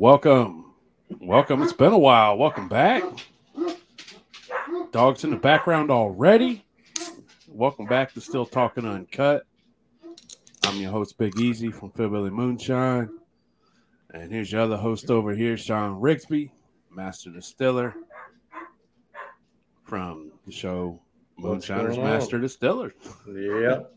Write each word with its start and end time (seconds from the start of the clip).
welcome. 0.00 0.64
Welcome. 1.20 1.62
It's 1.62 1.74
been 1.74 1.92
a 1.92 1.98
while. 1.98 2.38
Welcome 2.38 2.68
back. 2.68 3.02
Dogs 4.92 5.24
in 5.24 5.30
the 5.30 5.36
background 5.36 5.90
already. 5.90 6.64
Welcome 7.46 7.84
back 7.84 8.14
to 8.14 8.20
Still 8.22 8.46
Talking 8.46 8.86
Uncut. 8.86 9.44
I'm 10.64 10.76
your 10.76 10.90
host, 10.90 11.18
Big 11.18 11.38
Eaze 11.38 11.74
from 11.74 11.90
Philbilly 11.90 12.30
Moonshine. 12.30 13.10
And 14.14 14.32
here's 14.32 14.50
your 14.50 14.62
other 14.62 14.78
host 14.78 15.10
over 15.10 15.34
here, 15.34 15.58
Shawn 15.58 16.00
Rigsby, 16.00 16.50
Master 16.90 17.28
Distiller 17.28 17.94
from 19.84 20.32
the 20.46 20.52
show 20.52 20.98
Moonshiner's 21.38 21.98
Master 21.98 22.38
Distiller. 22.38 22.94
Yep. 23.28 23.94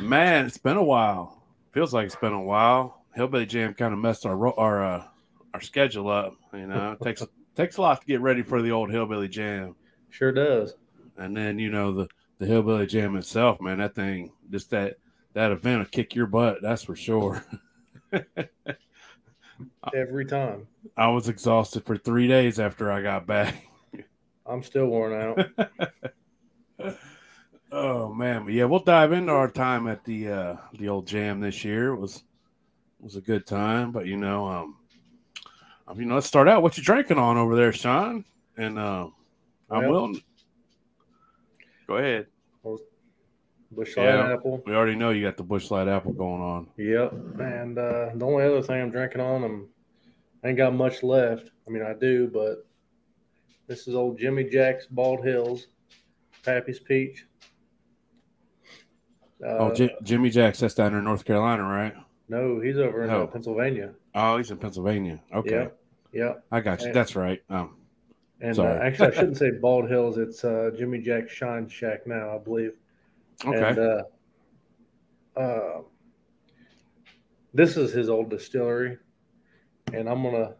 Man, 0.00 0.46
it's 0.46 0.56
been 0.56 0.78
a 0.78 0.82
while. 0.82 1.42
Feels 1.72 1.92
like 1.92 2.06
it's 2.06 2.16
been 2.16 2.32
a 2.32 2.42
while. 2.42 2.99
Hillbilly 3.14 3.46
Jam 3.46 3.74
kind 3.74 3.92
of 3.92 3.98
messed 4.00 4.24
our 4.26 4.58
our 4.58 4.84
uh, 4.84 5.04
our 5.54 5.60
schedule 5.60 6.08
up. 6.08 6.34
You 6.52 6.66
know, 6.66 6.92
it 6.92 7.04
takes 7.04 7.22
takes 7.56 7.76
a 7.76 7.82
lot 7.82 8.00
to 8.00 8.06
get 8.06 8.20
ready 8.20 8.42
for 8.42 8.62
the 8.62 8.70
old 8.72 8.90
Hillbilly 8.90 9.28
Jam, 9.28 9.74
Sure 10.10 10.32
does. 10.32 10.74
and 11.16 11.36
then 11.36 11.58
you 11.58 11.70
know 11.70 11.92
the 11.92 12.08
the 12.38 12.46
Hillbilly 12.46 12.86
Jam 12.86 13.16
itself. 13.16 13.60
Man, 13.60 13.78
that 13.78 13.94
thing 13.94 14.32
just 14.50 14.70
that 14.70 14.96
that 15.34 15.52
event 15.52 15.78
will 15.80 15.86
kick 15.86 16.14
your 16.14 16.26
butt. 16.26 16.58
That's 16.62 16.82
for 16.84 16.96
sure. 16.96 17.44
Every 19.94 20.24
time. 20.24 20.66
I 20.96 21.08
was 21.08 21.28
exhausted 21.28 21.84
for 21.84 21.96
three 21.96 22.26
days 22.28 22.58
after 22.58 22.90
I 22.90 23.02
got 23.02 23.26
back. 23.26 23.66
I'm 24.46 24.62
still 24.62 24.86
worn 24.86 25.12
out. 25.12 26.94
Oh 27.72 28.12
man, 28.12 28.44
but 28.46 28.52
yeah, 28.52 28.64
we'll 28.64 28.80
dive 28.80 29.12
into 29.12 29.30
our 29.32 29.48
time 29.48 29.86
at 29.86 30.02
the 30.04 30.28
uh 30.28 30.56
the 30.76 30.88
old 30.88 31.06
jam 31.06 31.38
this 31.38 31.64
year. 31.64 31.92
It 31.92 32.00
was 32.00 32.24
it 33.00 33.04
was 33.04 33.16
a 33.16 33.20
good 33.20 33.46
time, 33.46 33.90
but 33.92 34.06
you 34.06 34.16
know, 34.16 34.46
um 34.46 34.76
I 35.88 35.94
mean 35.94 36.10
let's 36.10 36.26
start 36.26 36.48
out. 36.48 36.62
What 36.62 36.76
you 36.76 36.84
drinking 36.84 37.18
on 37.18 37.36
over 37.36 37.56
there, 37.56 37.72
Shawn? 37.72 38.24
And 38.56 38.78
um 38.78 39.14
I'm 39.70 39.82
Well- 39.82 39.90
willing. 39.90 40.22
Go 41.86 41.96
ahead. 41.96 42.26
Busch 43.72 43.96
Yeah. 43.96 44.32
Apple. 44.32 44.62
We 44.66 44.74
already 44.74 44.96
know 44.96 45.10
you 45.10 45.22
got 45.22 45.36
the 45.36 45.42
Busch 45.44 45.70
Light 45.70 45.86
apple 45.88 46.12
going 46.12 46.40
on. 46.42 46.68
Yep. 46.76 47.12
And 47.40 47.78
uh, 47.78 48.10
the 48.14 48.24
only 48.26 48.44
other 48.44 48.62
thing 48.62 48.80
I'm 48.82 48.90
drinking 48.90 49.20
on, 49.20 49.44
I'm 49.44 49.68
I 50.42 50.48
ain't 50.48 50.56
got 50.56 50.74
much 50.74 51.02
left. 51.04 51.50
I 51.66 51.70
mean, 51.70 51.82
I 51.84 51.92
do, 51.94 52.26
but 52.32 52.66
this 53.68 53.86
is 53.86 53.94
old 53.94 54.18
Jimmy 54.18 54.42
Jack's 54.44 54.86
Bald 54.86 55.24
Hills, 55.24 55.68
Pappy's 56.44 56.80
Peach. 56.80 57.26
Uh, 59.44 59.56
oh, 59.58 59.74
J- 59.74 59.94
Jimmy 60.02 60.30
Jacks, 60.30 60.58
that's 60.60 60.74
down 60.74 60.90
there 60.92 60.98
in 60.98 61.04
North 61.04 61.24
Carolina, 61.24 61.62
right? 61.62 61.94
No, 62.30 62.60
he's 62.60 62.78
over 62.78 63.04
in 63.04 63.10
uh, 63.10 63.26
Pennsylvania. 63.26 63.92
Oh, 64.14 64.38
he's 64.38 64.50
in 64.50 64.56
Pennsylvania. 64.56 65.20
Okay, 65.34 65.68
Yeah. 66.12 66.24
Yep. 66.26 66.44
I 66.52 66.60
got 66.60 66.80
you. 66.80 66.86
And- 66.86 66.94
That's 66.94 67.14
right. 67.16 67.42
Um, 67.50 67.76
And 68.40 68.58
uh, 68.58 68.78
actually, 68.82 69.08
I 69.08 69.10
shouldn't 69.14 69.36
say 69.36 69.50
Bald 69.50 69.88
Hills. 69.90 70.16
It's 70.16 70.44
uh, 70.44 70.70
Jimmy 70.78 71.00
Jack 71.00 71.28
Shine 71.28 71.68
Shack 71.68 72.06
now, 72.06 72.34
I 72.34 72.38
believe. 72.38 72.72
okay. 73.44 73.68
And 73.68 73.78
uh, 73.78 74.02
uh, 75.38 75.80
this 77.52 77.76
is 77.76 77.92
his 77.92 78.08
old 78.08 78.30
distillery, 78.30 78.96
and 79.92 80.08
I'm 80.08 80.22
gonna 80.22 80.54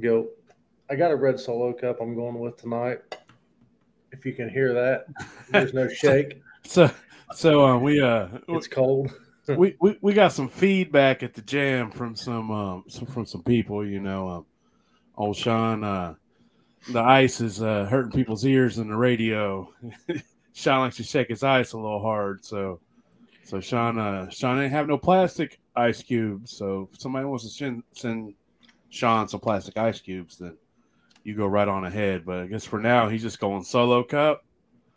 go. 0.00 0.28
I 0.90 0.96
got 0.96 1.10
a 1.10 1.16
red 1.16 1.38
solo 1.40 1.72
cup. 1.72 1.98
I'm 2.00 2.14
going 2.14 2.38
with 2.38 2.56
tonight. 2.56 2.98
If 4.12 4.24
you 4.26 4.32
can 4.32 4.48
hear 4.48 4.72
that, 4.74 5.06
there's 5.50 5.74
no 5.74 5.88
shake. 6.02 6.40
so, 6.64 6.90
so 7.34 7.64
uh, 7.66 7.78
we 7.78 8.00
uh, 8.00 8.28
It's 8.48 8.68
cold. 8.68 9.10
we, 9.56 9.76
we 9.80 9.98
we 10.00 10.12
got 10.14 10.32
some 10.32 10.48
feedback 10.48 11.22
at 11.22 11.34
the 11.34 11.42
jam 11.42 11.90
from 11.90 12.16
some 12.16 12.50
um 12.50 12.84
some, 12.88 13.06
from 13.06 13.26
some 13.26 13.42
people. 13.42 13.86
You 13.86 14.00
know, 14.00 14.28
um, 14.28 14.46
old 15.16 15.36
Shawn, 15.36 15.84
uh, 15.84 16.14
the 16.90 17.00
ice 17.00 17.40
is 17.40 17.62
uh, 17.62 17.84
hurting 17.84 18.12
people's 18.12 18.44
ears 18.44 18.78
in 18.78 18.88
the 18.88 18.96
radio. 18.96 19.72
Shawn 20.54 20.80
likes 20.80 20.96
to 20.96 21.02
shake 21.02 21.28
his 21.28 21.42
ice 21.42 21.72
a 21.72 21.76
little 21.76 22.00
hard, 22.00 22.44
so 22.44 22.80
so 23.44 23.60
Shawn 23.60 23.98
uh, 23.98 24.30
Shawn 24.30 24.60
ain't 24.60 24.72
have 24.72 24.88
no 24.88 24.96
plastic 24.98 25.60
ice 25.76 26.02
cubes. 26.02 26.56
So 26.56 26.88
if 26.92 27.00
somebody 27.00 27.26
wants 27.26 27.44
to 27.44 27.50
send 27.50 27.82
send 27.92 28.34
Shawn 28.90 29.28
some 29.28 29.40
plastic 29.40 29.76
ice 29.76 30.00
cubes, 30.00 30.38
then 30.38 30.56
you 31.24 31.34
go 31.34 31.46
right 31.46 31.68
on 31.68 31.84
ahead. 31.84 32.24
But 32.24 32.38
I 32.38 32.46
guess 32.46 32.64
for 32.64 32.78
now 32.78 33.08
he's 33.08 33.22
just 33.22 33.40
going 33.40 33.64
solo 33.64 34.02
cup, 34.02 34.44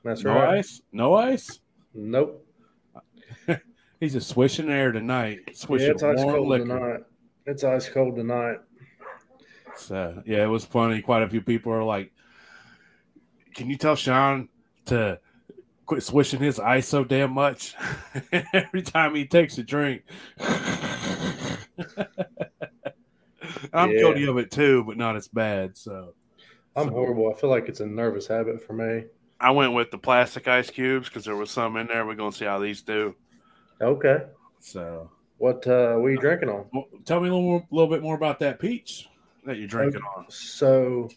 That's 0.04 0.24
no 0.24 0.34
right. 0.36 0.60
ice, 0.60 0.82
no 0.92 1.16
ice. 1.16 1.60
Nope. 1.94 2.47
He's 4.00 4.14
just 4.14 4.30
swishing 4.30 4.70
air 4.70 4.92
tonight. 4.92 5.40
Yeah, 5.48 5.54
Swishing 5.54 5.92
it's 5.92 6.04
ice 6.04 6.18
warm 6.18 6.36
cold 6.36 6.48
liquor. 6.48 6.66
tonight. 6.66 7.00
It's 7.46 7.64
ice 7.64 7.90
cold 7.90 8.16
tonight. 8.16 8.58
So 9.76 10.22
yeah, 10.26 10.44
it 10.44 10.48
was 10.48 10.66
funny. 10.66 11.02
Quite 11.02 11.24
a 11.24 11.30
few 11.30 11.42
people 11.42 11.72
are 11.72 11.84
like, 11.84 12.12
"Can 13.56 13.70
you 13.70 13.78
tell 13.78 13.96
Shawn 13.96 14.50
to 14.86 15.20
quit 15.86 16.04
swishing 16.04 16.40
his 16.42 16.60
ice 16.60 16.88
so 16.88 17.04
damn 17.04 17.32
much 17.32 17.76
every 18.54 18.82
time 18.82 19.16
he 19.16 19.26
takes 19.26 19.58
a 19.58 19.64
drink?" 19.64 20.04
I'm 23.74 23.92
Yeah. 23.92 23.98
guilty 24.00 24.28
of 24.28 24.38
it 24.38 24.52
too, 24.52 24.84
but 24.84 24.98
not 24.98 25.16
as 25.16 25.28
bad. 25.28 25.78
So 25.78 26.14
I'm 26.76 26.88
So- 26.88 26.92
horrible. 26.94 27.32
I 27.34 27.40
feel 27.40 27.50
like 27.50 27.70
it's 27.70 27.80
a 27.80 27.86
nervous 27.86 28.28
habit 28.28 28.62
for 28.62 28.74
me. 28.74 29.06
I 29.40 29.52
went 29.52 29.74
with 29.74 29.92
the 29.92 29.98
plastic 30.00 30.48
ice 30.48 30.70
cubes 30.72 31.08
because 31.10 31.26
there 31.26 31.36
was 31.36 31.52
some 31.52 31.78
in 31.78 31.88
there. 31.88 32.06
We're 32.06 32.16
gonna 32.16 32.32
see 32.32 32.46
how 32.46 32.60
these 32.60 32.82
do. 32.82 33.16
Okay. 33.82 34.24
So, 34.60 35.10
What 35.38 35.68
uh, 35.68 35.98
are 35.98 36.10
you 36.10 36.18
drinking 36.18 36.50
on? 36.50 36.66
well, 36.74 36.88
tell 37.06 37.20
me 37.20 37.30
a 37.30 37.34
little, 37.34 37.48
more, 37.48 37.68
little 37.72 37.90
bit 37.90 38.02
more 38.02 38.16
about 38.16 38.40
that 38.40 38.60
peach 38.60 39.08
that 39.46 39.58
you're 39.58 39.68
drinking 39.68 40.02
on. 40.16 40.26
So 40.30 41.10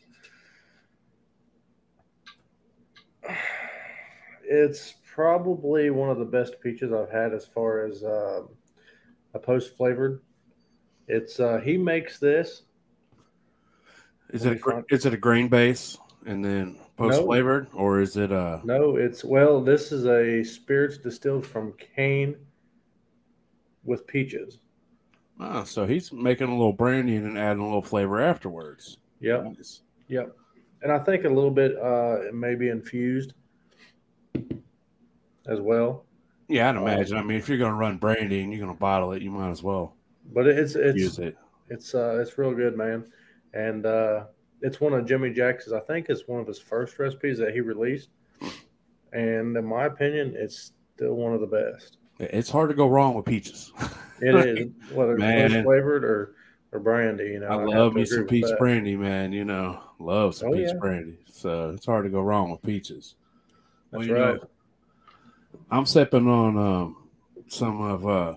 it's 4.44 4.94
probably 5.14 5.90
one 5.90 6.10
of 6.10 6.18
the 6.18 6.24
best 6.24 6.60
peaches 6.60 6.92
I've 6.92 7.10
had 7.10 7.32
as 7.34 7.46
far 7.46 7.84
as 7.84 8.04
um, 8.04 8.48
a 9.34 9.38
post 9.38 9.76
flavored. 9.76 10.20
It's 11.08 11.40
uh, 11.40 11.60
he 11.64 11.76
makes 11.76 12.18
this. 12.18 12.62
Is 14.30 14.44
it 14.44 14.60
a, 14.64 14.84
is 14.90 15.06
it 15.06 15.14
a 15.14 15.16
grain 15.16 15.48
base 15.48 15.98
and 16.24 16.44
then 16.44 16.78
post 16.96 17.22
flavored, 17.22 17.66
or 17.72 18.00
is 18.00 18.16
it 18.16 18.30
uh 18.30 18.60
No, 18.62 18.96
it's 18.96 19.24
well. 19.24 19.60
This 19.60 19.90
is 19.90 20.06
a 20.06 20.44
spirits 20.44 20.98
distilled 20.98 21.44
from 21.44 21.74
cane 21.96 22.36
with 23.84 24.06
peaches. 24.06 24.58
Ah, 25.38 25.64
so 25.64 25.86
he's 25.86 26.12
making 26.12 26.48
a 26.48 26.52
little 26.56 26.72
brandy 26.72 27.16
and 27.16 27.38
adding 27.38 27.62
a 27.62 27.64
little 27.64 27.80
flavor 27.82 28.20
afterwards. 28.20 28.98
Yep, 29.20 29.44
Nice. 29.44 29.82
yep. 30.08 30.36
And 30.82 30.90
I 30.92 30.98
think 30.98 31.24
a 31.24 31.28
little 31.28 31.50
bit 31.50 31.76
uh, 31.76 32.18
it 32.26 32.34
may 32.34 32.54
be 32.54 32.68
infused 32.68 33.32
as 35.46 35.60
well. 35.60 36.04
Yeah, 36.48 36.68
I'd 36.70 36.76
imagine. 36.76 37.16
I 37.16 37.22
mean, 37.22 37.38
if 37.38 37.48
you're 37.48 37.58
going 37.58 37.70
to 37.72 37.76
run 37.76 37.96
brandy 37.98 38.40
and 38.42 38.52
you're 38.52 38.60
going 38.62 38.74
to 38.74 38.78
bottle 38.78 39.12
it, 39.12 39.22
you 39.22 39.30
might 39.30 39.50
as 39.50 39.62
well 39.62 39.94
But 40.32 40.46
it's 40.46 40.74
it's 40.74 40.98
use 40.98 41.18
it. 41.18 41.36
It's 41.68 41.94
uh, 41.94 42.18
it's 42.20 42.36
real 42.38 42.52
good, 42.54 42.76
man, 42.76 43.04
and 43.54 43.86
uh, 43.86 44.24
it's 44.62 44.80
one 44.80 44.92
of 44.92 45.06
Jimmy 45.06 45.32
Jackson's. 45.32 45.72
I 45.74 45.80
think 45.80 46.08
it's 46.08 46.26
one 46.26 46.40
of 46.40 46.46
his 46.46 46.58
first 46.58 46.98
recipes 46.98 47.38
that 47.38 47.52
he 47.54 47.60
released, 47.60 48.08
and 49.12 49.56
in 49.56 49.64
my 49.64 49.84
opinion, 49.84 50.34
it's 50.36 50.72
still 50.96 51.14
one 51.14 51.32
of 51.34 51.40
the 51.40 51.46
best. 51.46 51.98
It's 52.20 52.50
hard 52.50 52.68
to 52.68 52.76
go 52.76 52.86
wrong 52.88 53.14
with 53.14 53.24
peaches. 53.24 53.72
It 54.22 54.34
is 54.34 54.68
whether 54.92 55.14
it's 55.14 55.20
Man. 55.20 55.64
flavored 55.64 56.04
or 56.04 56.34
or 56.72 56.78
brandy. 56.78 57.28
You 57.28 57.40
know, 57.40 57.46
I 57.46 57.62
I'd 57.62 57.68
love 57.68 57.94
me 57.94 58.04
some 58.04 58.26
peach 58.26 58.44
that. 58.44 58.58
brandy, 58.58 58.94
man. 58.94 59.32
You 59.32 59.46
know, 59.46 59.80
love 59.98 60.34
some 60.34 60.50
Oh, 60.50 60.52
peach 60.52 60.66
yeah. 60.66 60.78
brandy. 60.78 61.20
So 61.32 61.70
it's 61.70 61.86
hard 61.86 62.04
to 62.04 62.10
go 62.10 62.20
wrong 62.20 62.50
with 62.50 62.60
peaches. 62.60 63.14
That's 63.90 64.04
you 64.04 64.12
know, 64.12 64.32
right. 64.32 64.40
I'm 65.70 65.86
sipping 65.86 66.28
on 66.28 66.58
um, 66.58 67.08
some 67.48 67.80
of 67.80 68.06
uh, 68.06 68.36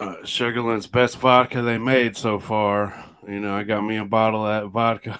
uh, 0.00 0.24
Sugarland's 0.24 0.88
best 0.88 1.16
vodka 1.18 1.62
they 1.62 1.78
made 1.78 2.16
so 2.16 2.40
far. 2.40 3.04
You 3.28 3.38
know, 3.38 3.54
I 3.54 3.62
got 3.62 3.82
me 3.82 3.98
a 3.98 4.04
bottle 4.04 4.44
of 4.44 4.62
that 4.64 4.68
vodka 4.70 5.16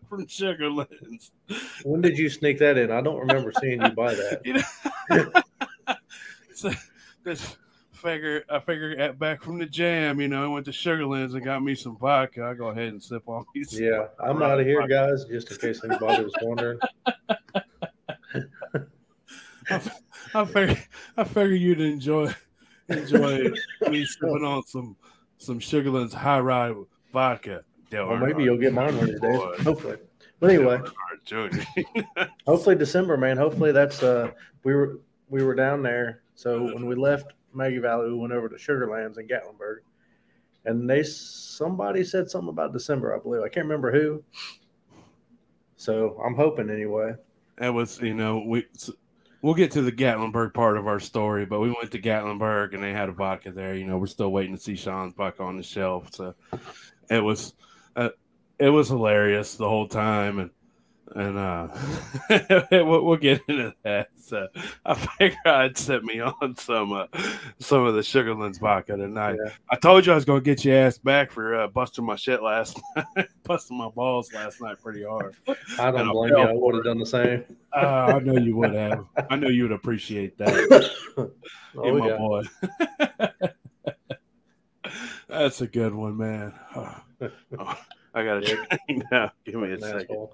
from 0.08 0.26
Sugarland's. 0.26 1.30
When 1.84 2.00
did 2.00 2.16
you 2.16 2.30
sneak 2.30 2.58
that 2.60 2.78
in? 2.78 2.90
I 2.90 3.02
don't 3.02 3.18
remember 3.18 3.52
seeing 3.60 3.82
you 3.82 3.90
buy 3.90 4.14
that. 4.14 5.44
This 7.24 7.56
figure, 7.92 8.42
I 8.50 8.58
figured 8.58 8.98
at 8.98 9.16
back 9.16 9.42
from 9.42 9.58
the 9.60 9.66
jam, 9.66 10.20
you 10.20 10.26
know, 10.26 10.42
I 10.42 10.48
went 10.48 10.64
to 10.66 10.72
Sugarland's 10.72 11.34
and 11.34 11.44
got 11.44 11.62
me 11.62 11.76
some 11.76 11.96
vodka. 11.96 12.42
I 12.42 12.54
go 12.54 12.70
ahead 12.70 12.88
and 12.88 13.00
sip 13.00 13.28
on 13.28 13.44
these. 13.54 13.78
Yeah, 13.78 14.08
I'm 14.18 14.42
out 14.42 14.58
of 14.58 14.66
here, 14.66 14.84
guys. 14.88 15.24
Just 15.26 15.52
in 15.52 15.58
case 15.58 15.84
anybody 15.84 16.24
was 16.24 16.34
wondering. 16.42 16.80
I 20.34 20.44
figure, 20.44 20.82
I 21.16 21.24
figure 21.24 21.54
you'd 21.54 21.80
enjoy 21.80 22.34
enjoy 22.88 23.50
me 23.88 24.04
sipping 24.04 24.44
on 24.44 24.64
some 24.66 24.96
some 25.38 25.60
Sugarland's 25.60 26.14
high 26.14 26.40
ride 26.40 26.74
vodka. 27.12 27.64
Well, 27.92 28.16
maybe 28.16 28.42
you'll 28.44 28.58
get 28.58 28.72
mine 28.72 28.96
one 28.96 29.04
of 29.04 29.10
these 29.10 29.20
days. 29.20 29.40
Hopefully. 29.60 29.96
But 30.40 30.50
anyway, 30.50 30.80
hopefully 32.46 32.74
December, 32.74 33.16
man. 33.16 33.36
Hopefully 33.36 33.70
that's 33.70 34.02
uh 34.02 34.30
we 34.64 34.74
were 34.74 34.98
we 35.28 35.42
were 35.42 35.54
down 35.54 35.82
there 35.82 36.21
So 36.34 36.64
when 36.64 36.86
we 36.86 36.94
left 36.94 37.32
Maggie 37.54 37.78
Valley, 37.78 38.08
we 38.08 38.16
went 38.16 38.32
over 38.32 38.48
to 38.48 38.56
Sugarlands 38.56 39.18
in 39.18 39.28
Gatlinburg, 39.28 39.78
and 40.64 40.88
they 40.88 41.02
somebody 41.02 42.04
said 42.04 42.30
something 42.30 42.48
about 42.48 42.72
December, 42.72 43.14
I 43.14 43.18
believe. 43.18 43.42
I 43.42 43.48
can't 43.48 43.66
remember 43.66 43.92
who. 43.92 44.22
So 45.76 46.20
I'm 46.24 46.34
hoping 46.34 46.70
anyway. 46.70 47.14
That 47.58 47.74
was, 47.74 48.00
you 48.00 48.14
know, 48.14 48.42
we 48.46 48.66
we'll 49.42 49.54
get 49.54 49.72
to 49.72 49.82
the 49.82 49.92
Gatlinburg 49.92 50.54
part 50.54 50.78
of 50.78 50.86
our 50.86 51.00
story, 51.00 51.44
but 51.44 51.60
we 51.60 51.68
went 51.68 51.90
to 51.90 52.00
Gatlinburg 52.00 52.74
and 52.74 52.82
they 52.82 52.92
had 52.92 53.08
a 53.08 53.12
vodka 53.12 53.50
there. 53.50 53.74
You 53.74 53.86
know, 53.86 53.98
we're 53.98 54.06
still 54.06 54.30
waiting 54.30 54.54
to 54.54 54.60
see 54.60 54.76
Shawn's 54.76 55.14
vodka 55.14 55.42
on 55.42 55.56
the 55.56 55.62
shelf. 55.62 56.14
So 56.14 56.34
it 57.10 57.22
was, 57.22 57.54
uh, 57.96 58.10
it 58.58 58.70
was 58.70 58.88
hilarious 58.88 59.56
the 59.56 59.68
whole 59.68 59.88
time, 59.88 60.38
and 60.38 60.50
and 61.14 61.38
uh, 61.38 61.68
we'll, 62.70 63.04
we'll, 63.04 63.16
get 63.16 63.42
into 63.48 63.74
that. 63.82 64.08
So 64.18 64.48
I 64.84 64.94
figured 64.94 65.38
I'd 65.44 65.76
set 65.76 66.04
me 66.04 66.20
on 66.20 66.56
some 66.56 66.92
uh, 66.92 67.06
some 67.58 67.84
of 67.84 67.94
the 67.94 68.00
Sugarlands 68.00 68.58
vodka 68.58 68.96
tonight. 68.96 69.36
Yeah. 69.44 69.52
I 69.70 69.76
told 69.76 70.06
you 70.06 70.12
I 70.12 70.14
was 70.14 70.24
going 70.24 70.40
to 70.40 70.44
get 70.44 70.64
your 70.64 70.76
ass 70.76 70.98
back 70.98 71.30
for 71.30 71.54
uh, 71.54 71.68
busting 71.68 72.04
my 72.04 72.16
shit 72.16 72.42
last 72.42 72.80
night, 72.96 73.28
busting 73.44 73.76
my 73.76 73.88
balls 73.88 74.32
last 74.32 74.60
night 74.60 74.80
pretty 74.82 75.04
hard. 75.04 75.36
I 75.78 75.90
don't 75.90 76.08
blame 76.08 76.30
you. 76.30 76.38
I 76.38 76.52
would 76.52 76.74
have 76.76 76.84
done 76.84 76.98
the 76.98 77.06
same. 77.06 77.44
Uh, 77.74 78.14
I 78.16 78.18
know 78.20 78.36
you 78.36 78.56
would 78.56 78.74
have. 78.74 79.06
I 79.30 79.36
know 79.36 79.48
you 79.48 79.64
would 79.64 79.72
appreciate 79.72 80.38
that. 80.38 80.90
oh, 81.76 81.98
my 81.98 82.06
yeah. 82.06 82.16
boy. 82.16 82.42
That's 85.28 85.60
a 85.62 85.66
good 85.66 85.94
one, 85.94 86.16
man. 86.16 86.54
Oh. 86.76 87.76
I 88.14 88.24
got 88.24 88.40
to 88.40 88.40
drink 88.40 89.04
now. 89.10 89.32
Give 89.44 89.54
me 89.54 89.72
a 89.72 89.78
second. 89.78 90.28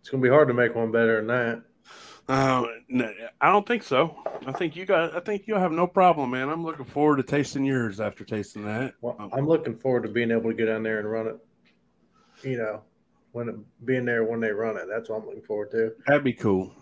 It's 0.00 0.08
gonna 0.08 0.22
be 0.22 0.28
hard 0.28 0.48
to 0.48 0.54
make 0.54 0.74
one 0.74 0.90
better 0.90 1.18
than 1.18 1.28
that. 1.28 1.62
Uh, 2.28 2.64
no, 2.88 3.12
I 3.40 3.50
don't 3.50 3.66
think 3.66 3.82
so. 3.82 4.16
I 4.46 4.52
think 4.52 4.74
you 4.74 4.84
got. 4.84 5.14
I 5.16 5.20
think 5.20 5.44
you'll 5.46 5.60
have 5.60 5.72
no 5.72 5.86
problem, 5.86 6.30
man. 6.30 6.48
I'm 6.48 6.64
looking 6.64 6.84
forward 6.84 7.16
to 7.16 7.22
tasting 7.22 7.64
yours 7.64 8.00
after 8.00 8.24
tasting 8.24 8.64
that. 8.64 8.94
Well, 9.00 9.16
um, 9.18 9.30
I'm 9.32 9.46
looking 9.46 9.76
forward 9.76 10.02
to 10.02 10.08
being 10.08 10.30
able 10.30 10.50
to 10.50 10.54
get 10.54 10.66
down 10.66 10.82
there 10.82 10.98
and 10.98 11.10
run 11.10 11.26
it. 11.28 11.36
You 12.42 12.58
know, 12.58 12.82
when 13.32 13.48
it, 13.48 13.56
being 13.84 14.04
there 14.04 14.24
when 14.24 14.40
they 14.40 14.50
run 14.50 14.76
it. 14.76 14.86
That's 14.88 15.08
what 15.08 15.22
I'm 15.22 15.26
looking 15.26 15.42
forward 15.42 15.70
to. 15.72 15.92
That'd 16.06 16.24
be 16.24 16.32
cool. 16.32 16.72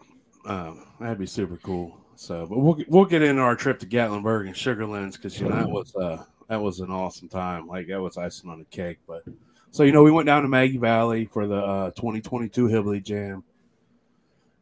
Um, 0.47 0.87
that'd 1.01 1.19
be 1.19 1.27
super 1.27 1.57
cool. 1.59 1.99
So, 2.19 2.47
but 2.47 2.59
we'll 2.59 2.77
we'll 2.89 3.05
get 3.05 3.23
into 3.23 3.43
our 3.43 3.55
trip 3.55 3.79
to 3.79 3.87
Gatlinburg 3.87 4.47
and 4.47 4.55
Sugarlands 4.55 5.13
because 5.13 5.39
you 5.39 5.49
know 5.49 5.55
that 5.55 5.71
was 5.71 5.95
uh 5.95 6.25
that 6.49 6.61
was 6.61 6.81
an 6.81 6.91
awesome 6.91 7.29
time. 7.29 7.69
Like 7.69 7.87
that 7.87 8.03
was 8.03 8.17
icing 8.17 8.51
on 8.51 8.59
the 8.59 8.65
cake. 8.65 8.99
But 9.07 9.23
so 9.71 9.85
you 9.85 9.93
know 9.93 10.03
we 10.03 10.11
went 10.11 10.27
down 10.27 10.43
to 10.43 10.49
Maggie 10.49 10.79
Valley 10.79 11.27
for 11.27 11.47
the 11.47 11.55
uh, 11.55 11.91
2022 11.93 12.67
Hillbilly 12.67 13.01
Jam, 13.01 13.45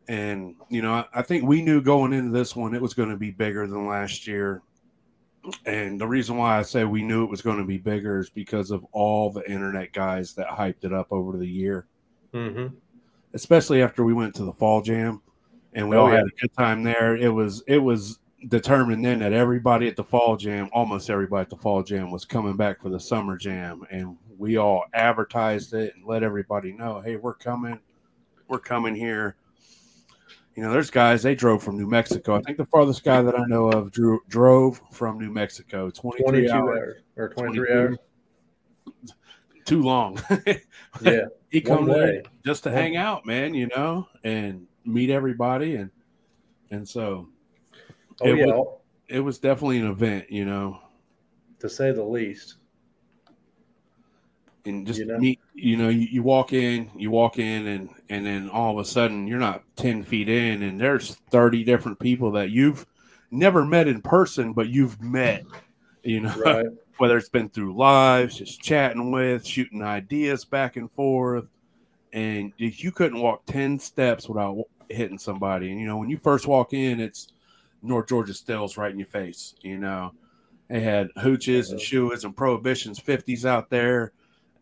and 0.07 0.55
you 0.69 0.83
know 0.83 0.93
I, 0.93 1.07
I 1.15 1.23
think 1.23 1.45
we 1.45 1.63
knew 1.63 1.81
going 1.81 2.13
into 2.13 2.31
this 2.31 2.55
one 2.55 2.75
it 2.75 2.83
was 2.83 2.93
going 2.93 3.09
to 3.09 3.17
be 3.17 3.31
bigger 3.31 3.67
than 3.67 3.89
last 3.89 4.27
year. 4.27 4.61
And 5.65 5.99
the 5.99 6.07
reason 6.07 6.37
why 6.37 6.59
I 6.59 6.63
say 6.63 6.85
we 6.85 7.03
knew 7.03 7.25
it 7.25 7.31
was 7.31 7.41
going 7.41 7.59
to 7.59 7.65
be 7.65 7.79
bigger 7.79 8.19
is 8.19 8.29
because 8.29 8.71
of 8.71 8.85
all 8.93 9.31
the 9.31 9.51
internet 9.51 9.95
guys 9.95 10.35
that 10.35 10.49
hyped 10.49 10.85
it 10.85 10.93
up 10.93 11.11
over 11.11 11.39
the 11.39 11.49
year. 11.49 11.87
Mm-hmm. 12.35 12.75
Especially 13.33 13.81
after 13.81 14.05
we 14.05 14.13
went 14.13 14.35
to 14.35 14.45
the 14.45 14.53
fall 14.53 14.83
jam 14.83 15.23
and 15.77 15.89
we 15.89 15.95
oh, 15.95 16.01
all 16.01 16.09
yeah. 16.09 16.17
had 16.17 16.27
a 16.27 16.41
good 16.41 16.53
time 16.55 16.83
there. 16.83 17.15
It 17.15 17.29
was 17.29 17.63
it 17.69 17.79
was 17.79 18.19
determined 18.49 19.05
then 19.05 19.21
that 19.21 19.33
everybody 19.33 19.87
at 19.87 19.95
the 19.95 20.03
fall 20.03 20.37
jam, 20.37 20.69
almost 20.73 21.11
everybody 21.11 21.43
at 21.43 21.51
the 21.51 21.57
fall 21.57 21.83
jam, 21.83 22.11
was 22.11 22.25
coming 22.25 22.57
back 22.57 22.81
for 22.81 22.89
the 22.89 22.99
summer 22.99 23.37
jam, 23.37 23.87
and 23.91 24.17
we 24.39 24.57
all 24.57 24.85
advertised 24.95 25.75
it 25.75 25.95
and 25.95 26.05
let 26.05 26.23
everybody 26.23 26.73
know, 26.73 27.01
hey, 27.01 27.17
we're 27.17 27.35
coming, 27.35 27.79
we're 28.49 28.59
coming 28.59 28.95
here. 28.95 29.37
You 30.55 30.63
know, 30.63 30.73
there's 30.73 30.91
guys 30.91 31.23
they 31.23 31.35
drove 31.35 31.63
from 31.63 31.77
New 31.77 31.87
Mexico. 31.87 32.35
I 32.35 32.41
think 32.41 32.57
the 32.57 32.65
farthest 32.65 33.05
guy 33.05 33.21
that 33.21 33.39
I 33.39 33.45
know 33.47 33.69
of 33.69 33.93
drew, 33.93 34.21
drove 34.29 34.81
from 34.91 35.19
New 35.19 35.31
Mexico, 35.31 35.91
23 35.91 36.51
hours, 36.51 36.79
hours, 36.79 37.03
or 37.17 37.29
23 37.29 37.73
hours. 37.75 37.99
Too 39.67 39.83
long. 39.83 40.19
yeah, 41.03 41.27
he 41.51 41.61
come 41.61 41.87
there 41.87 42.23
just 42.47 42.63
to 42.63 42.71
One. 42.71 42.79
hang 42.79 42.97
out, 42.97 43.27
man. 43.27 43.53
You 43.53 43.67
know, 43.67 44.09
and 44.25 44.67
meet 44.87 45.11
everybody 45.11 45.77
and 45.77 45.91
and 46.71 46.89
so 46.89 47.29
oh 48.23 48.27
it 48.27 48.39
yeah 48.39 48.47
was, 48.47 48.79
it 49.09 49.21
was 49.21 49.39
definitely 49.39 49.79
an 49.79 49.87
event 49.87 50.31
you 50.31 50.45
know 50.45 50.81
to 51.59 51.69
say 51.69 51.93
the 51.93 52.03
least 52.03 52.57
and 54.67 54.87
just 54.87 54.99
you 54.99 55.07
know? 55.07 55.19
meet 55.19 55.41
you 55.55 55.77
know 55.77 55.89
you, 55.89 56.09
you 56.11 56.23
walk 56.23 56.53
in 56.53 56.91
you 56.97 57.11
walk 57.11 57.39
in 57.39 57.67
and 57.67 57.89
and 58.09 58.27
then 58.27 58.49
all 58.51 58.73
of 58.73 58.85
a 58.85 58.89
sudden 58.89 59.27
you're 59.27 59.39
not 59.39 59.63
10 59.77 60.03
feet 60.03 60.29
in 60.29 60.63
and 60.63 60.81
there's 60.81 61.15
30 61.31 61.65
different 61.65 61.99
people 61.99 62.31
that 62.33 62.51
you've 62.51 62.87
never 63.31 63.65
met 63.65 63.89
in 63.89 64.01
person 64.03 64.53
but 64.53 64.69
you've 64.69 65.01
met 65.01 65.45
you 66.03 66.21
know 66.21 66.35
right. 66.45 66.67
whether 66.99 67.17
it's 67.17 67.29
been 67.29 67.49
through 67.49 67.77
lives 67.77 68.39
just 68.39 68.61
chatting 68.61 69.11
with 69.11 69.47
shooting 69.47 69.83
ideas 69.83 70.45
back 70.45 70.77
and 70.77 70.91
forth 70.93 71.47
and 72.13 72.53
you 72.57 72.91
couldn't 72.91 73.21
walk 73.21 73.45
10 73.47 73.79
steps 73.79 74.29
without 74.29 74.57
hitting 74.89 75.19
somebody. 75.19 75.71
And 75.71 75.81
you 75.81 75.87
know, 75.87 75.97
when 75.97 76.11
you 76.11 76.19
first 76.19 76.47
walk 76.47 76.73
in, 76.73 77.01
it's 77.01 77.29
North 77.83 78.09
Georgia 78.09 78.35
stills 78.35 78.77
right 78.77 78.91
in 78.91 78.99
your 78.99 79.07
face. 79.09 79.55
You 79.61 79.79
know, 79.79 80.13
they 80.69 80.81
had 80.81 81.09
hooches 81.17 81.71
and 81.71 81.81
Shua's 81.81 82.25
and 82.25 82.37
prohibitions, 82.37 82.99
fifties 82.99 83.47
out 83.47 83.71
there, 83.71 84.13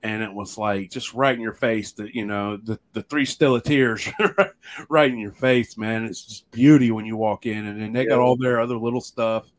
and 0.02 0.22
it 0.22 0.32
was 0.32 0.58
like 0.58 0.90
just 0.90 1.14
right 1.14 1.34
in 1.34 1.40
your 1.40 1.52
face. 1.52 1.92
That 1.92 2.14
you 2.14 2.26
know, 2.26 2.56
the 2.56 2.78
the 2.92 3.02
three 3.02 3.24
still 3.24 3.56
of 3.56 3.62
tears 3.62 4.08
right 4.88 5.10
in 5.10 5.18
your 5.18 5.32
face, 5.32 5.76
man. 5.76 6.04
It's 6.04 6.24
just 6.24 6.50
beauty 6.50 6.90
when 6.90 7.06
you 7.06 7.16
walk 7.16 7.46
in, 7.46 7.66
and 7.66 7.80
then 7.80 7.92
they 7.92 8.06
got 8.06 8.20
all 8.20 8.36
their 8.36 8.60
other 8.60 8.76
little 8.76 9.00
stuff, 9.00 9.50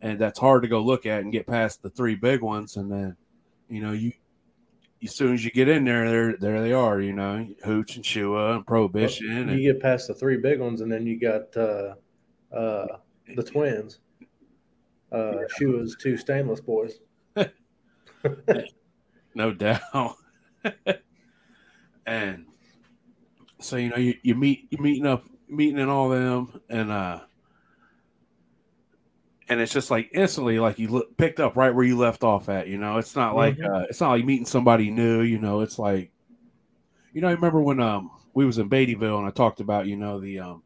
and 0.00 0.18
that's 0.18 0.38
hard 0.38 0.62
to 0.62 0.68
go 0.68 0.80
look 0.80 1.06
at 1.06 1.22
and 1.22 1.32
get 1.32 1.46
past 1.46 1.82
the 1.82 1.90
three 1.90 2.14
big 2.14 2.42
ones, 2.42 2.76
and 2.76 2.90
then 2.90 3.16
you 3.68 3.82
know 3.82 3.92
you 3.92 4.12
as 5.02 5.14
soon 5.14 5.34
as 5.34 5.44
you 5.44 5.50
get 5.50 5.68
in 5.68 5.84
there, 5.84 6.08
there 6.08 6.36
there 6.36 6.62
they 6.62 6.72
are. 6.72 7.00
You 7.00 7.12
know, 7.12 7.46
Hooch 7.64 7.96
and 7.96 8.06
Shua 8.06 8.56
and 8.56 8.66
Prohibition. 8.66 9.28
Well, 9.28 9.36
you 9.56 9.70
and, 9.70 9.76
get 9.76 9.80
past 9.80 10.08
the 10.08 10.14
three 10.14 10.36
big 10.36 10.60
ones, 10.60 10.80
and 10.80 10.90
then 10.90 11.06
you 11.06 11.18
got 11.18 11.56
uh, 11.56 11.94
uh, 12.54 12.86
the 13.34 13.42
twins. 13.42 13.98
Uh, 15.12 15.40
yeah. 15.40 15.46
Shua's 15.58 15.96
two 16.00 16.16
stainless 16.16 16.60
boys. 16.60 16.94
no 19.34 19.52
doubt. 19.52 20.16
and 22.06 22.46
so 23.60 23.76
you 23.76 23.90
know 23.90 23.96
you, 23.96 24.14
you 24.22 24.34
meet 24.34 24.68
you 24.70 24.78
meeting 24.78 25.06
up 25.06 25.24
meeting 25.48 25.78
and 25.78 25.90
all 25.90 26.08
them 26.08 26.60
and 26.68 26.90
uh 26.90 27.20
and 29.52 29.60
it's 29.60 29.72
just 29.72 29.90
like 29.90 30.10
instantly 30.12 30.58
like 30.58 30.78
you 30.78 30.88
look, 30.88 31.16
picked 31.16 31.40
up 31.40 31.56
right 31.56 31.74
where 31.74 31.84
you 31.84 31.96
left 31.96 32.24
off 32.24 32.48
at 32.48 32.68
you 32.68 32.78
know? 32.78 32.98
It's 32.98 33.14
not 33.14 33.36
like 33.36 33.56
mm-hmm. 33.56 33.72
uh, 33.72 33.82
it's 33.82 34.00
not 34.00 34.10
like 34.10 34.24
meeting 34.24 34.46
somebody 34.46 34.90
new 34.90 35.22
you 35.22 35.38
know? 35.38 35.60
It's 35.60 35.78
like 35.78 36.10
you 37.12 37.20
know 37.20 37.28
i 37.28 37.32
remember 37.32 37.60
when 37.60 37.78
um 37.78 38.10
we 38.34 38.46
was 38.46 38.56
in 38.56 38.70
beattyville 38.70 39.18
and 39.18 39.26
i 39.26 39.30
talked 39.30 39.60
about 39.60 39.86
you 39.86 39.96
know 39.96 40.18
the 40.18 40.38
um 40.38 40.62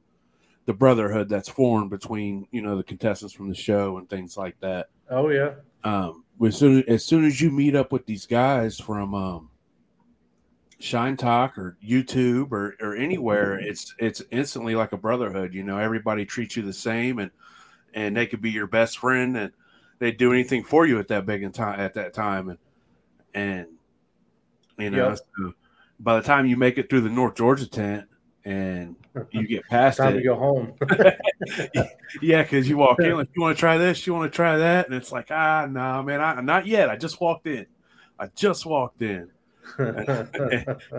the 0.67 0.75
brotherhood 0.75 1.29
that's 1.29 1.49
formed 1.49 1.91
between 1.91 2.47
you 2.51 2.61
know 2.61 2.77
the 2.77 2.83
contestants 2.83 3.35
from 3.35 3.49
the 3.49 3.55
show 3.55 3.99
and 3.99 4.11
things 4.11 4.37
like 4.37 4.59
that. 4.61 4.89
Oh 5.09 5.29
yeah. 5.31 5.55
Um 5.85 6.25
as 6.45 6.57
soon 6.57 6.85
as 6.89 7.05
soon 7.05 7.25
as 7.25 7.41
you 7.41 7.51
meet 7.51 7.75
up 7.75 7.93
with 7.93 8.05
these 8.05 8.27
guys 8.27 8.79
from 8.79 9.15
um 9.15 9.51
Shine 10.79 11.17
Talk 11.17 11.57
or 11.57 11.79
YouTube 11.83 12.53
or, 12.53 12.77
or 12.81 12.95
anywhere, 12.97 13.59
it's 13.59 13.95
it's 13.99 14.23
instantly 14.31 14.75
like 14.75 14.93
a 14.93 14.99
brotherhood. 14.99 15.55
You 15.55 15.63
know, 15.63 15.79
everybody 15.79 16.27
treats 16.27 16.57
you 16.57 16.63
the 16.63 16.73
same, 16.73 17.19
and 17.19 17.31
and 17.97 18.17
they 18.17 18.27
could 18.27 18.43
be 18.43 18.51
your 18.53 18.69
best 18.69 18.99
friend 18.99 19.37
and 19.37 19.53
they'd 19.99 20.19
do 20.19 20.33
anything 20.33 20.63
for 20.63 20.87
you 20.87 21.01
at 21.01 21.09
that 21.09 21.27
big 21.27 21.43
and 21.43 21.55
time 21.55 21.81
at 21.81 21.95
that 21.95 22.15
time 22.15 22.51
and 22.51 22.59
and 23.35 23.67
you 24.79 24.91
know 24.91 25.09
yep. 25.09 25.19
so 25.19 25.53
by 25.99 26.15
the 26.15 26.23
time 26.23 26.47
you 26.47 26.57
make 26.57 26.79
it 26.79 26.89
through 26.89 27.01
the 27.01 27.11
North 27.11 27.35
Georgia 27.35 27.69
tent 27.69 28.07
and 28.45 28.95
you 29.31 29.47
get 29.49 29.65
past 29.71 29.99
it. 29.99 30.03
time 30.03 30.15
it, 30.15 30.19
to 30.19 30.25
go 30.25 30.37
home. 30.37 30.75
yeah, 32.23 32.43
because 32.43 32.69
you 32.69 32.77
walk 32.77 33.01
in 33.01 33.17
like 33.17 33.29
you 33.35 33.43
want 33.43 33.57
to 33.57 33.61
try 33.61 33.79
this, 33.79 34.07
you 34.07 34.13
want 34.13 34.31
to 34.31 34.37
try 34.37 34.59
that, 34.59 34.87
and 34.87 34.95
it's 34.95 35.11
like 35.11 35.31
ah 35.31 35.67
no 35.67 35.81
nah, 35.81 36.03
man, 36.03 36.21
I, 36.21 36.41
not 36.43 36.67
yet. 36.67 36.91
I 36.91 36.97
just 36.97 37.21
walked 37.21 37.47
in. 37.47 37.67
I 38.19 38.29
just 38.37 38.67
walked 38.67 39.03
in. 39.03 39.31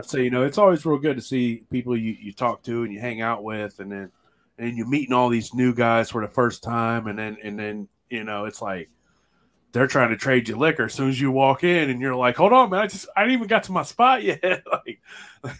so 0.02 0.18
you 0.18 0.30
know 0.30 0.44
it's 0.44 0.58
always 0.58 0.86
real 0.86 0.98
good 0.98 1.16
to 1.16 1.22
see 1.22 1.64
people 1.72 1.96
you, 1.96 2.18
you 2.20 2.34
talk 2.34 2.62
to 2.64 2.84
and 2.84 2.92
you 2.92 3.00
hang 3.00 3.22
out 3.22 3.44
with, 3.44 3.80
and 3.80 3.92
then 3.92 4.12
and 4.58 4.78
you're 4.78 4.88
meeting 4.88 5.14
all 5.14 5.30
these 5.30 5.54
new 5.54 5.74
guys 5.74 6.10
for 6.10 6.22
the 6.22 6.32
first 6.32 6.64
time, 6.64 7.08
and 7.08 7.18
then 7.18 7.38
and 7.44 7.58
then 7.58 7.88
you 8.10 8.24
know 8.24 8.46
it's 8.46 8.62
like 8.62 8.90
they're 9.72 9.88
trying 9.88 10.10
to 10.10 10.18
trade 10.18 10.48
you 10.48 10.58
liquor 10.58 10.86
as 10.86 10.94
soon 10.94 11.10
as 11.10 11.20
you 11.20 11.32
walk 11.32 11.64
in, 11.64 11.90
and 11.90 12.02
you're 12.02 12.16
like, 12.16 12.38
"Hold 12.38 12.54
on, 12.54 12.70
man, 12.70 12.82
I 12.82 12.88
just 12.88 13.08
I 13.16 13.22
didn't 13.22 13.34
even 13.34 13.48
got 13.48 13.64
to 13.64 13.72
my 13.72 13.84
spot 13.84 14.24
yet." 14.24 14.42
like, 14.72 15.02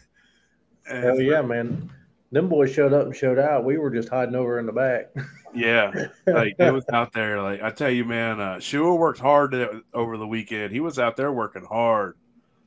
hell 0.90 1.20
yeah, 1.20 1.42
man! 1.42 1.92
Them 2.32 2.50
boys 2.50 2.74
showed 2.74 2.94
up 2.94 3.06
and 3.06 3.16
showed 3.16 3.40
out. 3.40 3.64
We 3.64 3.78
were 3.78 3.92
just 3.92 4.10
hiding 4.10 4.36
over 4.36 4.60
in 4.60 4.66
the 4.66 4.72
back. 4.72 5.14
yeah, 5.54 5.92
like 6.26 6.56
it 6.58 6.74
was 6.74 6.86
out 6.92 7.14
there. 7.14 7.42
Like 7.42 7.62
I 7.62 7.72
tell 7.72 7.92
you, 7.92 8.06
man, 8.06 8.40
uh, 8.40 8.60
Shua 8.60 8.96
worked 8.96 9.20
hard 9.20 9.52
to, 9.52 9.84
over 9.94 10.18
the 10.18 10.28
weekend. 10.28 10.72
He 10.72 10.80
was 10.80 11.00
out 11.00 11.16
there 11.16 11.32
working 11.32 11.66
hard. 11.66 12.18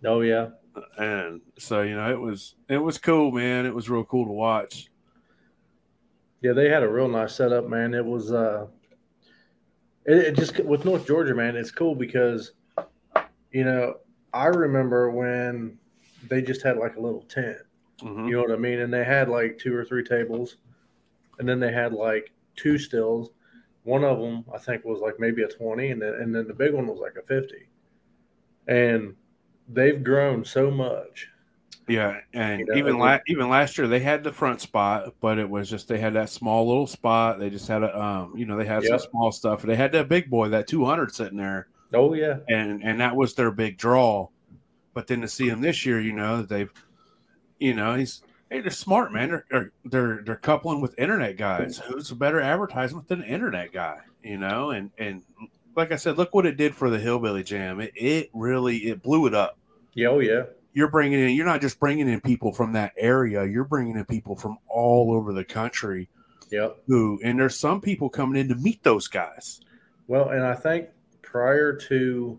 Oh 0.05 0.21
yeah, 0.21 0.51
and 0.99 1.41
so 1.59 1.83
you 1.83 1.97
know 1.97 2.11
it 2.11 2.21
was 2.21 2.55
it 2.69 2.79
was 2.79 2.99
cool, 2.99 3.33
man. 3.33 3.67
It 3.67 3.75
was 3.75 3.91
real 3.91 4.05
cool 4.05 4.27
to 4.27 4.33
watch. 4.33 4.90
Yeah, 6.43 6.53
they 6.53 6.69
had 6.69 6.83
a 6.83 6.89
real 6.89 7.09
nice 7.09 7.35
setup, 7.35 7.69
man. 7.69 7.95
It 7.95 8.05
was 8.05 8.33
uh, 8.33 8.67
it, 10.07 10.17
it 10.17 10.37
just 10.37 10.59
with 10.61 10.85
North 10.85 11.07
Georgia, 11.07 11.35
man. 11.35 11.57
It's 11.57 11.71
cool 11.71 11.95
because 11.95 12.53
you 13.53 13.65
know 13.65 13.97
I 14.33 14.47
remember 14.47 15.11
when 15.11 15.79
they 16.29 16.43
just 16.43 16.63
had 16.63 16.77
like 16.77 16.97
a 16.97 17.01
little 17.01 17.23
tent. 17.23 17.59
Mhm. 18.03 18.29
You 18.29 18.37
know 18.37 18.43
what 18.43 18.53
I 18.53 18.57
mean? 18.57 18.81
And 18.81 18.93
they 18.93 19.05
had 19.05 19.29
like 19.29 19.59
two 19.59 19.75
or 19.75 19.85
three 19.85 20.05
tables, 20.05 20.57
and 21.39 21.49
then 21.49 21.61
they 21.61 21.73
had 21.73 21.93
like 21.93 22.33
two 22.57 22.79
stills. 22.79 23.31
One 23.85 24.05
of 24.05 24.19
them, 24.19 24.45
I 24.55 24.59
think, 24.59 24.85
was 24.85 25.01
like 25.01 25.19
maybe 25.19 25.43
a 25.43 25.49
twenty, 25.49 25.91
and 25.91 26.01
then 26.01 26.15
and 26.15 26.35
then 26.35 26.47
the 26.47 26.55
big 26.55 26.73
one 26.73 26.87
was 26.87 26.99
like 27.01 27.17
a 27.17 27.27
fifty. 27.27 27.69
And 28.67 29.15
they've 29.69 30.03
grown 30.03 30.45
so 30.45 30.71
much. 30.71 31.29
Yeah, 31.91 32.21
and 32.33 32.61
You 32.61 32.67
know, 32.67 32.75
even 32.77 32.95
it 32.95 32.99
la- 32.99 33.19
even 33.27 33.49
last 33.49 33.77
year 33.77 33.89
they 33.89 33.99
had 33.99 34.23
the 34.23 34.33
front 34.33 34.61
spot, 34.61 35.15
but 35.21 35.39
it 35.39 35.49
was 35.49 35.69
just 35.69 35.89
they 35.89 35.99
had 35.99 36.15
that 36.15 36.31
small 36.31 36.67
little 36.69 36.87
spot. 36.87 37.39
They 37.39 37.51
just 37.51 37.67
had 37.67 37.83
a 37.83 38.01
um, 38.01 38.35
you 38.37 38.47
know, 38.47 38.57
they 38.57 38.65
had 38.65 38.83
Yep. 38.85 39.01
some 39.01 39.11
small 39.11 39.33
stuff. 39.33 39.63
They 39.63 39.77
had 39.77 39.93
that 39.93 40.09
big 40.09 40.31
boy, 40.31 40.49
that 40.51 40.69
two 40.69 40.85
hundred 40.85 41.13
sitting 41.15 41.39
there, 41.39 41.67
Oh 41.93 42.15
yeah, 42.15 42.39
and 42.49 42.83
and 42.85 43.01
that 43.01 43.17
was 43.17 43.35
their 43.35 43.51
big 43.51 43.77
draw. 43.77 44.29
But 44.95 45.07
then 45.07 45.21
to 45.23 45.29
see 45.29 45.49
him 45.49 45.61
this 45.61 45.85
year, 45.85 46.01
you 46.01 46.13
know, 46.13 46.43
they've, 46.43 46.73
you 47.59 47.75
know, 47.75 47.95
he's 47.95 48.23
hey, 48.51 48.61
they're 48.61 48.71
smart, 48.71 49.13
man. 49.13 49.29
They're 49.31 49.47
they're 49.51 49.73
they're, 49.85 50.23
they're 50.25 50.37
coupling 50.37 50.81
with 50.81 50.99
internet 50.99 51.37
guys. 51.37 51.79
Who's 51.79 52.11
a 52.11 52.17
better 52.17 52.41
advertisement 52.41 53.09
than 53.09 53.23
an 53.23 53.29
internet 53.29 53.73
guy? 53.73 53.99
You 54.23 54.39
know, 54.39 54.71
and 54.71 54.91
and 54.99 55.23
like 55.77 55.91
I 55.93 55.97
said, 55.97 56.19
look 56.19 56.35
what 56.35 56.47
it 56.47 56.57
did 56.57 56.75
for 56.75 56.89
the 56.89 56.99
Hillbilly 57.01 57.43
Jam. 57.43 57.81
It 57.81 57.93
it 57.97 58.31
really 58.33 58.77
it 58.89 59.03
blew 59.03 59.27
it 59.27 59.35
up 59.35 59.57
yeah, 59.95 60.09
oh 60.09 60.21
yeah, 60.21 60.45
you're 60.73 60.91
bringing 60.91 61.21
in 61.21 61.31
you're 61.31 61.47
not 61.47 61.61
just 61.61 61.81
bringing 61.81 62.09
in 62.09 62.21
people 62.21 62.53
from 62.53 62.73
that 62.73 62.93
area 62.97 63.45
you're 63.45 63.65
bringing 63.65 63.97
in 63.97 64.05
people 64.05 64.37
from 64.37 64.57
all 64.69 65.13
over 65.13 65.33
the 65.33 65.45
country 65.45 66.09
yep. 66.51 66.79
who 66.87 67.19
and 67.25 67.39
there's 67.39 67.59
some 67.59 67.81
people 67.81 68.09
coming 68.09 68.41
in 68.41 68.49
to 68.49 68.55
meet 68.55 68.83
those 68.83 69.09
guys 69.09 69.61
Well, 70.11 70.31
and 70.31 70.43
I 70.45 70.57
think 70.57 70.89
prior 71.23 71.73
to 71.73 72.37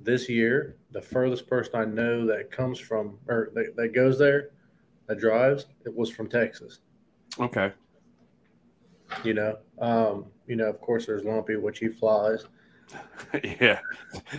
this 0.00 0.28
year, 0.28 0.74
the 0.90 1.00
furthest 1.00 1.46
person 1.46 1.76
I 1.76 1.84
know 1.84 2.26
that 2.26 2.50
comes 2.50 2.80
from 2.80 3.16
or 3.28 3.50
that, 3.54 3.76
that 3.76 3.94
goes 3.94 4.18
there, 4.18 4.50
that 5.06 5.20
drives, 5.20 5.66
it 5.86 5.96
was 5.96 6.10
from 6.10 6.28
Texas. 6.28 6.80
okay 7.38 7.72
You 9.22 9.34
know, 9.34 9.58
um, 9.78 10.24
you 10.48 10.56
know, 10.56 10.68
of 10.68 10.80
course, 10.80 11.06
there's 11.06 11.22
Lumpy, 11.22 11.54
which 11.54 11.78
he 11.78 11.86
flies. 11.86 12.44
yeah 13.60 13.78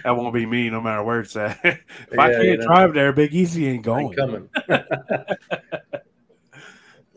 that 0.03 0.15
won't 0.15 0.33
be 0.33 0.45
me 0.45 0.69
no 0.69 0.81
matter 0.81 1.03
where 1.03 1.19
it's 1.19 1.35
at 1.35 1.59
if 1.63 2.17
i 2.17 2.31
can't 2.31 2.43
you 2.43 2.57
know. 2.57 2.65
drive 2.65 2.93
there 2.93 3.13
Big 3.13 3.33
Eaze 3.33 3.57
ain't 3.57 3.67
Ain't 3.67 3.83
going 3.85 4.15
coming. 4.15 4.49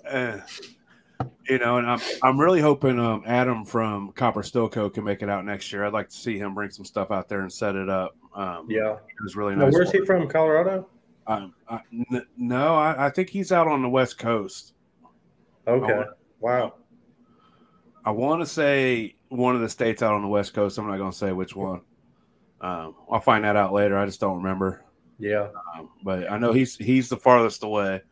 Uh, 0.09 0.39
you 1.49 1.59
know 1.59 1.79
and 1.79 1.89
i'm 1.89 2.01
i'm 2.23 2.39
really 2.39 2.61
hoping 2.61 2.99
um 2.99 3.23
adam 3.27 3.65
from 3.65 4.13
copper 4.13 4.43
stillco 4.43 4.93
can 4.93 5.05
make 5.05 5.23
it 5.23 5.29
out 5.29 5.45
next 5.45 5.73
year 5.73 5.85
i'd 5.85 5.93
like 5.93 6.09
to 6.09 6.17
see 6.17 6.37
him 6.37 6.53
bring 6.55 6.71
some 6.71 6.85
stuff 6.85 7.11
out 7.11 7.29
there 7.29 7.41
and 7.41 7.53
set 7.53 7.77
it 7.77 7.89
up 7.89 8.17
um 8.35 8.67
yeah. 8.69 8.93
it 8.95 9.23
was 9.23 9.37
really 9.37 9.55
Now, 9.55 9.65
nice 9.67 9.75
where's 9.75 9.91
he 9.91 10.05
from? 10.05 10.29
Colorado. 10.29 10.89
Um, 11.27 11.55
I, 11.69 11.81
n- 11.93 12.27
no 12.37 12.75
I, 12.75 13.07
I 13.07 13.11
think 13.11 13.29
he's 13.31 13.53
out 13.53 13.69
on 13.69 13.81
the 13.83 13.89
west 13.89 14.19
coast 14.19 14.75
Okay. 15.67 15.93
Oh, 15.93 16.05
Wow. 16.41 16.75
I 18.05 18.11
want 18.11 18.43
to 18.43 18.47
say 18.47 19.15
one 19.33 19.55
of 19.55 19.61
the 19.63 19.69
states 19.69 20.03
out 20.03 20.15
on 20.15 20.23
the 20.23 20.29
West 20.29 20.55
Coast. 20.55 20.79
I'm 20.79 20.87
not 20.87 20.99
going 20.99 21.11
to 21.11 21.17
say 21.17 21.33
which 21.33 21.57
one. 21.57 21.81
Um, 22.61 22.95
I'll 23.11 23.21
find 23.21 23.45
that 23.45 23.57
out 23.57 23.73
later. 23.73 23.99
I 23.99 24.07
just 24.07 24.21
don't 24.21 24.37
remember. 24.37 24.85
Yeah. 25.19 25.49
Um, 25.77 25.91
but 26.03 26.31
I 26.31 26.39
know 26.39 26.53
he's 26.53 26.77
he's 26.77 27.09
the 27.09 27.17
farthest 27.17 27.65
away. 27.65 28.03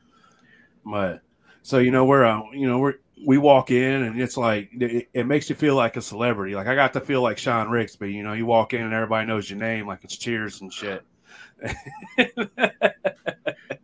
But 0.84 1.20
so 1.62 1.78
you 1.78 1.90
know 1.90 2.04
we're 2.04 2.24
uh, 2.24 2.42
you 2.52 2.66
know 2.66 2.78
we're 2.78 2.94
we 3.26 3.38
walk 3.38 3.70
in 3.70 4.02
and 4.02 4.20
it's 4.20 4.36
like 4.36 4.70
it, 4.72 5.08
it 5.12 5.26
makes 5.26 5.50
you 5.50 5.56
feel 5.56 5.74
like 5.74 5.96
a 5.96 6.02
celebrity. 6.02 6.54
Like 6.54 6.66
I 6.66 6.74
got 6.74 6.92
to 6.94 7.00
feel 7.00 7.22
like 7.22 7.38
Shawn 7.38 7.68
Rigsby. 7.68 8.12
You 8.12 8.22
know, 8.22 8.32
you 8.32 8.46
walk 8.46 8.72
in 8.74 8.82
and 8.82 8.94
everybody 8.94 9.26
knows 9.26 9.48
your 9.48 9.58
name, 9.58 9.86
like 9.86 10.04
it's 10.04 10.16
Cheers 10.16 10.60
and 10.62 10.72
shit. 10.72 11.04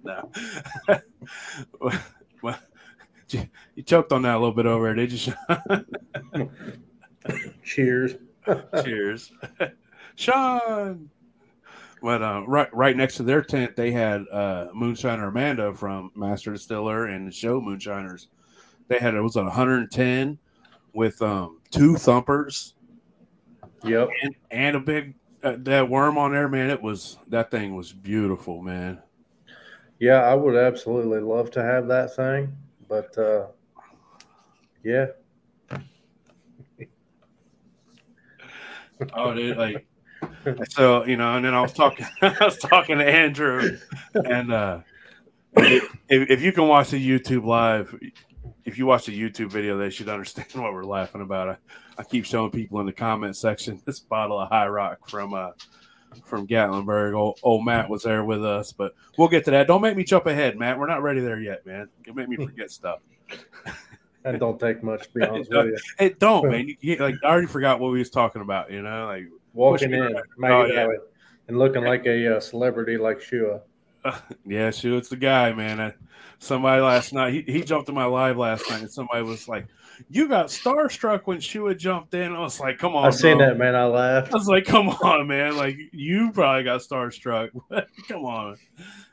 no. 0.02 0.30
well, 2.42 2.58
you, 3.30 3.48
you 3.74 3.82
choked 3.82 4.12
on 4.12 4.22
that 4.22 4.36
a 4.36 4.38
little 4.38 4.54
bit 4.54 4.66
over 4.66 4.86
there, 4.86 5.06
did 5.06 5.26
you? 5.26 5.34
Cheers. 7.64 8.14
Cheers, 8.84 9.32
Shawn. 10.16 11.10
But 12.02 12.22
uh, 12.22 12.42
right, 12.46 12.72
right 12.74 12.96
next 12.96 13.16
to 13.16 13.22
their 13.22 13.42
tent, 13.42 13.74
they 13.74 13.90
had 13.90 14.22
uh, 14.30 14.68
Moonshiner 14.74 15.28
Amanda 15.28 15.72
from 15.72 16.12
Master 16.14 16.52
Distiller 16.52 17.06
and 17.06 17.26
the 17.26 17.32
show 17.32 17.60
Moonshiners. 17.60 18.28
They 18.88 18.98
had 18.98 19.14
it 19.14 19.20
was 19.20 19.36
a 19.36 19.42
110 19.42 20.38
with 20.92 21.20
um, 21.22 21.60
two 21.70 21.96
thumpers 21.96 22.74
Yep. 23.84 24.08
and, 24.22 24.34
and 24.50 24.76
a 24.76 24.80
big 24.80 25.14
uh, 25.42 25.56
that 25.60 25.88
worm 25.88 26.18
on 26.18 26.32
there. 26.32 26.48
Man, 26.48 26.70
it 26.70 26.80
was 26.80 27.18
that 27.28 27.50
thing 27.50 27.74
was 27.74 27.92
beautiful, 27.92 28.62
man. 28.62 29.00
Yeah, 29.98 30.22
I 30.22 30.34
would 30.34 30.56
absolutely 30.56 31.20
love 31.20 31.50
to 31.52 31.62
have 31.62 31.88
that 31.88 32.14
thing, 32.14 32.54
but 32.88 33.16
uh, 33.16 33.46
yeah, 34.84 35.06
Oh, 39.14 39.34
dude, 39.34 39.56
like 39.56 39.86
so 40.70 41.04
you 41.04 41.16
know. 41.16 41.36
And 41.36 41.44
then 41.44 41.54
I 41.54 41.60
was 41.60 41.72
talking, 41.72 42.06
I 42.22 42.36
was 42.40 42.56
talking 42.58 42.98
to 42.98 43.08
Andrew, 43.08 43.78
and 44.14 44.52
uh, 44.52 44.80
if, 45.56 45.90
if 46.08 46.42
you 46.42 46.52
can 46.52 46.68
watch 46.68 46.90
the 46.90 47.04
YouTube 47.04 47.44
live, 47.44 47.94
if 48.64 48.78
you 48.78 48.86
watch 48.86 49.06
the 49.06 49.18
YouTube 49.18 49.50
video, 49.50 49.78
they 49.78 49.90
should 49.90 50.08
understand 50.08 50.48
what 50.54 50.72
we're 50.72 50.84
laughing 50.84 51.22
about. 51.22 51.48
I, 51.48 51.56
I 51.98 52.02
keep 52.04 52.24
showing 52.24 52.50
people 52.50 52.80
in 52.80 52.86
the 52.86 52.92
comment 52.92 53.36
section 53.36 53.80
this 53.84 54.00
bottle 54.00 54.40
of 54.40 54.48
High 54.48 54.68
Rock 54.68 55.08
from 55.08 55.34
uh 55.34 55.50
from 56.24 56.46
Gatlinburg. 56.46 57.14
Old, 57.14 57.38
old 57.42 57.64
Matt 57.64 57.90
was 57.90 58.02
there 58.02 58.24
with 58.24 58.44
us, 58.44 58.72
but 58.72 58.94
we'll 59.18 59.28
get 59.28 59.44
to 59.46 59.50
that. 59.52 59.66
Don't 59.66 59.82
make 59.82 59.96
me 59.96 60.04
jump 60.04 60.26
ahead, 60.26 60.58
Matt. 60.58 60.78
We're 60.78 60.86
not 60.86 61.02
ready 61.02 61.20
there 61.20 61.40
yet, 61.40 61.66
man. 61.66 61.88
You 62.06 62.14
make 62.14 62.28
me 62.28 62.36
forget 62.36 62.70
stuff. 62.70 63.00
That 64.32 64.40
don't 64.40 64.58
take 64.58 64.82
much 64.82 65.04
to 65.04 65.08
be 65.14 65.24
honest 65.24 65.50
with 65.50 65.66
you. 65.66 65.78
Hey, 65.98 66.14
don't, 66.18 66.50
man. 66.50 66.68
You, 66.68 66.76
you- 66.80 66.96
like 66.96 67.14
I 67.24 67.28
already 67.28 67.46
forgot 67.46 67.80
what 67.80 67.92
we 67.92 67.98
was 67.98 68.10
talking 68.10 68.42
about. 68.42 68.70
You 68.70 68.82
know, 68.82 69.06
like 69.06 69.26
Walking 69.54 69.94
in. 69.94 70.14
Oh, 70.44 70.64
yeah. 70.66 70.88
And 71.48 71.58
looking 71.58 71.82
like 71.82 72.04
a 72.06 72.36
uh, 72.36 72.40
celebrity 72.40 72.98
like 72.98 73.20
Shua. 73.20 73.60
Yeah, 74.44 74.70
shoot, 74.70 74.98
it's 74.98 75.08
the 75.08 75.16
guy, 75.16 75.52
man. 75.52 75.80
I, 75.80 75.92
somebody 76.38 76.80
last 76.80 77.12
night, 77.12 77.32
he, 77.32 77.42
he 77.52 77.62
jumped 77.62 77.88
in 77.88 77.94
my 77.96 78.04
live 78.04 78.36
last 78.36 78.70
night, 78.70 78.82
and 78.82 78.90
somebody 78.90 79.22
was 79.24 79.48
like, 79.48 79.66
"You 80.10 80.28
got 80.28 80.46
starstruck 80.46 81.22
when 81.24 81.40
Shua 81.40 81.74
jumped 81.74 82.14
in." 82.14 82.32
I 82.32 82.38
was 82.38 82.60
like, 82.60 82.78
"Come 82.78 82.94
on!" 82.94 83.06
I 83.06 83.10
seen 83.10 83.38
bro." 83.38 83.48
that 83.48 83.58
man. 83.58 83.74
I 83.74 83.86
laughed. 83.86 84.32
I 84.32 84.36
was 84.36 84.46
like, 84.46 84.64
"Come 84.64 84.90
on, 84.90 85.26
man! 85.26 85.56
Like 85.56 85.76
you 85.90 86.30
probably 86.30 86.62
got 86.62 86.82
starstruck. 86.82 87.50
Come 88.08 88.24
on, 88.24 88.58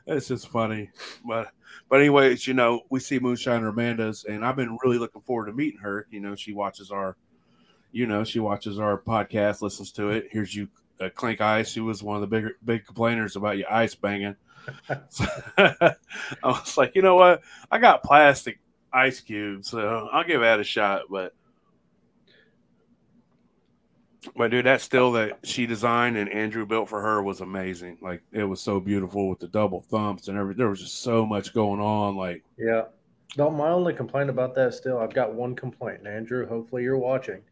it's 0.06 0.28
just 0.28 0.46
funny." 0.48 0.90
But 1.26 1.48
but 1.88 2.00
anyways, 2.00 2.46
you 2.46 2.54
know, 2.54 2.82
we 2.90 3.00
see 3.00 3.20
Moonshiner 3.20 3.68
Amanda's, 3.68 4.24
and 4.24 4.44
I've 4.44 4.56
been 4.56 4.78
really 4.82 4.98
looking 4.98 5.22
forward 5.22 5.46
to 5.46 5.52
meeting 5.52 5.80
her. 5.80 6.06
You 6.10 6.20
know, 6.20 6.34
she 6.34 6.52
watches 6.52 6.90
our, 6.90 7.16
you 7.92 8.06
know, 8.06 8.24
she 8.24 8.40
watches 8.40 8.78
our 8.78 8.98
podcast, 8.98 9.62
listens 9.62 9.92
to 9.92 10.10
it. 10.10 10.28
Here's 10.30 10.54
you, 10.54 10.68
uh, 11.00 11.08
Clink 11.14 11.40
Ice. 11.40 11.70
She 11.70 11.80
was 11.80 12.02
one 12.02 12.16
of 12.16 12.20
the 12.22 12.26
big 12.26 12.52
big 12.64 12.86
complainers 12.86 13.36
about 13.36 13.58
you 13.58 13.66
ice 13.70 13.94
banging. 13.94 14.36
So, 15.10 15.26
I 15.58 15.94
was 16.42 16.78
like, 16.78 16.94
you 16.94 17.02
know 17.02 17.16
what? 17.16 17.42
I 17.70 17.76
got 17.76 18.02
plastic 18.02 18.60
ice 18.94 19.20
cubes, 19.20 19.68
so 19.68 20.08
I'll 20.10 20.24
give 20.24 20.40
that 20.40 20.58
a 20.58 20.64
shot. 20.64 21.02
But 21.10 21.34
but 24.36 24.50
dude, 24.50 24.66
that 24.66 24.80
still 24.80 25.12
that 25.12 25.38
she 25.44 25.66
designed 25.66 26.16
and 26.16 26.28
Andrew 26.28 26.66
built 26.66 26.88
for 26.88 27.00
her 27.00 27.22
was 27.22 27.40
amazing. 27.40 27.98
Like 28.00 28.22
it 28.32 28.44
was 28.44 28.60
so 28.60 28.80
beautiful 28.80 29.28
with 29.28 29.38
the 29.38 29.48
double 29.48 29.82
thumps 29.82 30.28
and 30.28 30.38
everything. 30.38 30.58
There 30.58 30.70
was 30.70 30.80
just 30.80 31.02
so 31.02 31.24
much 31.26 31.54
going 31.54 31.80
on. 31.80 32.16
Like 32.16 32.44
Yeah. 32.58 32.84
No, 33.36 33.50
my 33.50 33.70
only 33.70 33.94
complaint 33.94 34.30
about 34.30 34.54
that 34.54 34.74
still, 34.74 34.98
I've 34.98 35.12
got 35.12 35.34
one 35.34 35.56
complaint, 35.56 35.98
and 36.00 36.08
Andrew. 36.08 36.46
Hopefully, 36.46 36.84
you're 36.84 36.98
watching. 36.98 37.42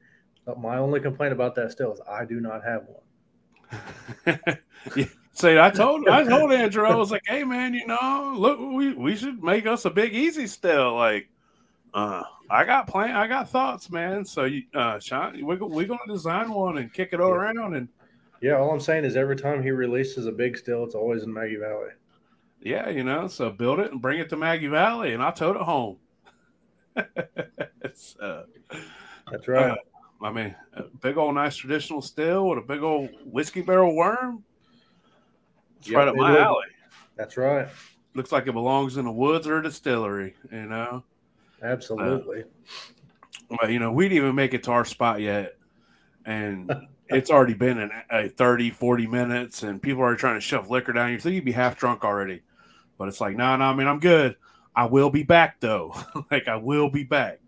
But 0.45 0.61
my 0.61 0.79
only 0.79 1.01
complaint 1.01 1.33
about 1.33 1.55
that 1.57 1.73
still 1.73 1.93
is 1.93 2.01
I 2.09 2.25
do 2.25 2.41
not 2.41 2.63
have 2.65 2.85
one. 2.87 4.39
yeah. 4.97 5.07
Say, 5.35 5.59
I 5.59 5.71
told 5.71 6.07
I 6.09 6.25
told 6.25 6.53
Andrew, 6.53 6.87
I 6.87 6.95
was 6.95 7.11
like, 7.11 7.23
hey 7.27 7.43
man, 7.43 7.73
you 7.73 7.87
know, 7.87 8.35
look, 8.37 8.61
we, 8.61 8.93
we 8.93 9.17
should 9.17 9.43
make 9.43 9.67
us 9.67 9.85
a 9.87 9.91
Big 9.91 10.15
Eaze 10.15 10.53
still. 10.53 10.95
Like, 10.95 11.29
uh, 11.95 12.23
I 12.51 12.65
got 12.65 12.87
plan, 12.87 13.15
I 13.17 13.27
got 13.27 13.49
thoughts, 13.51 13.91
man. 13.91 14.25
So 14.25 14.45
you, 14.45 14.63
uh, 14.75 14.99
Shawn, 14.99 15.39
we're, 15.45 15.57
we're 15.65 15.87
gonna 15.87 16.01
design 16.09 16.53
one 16.53 16.79
and 16.79 16.93
kick 16.93 17.11
it 17.13 17.21
all 17.21 17.31
around, 17.33 17.75
and 17.75 17.89
Yeah, 18.41 18.55
all 18.57 18.71
I'm 18.73 18.81
saying 18.81 19.05
is 19.05 19.17
every 19.17 19.37
time 19.37 19.63
he 19.63 19.71
releases 19.71 20.27
a 20.27 20.33
big 20.33 20.57
still, 20.59 20.85
it's 20.85 20.95
always 20.95 21.23
in 21.23 21.33
Maggie 21.33 21.57
Valley. 21.57 21.91
yeah, 22.61 22.89
you 22.89 23.05
know, 23.05 23.27
so 23.29 23.51
build 23.51 23.79
it 23.81 23.93
and 23.93 24.01
bring 24.03 24.19
it 24.21 24.29
to 24.31 24.37
Maggie 24.37 24.67
Valley, 24.69 25.13
and 25.15 25.23
I'll 25.23 25.33
tote 25.33 25.57
it 25.57 25.63
home. 25.63 25.97
it's, 27.83 28.17
uh, 28.17 28.45
That's 29.31 29.49
right. 29.49 29.77
I 30.23 30.31
mean, 30.31 30.55
a 30.75 30.85
big 31.01 31.17
old 31.17 31.35
nice 31.35 31.57
traditional 31.57 32.01
still 32.03 32.49
with 32.49 32.59
a 32.59 32.63
big 32.63 32.83
old 32.83 33.11
whiskey 33.25 33.61
barrel 33.63 33.97
worm. 33.97 34.45
It's 35.79 35.89
Yeah, 35.89 35.99
right 35.99 36.09
up 36.09 36.17
my 36.17 36.31
look- 36.33 36.41
alley. 36.41 36.67
That's 37.17 37.37
right. 37.37 37.69
Looks 38.15 38.31
like 38.31 38.47
it 38.47 38.53
belongs 38.53 38.99
in 38.99 39.05
the 39.07 39.11
woods 39.11 39.47
or 39.47 39.59
a 39.59 39.63
distillery, 39.63 40.35
you 40.51 40.67
know. 40.67 41.03
Absolutely. 41.63 42.45
But 43.49 43.71
you 43.71 43.79
know, 43.79 43.93
we 43.93 44.09
didn't 44.09 44.25
even 44.25 44.35
make 44.35 44.55
it 44.55 44.65
to 44.65 44.73
our 44.73 44.85
spot 44.85 45.21
yet, 45.21 45.57
and 46.25 46.73
it's 47.09 47.31
already 47.31 47.55
been 47.55 47.79
an, 47.79 47.91
a 48.11 48.29
30, 48.29 48.71
40 48.71 49.07
minutes, 49.07 49.63
and 49.63 49.81
people 49.81 50.03
are 50.03 50.17
trying 50.17 50.37
to 50.37 50.41
shove 50.41 50.71
liquor 50.71 50.93
down. 50.93 51.13
You 51.13 51.19
think 51.19 51.35
you'd 51.35 51.45
be 51.45 51.53
half 51.53 51.79
drunk 51.79 52.05
already, 52.05 52.43
but 52.99 53.09
it's 53.09 53.21
like, 53.21 53.37
no, 53.37 53.45
nah, 53.45 53.57
no, 53.57 53.65
nah, 53.65 53.73
I 53.73 53.75
mean, 53.75 53.87
I'm 53.87 54.01
good. 54.01 54.37
I 54.75 54.87
will 54.87 55.11
be 55.11 55.23
back 55.23 55.61
though. 55.61 55.95
like 56.31 56.49
I 56.49 56.57
will 56.57 56.91
be 56.91 57.05
back. 57.05 57.41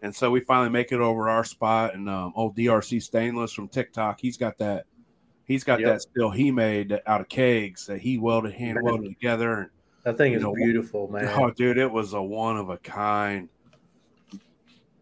And 0.00 0.14
so 0.14 0.30
we 0.30 0.40
finally 0.40 0.70
make 0.70 0.92
it 0.92 1.00
over 1.00 1.28
our 1.28 1.44
spot, 1.44 1.94
and 1.94 2.08
um, 2.08 2.32
old 2.36 2.56
DRC 2.56 3.02
Stainless 3.02 3.52
from 3.52 3.68
TikTok, 3.68 4.20
he's 4.20 4.36
got 4.36 4.58
that. 4.58 4.86
He's 5.44 5.64
got 5.64 5.80
yep. 5.80 5.88
that 5.88 6.02
still 6.02 6.30
he 6.30 6.50
made 6.50 7.00
out 7.06 7.22
of 7.22 7.28
kegs 7.28 7.86
that 7.86 7.98
he 7.98 8.18
welded, 8.18 8.52
hand 8.52 8.78
welded 8.82 9.08
together. 9.08 9.54
And 9.54 9.70
that 10.08 10.16
thing 10.16 10.32
is 10.32 10.42
know, 10.42 10.54
beautiful, 10.54 11.06
man. 11.12 11.28
Oh, 11.36 11.50
dude, 11.50 11.76
it 11.76 11.90
was 11.90 12.14
a 12.14 12.22
one 12.22 12.56
of 12.56 12.70
a 12.70 12.78
kind 12.78 13.50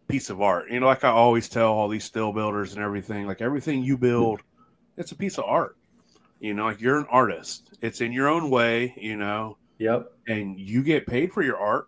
piece 0.09 0.29
of 0.29 0.41
art. 0.41 0.69
You 0.69 0.81
know, 0.81 0.85
like 0.85 1.05
I 1.05 1.09
always 1.09 1.47
tell 1.47 1.71
all 1.71 1.87
these 1.87 2.03
still 2.03 2.33
builders 2.33 2.73
and 2.73 2.83
everything, 2.83 3.25
like 3.25 3.41
everything 3.41 3.83
you 3.83 3.97
build, 3.97 4.41
it's 4.97 5.13
a 5.13 5.15
piece 5.15 5.37
of 5.37 5.45
art. 5.45 5.77
You 6.41 6.53
know, 6.53 6.65
like 6.65 6.81
you're 6.81 6.99
an 6.99 7.07
artist. 7.09 7.77
It's 7.81 8.01
in 8.01 8.11
your 8.11 8.27
own 8.27 8.49
way, 8.49 8.93
you 8.97 9.15
know. 9.15 9.57
Yep. 9.79 10.11
And 10.27 10.59
you 10.59 10.83
get 10.83 11.07
paid 11.07 11.31
for 11.31 11.41
your 11.41 11.57
art. 11.57 11.87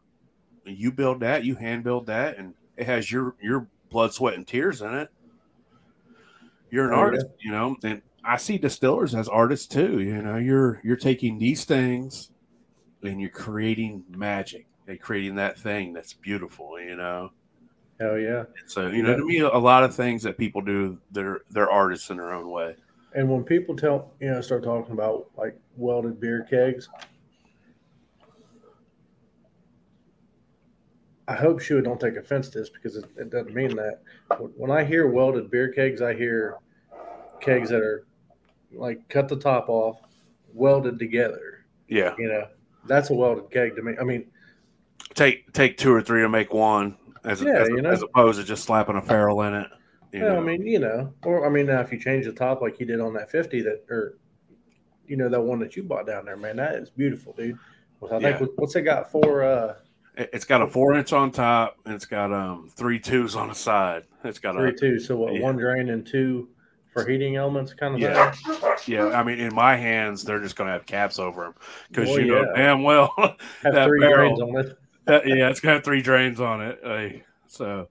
You 0.66 0.92
build 0.92 1.20
that, 1.20 1.44
you 1.44 1.56
hand 1.56 1.84
build 1.84 2.06
that, 2.06 2.38
and 2.38 2.54
it 2.78 2.86
has 2.86 3.12
your 3.12 3.36
your 3.42 3.68
blood, 3.90 4.14
sweat, 4.14 4.36
and 4.36 4.48
tears 4.48 4.82
in 4.82 4.94
it. 4.94 5.10
You're 6.72 6.88
an 6.88 6.94
oh, 6.94 7.00
artist, 7.02 7.26
yeah. 7.30 7.46
you 7.46 7.52
know, 7.52 7.76
and 7.84 8.02
I 8.24 8.38
see 8.38 8.58
distillers 8.58 9.14
as 9.14 9.28
artists 9.28 9.68
too. 9.68 10.00
You 10.00 10.22
know, 10.22 10.38
you're 10.38 10.80
you're 10.86 10.96
taking 10.96 11.38
these 11.38 11.66
things 11.66 12.32
and 13.04 13.20
you're 13.20 13.30
creating 13.30 14.04
magic 14.10 14.68
and 14.88 15.00
creating 15.00 15.36
that 15.36 15.58
thing 15.58 15.94
that's 15.94 16.14
beautiful, 16.14 16.80
you 16.80 16.96
know. 16.96 17.32
Hell 18.00 18.18
yeah. 18.18 18.46
So, 18.66 18.88
you 18.88 19.04
know, 19.04 19.12
yeah. 19.12 19.18
to 19.18 19.26
me 19.26 19.40
a 19.40 19.58
lot 19.58 19.84
of 19.84 19.96
things 19.96 20.24
that 20.24 20.38
people 20.38 20.62
do, 20.62 20.98
they're 21.12 21.42
they're 21.50 21.70
artists 21.70 22.10
in 22.10 22.18
their 22.18 22.34
own 22.34 22.50
way. 22.50 22.76
And 23.14 23.30
when 23.30 23.44
people 23.44 23.76
tell 23.76 24.12
you 24.20 24.30
know, 24.30 24.42
start 24.42 24.64
talking 24.64 24.94
about 24.94 25.30
like 25.38 25.58
welded 25.76 26.20
beer 26.20 26.46
kegs, 26.50 26.88
I 31.28 31.36
hope 31.36 31.60
Shua 31.60 31.82
don't 31.82 32.00
take 32.00 32.16
offense 32.16 32.50
to 32.50 32.60
this 32.60 32.70
because 32.70 32.96
it, 32.96 33.06
it, 33.18 33.30
doesn't 33.30 33.54
mean 33.54 33.76
that. 33.76 34.02
When 34.56 34.72
I 34.72 34.84
hear 34.84 35.08
welded 35.08 35.52
beer 35.52 35.72
kegs, 35.72 36.02
I 36.02 36.14
hear 36.14 36.58
kegs 37.42 37.70
that 37.70 37.82
are 37.82 38.06
like 38.72 39.08
cut 39.10 39.28
the 39.28 39.36
top 39.36 39.68
off, 39.68 40.00
welded 40.54 41.00
together. 41.00 41.66
Yeah, 41.88 42.14
you 42.18 42.28
know 42.28 42.48
that's 42.86 43.10
a 43.10 43.14
welded 43.14 43.52
keg 43.52 43.76
to 43.76 43.82
me. 43.82 43.94
I 44.00 44.04
mean, 44.04 44.26
take 45.14 45.52
take 45.54 45.78
two 45.78 45.92
or 45.92 46.02
three 46.02 46.22
to 46.22 46.30
make 46.30 46.54
one, 46.54 46.98
as 47.24 47.42
yeah, 47.42 47.60
as, 47.60 47.70
you 47.70 47.82
know? 47.82 47.90
as 47.90 48.02
opposed 48.02 48.40
to 48.40 48.46
just 48.46 48.64
slapping 48.64 48.96
a 48.96 49.02
ferrule 49.02 49.42
in 49.42 49.54
it. 49.54 49.68
You 50.12 50.22
yeah, 50.22 50.26
know? 50.30 50.38
I 50.38 50.42
mean, 50.42 50.66
you 50.66 50.80
know, 50.80 51.14
or 51.24 51.46
I 51.46 51.50
mean, 51.50 51.68
now 51.68 51.82
if 51.82 51.92
you 51.92 52.00
change 52.00 52.26
the 52.26 52.32
top 52.32 52.62
like 52.62 52.80
you 52.80 52.86
did 52.86 53.00
on 53.00 53.14
that 53.14 53.30
fifty, 53.30 53.62
that 53.62 53.86
or 53.90 54.18
you 55.08 55.18
know 55.18 55.30
that 55.30 55.42
one 55.42 55.60
that 55.60 55.76
you 55.76 55.84
bought 55.84 56.08
down 56.08 56.26
there, 56.26 56.38
man, 56.38 56.58
that 56.58 56.76
is 56.76 56.90
beautiful, 56.90 57.34
dude. 57.34 57.58
Well, 58.00 58.14
I 58.14 58.20
think 58.20 58.40
yeah. 58.40 58.48
what's 58.56 58.76
it 58.76 58.82
got 58.84 59.12
for? 59.12 59.44
uh 59.44 59.76
it's 60.16 60.44
got 60.44 60.62
a 60.62 60.68
four 60.68 60.96
inch 60.96 61.14
on 61.14 61.32
top, 61.32 61.78
and 61.86 61.94
it's 61.94 62.06
got 62.06 62.34
um 62.34 62.70
three 62.76 63.00
twos 63.00 63.36
on 63.36 63.48
the 63.48 63.56
side. 63.56 64.04
It's 64.24 64.40
got 64.40 64.56
three 64.56 64.70
a, 64.70 64.74
two. 64.74 65.00
So 65.00 65.16
what? 65.16 65.34
Yeah. 65.34 65.42
One 65.42 65.56
drain 65.56 65.90
and 65.90 66.06
two 66.06 66.50
for 66.94 67.08
heating 67.08 67.36
elements, 67.36 67.74
kind 67.74 67.96
of. 67.96 68.02
Yeah, 68.02 68.32
thing? 68.32 68.74
yeah. 68.88 69.08
I 69.08 69.24
mean, 69.24 69.40
in 69.40 69.54
my 69.54 69.76
hands, 69.76 70.24
they're 70.24 70.42
just 70.42 70.56
going 70.56 70.68
to 70.68 70.74
have 70.74 70.86
caps 70.86 71.20
over 71.20 71.44
them 71.44 71.56
because 71.90 72.10
well, 72.10 72.20
you 72.20 72.28
know 72.28 72.54
damn 72.56 72.84
well 72.84 73.14
have 73.18 73.74
that 73.74 73.88
three 73.88 74.00
barrel, 74.00 74.36
drains 74.36 74.42
on 74.42 74.58
it. 74.58 74.78
that, 75.06 75.28
yeah, 75.28 75.50
it's 75.50 75.60
got 75.60 75.84
three 75.84 76.02
drains 76.02 76.40
on 76.40 76.62
it. 76.62 76.80
Uh, 76.84 77.20
so 77.48 77.90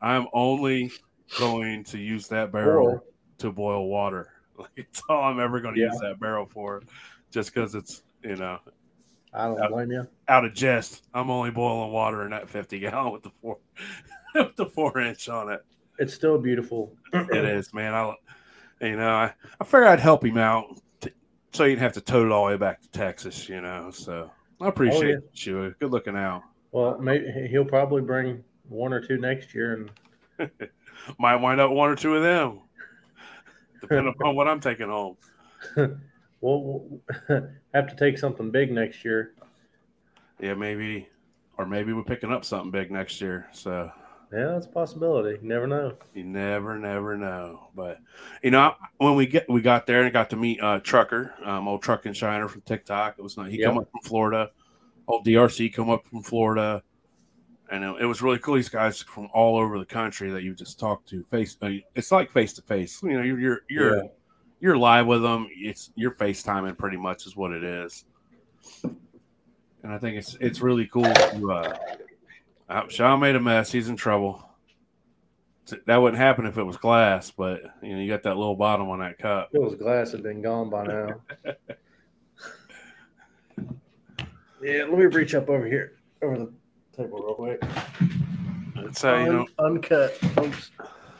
I'm 0.00 0.26
only 0.32 0.92
going 1.38 1.84
to 1.84 1.98
use 1.98 2.28
that 2.28 2.52
barrel 2.52 3.04
to 3.38 3.52
boil 3.52 3.88
water. 3.88 4.30
Like, 4.56 4.70
it's 4.76 5.02
all 5.08 5.24
I'm 5.24 5.40
ever 5.40 5.58
going 5.58 5.74
to 5.74 5.80
yeah. 5.80 5.88
use 5.88 5.98
that 5.98 6.20
barrel 6.20 6.46
for, 6.46 6.80
just 7.32 7.52
because 7.52 7.74
it's 7.74 8.02
you 8.22 8.36
know 8.36 8.60
I 9.34 9.46
don't 9.46 9.60
out, 9.60 9.70
blame 9.70 9.90
you. 9.90 10.06
Out 10.28 10.44
of 10.44 10.54
jest, 10.54 11.02
I'm 11.12 11.28
only 11.28 11.50
boiling 11.50 11.90
water 11.90 12.22
in 12.22 12.30
that 12.30 12.48
50 12.48 12.78
gallon 12.78 13.12
with 13.12 13.24
the 13.24 13.32
four 13.42 13.58
with 14.34 14.54
the 14.54 14.66
four 14.66 15.00
inch 15.00 15.28
on 15.28 15.50
it. 15.50 15.64
It's 15.98 16.14
still 16.14 16.38
beautiful. 16.38 16.92
it 17.12 17.44
is, 17.44 17.74
man. 17.74 17.94
I, 17.94 18.14
you 18.80 18.96
know, 18.96 19.10
I, 19.10 19.32
I 19.60 19.64
figured 19.64 19.88
I'd 19.88 20.00
help 20.00 20.24
him 20.24 20.38
out, 20.38 20.66
to, 21.00 21.12
so 21.52 21.64
he'd 21.64 21.78
have 21.78 21.92
to 21.94 22.00
tote 22.00 22.26
it 22.26 22.32
all 22.32 22.46
the 22.46 22.52
way 22.52 22.56
back 22.56 22.82
to 22.82 22.90
Texas. 22.90 23.48
You 23.48 23.60
know, 23.60 23.90
so 23.90 24.30
I 24.60 24.64
oh, 24.64 24.68
appreciate 24.68 25.16
oh, 25.16 25.22
yeah. 25.32 25.52
you. 25.52 25.58
Uh, 25.60 25.70
good 25.80 25.90
looking 25.90 26.16
out. 26.16 26.42
Well, 26.72 26.98
maybe 26.98 27.48
he'll 27.50 27.64
probably 27.64 28.02
bring 28.02 28.42
one 28.68 28.92
or 28.92 29.00
two 29.00 29.18
next 29.18 29.54
year, 29.54 29.88
and 30.38 30.50
might 31.18 31.36
wind 31.36 31.60
up 31.60 31.70
one 31.70 31.90
or 31.90 31.96
two 31.96 32.16
of 32.16 32.22
them, 32.22 32.60
depending 33.80 34.12
upon 34.18 34.34
what 34.34 34.48
I'm 34.48 34.60
taking 34.60 34.88
home. 34.88 35.16
we'll 36.40 37.00
have 37.28 37.88
to 37.88 37.96
take 37.96 38.18
something 38.18 38.50
big 38.50 38.72
next 38.72 39.04
year. 39.04 39.34
Yeah, 40.40 40.54
maybe, 40.54 41.08
or 41.56 41.64
maybe 41.64 41.92
we're 41.92 42.02
picking 42.02 42.32
up 42.32 42.44
something 42.44 42.70
big 42.70 42.90
next 42.90 43.20
year. 43.20 43.48
So 43.52 43.90
yeah, 44.32 44.46
that's 44.48 44.66
a 44.66 44.70
possibility. 44.70 45.38
You 45.42 45.48
never 45.48 45.66
know. 45.66 45.94
You 46.14 46.24
never, 46.24 46.78
never 46.78 47.16
know. 47.16 47.68
But 47.74 47.98
you 48.42 48.50
know, 48.50 48.74
when 48.98 49.14
we 49.14 49.26
get 49.26 49.48
we 49.48 49.60
got 49.60 49.86
there 49.86 50.02
and 50.02 50.12
got 50.12 50.30
to 50.30 50.36
meet 50.36 50.60
uh, 50.62 50.80
Trucker, 50.80 51.34
um, 51.44 51.68
old 51.68 51.82
Truck 51.82 52.06
and 52.06 52.16
Shiner 52.16 52.48
from 52.48 52.62
TikTok. 52.62 53.16
It 53.18 53.22
was 53.22 53.36
not 53.36 53.48
he 53.48 53.58
yep. 53.58 53.70
come 53.70 53.78
up 53.78 53.90
from 53.90 54.00
Florida. 54.02 54.50
Old 55.06 55.26
DRC 55.26 55.72
come 55.74 55.90
up 55.90 56.06
from 56.06 56.22
Florida, 56.22 56.82
and 57.70 57.84
it, 57.84 58.02
it, 58.02 58.06
was 58.06 58.22
really 58.22 58.38
cool. 58.38 58.54
These 58.54 58.70
guys 58.70 59.02
from 59.02 59.28
all 59.34 59.58
over 59.58 59.78
the 59.78 59.84
country 59.84 60.30
that 60.30 60.42
you 60.42 60.54
just 60.54 60.80
talked 60.80 61.08
to 61.10 61.22
face. 61.24 61.56
Uh, 61.60 61.72
it's 61.94 62.10
like 62.10 62.30
face 62.30 62.54
to 62.54 62.62
face. 62.62 63.02
You 63.02 63.12
know, 63.12 63.22
you're 63.22 63.40
you're 63.40 63.60
you're. 63.68 63.96
Yeah 63.96 64.08
you're 64.64 64.78
live 64.78 65.06
with 65.06 65.20
them. 65.20 65.46
It's 65.54 65.90
you're 65.94 66.12
FaceTiming 66.12 66.78
pretty 66.78 66.96
much 66.96 67.26
is 67.26 67.36
what 67.36 67.52
it 67.52 67.62
is. 67.62 68.06
And 68.82 69.92
I 69.92 69.98
think 69.98 70.16
it's 70.16 70.38
it's 70.40 70.62
really 70.62 70.86
cool 70.86 71.02
to 71.02 71.52
uh, 71.52 71.76
uh 72.68 72.88
Shawn 72.88 73.20
made 73.20 73.36
a 73.36 73.40
mess, 73.40 73.72
he's 73.72 73.88
in 73.88 73.96
trouble. 73.96 74.48
That 75.86 75.96
wouldn't 75.96 76.20
happen 76.20 76.44
if 76.44 76.58
it 76.58 76.62
was 76.62 76.76
glass, 76.76 77.30
but 77.30 77.62
you 77.82 77.94
know, 77.94 78.00
you 78.02 78.08
got 78.08 78.22
that 78.24 78.36
little 78.36 78.54
bottom 78.54 78.90
on 78.90 78.98
that 79.00 79.18
cup. 79.18 79.48
If 79.52 79.56
it 79.56 79.64
was 79.64 79.74
glass, 79.74 80.08
it'd 80.08 80.22
been 80.22 80.42
gone 80.42 80.68
by 80.68 80.84
now. 80.86 81.08
yeah, 84.62 84.84
let 84.84 84.98
me 84.98 85.06
reach 85.06 85.34
up 85.34 85.48
over 85.48 85.66
here 85.66 85.94
over 86.22 86.38
the 86.38 86.52
table 86.96 87.22
real 87.22 87.34
quick. 87.34 87.62
It's 88.76 89.04
uh, 89.04 89.16
you 89.16 89.32
know 89.32 89.46
uncut, 89.58 90.14
folks. 90.16 90.70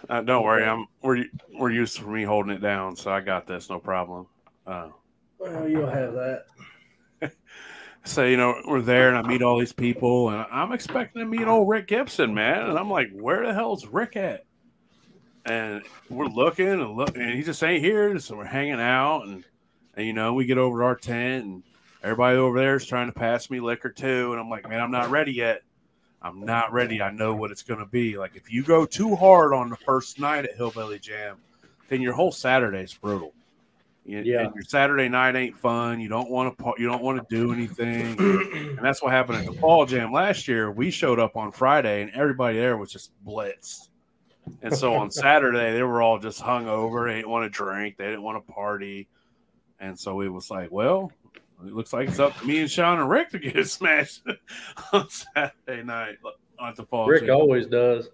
Uh, 0.09 0.21
don't 0.21 0.45
worry, 0.45 0.65
I'm 0.65 0.87
we're 1.03 1.25
we're 1.59 1.71
used 1.71 1.97
to 1.97 2.07
me 2.07 2.25
holding 2.25 2.53
it 2.53 2.61
down, 2.61 2.97
so 2.97 3.11
I 3.11 3.21
got 3.21 3.47
this, 3.47 3.71
no 3.71 3.79
problem. 3.79 4.27
Uh, 4.67 4.89
well, 5.39 5.69
you'll 5.69 5.89
have 5.89 6.13
that. 6.13 6.45
So 8.05 8.25
you 8.25 8.37
know 8.37 8.61
we're 8.67 8.83
there, 8.83 9.09
and 9.09 9.19
I 9.19 9.23
meet 9.23 9.43
all 9.43 9.59
these 9.59 9.73
people, 9.73 10.29
and 10.29 10.47
I'm 10.51 10.73
expecting 10.73 11.21
to 11.21 11.27
meet 11.27 11.47
old 11.47 11.69
Rick 11.69 11.89
Gibson, 11.89 12.35
man, 12.35 12.69
and 12.69 12.79
I'm 12.79 12.91
like, 12.91 13.11
where 13.13 13.47
the 13.47 13.55
hell's 13.55 13.87
Rick 13.87 14.17
at? 14.17 14.45
And 15.47 15.83
we're 16.09 16.27
looking 16.27 16.69
and 16.69 16.97
looking, 16.97 17.23
and 17.23 17.35
he 17.35 17.43
just 17.43 17.63
ain't 17.63 17.83
here. 17.83 18.19
So 18.19 18.37
we're 18.37 18.45
hanging 18.45 18.81
out, 18.81 19.23
and 19.27 19.45
and 19.95 20.07
you 20.07 20.13
know 20.13 20.35
we 20.35 20.45
get 20.45 20.59
over 20.59 20.81
to 20.81 20.85
our 20.85 20.97
tent, 20.97 21.45
and 21.45 21.63
everybody 22.03 22.37
over 22.37 22.59
there 22.59 22.77
is 22.77 22.87
trying 22.87 23.07
to 23.07 23.19
pass 23.19 23.51
me 23.51 23.61
liquor 23.61 23.91
too, 23.91 24.33
and 24.33 24.41
I'm 24.41 24.51
like, 24.51 24.69
man, 24.69 24.81
I'm 24.81 24.91
not 24.91 25.11
ready 25.11 25.33
yet. 25.33 25.63
I'm 26.21 26.41
not 26.41 26.73
ready. 26.73 27.03
I 27.03 27.11
know 27.11 27.35
what 27.35 27.51
it's 27.51 27.63
going 27.63 27.81
to 27.81 27.87
be. 27.87 28.17
Like 28.17 28.35
if 28.35 28.51
you 28.51 28.63
go 28.63 28.87
too 28.87 29.15
hard 29.15 29.53
on 29.53 29.69
the 29.69 29.77
first 29.77 30.19
night 30.19 30.45
at 30.45 30.57
Hillbilly 30.57 30.99
Jam, 30.99 31.37
then 31.89 32.01
your 32.01 32.15
whole 32.15 32.33
Saturday's 32.33 32.95
brutal. 32.95 33.35
You, 34.05 34.21
yeah. 34.21 34.51
your 34.55 34.63
Saturday 34.63 35.09
night 35.09 35.35
ain't 35.35 35.57
fun. 35.57 35.99
You 35.99 36.09
don't 36.09 36.31
want 36.31 36.59
to. 36.59 36.75
You 36.77 36.87
don't 36.87 37.03
want 37.03 37.27
to 37.27 37.35
do 37.35 37.53
anything. 37.53 38.19
and 38.19 38.79
that's 38.79 39.03
what 39.03 39.13
happened 39.13 39.39
at 39.39 39.47
the 39.47 39.59
Fall 39.59 39.87
Jam 39.87 40.13
last 40.13 40.47
year. 40.47 40.71
We 40.71 40.91
showed 40.91 41.19
up 41.19 41.37
on 41.37 41.53
Friday, 41.53 42.03
and 42.03 42.11
everybody 42.13 42.59
there 42.59 42.77
was 42.77 42.93
just 42.93 43.13
blitzed. 43.27 43.89
And 44.63 44.77
so 44.77 44.95
on 44.95 45.11
Saturday, 45.11 45.73
they 45.73 45.83
were 45.83 46.03
all 46.03 46.19
just 46.19 46.41
hung 46.41 46.69
over. 46.69 47.09
They 47.09 47.17
didn't 47.17 47.31
want 47.31 47.45
to 47.45 47.51
drink. 47.51 47.97
They 47.97 48.05
didn't 48.05 48.23
want 48.23 48.47
to 48.47 48.53
party. 48.53 49.09
And 49.81 49.99
so 49.99 50.21
it 50.21 50.29
was 50.29 50.51
like, 50.51 50.71
well, 50.71 51.11
it 51.65 51.73
looks 51.73 51.93
like 51.93 52.09
it's 52.09 52.19
up 52.19 52.39
to 52.39 52.47
me 52.47 52.61
and 52.61 52.71
Shawn 52.71 53.01
and 53.01 53.09
Rick 53.09 53.31
to 53.31 53.39
get 53.39 53.57
it 53.57 53.69
smashed 53.71 54.23
on 54.93 55.09
Saturday 55.09 55.83
night 55.83 56.17
at 56.63 56.77
the 56.77 56.85
fall. 56.85 57.07
Rick 57.07 57.31
always 57.31 57.67
does. 57.67 58.09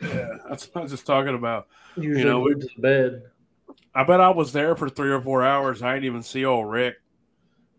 Yeah, 0.00 0.38
that's 0.48 0.66
what 0.66 0.80
I 0.80 0.82
was 0.82 0.90
just 0.90 1.06
talking 1.06 1.34
about. 1.34 1.68
Usually 1.96 2.20
you 2.20 2.24
know, 2.24 2.40
we, 2.40 2.54
to 2.54 2.68
bed. 2.78 3.22
I 3.94 4.04
bet 4.04 4.20
I 4.20 4.30
was 4.30 4.52
there 4.52 4.74
for 4.74 4.88
three 4.88 5.10
or 5.10 5.20
four 5.20 5.42
hours. 5.42 5.82
I 5.82 5.94
didn't 5.94 6.06
even 6.06 6.22
see 6.22 6.44
old 6.44 6.70
Rick, 6.70 6.94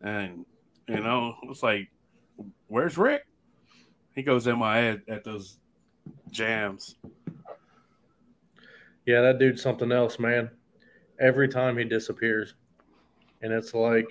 and 0.01 0.45
you 0.87 0.99
know, 0.99 1.35
it's 1.43 1.63
like, 1.63 1.89
where's 2.67 2.97
Rick? 2.97 3.23
He 4.13 4.21
goes 4.21 4.45
in 4.45 4.59
my 4.59 4.77
head 4.77 5.01
at 5.07 5.23
those 5.23 5.57
jams. 6.29 6.95
Yeah, 9.05 9.21
that 9.21 9.39
dude's 9.39 9.61
something 9.61 9.91
else, 9.91 10.19
man. 10.19 10.51
Every 11.19 11.47
time 11.47 11.77
he 11.77 11.83
disappears, 11.83 12.53
and 13.41 13.51
it's 13.51 13.73
like 13.73 14.05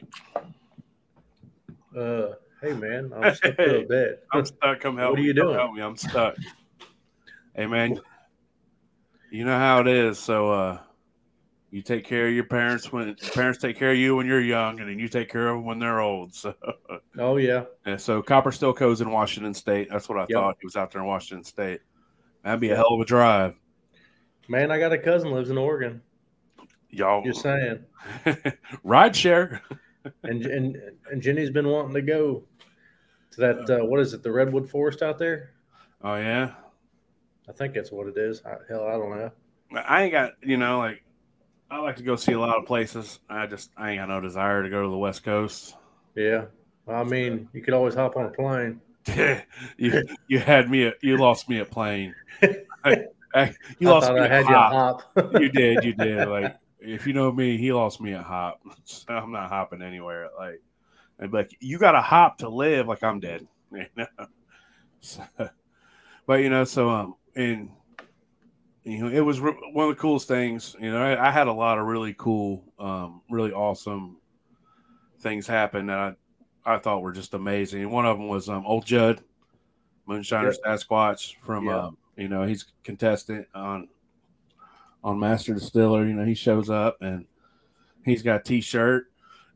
Uh, 1.97 2.33
hey 2.62 2.73
man, 2.73 3.12
I'm 3.15 3.35
stuck 3.35 3.57
to 3.59 3.81
a 3.81 3.85
bed. 3.87 4.19
I'm 4.33 4.45
stuck. 4.45 4.81
Come 4.81 4.97
help 4.97 5.11
What 5.11 5.19
are 5.19 5.23
me. 5.23 5.29
you 5.29 5.35
Come 5.35 5.47
doing? 5.47 5.59
Help 5.59 5.75
me. 5.75 5.83
I'm 5.83 5.97
stuck. 5.97 6.37
hey 7.55 7.67
man, 7.67 8.01
you 9.31 9.45
know 9.45 9.57
how 9.59 9.81
it 9.81 9.87
is. 9.88 10.19
So 10.19 10.51
uh, 10.51 10.79
you 11.72 11.82
take 11.82 12.04
care 12.04 12.28
of 12.28 12.35
your 12.35 12.44
parents 12.44 12.92
when 12.92 13.06
your 13.20 13.30
parents 13.32 13.58
take 13.58 13.76
care 13.78 13.90
of 13.92 13.96
you 13.96 14.14
when 14.14 14.26
you're 14.26 14.40
young, 14.40 14.78
and 14.78 14.88
then 14.88 14.98
you 14.98 15.08
take 15.08 15.28
care 15.28 15.48
of 15.48 15.56
them 15.56 15.64
when 15.64 15.78
they're 15.80 16.00
old. 16.00 16.35
So, 16.35 16.54
Oh 17.18 17.38
yeah, 17.38 17.64
and 17.87 18.00
so 18.00 18.22
Copper 18.22 18.52
still 18.52 18.72
goes 18.72 19.00
in 19.00 19.11
Washington 19.11 19.54
State. 19.54 19.88
That's 19.90 20.08
what 20.08 20.18
I 20.18 20.22
Yep. 20.22 20.30
thought. 20.30 20.56
He 20.61 20.66
was 20.66 20.76
out 20.76 20.92
there 20.92 21.00
in 21.00 21.08
Washington 21.08 21.44
State. 21.44 21.80
That'd 22.44 22.61
be 22.61 22.70
a 22.70 22.76
hell 22.76 22.92
of 22.94 23.00
a 23.00 23.04
drive, 23.04 23.56
man. 24.48 24.70
I 24.70 24.78
got 24.78 24.92
a 24.92 24.98
cousin 24.98 25.30
lives 25.32 25.50
in 25.50 25.56
Oregon. 25.58 26.02
y'all. 26.90 27.24
Just 27.24 27.40
saying. 27.42 27.85
Ride 28.85 29.16
share. 29.16 29.62
And 30.24 30.44
and 30.44 30.76
and 31.11 31.22
Jenny's 31.22 31.50
been 31.50 31.68
wanting 31.68 31.94
to 31.94 32.02
go 32.02 32.42
to 33.30 33.40
that. 33.40 33.70
Uh, 33.70 33.85
what 33.85 34.00
is 34.00 34.12
it? 34.12 34.22
The 34.22 34.30
redwood 34.32 34.68
forest 34.68 35.00
out 35.02 35.18
there. 35.18 35.52
Oh 36.02 36.16
yeah. 36.16 36.52
I 37.48 37.52
think 37.52 37.72
that's 37.74 37.90
what 37.90 38.06
it 38.08 38.16
is. 38.18 38.42
I, 38.44 38.56
hell, 38.68 38.87
I 38.87 38.92
don't 38.92 39.11
know. 39.16 39.30
I 39.87 40.02
ain't 40.02 40.12
got 40.12 40.32
you 40.42 40.56
know 40.58 40.78
like 40.78 41.02
I 41.72 41.78
like 41.78 41.96
to 41.96 42.02
go 42.02 42.16
see 42.16 42.32
a 42.32 42.38
lot 42.38 42.58
of 42.58 42.66
places. 42.66 43.18
I 43.30 43.46
just 43.46 43.70
I 43.78 43.92
ain't 43.92 44.00
got 44.00 44.11
no 44.11 44.20
desire 44.20 44.62
to 44.62 44.68
go 44.68 44.82
to 44.82 44.90
the 44.90 44.98
West 44.98 45.24
Coast. 45.24 45.74
Yeah, 46.14 46.44
I 46.87 47.02
mean, 47.02 47.48
you 47.54 47.62
could 47.62 47.72
always 47.72 47.94
hop 47.94 48.14
on 48.18 48.26
a 48.26 48.28
plane. 48.28 48.78
you 49.78 50.02
you 50.28 50.38
had 50.38 50.70
me 50.70 50.88
at 50.88 50.94
you 51.02 51.16
lost 51.16 51.48
me 51.48 51.61
at 51.61 51.70
plane. 51.70 52.14
I, 52.85 53.04
I- 53.35 53.54
you 53.78 53.88
I 53.88 53.90
lost 53.90 54.12
me 54.12 54.20
I 54.20 54.24
at 54.26 54.30
had 54.30 54.40
you 54.48 54.54
hop. 54.54 55.02
hop. 55.14 55.32
You 55.40 55.48
did, 55.48 55.82
you 55.82 55.94
did. 55.94 56.28
Like 56.28 56.56
if 56.78 57.06
you 57.06 57.14
know 57.14 57.32
me, 57.32 57.56
he 57.56 57.72
lost 57.72 58.02
me 58.02 58.12
at 58.12 58.22
hop. 58.24 58.61
I'm 59.08 59.32
not 59.32 59.48
hopping 59.48 59.80
anywhere. 59.80 60.28
Like 60.38 60.61
I'd 61.18 61.32
like, 61.32 61.56
you 61.58 61.78
got 61.78 61.92
to 61.92 62.02
hop 62.02 62.38
to 62.38 62.50
live. 62.50 62.87
Like 62.87 63.02
I'm 63.02 63.18
dead. 63.18 63.46
You 63.72 63.87
know. 63.96 64.06
So, 65.00 65.22
but 66.26 66.40
you 66.42 66.50
know, 66.50 66.64
so 66.64 66.90
um, 66.90 67.14
and 67.35 67.70
you 68.85 68.99
know, 68.99 69.09
it 69.09 69.21
was 69.21 69.40
re- 69.40 69.57
one 69.73 69.88
of 69.88 69.97
the 69.97 70.01
coolest 70.01 70.29
things. 70.29 70.75
You 70.81 70.90
know, 70.92 71.03
I, 71.03 71.29
I 71.29 71.31
had 71.31 71.47
a 71.47 71.53
lot 71.53 71.79
of 71.79 71.87
really 71.87 72.14
cool, 72.18 72.64
um, 72.79 73.23
really 73.31 73.53
awesome 73.53 74.16
things 75.21 75.47
happen 75.47 75.87
that 75.87 75.99
I, 75.99 76.75
I 76.75 76.79
thought 76.79 77.03
were 77.03 77.12
just 77.12 77.35
amazing. 77.35 77.83
And 77.83 77.92
one 77.92 78.07
of 78.07 78.18
them 78.18 78.29
was 78.29 78.49
um, 78.49 78.66
old 78.66 78.85
Judd, 78.85 79.23
Moonshiner 80.09 80.55
Sasquatch 80.66 81.37
from, 81.37 81.66
Yeah. 81.66 81.85
um, 81.87 81.97
you 82.16 82.29
know, 82.29 82.42
he's 82.42 82.66
contestant 82.85 83.47
on 83.55 83.88
on 85.05 85.18
Master 85.18 85.55
Distiller. 85.55 86.07
You 86.07 86.14
know, 86.14 86.25
he 86.25 86.35
shows 86.35 86.71
up 86.71 86.99
and 87.01 87.25
he's 88.05 88.23
got 88.23 88.40
a 88.40 88.42
T-shirt. 88.45 89.07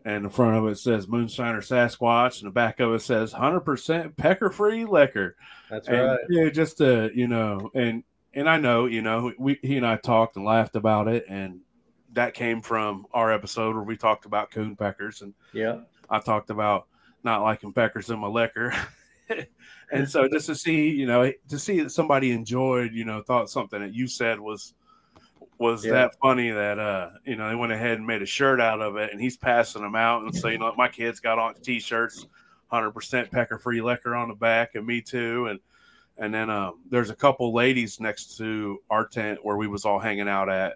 And 0.04 0.24
the 0.24 0.30
front 0.30 0.56
of 0.56 0.70
it 0.70 0.78
says 0.78 1.08
Moonshiner 1.08 1.58
Sasquatch, 1.58 2.38
and 2.40 2.46
the 2.46 2.52
back 2.52 2.78
of 2.78 2.94
it 2.94 3.00
says 3.02 3.32
100% 3.32 4.16
pecker 4.16 4.50
free 4.50 4.84
liquor 4.84 5.34
That's 5.68 5.88
and 5.88 6.00
right. 6.00 6.18
yeah, 6.28 6.48
just 6.48 6.78
to 6.78 7.10
you 7.12 7.26
know, 7.26 7.72
and 7.74 8.04
and 8.36 8.48
I 8.48 8.58
know 8.58 8.86
you 8.86 9.02
know 9.02 9.32
we 9.38 9.58
he 9.62 9.76
and 9.76 9.86
I 9.86 9.96
talked 9.96 10.36
and 10.36 10.44
laughed 10.44 10.76
about 10.76 11.08
it, 11.08 11.24
and 11.28 11.60
that 12.12 12.34
came 12.34 12.60
from 12.60 13.06
our 13.12 13.32
episode 13.32 13.74
where 13.74 13.82
we 13.84 13.96
talked 13.96 14.26
about 14.26 14.52
coon 14.52 14.76
peckers, 14.76 15.22
and 15.22 15.34
Yeah, 15.52 15.80
I 16.08 16.20
talked 16.20 16.50
about 16.50 16.86
not 17.24 17.42
liking 17.42 17.72
peckers 17.72 18.10
in 18.10 18.20
my 18.20 18.28
liquor, 18.28 18.72
and 19.90 20.08
so 20.08 20.28
just 20.28 20.46
to 20.46 20.54
see 20.54 20.90
you 20.90 21.06
know 21.06 21.32
to 21.48 21.58
see 21.58 21.80
that 21.80 21.90
somebody 21.90 22.30
enjoyed 22.30 22.92
you 22.92 23.04
know 23.04 23.22
thought 23.22 23.50
something 23.50 23.80
that 23.80 23.92
you 23.92 24.06
said 24.06 24.38
was 24.38 24.74
was 25.58 25.84
Yeah. 25.84 25.92
that 25.92 26.16
funny 26.22 26.50
that 26.50 26.78
uh 26.78 27.10
you 27.24 27.34
know 27.36 27.48
they 27.48 27.54
went 27.54 27.72
ahead 27.72 27.96
and 27.98 28.06
made 28.06 28.22
a 28.22 28.26
shirt 28.26 28.60
out 28.60 28.80
of 28.82 28.96
it 28.96 29.10
and 29.12 29.20
he's 29.20 29.36
passing 29.38 29.82
them 29.82 29.96
out. 29.96 30.22
And 30.22 30.34
so 30.36 30.48
you 30.48 30.58
know 30.58 30.72
my 30.76 30.88
kids 30.88 31.18
got 31.18 31.38
on 31.38 31.54
t-shirts 31.54 32.26
100% 32.70 33.30
pecker 33.30 33.58
free 33.58 33.80
liquor 33.80 34.14
on 34.14 34.28
the 34.28 34.34
back 34.34 34.74
and 34.74 34.86
me 34.86 35.00
too 35.00 35.46
and 35.46 35.60
and 36.18 36.32
then 36.32 36.50
um 36.50 36.80
there's 36.90 37.10
a 37.10 37.14
couple 37.14 37.52
ladies 37.52 38.00
next 38.00 38.36
to 38.36 38.78
our 38.90 39.06
tent 39.06 39.38
where 39.42 39.56
we 39.56 39.66
was 39.66 39.84
all 39.84 39.98
hanging 39.98 40.28
out 40.28 40.48
at 40.48 40.74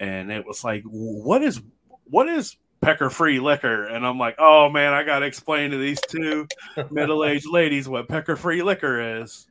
and 0.00 0.30
it 0.30 0.46
was 0.46 0.64
like 0.64 0.82
what 0.84 1.42
is 1.42 1.60
what 2.04 2.28
is 2.28 2.56
pecker 2.80 3.10
free 3.10 3.40
liquor 3.40 3.84
and 3.84 4.06
i'm 4.06 4.18
like 4.18 4.36
oh 4.38 4.68
man 4.68 4.92
i 4.92 5.02
gotta 5.02 5.26
explain 5.26 5.70
to 5.70 5.78
these 5.78 6.00
two 6.08 6.46
middle-aged 6.90 7.48
ladies 7.50 7.88
what 7.88 8.08
pecker 8.08 8.36
free 8.36 8.62
liquor 8.62 9.20
is 9.20 9.48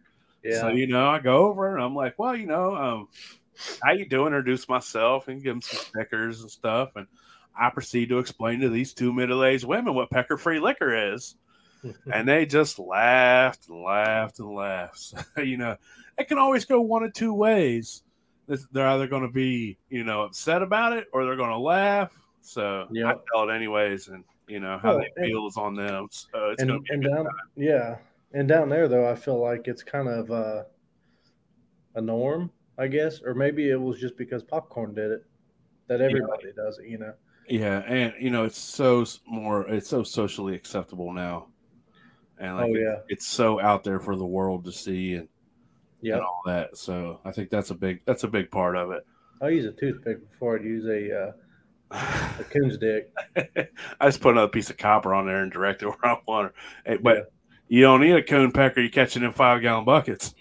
yeah. 0.48 0.62
so 0.62 0.68
you 0.70 0.88
know, 0.88 1.08
I 1.08 1.20
go 1.20 1.48
over 1.48 1.76
and 1.76 1.84
I'm 1.84 1.96
like, 1.96 2.18
well, 2.18 2.36
you 2.36 2.46
know, 2.46 2.76
um, 2.76 3.08
how 3.84 3.92
you 3.92 4.08
doing? 4.08 4.28
Introduce 4.28 4.70
myself 4.70 5.28
and 5.28 5.44
give 5.44 5.54
them 5.56 5.62
some 5.62 5.80
stickers 5.80 6.42
and 6.42 6.52
stuff, 6.52 6.92
and 6.96 7.08
I 7.60 7.70
proceed 7.70 8.10
to 8.10 8.20
explain 8.20 8.60
to 8.62 8.70
these 8.70 8.94
two 8.94 9.12
middle-aged 9.12 9.66
women 9.66 9.94
what 9.94 10.10
pecker 10.12 10.38
free 10.38 10.60
liquor 10.60 11.14
is, 11.14 11.36
and 12.14 12.28
they 12.28 12.46
just 12.46 12.80
laughed 12.80 13.68
and 13.70 13.82
laughed 13.82 14.40
and 14.40 14.50
laughed. 14.54 15.14
So, 15.36 15.42
you 15.42 15.58
know, 15.58 15.78
it 16.18 16.28
can 16.28 16.38
always 16.38 16.66
go 16.66 16.82
one 16.82 17.04
of 17.04 17.14
two 17.14 17.34
ways. 17.34 18.04
They're 18.72 18.88
either 18.88 19.08
going 19.08 19.24
to 19.24 19.32
be, 19.32 19.78
you 19.90 20.04
know, 20.04 20.24
upset 20.24 20.62
about 20.62 20.94
it 20.94 21.08
or 21.14 21.26
they're 21.26 21.36
going 21.36 21.50
to 21.52 21.58
laugh. 21.58 22.14
So 22.42 22.88
I 22.88 22.90
Yep. 22.94 23.26
tell 23.34 23.50
it 23.50 23.54
anyways, 23.54 24.08
and 24.08 24.24
you 24.48 24.60
know 24.62 24.78
how 24.78 24.96
Well, 24.96 25.00
they 25.00 25.28
feel 25.28 25.48
is 25.48 25.58
on 25.58 25.76
them. 25.76 26.08
So 26.12 26.50
it's 26.52 26.62
and 26.62 26.70
going 26.70 26.82
to 26.82 26.84
be 26.84 26.90
and 26.94 27.04
good 27.04 27.10
down, 27.10 27.28
yeah, 27.58 27.98
and 28.34 28.48
down 28.48 28.70
there 28.70 28.88
though, 28.88 29.10
I 29.10 29.16
feel 29.16 29.40
like 29.40 29.68
it's 29.68 29.84
kind 29.84 30.08
of 30.08 30.32
uh, 30.32 30.64
a 31.96 32.02
norm, 32.02 32.52
I 32.78 32.88
guess, 32.88 33.22
or 33.22 33.34
maybe 33.34 33.70
it 33.70 33.80
was 33.80 34.00
just 34.00 34.16
because 34.18 34.44
popcorn 34.44 34.94
did 34.94 35.12
it 35.12 35.26
that 35.88 36.02
everybody 36.02 36.54
does 36.56 36.80
it. 36.80 36.88
You 36.88 37.00
know. 37.00 37.14
Yeah, 37.50 37.80
and 37.80 38.14
you 38.20 38.30
know 38.30 38.44
it's 38.44 38.58
so 38.58 39.06
more 39.26 39.68
it's 39.70 39.88
so 39.90 40.04
socially 40.04 40.54
acceptable 40.56 41.14
now, 41.14 41.48
and 42.40 42.56
like 42.58 42.66
oh 42.70 42.76
it- 42.76 42.82
yeah, 42.82 42.96
it's 43.10 43.28
so 43.28 43.60
out 43.60 43.84
there 43.84 44.00
for 44.00 44.16
the 44.16 44.26
world 44.26 44.66
to 44.66 44.72
see 44.72 45.14
and, 45.16 45.28
yeah. 46.02 46.16
and 46.16 46.24
all 46.24 46.42
that. 46.46 46.78
So 46.78 47.20
I 47.26 47.32
think 47.32 47.50
that's 47.50 47.72
a 47.72 47.76
big 47.76 48.02
that's 48.06 48.24
a 48.24 48.28
big 48.28 48.52
part 48.52 48.76
of 48.76 48.92
it. 48.92 49.06
I'll 49.42 49.52
use 49.52 49.66
a 49.66 49.72
toothpick 49.72 50.30
before 50.32 50.58
I'd 50.58 50.64
use 50.66 50.86
a 50.86 51.28
uh, 51.28 51.32
a 52.40 52.44
coon's 52.50 52.78
dick. 52.78 53.14
I 53.36 54.08
just 54.08 54.22
put 54.22 54.32
another 54.32 54.48
piece 54.50 54.70
of 54.70 54.78
copper 54.78 55.14
on 55.14 55.26
there 55.26 55.42
and 55.44 55.52
direct 55.52 55.84
it 55.84 55.86
where 56.02 56.06
I 56.06 56.18
want 56.28 56.48
it. 56.48 56.54
Hey, 56.86 56.98
but 56.98 57.32
you 57.68 57.82
don't 57.82 58.02
need 58.02 58.16
a 58.16 58.24
coon 58.24 58.52
pecker. 58.52 58.82
You 58.82 58.90
catch 58.90 59.16
it 59.18 59.24
in 59.24 59.32
five 59.32 59.62
gallon 59.62 59.86
buckets. 59.86 60.34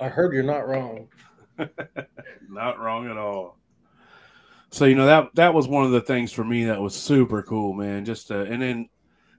I 0.00 0.08
heard 0.08 0.32
you're 0.34 0.42
not 0.42 0.66
wrong. 0.68 1.08
Not 2.48 2.78
wrong 2.80 3.08
at 3.10 3.16
all. 3.16 3.58
So 4.72 4.86
you 4.86 4.94
know 4.94 5.04
that 5.04 5.34
that 5.34 5.52
was 5.52 5.68
one 5.68 5.84
of 5.84 5.90
the 5.90 6.00
things 6.00 6.32
for 6.32 6.44
me 6.44 6.64
that 6.64 6.80
was 6.80 6.94
super 6.94 7.42
cool, 7.42 7.74
man. 7.74 8.06
Just 8.06 8.28
to, 8.28 8.40
and 8.40 8.60
then 8.60 8.88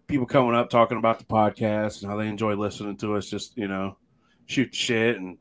people 0.05 0.27
coming 0.27 0.53
up 0.53 0.69
talking 0.69 0.99
about 0.99 1.17
the 1.17 1.25
podcast 1.25 2.01
and 2.01 2.11
how 2.11 2.17
they 2.17 2.27
enjoy 2.27 2.53
listening 2.53 2.97
to 2.97 3.15
us. 3.15 3.31
Just 3.31 3.57
you 3.57 3.67
know, 3.67 3.97
shoot 4.45 4.73
shit 4.75 5.17
and 5.17 5.39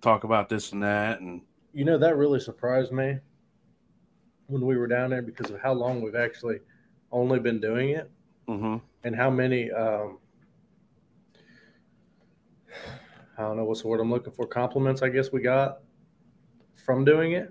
talk 0.00 0.24
about 0.24 0.48
this 0.48 0.72
and 0.72 0.82
that, 0.82 1.20
and 1.20 1.42
You 1.72 1.84
know 1.84 1.96
that 1.98 2.16
really 2.16 2.40
surprised 2.40 2.90
me 2.90 3.18
when 4.48 4.66
we 4.66 4.76
were 4.76 4.88
down 4.88 5.10
there 5.10 5.22
because 5.22 5.50
of 5.50 5.60
how 5.60 5.74
long 5.74 6.02
we've 6.02 6.16
actually 6.16 6.58
only 7.12 7.38
been 7.38 7.60
doing 7.60 7.90
it 7.90 8.10
hmm 8.46 8.76
and 9.04 9.14
how 9.14 9.30
many 9.30 9.70
um, 9.70 10.18
I 13.38 13.42
don't 13.42 13.56
know 13.56 13.64
what's 13.64 13.82
the 13.82 13.88
word 13.88 14.00
I'm 14.00 14.10
looking 14.10 14.32
for 14.32 14.46
compliments 14.46 15.02
I 15.02 15.08
guess 15.08 15.30
we 15.30 15.40
got 15.40 15.78
from 16.74 17.04
doing 17.04 17.32
it. 17.32 17.50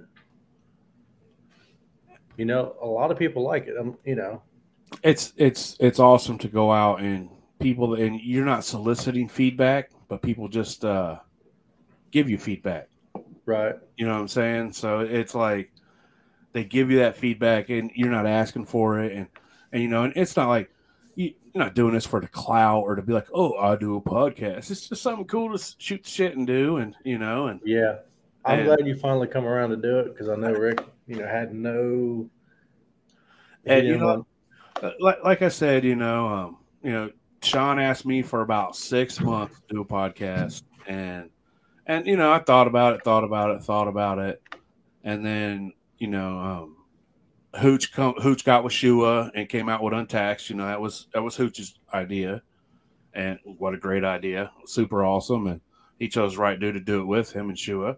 You 2.39 2.45
know, 2.45 2.75
a 2.81 2.87
lot 2.87 3.11
of 3.11 3.17
people 3.19 3.43
like 3.43 3.67
it. 3.67 3.77
Um, 3.77 3.97
you 4.05 4.15
know, 4.15 4.41
it's 5.03 5.33
it's 5.35 5.75
it's 5.79 5.99
awesome 5.99 6.37
to 6.39 6.47
go 6.47 6.71
out 6.71 7.01
and 7.01 7.29
people 7.59 7.95
and 7.95 8.19
you're 8.21 8.45
not 8.45 8.63
soliciting 8.63 9.27
feedback, 9.27 9.91
but 10.07 10.21
people 10.21 10.47
just 10.47 10.85
uh, 10.85 11.19
give 12.11 12.29
you 12.29 12.37
feedback. 12.37 12.87
right? 13.45 13.75
You 13.97 14.05
know 14.05 14.13
what 14.13 14.21
I'm 14.21 14.27
saying? 14.29 14.71
So 14.71 15.01
it's 15.01 15.35
like 15.35 15.71
they 16.53 16.63
give 16.63 16.89
you 16.89 16.99
that 16.99 17.17
feedback 17.17 17.69
and 17.69 17.91
you're 17.93 18.09
not 18.09 18.25
asking 18.25 18.65
for 18.65 18.99
it. 19.01 19.11
And, 19.11 19.27
and 19.73 19.81
you 19.81 19.89
know, 19.89 20.03
and 20.05 20.13
it's 20.15 20.37
not 20.37 20.47
like 20.47 20.71
you, 21.15 21.33
you're 21.53 21.63
not 21.63 21.75
doing 21.75 21.93
this 21.93 22.05
for 22.05 22.21
the 22.21 22.27
clout 22.29 22.83
or 22.83 22.95
to 22.95 23.01
be 23.01 23.11
like, 23.11 23.27
oh, 23.33 23.57
I 23.57 23.75
do 23.75 23.97
a 23.97 24.01
podcast. 24.01 24.71
It's 24.71 24.87
just 24.87 25.01
something 25.03 25.25
cool 25.25 25.55
to 25.57 25.63
shoot 25.77 26.05
shit 26.05 26.37
and 26.37 26.47
do. 26.47 26.77
And, 26.77 26.95
you 27.03 27.17
know, 27.17 27.47
and 27.47 27.59
Yeah, 27.65 27.97
I'm 28.45 28.59
And- 28.59 28.67
glad 28.67 28.87
you 28.87 28.95
finally 28.95 29.27
come 29.27 29.45
around 29.45 29.71
to 29.71 29.75
do 29.77 29.99
it 29.99 30.13
because 30.13 30.29
I 30.29 30.35
know 30.35 30.53
Rick, 30.53 30.79
you 31.09 31.17
know, 31.17 31.27
had 31.27 31.53
no. 31.53 32.29
And, 33.65 33.87
you 33.87 33.97
know, 33.97 34.25
uh, 34.81 34.91
like, 34.99 35.17
like 35.23 35.41
I 35.41 35.49
said, 35.49 35.83
you 35.83 35.95
know, 35.95 36.27
um, 36.27 36.57
you 36.81 36.91
know, 36.91 37.11
Shawn 37.41 37.79
asked 37.79 38.05
me 38.05 38.21
for 38.21 38.41
about 38.41 38.75
six 38.75 39.19
months 39.19 39.59
to 39.59 39.75
do 39.75 39.81
a 39.81 39.85
podcast. 39.85 40.63
And, 40.87 41.29
and, 41.85 42.07
you 42.07 42.15
know, 42.15 42.31
I 42.31 42.39
thought 42.39 42.67
about 42.67 42.93
it, 42.95 43.03
thought 43.03 43.23
about 43.23 43.51
it, 43.55 43.63
thought 43.63 43.87
about 43.87 44.19
it. 44.19 44.41
And 45.03 45.25
then, 45.25 45.73
you 45.97 46.07
know, 46.07 46.39
um, 46.39 46.75
Hooch 47.59 47.91
come 47.91 48.13
Hooch 48.21 48.45
got 48.45 48.63
with 48.63 48.73
Shua 48.73 49.31
and 49.33 49.49
came 49.49 49.69
out 49.69 49.81
with 49.81 49.93
Untaxed. 49.93 50.49
You 50.49 50.55
know, 50.55 50.67
that 50.67 50.79
was 50.79 51.07
that 51.13 51.23
was 51.23 51.35
Hooch's 51.35 51.79
idea. 51.93 52.43
And 53.13 53.39
what 53.43 53.73
a 53.73 53.77
great 53.77 54.03
idea. 54.03 54.51
Super 54.65 55.03
awesome. 55.03 55.47
And 55.47 55.61
he 55.97 56.07
chose 56.07 56.35
the 56.35 56.41
right 56.41 56.59
dude 56.59 56.75
to 56.75 56.79
do 56.79 57.01
it 57.01 57.05
with 57.05 57.31
him 57.31 57.49
and 57.49 57.57
Shua. 57.57 57.97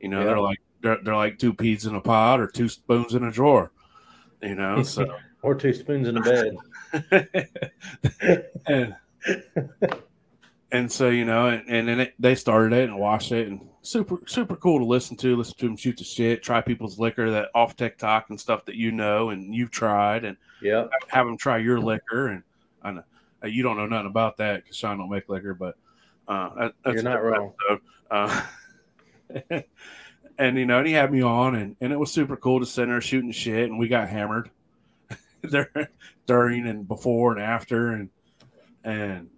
You 0.00 0.08
know, 0.08 0.18
Yeah. 0.18 0.24
they're 0.26 0.40
like 0.40 0.58
they're, 0.82 0.98
they're 1.02 1.16
like 1.16 1.38
two 1.38 1.54
peas 1.54 1.86
in 1.86 1.94
a 1.94 2.00
pod 2.00 2.40
or 2.40 2.46
two 2.46 2.68
spoons 2.68 3.14
in 3.14 3.24
a 3.24 3.30
drawer. 3.30 3.72
You 4.42 4.54
know, 4.54 4.82
so 4.84 5.06
Or 5.42 5.54
two 5.54 5.72
spoons 5.72 6.08
in 6.08 6.16
a 6.16 6.22
bed. 6.22 6.56
and 8.66 8.96
and 10.72 10.90
so 10.90 11.08
you 11.08 11.24
know, 11.24 11.48
and, 11.48 11.68
and 11.68 11.88
then 11.88 12.00
it, 12.00 12.14
they 12.18 12.34
started 12.34 12.76
it 12.76 12.88
and 12.88 12.98
watched 12.98 13.32
it, 13.32 13.48
and 13.48 13.68
super 13.82 14.18
super 14.26 14.56
cool 14.56 14.78
to 14.78 14.84
listen 14.84 15.16
to. 15.18 15.36
Listen 15.36 15.56
to 15.58 15.66
them 15.66 15.76
shoot 15.76 15.96
the 15.96 16.04
shit, 16.04 16.42
try 16.42 16.60
people's 16.60 16.98
liquor 16.98 17.30
that 17.30 17.48
off 17.54 17.76
TikTok 17.76 18.30
and 18.30 18.40
stuff 18.40 18.64
that 18.66 18.74
you 18.76 18.92
know 18.92 19.30
and 19.30 19.54
you've 19.54 19.70
tried, 19.70 20.24
and 20.24 20.36
yeah, 20.62 20.86
have 21.08 21.26
them 21.26 21.36
try 21.36 21.58
your 21.58 21.80
liquor. 21.80 22.28
And 22.28 22.42
I 22.82 22.92
know 22.92 23.04
uh, 23.42 23.48
you 23.48 23.62
don't 23.62 23.76
know 23.76 23.86
nothing 23.86 24.06
about 24.06 24.36
that 24.38 24.62
because 24.62 24.76
Shawn 24.76 24.98
don't 24.98 25.10
make 25.10 25.28
liquor, 25.28 25.54
but 25.54 25.76
uh, 26.28 26.70
that, 26.84 26.94
you're 26.94 27.02
not 27.02 27.22
wrong. 27.22 27.52
Uh, 28.10 28.42
and 30.40 30.56
you 30.56 30.64
know, 30.64 30.78
and 30.78 30.86
he 30.86 30.94
had 30.94 31.12
me 31.12 31.22
on, 31.22 31.54
and, 31.54 31.76
and 31.82 31.92
it 31.92 31.98
was 31.98 32.10
super 32.10 32.34
cool 32.34 32.60
to 32.60 32.66
sit 32.66 32.86
there 32.86 33.00
shooting 33.02 33.30
shit, 33.30 33.68
and 33.68 33.78
we 33.78 33.88
got 33.88 34.08
hammered 34.08 34.50
there 35.42 35.90
during 36.26 36.66
and 36.66 36.88
before 36.88 37.32
and 37.32 37.42
after, 37.42 37.92
and 37.92 38.08
and 38.82 39.28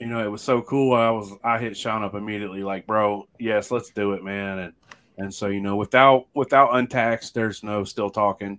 you 0.00 0.06
know, 0.06 0.24
it 0.24 0.30
was 0.30 0.42
so 0.42 0.62
cool. 0.62 0.94
I 0.94 1.10
was 1.10 1.32
I 1.44 1.58
hit 1.58 1.76
Shawn 1.76 2.02
up 2.02 2.14
immediately, 2.14 2.62
like, 2.62 2.86
bro, 2.86 3.28
yes, 3.38 3.70
let's 3.70 3.90
do 3.90 4.14
it, 4.14 4.24
man. 4.24 4.58
And 4.58 4.72
and 5.18 5.34
so 5.34 5.48
you 5.48 5.60
know, 5.60 5.76
without 5.76 6.28
without 6.32 6.74
untaxed, 6.74 7.34
there's 7.34 7.62
no 7.62 7.84
still 7.84 8.08
talking, 8.08 8.58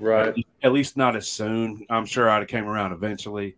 right? 0.00 0.28
At 0.28 0.36
least, 0.36 0.48
at 0.62 0.72
least 0.72 0.96
not 0.96 1.16
as 1.16 1.28
soon. 1.28 1.84
I'm 1.90 2.06
sure 2.06 2.30
I'd 2.30 2.38
have 2.38 2.48
came 2.48 2.66
around 2.66 2.92
eventually, 2.92 3.56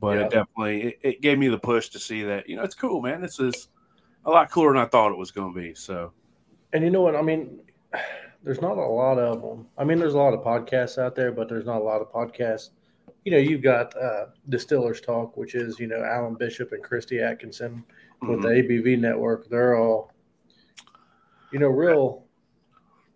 but 0.00 0.18
yeah. 0.18 0.24
it 0.24 0.30
definitely 0.30 0.82
it, 0.82 0.98
it, 1.02 1.20
gave 1.20 1.38
me 1.38 1.46
the 1.46 1.58
push 1.58 1.90
to 1.90 2.00
see 2.00 2.24
that 2.24 2.48
you 2.48 2.56
know 2.56 2.64
it's 2.64 2.74
cool, 2.74 3.00
man. 3.00 3.20
This 3.20 3.38
is 3.38 3.68
a 4.24 4.30
lot 4.30 4.50
cooler 4.50 4.72
than 4.72 4.82
I 4.82 4.86
thought 4.86 5.12
it 5.12 5.18
was 5.18 5.30
going 5.30 5.54
to 5.54 5.60
be. 5.60 5.74
So, 5.74 6.12
and 6.72 6.84
you 6.84 6.90
know 6.90 7.02
what 7.02 7.16
I 7.16 7.22
mean. 7.22 7.60
There's 8.44 8.60
not 8.60 8.76
a 8.76 8.80
lot 8.80 9.20
of 9.20 9.40
them. 9.40 9.68
I 9.78 9.84
mean, 9.84 10.00
there's 10.00 10.14
a 10.14 10.18
lot 10.18 10.34
of 10.34 10.40
podcasts 10.40 10.98
out 10.98 11.14
there, 11.14 11.30
but 11.30 11.48
there's 11.48 11.64
not 11.64 11.80
a 11.80 11.84
lot 11.84 12.00
of 12.00 12.10
podcasts 12.10 12.70
you 13.24 13.32
know, 13.32 13.38
you've 13.38 13.62
got 13.62 13.96
uh, 13.96 14.26
Distillers 14.48 15.00
Talk, 15.00 15.36
which 15.36 15.54
is, 15.54 15.78
you 15.78 15.86
know, 15.86 16.02
Alan 16.02 16.34
Bishop 16.34 16.72
and 16.72 16.82
Christy 16.82 17.20
Atkinson 17.20 17.84
with 18.20 18.40
mm-hmm. 18.40 18.42
the 18.42 18.48
ABV 18.48 18.98
network. 18.98 19.48
They're 19.48 19.76
all, 19.76 20.12
you 21.52 21.58
know, 21.58 21.68
real. 21.68 22.24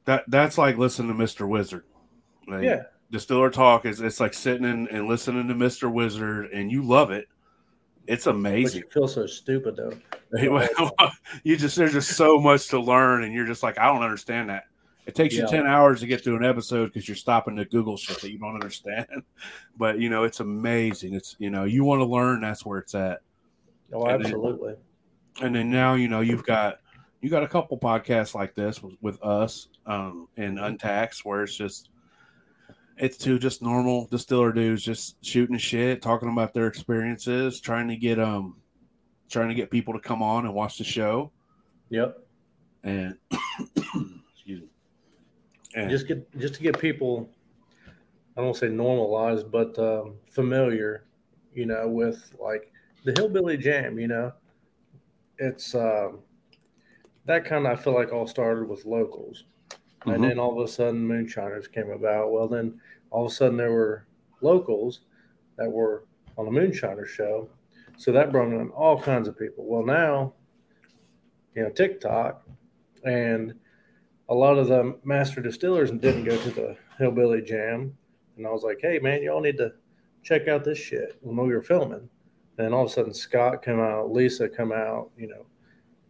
That 0.05 0.25
That's 0.29 0.59
like 0.59 0.77
listening 0.77 1.17
to 1.17 1.23
Mr. 1.23 1.49
Wizard. 1.49 1.85
Like, 2.47 2.63
yeah. 2.63 2.83
Distiller 3.11 3.51
Talk 3.51 3.85
is 3.85 4.01
it's 4.01 4.21
like 4.21 4.35
sitting 4.35 4.65
in, 4.65 4.89
and 4.89 5.09
listening 5.09 5.49
to 5.49 5.55
Mr. 5.55 5.93
Wizard, 5.93 6.51
and 6.53 6.71
you 6.71 6.83
love 6.83 7.11
it. 7.11 7.27
It's 8.07 8.27
amazing. 8.27 8.83
But 8.83 8.87
you 8.87 8.93
feel 8.93 9.09
so 9.09 9.27
stupid 9.27 9.77
though. 9.77 9.93
you 11.45 11.57
just 11.57 11.77
there's 11.77 11.93
just 11.93 12.17
so 12.17 12.39
much 12.39 12.69
to 12.69 12.81
learn, 12.81 13.25
and 13.25 13.33
you're 13.33 13.47
just 13.47 13.63
like, 13.63 13.79
I 13.79 13.87
don't 13.87 14.03
understand 14.03 14.51
that. 14.51 14.65
It 15.07 15.15
takes 15.15 15.37
yeah. 15.37 15.43
you 15.43 15.49
10 15.49 15.67
hours 15.67 16.01
to 16.01 16.07
get 16.07 16.25
through 16.25 16.37
an 16.37 16.45
episode 16.45 16.87
because 16.87 17.09
you're 17.09 17.17
stopping 17.17 17.57
to 17.57 17.65
Google 17.65 17.97
shit 17.97 18.21
that 18.21 18.31
you 18.31 18.39
don't 18.39 18.55
understand. 18.55 19.07
But, 19.79 19.99
you 19.99 20.09
know, 20.09 20.25
it's 20.25 20.41
amazing. 20.41 21.13
It's, 21.13 21.37
you 21.39 21.51
know, 21.51 21.65
you 21.65 21.85
want 21.85 22.01
to 22.01 22.07
learn, 22.07 22.41
that's 22.41 22.65
where 22.65 22.79
it's 22.79 22.95
at. 22.95 23.21
Oh, 23.93 24.09
absolutely. 24.09 24.71
And 24.71 24.79
then, 25.37 25.47
and 25.47 25.55
then 25.55 25.71
now, 25.71 25.95
you 25.95 26.09
know, 26.09 26.23
you've 26.23 26.47
got, 26.47 26.79
you 27.21 27.29
got 27.29 27.43
a 27.43 27.47
couple 27.49 27.79
podcasts 27.79 28.35
like 28.35 28.55
this 28.55 28.83
with, 28.83 28.97
with 29.03 29.23
us 29.23 29.69
um, 29.85 30.29
and 30.39 30.59
Untaxed 30.59 31.27
where 31.27 31.43
it's 31.43 31.55
just, 31.55 31.91
it's 32.97 33.19
two 33.19 33.39
just 33.39 33.61
normal 33.61 34.07
distiller 34.07 34.51
dudes 34.51 34.83
just 34.83 35.23
shooting 35.23 35.59
shit, 35.59 36.01
talking 36.01 36.31
about 36.31 36.55
their 36.55 36.69
experiences, 36.69 37.61
trying 37.61 37.89
to 37.89 37.97
get, 37.97 38.19
um, 38.19 38.57
trying 39.29 39.49
to 39.49 39.55
get 39.55 39.71
people 39.71 39.95
to 39.95 40.01
come 40.01 40.23
on 40.23 40.47
and 40.47 40.55
watch 40.55 40.79
the 40.79 40.85
show. 40.85 41.31
Yep. 41.91 42.19
And, 42.85 43.17
excuse 44.33 44.63
me. 44.63 44.69
and 45.75 45.91
just 45.91 46.07
get 46.07 46.39
just 46.39 46.55
to 46.55 46.63
get 46.63 46.79
people 46.79 47.29
I 48.37 48.43
don't 48.43 48.57
say 48.57 48.69
normalized, 48.69 49.51
but 49.51 49.79
um, 49.79 50.15
familiar, 50.31 51.05
you 51.55 51.65
know, 51.65 51.89
with 51.89 52.33
like 52.39 52.71
the 53.05 53.13
hillbilly 53.13 53.57
jam. 53.57 53.99
You 53.99 54.09
know, 54.09 54.33
it's 55.39 55.75
um, 55.75 56.19
that 57.25 57.47
kind 57.47 57.67
of 57.67 57.79
I 57.79 57.83
feel 57.83 57.95
like 57.95 58.13
all 58.13 58.27
started 58.27 58.69
with 58.69 58.85
locals, 58.85 59.45
mm-hmm. 59.71 60.11
and 60.11 60.25
then 60.25 60.39
all 60.39 60.61
of 60.61 60.69
a 60.69 60.71
sudden 60.71 61.07
moonshiners 61.07 61.67
came 61.67 61.91
about. 61.91 62.31
Well, 62.31 62.47
then 62.47 62.79
all 63.11 63.25
of 63.25 63.33
a 63.33 63.35
sudden 63.35 63.57
there 63.57 63.73
were 63.73 64.07
locals 64.43 65.01
that 65.57 65.71
were 65.71 66.05
on 66.37 66.47
a 66.47 66.51
moonshiner 66.51 67.07
show, 67.07 67.49
so 67.97 68.13
that 68.13 68.33
brought 68.33 68.53
in 68.53 68.69
all 68.71 69.01
kinds 69.01 69.29
of 69.29 69.39
people. 69.39 69.65
Well, 69.67 69.85
now, 69.85 70.35
you 71.55 71.63
know, 71.63 71.71
TikTok 71.71 72.47
and 73.05 73.55
a 74.29 74.35
lot 74.35 74.59
of 74.59 74.69
the 74.69 74.99
master 75.05 75.41
distillers 75.41 75.91
didn't 75.91 76.25
go 76.25 76.37
to 76.37 76.51
the 76.51 76.77
hillbilly 76.99 77.43
jam. 77.43 77.97
And 78.37 78.47
i 78.47 78.51
was 78.51 78.63
like 78.63 78.79
hey 78.83 78.99
man 78.99 79.23
y'all 79.23 79.41
need 79.41 79.57
to 79.59 79.73
check 80.23 80.49
out 80.49 80.65
this 80.65 80.79
shit. 80.79 81.17
When 81.21 81.37
we 81.37 81.55
were 81.55 81.63
filming. 81.63 82.09
And 82.59 82.75
all 82.75 82.85
of 82.85 82.91
a 82.91 82.93
sudden 82.93 83.15
scott 83.15 83.63
come 83.63 83.81
out 83.81 84.13
lisa 84.13 84.49
come 84.49 84.73
out 84.73 85.11
you 85.17 85.29
know 85.29 85.47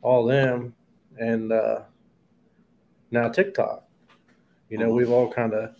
all 0.02 0.24
them. 0.24 0.74
And 1.18 1.52
uh, 1.52 1.80
now 3.10 3.28
tiktok. 3.28 3.84
You 4.70 4.78
know 4.78 4.90
we've 4.90 5.10
all 5.10 5.32
kind 5.32 5.54
of 5.54 5.76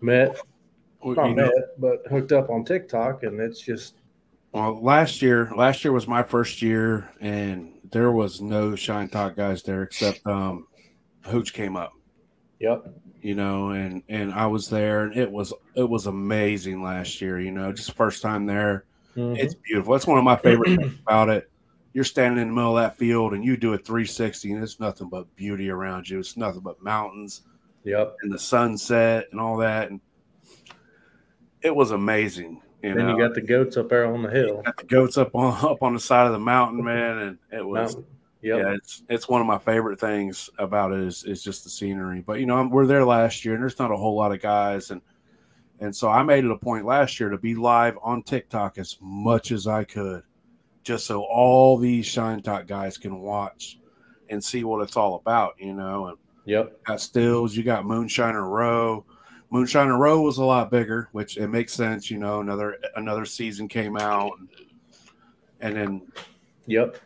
met 0.00 0.38
not 1.04 1.34
met 1.34 1.52
but 1.78 2.02
hooked 2.10 2.32
up 2.32 2.50
on 2.50 2.64
tiktok 2.64 3.22
and 3.22 3.40
it's 3.40 3.60
just 3.60 3.94
well 4.52 4.82
last 4.82 5.22
year 5.22 5.50
last 5.56 5.84
year 5.84 5.92
was 5.92 6.08
my 6.08 6.22
first 6.22 6.62
year 6.62 7.10
and 7.20 7.74
there 7.90 8.12
was 8.12 8.40
no 8.40 8.74
shine 8.74 9.08
talk 9.08 9.36
guys 9.36 9.62
there 9.62 9.82
except 9.82 10.26
um 10.26 10.66
Hooch 11.28 11.52
came 11.52 11.76
up. 11.76 11.92
Yep. 12.60 12.92
You 13.20 13.34
know, 13.34 13.70
and 13.70 14.02
and 14.08 14.32
I 14.32 14.46
was 14.46 14.68
there, 14.68 15.04
and 15.04 15.16
it 15.16 15.30
was 15.30 15.52
it 15.74 15.88
was 15.88 16.06
amazing 16.06 16.82
last 16.82 17.20
year. 17.20 17.40
You 17.40 17.50
know, 17.50 17.72
just 17.72 17.92
first 17.92 18.22
time 18.22 18.46
there. 18.46 18.84
Mm-hmm. 19.16 19.36
It's 19.36 19.54
beautiful. 19.54 19.92
That's 19.92 20.06
one 20.06 20.18
of 20.18 20.24
my 20.24 20.36
favorite 20.36 20.76
things 20.76 20.94
about 21.06 21.28
it. 21.28 21.50
You're 21.92 22.04
standing 22.04 22.40
in 22.40 22.48
the 22.48 22.54
middle 22.54 22.78
of 22.78 22.82
that 22.82 22.96
field, 22.96 23.34
and 23.34 23.44
you 23.44 23.56
do 23.56 23.72
a 23.74 23.78
360, 23.78 24.52
and 24.52 24.62
it's 24.62 24.78
nothing 24.78 25.08
but 25.08 25.34
beauty 25.34 25.70
around 25.70 26.08
you. 26.08 26.20
It's 26.20 26.36
nothing 26.36 26.60
but 26.60 26.82
mountains. 26.82 27.42
Yep. 27.84 28.16
And 28.22 28.32
the 28.32 28.38
sunset 28.38 29.26
and 29.32 29.40
all 29.40 29.56
that, 29.56 29.90
and 29.90 30.00
it 31.62 31.74
was 31.74 31.90
amazing. 31.90 32.60
You 32.82 32.94
then 32.94 33.06
know? 33.06 33.16
you 33.16 33.18
got 33.18 33.34
the 33.34 33.40
goats 33.40 33.76
up 33.76 33.88
there 33.88 34.06
on 34.06 34.22
the 34.22 34.30
hill. 34.30 34.62
got 34.62 34.76
the 34.76 34.84
goats 34.84 35.18
up 35.18 35.34
on 35.34 35.64
up 35.64 35.82
on 35.82 35.94
the 35.94 36.00
side 36.00 36.26
of 36.26 36.32
the 36.32 36.38
mountain, 36.38 36.84
man, 36.84 37.18
and 37.18 37.38
it 37.50 37.64
was 37.64 37.94
mountain. 37.94 38.06
Yep. 38.42 38.58
Yeah, 38.58 38.74
it's 38.74 39.02
it's 39.08 39.28
one 39.28 39.40
of 39.40 39.48
my 39.48 39.58
favorite 39.58 39.98
things 39.98 40.48
about 40.58 40.92
it 40.92 41.00
is 41.00 41.24
is 41.24 41.42
just 41.42 41.64
the 41.64 41.70
scenery. 41.70 42.20
But 42.20 42.38
you 42.38 42.46
know, 42.46 42.64
we're 42.70 42.86
there 42.86 43.04
last 43.04 43.44
year, 43.44 43.54
and 43.54 43.62
there's 43.62 43.80
not 43.80 43.90
a 43.90 43.96
whole 43.96 44.14
lot 44.14 44.32
of 44.32 44.40
guys, 44.40 44.92
and 44.92 45.00
and 45.80 45.94
so 45.94 46.08
I 46.08 46.22
made 46.22 46.44
it 46.44 46.50
a 46.50 46.56
point 46.56 46.86
last 46.86 47.18
year 47.18 47.30
to 47.30 47.38
be 47.38 47.56
live 47.56 47.98
on 48.00 48.22
TikTok 48.22 48.78
as 48.78 48.96
much 49.00 49.50
as 49.50 49.66
I 49.66 49.82
could, 49.82 50.22
just 50.84 51.06
so 51.06 51.22
all 51.22 51.78
these 51.78 52.06
Shine 52.06 52.40
Talk 52.40 52.68
guys 52.68 52.96
can 52.96 53.18
watch 53.20 53.80
and 54.28 54.42
see 54.42 54.62
what 54.62 54.82
it's 54.82 54.96
all 54.96 55.16
about. 55.16 55.54
You 55.58 55.74
know, 55.74 56.06
and 56.06 56.18
yep, 56.44 56.84
got 56.84 57.00
stills. 57.00 57.56
You 57.56 57.64
got 57.64 57.84
Moonshiner 57.84 58.48
Row. 58.48 59.04
Moonshiner 59.52 59.98
Row 59.98 60.20
was 60.20 60.38
a 60.38 60.44
lot 60.44 60.70
bigger, 60.70 61.08
which 61.12 61.36
it 61.36 61.48
makes 61.48 61.72
sense. 61.72 62.10
You 62.10 62.18
know, 62.18 62.40
another 62.40 62.76
another 62.96 63.24
season 63.24 63.68
came 63.68 63.96
out, 63.96 64.32
and, 64.38 64.48
and 65.60 65.76
then 65.76 66.12
yep 66.66 66.98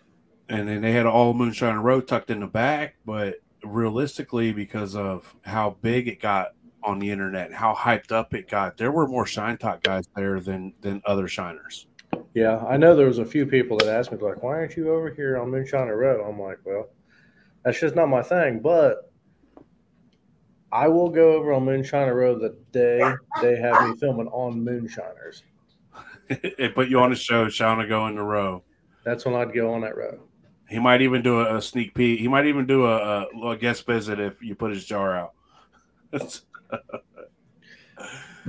and 0.53 0.69
then 0.69 0.83
they 0.83 0.93
had 0.93 1.07
all 1.07 1.35
Moonshiner 1.35 1.83
Row 1.83 2.01
tucked 2.01 2.31
in 2.31 2.41
the 2.41 2.47
back. 2.47 2.97
But 3.07 3.37
realistically, 3.65 4.53
because 4.53 4.95
of 4.95 5.35
how 5.45 5.77
big 5.81 6.09
it 6.09 6.21
got 6.21 6.49
on 6.83 6.99
the 6.99 7.11
internet, 7.11 7.53
how 7.53 7.75
hyped 7.75 8.13
up 8.13 8.35
it 8.35 8.49
got, 8.49 8.77
there 8.77 8.93
were 8.93 9.09
more 9.09 9.25
Shine 9.27 9.57
Talk 9.57 9.83
guys 9.83 10.05
there 10.15 10.41
than 10.41 10.75
than 10.81 11.01
other 11.07 11.27
shiners. 11.27 11.87
Yeah, 12.35 12.59
I 12.69 12.77
know 12.77 12.95
there 12.95 13.07
was 13.07 13.19
a 13.19 13.25
few 13.25 13.47
people 13.47 13.79
that 13.79 13.89
asked 13.89 14.13
me 14.13 14.19
like, 14.19 14.43
"Why 14.43 14.53
aren't 14.53 14.77
you 14.77 14.93
over 14.93 15.11
here 15.11 15.39
on 15.39 15.51
Moonshiner 15.51 15.97
Row?" 15.97 16.25
I'm 16.25 16.41
like, 16.41 16.59
"Well, 16.65 16.89
that's 17.65 17.81
just 17.81 17.97
not 17.97 18.09
my 18.09 18.23
thing." 18.23 18.61
But 18.61 19.12
I 20.73 20.89
will 20.89 21.11
go 21.11 21.35
over 21.35 21.53
on 21.53 21.67
Moonshiner 21.67 22.15
Road 22.15 22.41
the 22.41 22.57
day 22.73 23.03
they 23.43 23.57
have 23.57 23.87
me 23.87 23.95
filming 23.99 24.29
on 24.29 24.65
Moonshiners. 24.65 25.43
it 26.29 26.75
put 26.75 26.89
you 26.89 26.99
on 27.01 27.11
the 27.11 27.17
show, 27.17 27.51
Shawn 27.51 27.79
to 27.79 27.87
go 27.87 28.07
in 28.07 28.17
the 28.17 28.23
row. 28.23 28.63
That's 29.05 29.27
when 29.27 29.35
I'd 29.35 29.53
go 29.53 29.75
on 29.75 29.83
that 29.83 29.97
row. 29.97 30.19
He 30.69 30.79
might 30.79 31.03
even 31.03 31.21
do 31.21 31.41
a, 31.41 31.57
a 31.57 31.63
sneak 31.63 31.95
peek. 31.95 32.21
He 32.21 32.29
might 32.29 32.47
even 32.47 32.67
do 32.67 32.87
a, 32.87 32.97
a, 32.97 33.49
a, 33.51 33.57
guest 33.59 33.85
visit 33.85 34.19
if 34.19 34.41
you 34.41 34.55
put 34.55 34.71
his 34.71 34.87
jar 34.87 35.15
out. 35.19 35.35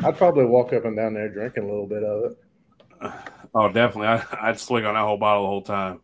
I'd 0.04 0.18
probably 0.18 0.46
walk 0.46 0.72
up 0.72 0.86
and 0.86 0.96
down 0.96 1.16
there 1.16 1.28
drinking 1.28 1.64
a 1.64 1.68
little 1.68 1.88
bit 1.88 2.04
of 2.04 2.32
it. 2.32 2.38
Oh, 3.54 3.70
definitely. 3.70 4.08
I, 4.08 4.52
would 4.52 4.60
swig 4.60 4.86
on 4.86 4.94
that 4.94 5.02
whole 5.02 5.18
bottle 5.18 5.44
the 5.44 5.50
whole 5.50 5.62
time. 5.62 6.00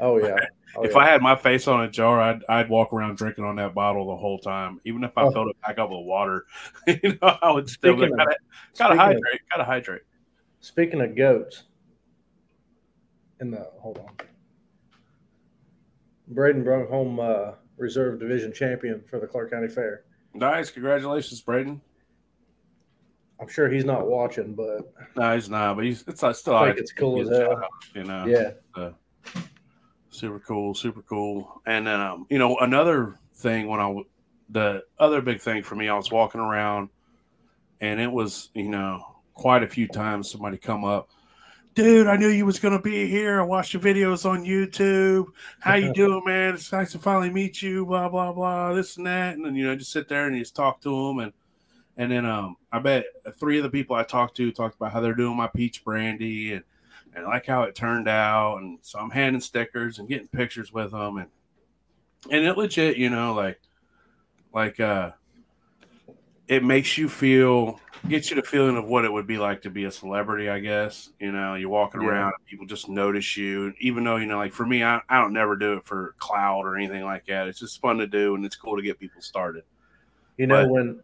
Oh 0.00 0.18
yeah. 0.18 0.36
Oh, 0.76 0.82
if 0.82 0.92
yeah. 0.92 0.98
I 0.98 1.06
had 1.06 1.22
my 1.22 1.36
face 1.36 1.68
on 1.68 1.82
a 1.82 1.90
jar, 1.90 2.20
I'd 2.20 2.44
I'd 2.48 2.68
walk 2.68 2.92
around 2.92 3.16
drinking 3.16 3.44
on 3.44 3.56
that 3.56 3.74
bottle 3.74 4.08
the 4.08 4.16
whole 4.16 4.38
time, 4.38 4.80
even 4.84 5.04
if 5.04 5.16
I 5.16 5.22
oh. 5.22 5.30
filled 5.30 5.48
it 5.48 5.60
back 5.60 5.78
up 5.78 5.90
with 5.90 6.04
water. 6.04 6.46
you 6.86 7.18
know, 7.20 7.38
I 7.42 7.50
would 7.50 7.68
still 7.68 7.96
gotta, 7.96 8.36
gotta 8.78 8.96
hydrate. 8.96 9.34
Of, 9.34 9.40
gotta 9.50 9.64
hydrate. 9.64 10.02
Speaking 10.60 11.00
of 11.00 11.16
goats, 11.16 11.64
in 13.40 13.50
the 13.50 13.68
hold 13.78 13.98
on. 13.98 14.26
Braden 16.28 16.64
brought 16.64 16.88
home 16.88 17.20
uh, 17.20 17.52
reserve 17.76 18.18
division 18.18 18.52
champion 18.52 19.02
for 19.08 19.20
the 19.20 19.26
Clark 19.26 19.50
County 19.50 19.68
Fair. 19.68 20.04
Nice, 20.32 20.70
congratulations, 20.70 21.40
Braden. 21.42 21.80
I'm 23.40 23.48
sure 23.48 23.68
he's 23.68 23.84
not 23.84 24.06
watching, 24.06 24.54
but 24.54 24.92
No, 25.16 25.34
he's 25.34 25.50
not, 25.50 25.76
but 25.76 25.84
he's 25.84 26.04
it's 26.06 26.24
still 26.38 26.54
I 26.54 26.64
I 26.64 26.66
think 26.68 26.78
it's 26.78 26.92
cool 26.92 27.20
as 27.20 27.28
hell. 27.28 27.68
you 27.94 28.04
know. 28.04 28.26
Yeah. 28.26 28.90
Super 30.14 30.40
cool, 30.40 30.74
super 30.74 31.02
cool. 31.02 31.60
And 31.66 31.86
then 31.86 32.00
um, 32.00 32.26
you 32.30 32.38
know, 32.38 32.56
another 32.58 33.18
thing 33.34 33.66
when 33.66 33.80
I, 33.80 34.02
the 34.50 34.84
other 34.98 35.20
big 35.20 35.40
thing 35.40 35.62
for 35.62 35.74
me, 35.74 35.88
I 35.88 35.96
was 35.96 36.10
walking 36.10 36.40
around 36.40 36.88
and 37.80 38.00
it 38.00 38.10
was, 38.10 38.50
you 38.54 38.68
know, 38.68 39.16
quite 39.34 39.62
a 39.62 39.68
few 39.68 39.88
times 39.88 40.30
somebody 40.30 40.56
come 40.56 40.84
up, 40.84 41.08
dude, 41.74 42.06
I 42.06 42.16
knew 42.16 42.28
you 42.28 42.46
was 42.46 42.58
gonna 42.58 42.80
be 42.80 43.08
here. 43.08 43.40
I 43.40 43.44
watched 43.44 43.74
your 43.74 43.82
videos 43.82 44.28
on 44.28 44.44
YouTube. 44.44 45.26
How 45.60 45.74
you 45.74 45.92
doing, 45.94 46.22
man? 46.24 46.54
It's 46.54 46.72
nice 46.72 46.92
to 46.92 46.98
finally 46.98 47.30
meet 47.30 47.60
you, 47.60 47.84
blah, 47.84 48.08
blah, 48.08 48.32
blah, 48.32 48.72
this 48.72 48.96
and 48.96 49.06
that. 49.06 49.36
And 49.36 49.44
then 49.44 49.54
you 49.54 49.66
know, 49.66 49.76
just 49.76 49.92
sit 49.92 50.08
there 50.08 50.26
and 50.26 50.36
you 50.36 50.42
just 50.42 50.56
talk 50.56 50.80
to 50.82 50.90
them 50.90 51.18
and 51.18 51.32
and 51.96 52.10
then 52.10 52.26
um 52.26 52.56
I 52.72 52.80
bet 52.80 53.04
three 53.38 53.58
of 53.58 53.62
the 53.62 53.70
people 53.70 53.96
I 53.96 54.02
talked 54.02 54.36
to 54.38 54.50
talked 54.50 54.76
about 54.76 54.92
how 54.92 55.00
they're 55.00 55.14
doing 55.14 55.36
my 55.36 55.48
peach 55.48 55.84
brandy 55.84 56.54
and 56.54 56.64
and 57.14 57.24
like 57.24 57.46
how 57.46 57.62
it 57.62 57.74
turned 57.74 58.08
out. 58.08 58.58
And 58.58 58.78
so 58.82 58.98
I'm 58.98 59.10
handing 59.10 59.40
stickers 59.40 59.98
and 59.98 60.08
getting 60.08 60.28
pictures 60.28 60.72
with 60.72 60.90
them 60.92 61.18
and 61.18 61.28
and 62.30 62.44
it 62.44 62.56
legit, 62.56 62.96
you 62.96 63.10
know, 63.10 63.34
like 63.34 63.60
like 64.52 64.80
uh 64.80 65.10
it 66.48 66.62
makes 66.62 66.98
you 66.98 67.08
feel 67.08 67.80
gets 68.08 68.28
you 68.28 68.36
the 68.36 68.42
feeling 68.42 68.76
of 68.76 68.84
what 68.84 69.04
it 69.06 69.12
would 69.12 69.26
be 69.26 69.38
like 69.38 69.62
to 69.62 69.70
be 69.70 69.84
a 69.84 69.90
celebrity, 69.90 70.50
I 70.50 70.58
guess. 70.58 71.10
You 71.18 71.32
know, 71.32 71.54
you're 71.54 71.70
walking 71.70 72.02
Yeah. 72.02 72.08
around 72.08 72.34
and 72.38 72.46
people 72.46 72.66
just 72.66 72.88
notice 72.88 73.34
you. 73.36 73.72
Even 73.80 74.04
though, 74.04 74.16
you 74.16 74.26
know, 74.26 74.36
like 74.36 74.52
for 74.52 74.66
me, 74.66 74.82
I, 74.84 75.00
I 75.08 75.20
don't 75.20 75.32
never 75.32 75.56
do 75.56 75.74
it 75.74 75.86
for 75.86 76.14
cloud 76.18 76.66
or 76.66 76.76
anything 76.76 77.02
like 77.04 77.24
that. 77.26 77.48
It's 77.48 77.58
just 77.58 77.80
fun 77.80 77.96
to 77.98 78.06
do 78.06 78.34
and 78.34 78.44
it's 78.44 78.56
cool 78.56 78.76
to 78.76 78.82
get 78.82 78.98
people 79.00 79.22
started. 79.22 79.62
You 80.36 80.46
know 80.46 80.64
But- 80.64 80.70
when 80.70 81.00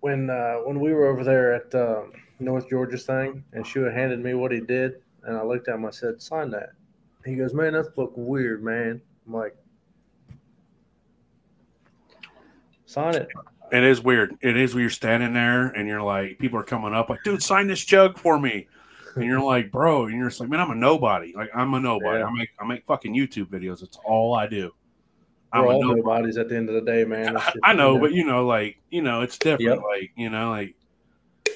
when 0.00 0.30
uh, 0.30 0.54
when 0.64 0.80
we 0.80 0.92
were 0.94 1.06
over 1.08 1.24
there 1.24 1.52
at 1.54 1.74
um, 1.74 2.12
North 2.40 2.68
Georgia 2.68 2.98
thing, 2.98 3.44
and 3.52 3.66
Shua 3.66 3.90
handed 3.90 4.20
me 4.20 4.34
what 4.34 4.52
he 4.52 4.60
did, 4.60 5.02
and 5.24 5.36
I 5.36 5.42
looked 5.42 5.68
at 5.68 5.74
him. 5.74 5.86
I 5.86 5.90
said, 5.90 6.20
"Sign 6.20 6.50
that." 6.50 6.70
He 7.24 7.36
goes, 7.36 7.54
"Man, 7.54 7.72
that's 7.72 7.88
looking 7.96 8.26
weird, 8.26 8.62
man." 8.62 9.00
I'm 9.26 9.32
like, 9.32 9.56
"Sign 12.86 13.14
it." 13.14 13.28
It 13.72 13.84
is 13.84 14.02
weird. 14.02 14.36
It 14.40 14.56
is 14.56 14.74
you're 14.74 14.90
standing 14.90 15.32
there 15.32 15.68
and 15.68 15.86
you're 15.86 16.02
like, 16.02 16.38
people 16.38 16.58
are 16.58 16.64
coming 16.64 16.92
up 16.92 17.08
like, 17.08 17.22
dude, 17.22 17.42
sign 17.42 17.68
this 17.68 17.84
jug 17.84 18.18
for 18.18 18.38
me. 18.38 18.66
And 19.14 19.24
you're 19.24 19.40
like, 19.40 19.70
bro, 19.70 20.06
and 20.06 20.16
you're 20.16 20.28
just 20.28 20.40
like, 20.40 20.48
man, 20.48 20.60
I'm 20.60 20.70
a 20.70 20.74
nobody. 20.74 21.32
Like, 21.34 21.50
I'm 21.54 21.72
a 21.74 21.80
nobody. 21.80 22.18
Yeah. 22.18 22.26
I 22.26 22.32
make 22.32 22.50
I 22.60 22.66
make 22.66 22.84
fucking 22.84 23.14
YouTube 23.14 23.46
videos. 23.46 23.82
It's 23.82 23.98
all 24.04 24.34
I 24.34 24.46
do. 24.46 24.72
I'm 25.52 25.64
We're 25.64 25.72
a 25.72 25.74
all 25.74 25.82
nobody. 25.82 26.00
nobodies 26.00 26.38
at 26.38 26.48
the 26.48 26.56
end 26.56 26.68
of 26.68 26.76
the 26.76 26.80
day, 26.80 27.04
man. 27.04 27.32
Just, 27.32 27.56
I 27.64 27.72
know, 27.72 27.94
you 27.94 28.00
but 28.00 28.12
you 28.12 28.24
know, 28.24 28.46
like 28.46 28.78
you 28.90 29.02
know, 29.02 29.22
it's 29.22 29.38
different. 29.38 29.62
Yep. 29.62 29.82
Like 29.82 30.12
you 30.16 30.30
know, 30.30 30.50
like 30.50 30.74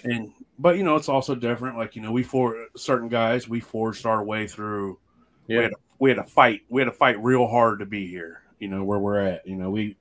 and 0.02 0.32
but 0.58 0.76
you 0.76 0.82
know, 0.82 0.96
it's 0.96 1.08
also 1.08 1.34
different. 1.34 1.76
Like 1.76 1.96
you 1.96 2.02
know, 2.02 2.12
we 2.12 2.22
for 2.22 2.66
certain 2.76 3.08
guys, 3.08 3.48
we 3.48 3.60
forged 3.60 4.06
our 4.06 4.24
way 4.24 4.46
through. 4.46 4.98
We 5.46 5.56
yeah, 5.56 5.62
had, 5.62 5.70
to, 5.70 5.76
we 5.98 6.10
had 6.10 6.16
to 6.16 6.24
fight. 6.24 6.62
We 6.68 6.80
had 6.80 6.86
to 6.86 6.92
fight 6.92 7.22
real 7.22 7.46
hard 7.46 7.80
to 7.80 7.86
be 7.86 8.06
here. 8.06 8.42
You 8.58 8.68
know 8.68 8.84
where 8.84 8.98
we're 8.98 9.20
at. 9.20 9.46
You 9.46 9.56
know, 9.56 9.70
we 9.70 9.96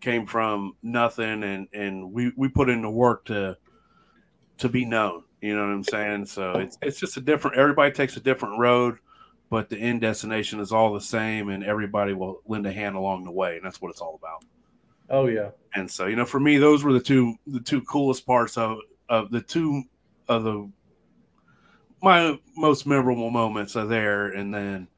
came 0.00 0.26
from 0.26 0.74
nothing, 0.82 1.42
and 1.42 1.68
and 1.72 2.12
we 2.12 2.32
we 2.36 2.48
put 2.48 2.68
in 2.68 2.82
the 2.82 2.90
work 2.90 3.24
to 3.26 3.56
to 4.58 4.68
be 4.68 4.84
known. 4.84 5.24
You 5.40 5.54
know 5.56 5.62
what 5.62 5.72
I'm 5.72 5.84
saying? 5.84 6.26
So 6.26 6.52
it's 6.52 6.78
it's 6.82 6.98
just 6.98 7.16
a 7.16 7.20
different. 7.20 7.56
Everybody 7.56 7.92
takes 7.92 8.16
a 8.16 8.20
different 8.20 8.58
road, 8.58 8.98
but 9.50 9.68
the 9.68 9.78
end 9.78 10.00
destination 10.00 10.60
is 10.60 10.72
all 10.72 10.92
the 10.92 11.00
same, 11.00 11.50
and 11.50 11.62
everybody 11.62 12.12
will 12.12 12.40
lend 12.46 12.66
a 12.66 12.72
hand 12.72 12.96
along 12.96 13.24
the 13.24 13.30
way, 13.30 13.56
and 13.56 13.64
that's 13.64 13.80
what 13.80 13.90
it's 13.90 14.00
all 14.00 14.18
about. 14.20 14.44
oh 15.10 15.26
yeah, 15.26 15.50
And 15.74 15.90
so, 15.90 16.06
you 16.06 16.16
know, 16.16 16.24
for 16.24 16.40
me, 16.40 16.58
those 16.58 16.82
were 16.82 16.92
the 16.92 17.00
two 17.00 17.36
the 17.46 17.60
two 17.60 17.82
coolest 17.82 18.26
parts 18.26 18.56
of 18.56 18.78
of 19.08 19.30
the 19.30 19.40
two 19.40 19.82
of 20.28 20.44
the 20.44 20.70
my 22.02 22.38
most 22.56 22.86
memorable 22.86 23.30
moments 23.30 23.74
are 23.76 23.86
there. 23.86 24.26
And 24.28 24.52
then 24.54 24.88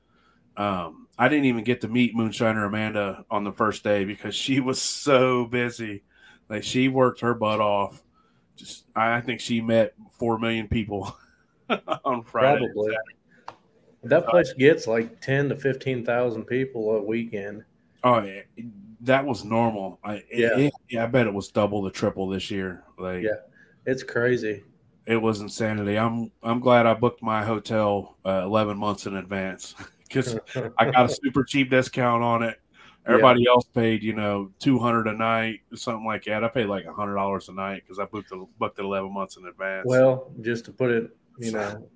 um, 0.57 1.07
I 1.19 1.29
didn't 1.29 1.45
even 1.47 1.65
get 1.65 1.81
to 1.83 1.89
meet 1.89 2.17
Moonshiner 2.17 2.67
Amanda 2.67 3.25
on 3.31 3.45
the 3.45 3.53
first 3.53 3.85
day 3.85 4.05
because 4.05 4.35
she 4.35 4.61
was 4.61 4.81
so 4.83 5.45
busy. 5.47 6.03
Like 6.49 6.65
she 6.65 6.89
worked 6.89 7.21
her 7.21 7.35
butt 7.35 7.61
off. 7.61 8.03
Just 8.57 8.87
I 8.97 9.21
think 9.21 9.41
she 9.41 9.61
met 9.61 9.95
four 10.19 10.39
million 10.39 10.67
people 10.69 11.17
on 12.05 12.25
Friday. 12.25 12.67
probably. 12.67 12.97
That 14.05 14.27
place 14.29 14.53
gets 14.55 14.87
like 14.87 15.21
ten 15.21 15.49
to 15.49 15.57
fifteen 15.57 16.05
thousand 16.05 16.45
people 16.45 16.97
a 16.97 17.03
weekend. 17.03 17.65
Oh, 18.05 18.23
yeah, 18.23 18.43
that 19.01 19.25
was 19.27 19.45
normal. 19.45 19.99
I 20.05 20.23
Yeah. 20.33 20.57
it- 20.57 20.73
yeah, 20.89 21.05
I 21.05 21.07
bet 21.07 21.27
it 21.27 21.35
was 21.35 21.49
double 21.49 21.83
the 21.83 21.91
triple 21.91 22.29
this 22.29 22.51
year. 22.51 22.85
Like 22.97 23.23
Yeah. 23.23 23.33
It's 23.87 24.03
crazy. 24.03 24.65
it 25.07 25.17
was 25.17 25.41
insanity. 25.41 25.99
I'm 25.99 26.31
I'm 26.43 26.61
glad 26.61 26.87
I 26.87 26.95
booked 26.95 27.23
my 27.23 27.45
hotel 27.45 28.17
uh, 28.25 28.43
11 28.45 28.77
months 28.77 29.07
in 29.07 29.17
advance 29.17 29.75
because 30.09 30.39
I 30.79 30.91
got 30.91 31.11
a 31.11 31.15
super 31.15 31.45
cheap 31.45 31.71
discount 31.71 32.23
on 32.23 32.43
it. 32.43 32.59
Everybody 33.07 33.47
else 33.47 33.65
paid, 33.73 34.03
you 34.03 34.13
know, 34.13 34.51
200 34.59 35.07
a 35.07 35.15
night, 35.15 35.61
something 35.75 36.05
like 36.05 36.25
that. 36.25 36.45
I 36.45 36.49
paid 36.49 36.67
like 36.67 36.85
hundred 36.87 37.15
dollars 37.15 37.49
a 37.49 37.55
night 37.55 37.83
because 37.83 37.99
I 37.99 38.05
booked 38.05 38.31
it, 38.33 38.39
booked 38.59 38.79
it 38.79 38.85
11 38.85 39.11
months 39.15 39.39
in 39.39 39.47
advance 39.47 39.87
well, 39.87 40.31
just 40.43 40.67
to 40.67 40.73
put 40.73 40.91
it, 40.91 41.17
you 41.39 41.53
know, 41.53 41.89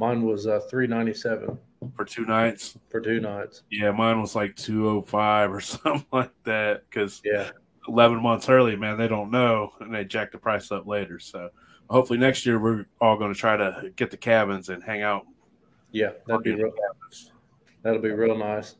mine 0.00 0.22
was 0.22 0.48
uh, 0.48 0.58
three 0.68 0.88
ninety 0.88 1.14
seven 1.14 1.56
for 1.94 2.04
two 2.04 2.24
nights. 2.26 2.76
for 2.88 3.00
two 3.00 3.20
nights. 3.20 3.62
Yeah, 3.70 3.92
mine 3.92 4.20
was 4.20 4.34
like 4.34 4.56
205 4.56 5.52
or 5.52 5.60
something 5.60 6.04
like 6.10 6.32
that 6.42 6.82
because 6.90 7.20
Yeah, 7.24 7.50
11 7.88 8.22
months 8.22 8.48
early, 8.48 8.76
man, 8.76 8.98
they 8.98 9.08
don't 9.08 9.30
know 9.30 9.72
and 9.80 9.94
they 9.94 10.04
jack 10.04 10.32
the 10.32 10.38
price 10.38 10.70
up 10.70 10.86
later. 10.86 11.18
So 11.18 11.50
hopefully 11.88 12.18
next 12.18 12.46
year 12.46 12.58
we're 12.58 12.86
all 13.00 13.16
going 13.16 13.32
to 13.32 13.38
try 13.38 13.56
to 13.56 13.90
get 13.96 14.10
the 14.10 14.16
cabins 14.16 14.68
and 14.68 14.82
hang 14.82 15.02
out. 15.02 15.26
yeah, 15.92 16.10
that'd 16.26 16.42
be 16.42 16.54
real, 16.54 16.72
that'll 17.82 18.02
be 18.02 18.10
real 18.10 18.36
nice. 18.36 18.76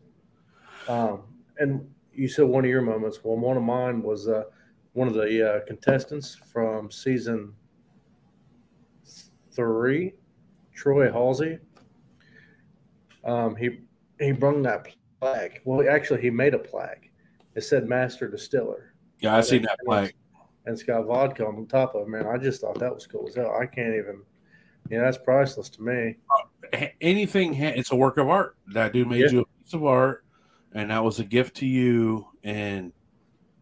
Um, 0.88 1.22
and 1.58 1.88
you 2.12 2.28
said 2.28 2.46
one 2.46 2.64
of 2.64 2.70
your 2.70 2.82
moments. 2.82 3.20
Well, 3.22 3.36
one 3.36 3.56
of 3.56 3.62
mine 3.62 4.02
was 4.02 4.28
uh, 4.28 4.44
one 4.92 5.08
of 5.08 5.14
the 5.14 5.56
uh, 5.56 5.60
contestants 5.66 6.34
from 6.34 6.90
season 6.90 7.52
three, 9.52 10.14
Troy 10.74 11.10
Halsey. 11.10 11.58
Um, 13.24 13.56
he 13.56 13.80
he 14.20 14.32
brung 14.32 14.62
that 14.62 14.88
plaque. 15.20 15.60
Well, 15.64 15.88
actually, 15.88 16.22
he 16.22 16.30
made 16.30 16.54
a 16.54 16.58
plaque. 16.58 17.10
It 17.54 17.62
said 17.62 17.88
Master 17.88 18.28
Distiller. 18.28 18.94
Yeah, 19.20 19.36
I 19.36 19.40
seen 19.40 19.62
that 19.62 19.78
play. 19.84 20.12
and 20.64 20.72
it's 20.74 20.82
got 20.82 21.04
vodka 21.06 21.46
on 21.46 21.60
the 21.60 21.66
top 21.66 21.94
of 21.94 22.02
it. 22.02 22.08
Man, 22.08 22.26
I 22.26 22.36
just 22.38 22.60
thought 22.60 22.78
that 22.78 22.94
was 22.94 23.06
cool 23.06 23.26
as 23.28 23.34
hell. 23.34 23.56
I 23.60 23.66
can't 23.66 23.94
even. 23.94 24.22
Yeah, 24.90 25.00
that's 25.00 25.18
priceless 25.18 25.68
to 25.70 25.82
me. 25.82 26.16
Uh, 26.72 26.86
anything 27.00 27.54
it's 27.54 27.90
a 27.92 27.96
work 27.96 28.18
of 28.18 28.28
art 28.28 28.56
that 28.72 28.92
dude 28.92 29.08
made 29.08 29.20
Yeah. 29.20 29.30
you 29.30 29.40
a 29.40 29.44
piece 29.64 29.72
of 29.74 29.84
art 29.84 30.24
and 30.72 30.90
that 30.90 31.02
was 31.02 31.18
a 31.20 31.24
gift 31.24 31.56
to 31.58 31.66
you 31.66 32.26
and 32.44 32.92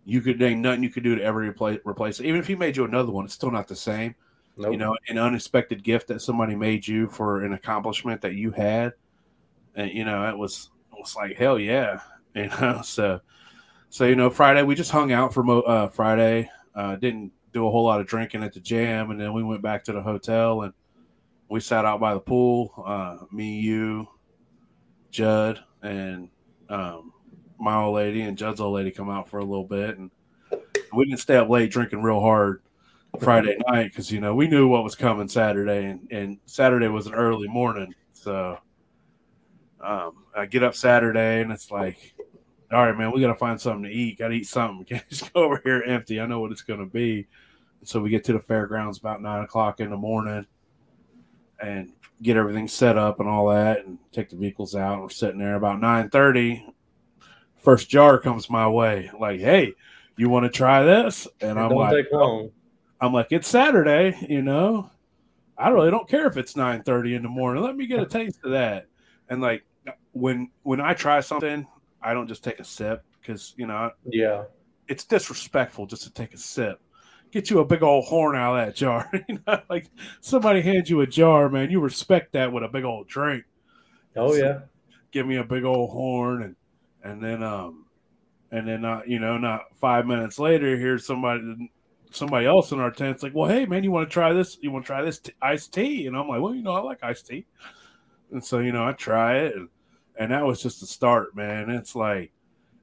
you 0.06 0.20
could 0.22 0.40
ain't 0.42 0.60
nothing 0.60 0.82
you 0.82 0.88
could 0.90 1.02
do 1.02 1.14
to 1.14 1.22
ever 1.22 1.40
replace 1.40 1.78
replace 1.84 2.18
it 2.20 2.26
even 2.26 2.40
if 2.40 2.46
he 2.46 2.54
made 2.54 2.76
you 2.76 2.84
another 2.84 3.10
one 3.12 3.24
it's 3.26 3.34
still 3.34 3.50
not 3.50 3.68
the 3.68 3.76
same 3.76 4.14
Nope. 4.56 4.72
you 4.72 4.78
know 4.78 4.96
an 5.08 5.18
unexpected 5.18 5.82
gift 5.84 6.08
that 6.08 6.20
somebody 6.22 6.54
made 6.54 6.86
you 6.88 7.06
for 7.08 7.44
an 7.44 7.52
accomplishment 7.52 8.22
that 8.22 8.34
you 8.34 8.50
had 8.50 8.94
and 9.74 9.90
you 9.90 10.04
know 10.04 10.26
it 10.28 10.36
was 10.36 10.70
it 10.92 10.98
was 10.98 11.14
like 11.14 11.36
hell 11.36 11.58
yeah 11.58 12.00
you 12.34 12.48
know 12.60 12.80
so 12.82 13.20
so 13.94 14.04
you 14.04 14.16
know 14.16 14.28
friday 14.28 14.60
we 14.60 14.74
just 14.74 14.90
hung 14.90 15.12
out 15.12 15.32
for 15.32 15.44
mo- 15.44 15.60
uh 15.60 15.88
friday 15.88 16.50
uh 16.74 16.96
didn't 16.96 17.30
do 17.52 17.64
a 17.64 17.70
whole 17.70 17.84
lot 17.84 18.00
of 18.00 18.08
drinking 18.08 18.42
at 18.42 18.52
the 18.52 18.58
jam 18.58 19.12
and 19.12 19.20
then 19.20 19.32
we 19.32 19.44
went 19.44 19.62
back 19.62 19.84
to 19.84 19.92
the 19.92 20.02
hotel 20.02 20.62
and 20.62 20.72
we 21.48 21.60
sat 21.60 21.84
out 21.84 22.00
by 22.00 22.12
the 22.12 22.18
pool 22.18 22.74
uh 22.84 23.18
me 23.30 23.60
you 23.60 24.08
judd 25.12 25.62
and 25.82 26.28
um 26.70 27.12
my 27.60 27.76
old 27.76 27.94
lady 27.94 28.22
and 28.22 28.36
judd's 28.36 28.60
old 28.60 28.74
lady 28.74 28.90
come 28.90 29.08
out 29.08 29.28
for 29.28 29.38
a 29.38 29.44
little 29.44 29.62
bit 29.62 29.96
and 29.96 30.10
we 30.92 31.04
didn't 31.04 31.20
stay 31.20 31.36
up 31.36 31.48
late 31.48 31.70
drinking 31.70 32.02
real 32.02 32.20
hard 32.20 32.62
Friday 33.20 33.56
night 33.68 33.92
because 33.92 34.10
you 34.10 34.20
know 34.20 34.34
we 34.34 34.48
knew 34.48 34.66
what 34.66 34.82
was 34.82 34.96
coming 34.96 35.28
Saturday, 35.28 35.84
and, 35.84 36.08
and 36.10 36.38
Saturday 36.46 36.88
was 36.88 37.06
an 37.06 37.14
early 37.14 37.46
morning. 37.46 37.94
So 38.12 38.58
um, 39.80 40.24
I 40.34 40.46
get 40.46 40.62
up 40.62 40.74
Saturday 40.74 41.42
and 41.42 41.52
it's 41.52 41.70
like, 41.70 42.13
all 42.72 42.86
right, 42.86 42.96
man, 42.96 43.12
we 43.12 43.20
got 43.20 43.28
to 43.28 43.34
find 43.34 43.60
something 43.60 43.84
to 43.84 43.90
eat. 43.90 44.18
Got 44.18 44.28
to 44.28 44.34
eat 44.34 44.46
something. 44.46 44.84
Can't 44.84 45.06
just 45.10 45.32
go 45.32 45.44
over 45.44 45.60
here 45.62 45.82
empty. 45.82 46.20
I 46.20 46.26
know 46.26 46.40
what 46.40 46.52
it's 46.52 46.62
going 46.62 46.80
to 46.80 46.86
be. 46.86 47.26
So 47.82 48.00
we 48.00 48.10
get 48.10 48.24
to 48.24 48.32
the 48.32 48.40
fairgrounds 48.40 48.98
about 48.98 49.20
nine 49.20 49.44
o'clock 49.44 49.80
in 49.80 49.90
the 49.90 49.96
morning 49.96 50.46
and 51.60 51.92
get 52.22 52.36
everything 52.36 52.66
set 52.68 52.96
up 52.96 53.20
and 53.20 53.28
all 53.28 53.48
that, 53.48 53.84
and 53.84 53.98
take 54.10 54.30
the 54.30 54.36
vehicles 54.36 54.74
out. 54.74 55.02
We're 55.02 55.10
sitting 55.10 55.38
there 55.38 55.56
about 55.56 55.80
nine 55.80 56.08
thirty. 56.08 56.66
First 57.56 57.88
jar 57.88 58.18
comes 58.18 58.48
my 58.48 58.68
way, 58.68 59.10
like, 59.18 59.40
hey, 59.40 59.74
you 60.16 60.28
want 60.28 60.44
to 60.44 60.50
try 60.50 60.82
this? 60.82 61.28
And 61.40 61.58
I'm 61.58 61.70
like. 61.70 62.06
I'm 63.00 63.12
like, 63.12 63.28
it's 63.32 63.48
Saturday, 63.48 64.16
you 64.28 64.40
know. 64.40 64.90
I 65.58 65.68
really 65.68 65.90
don't 65.90 66.08
care 66.08 66.26
if 66.26 66.36
it's 66.36 66.54
9:30 66.54 67.16
in 67.16 67.22
the 67.22 67.28
morning. 67.28 67.62
Let 67.62 67.76
me 67.76 67.86
get 67.86 68.00
a 68.00 68.06
taste 68.06 68.40
of 68.44 68.52
that. 68.52 68.86
And 69.28 69.40
like 69.40 69.64
when 70.12 70.50
when 70.62 70.80
I 70.80 70.94
try 70.94 71.20
something, 71.20 71.66
I 72.04 72.14
don't 72.14 72.28
just 72.28 72.44
take 72.44 72.60
a 72.60 72.64
sip 72.64 73.02
because 73.20 73.54
you 73.56 73.66
know 73.66 73.90
Yeah, 74.04 74.44
it's 74.88 75.04
disrespectful 75.04 75.86
just 75.86 76.02
to 76.02 76.12
take 76.12 76.34
a 76.34 76.38
sip 76.38 76.80
get 77.32 77.50
you 77.50 77.58
a 77.58 77.64
big 77.64 77.82
old 77.82 78.04
horn 78.04 78.36
out 78.36 78.56
of 78.56 78.64
that 78.64 78.76
jar. 78.76 79.10
you 79.28 79.40
know, 79.44 79.60
like 79.68 79.90
somebody 80.20 80.60
hands 80.60 80.88
you 80.88 81.00
a 81.00 81.06
jar, 81.06 81.48
man, 81.48 81.68
you 81.68 81.80
respect 81.80 82.32
that 82.34 82.52
with 82.52 82.62
a 82.62 82.68
big 82.68 82.84
old 82.84 83.08
drink. 83.08 83.42
Oh 84.16 84.28
So- 84.32 84.36
yeah. 84.44 84.58
Give 85.10 85.26
me 85.26 85.36
a 85.36 85.44
big 85.44 85.64
old 85.64 85.90
horn, 85.90 86.42
and 86.42 86.56
and 87.04 87.22
then 87.22 87.42
um, 87.42 87.86
and 88.50 88.66
then 88.68 88.82
not 88.82 89.08
you 89.08 89.18
know 89.20 89.38
not 89.38 89.62
five 89.80 90.06
minutes 90.06 90.38
later, 90.40 90.76
here's 90.76 91.06
somebody 91.06 91.70
somebody 92.10 92.46
else 92.46 92.72
in 92.72 92.80
our 92.80 92.90
tent's 92.90 93.22
like, 93.22 93.32
well, 93.34 93.48
hey 93.48 93.64
man, 93.66 93.84
you 93.84 93.92
want 93.92 94.08
to 94.08 94.12
try 94.12 94.32
this? 94.32 94.58
You 94.60 94.72
want 94.72 94.84
to 94.84 94.86
try 94.88 95.02
this 95.02 95.20
t- 95.20 95.32
iced 95.40 95.72
tea? 95.72 96.06
And 96.08 96.16
I'm 96.16 96.26
like, 96.28 96.40
well, 96.40 96.52
you 96.54 96.62
know, 96.62 96.72
I 96.72 96.80
like 96.80 96.98
iced 97.04 97.28
tea, 97.28 97.46
and 98.32 98.44
so 98.44 98.58
you 98.58 98.72
know, 98.72 98.84
I 98.84 98.92
try 98.92 99.38
it, 99.38 99.54
and 99.54 99.68
and 100.18 100.30
that 100.30 100.44
was 100.44 100.62
just 100.62 100.80
the 100.80 100.86
start, 100.86 101.34
man. 101.36 101.70
It's 101.70 101.94
like. 101.94 102.30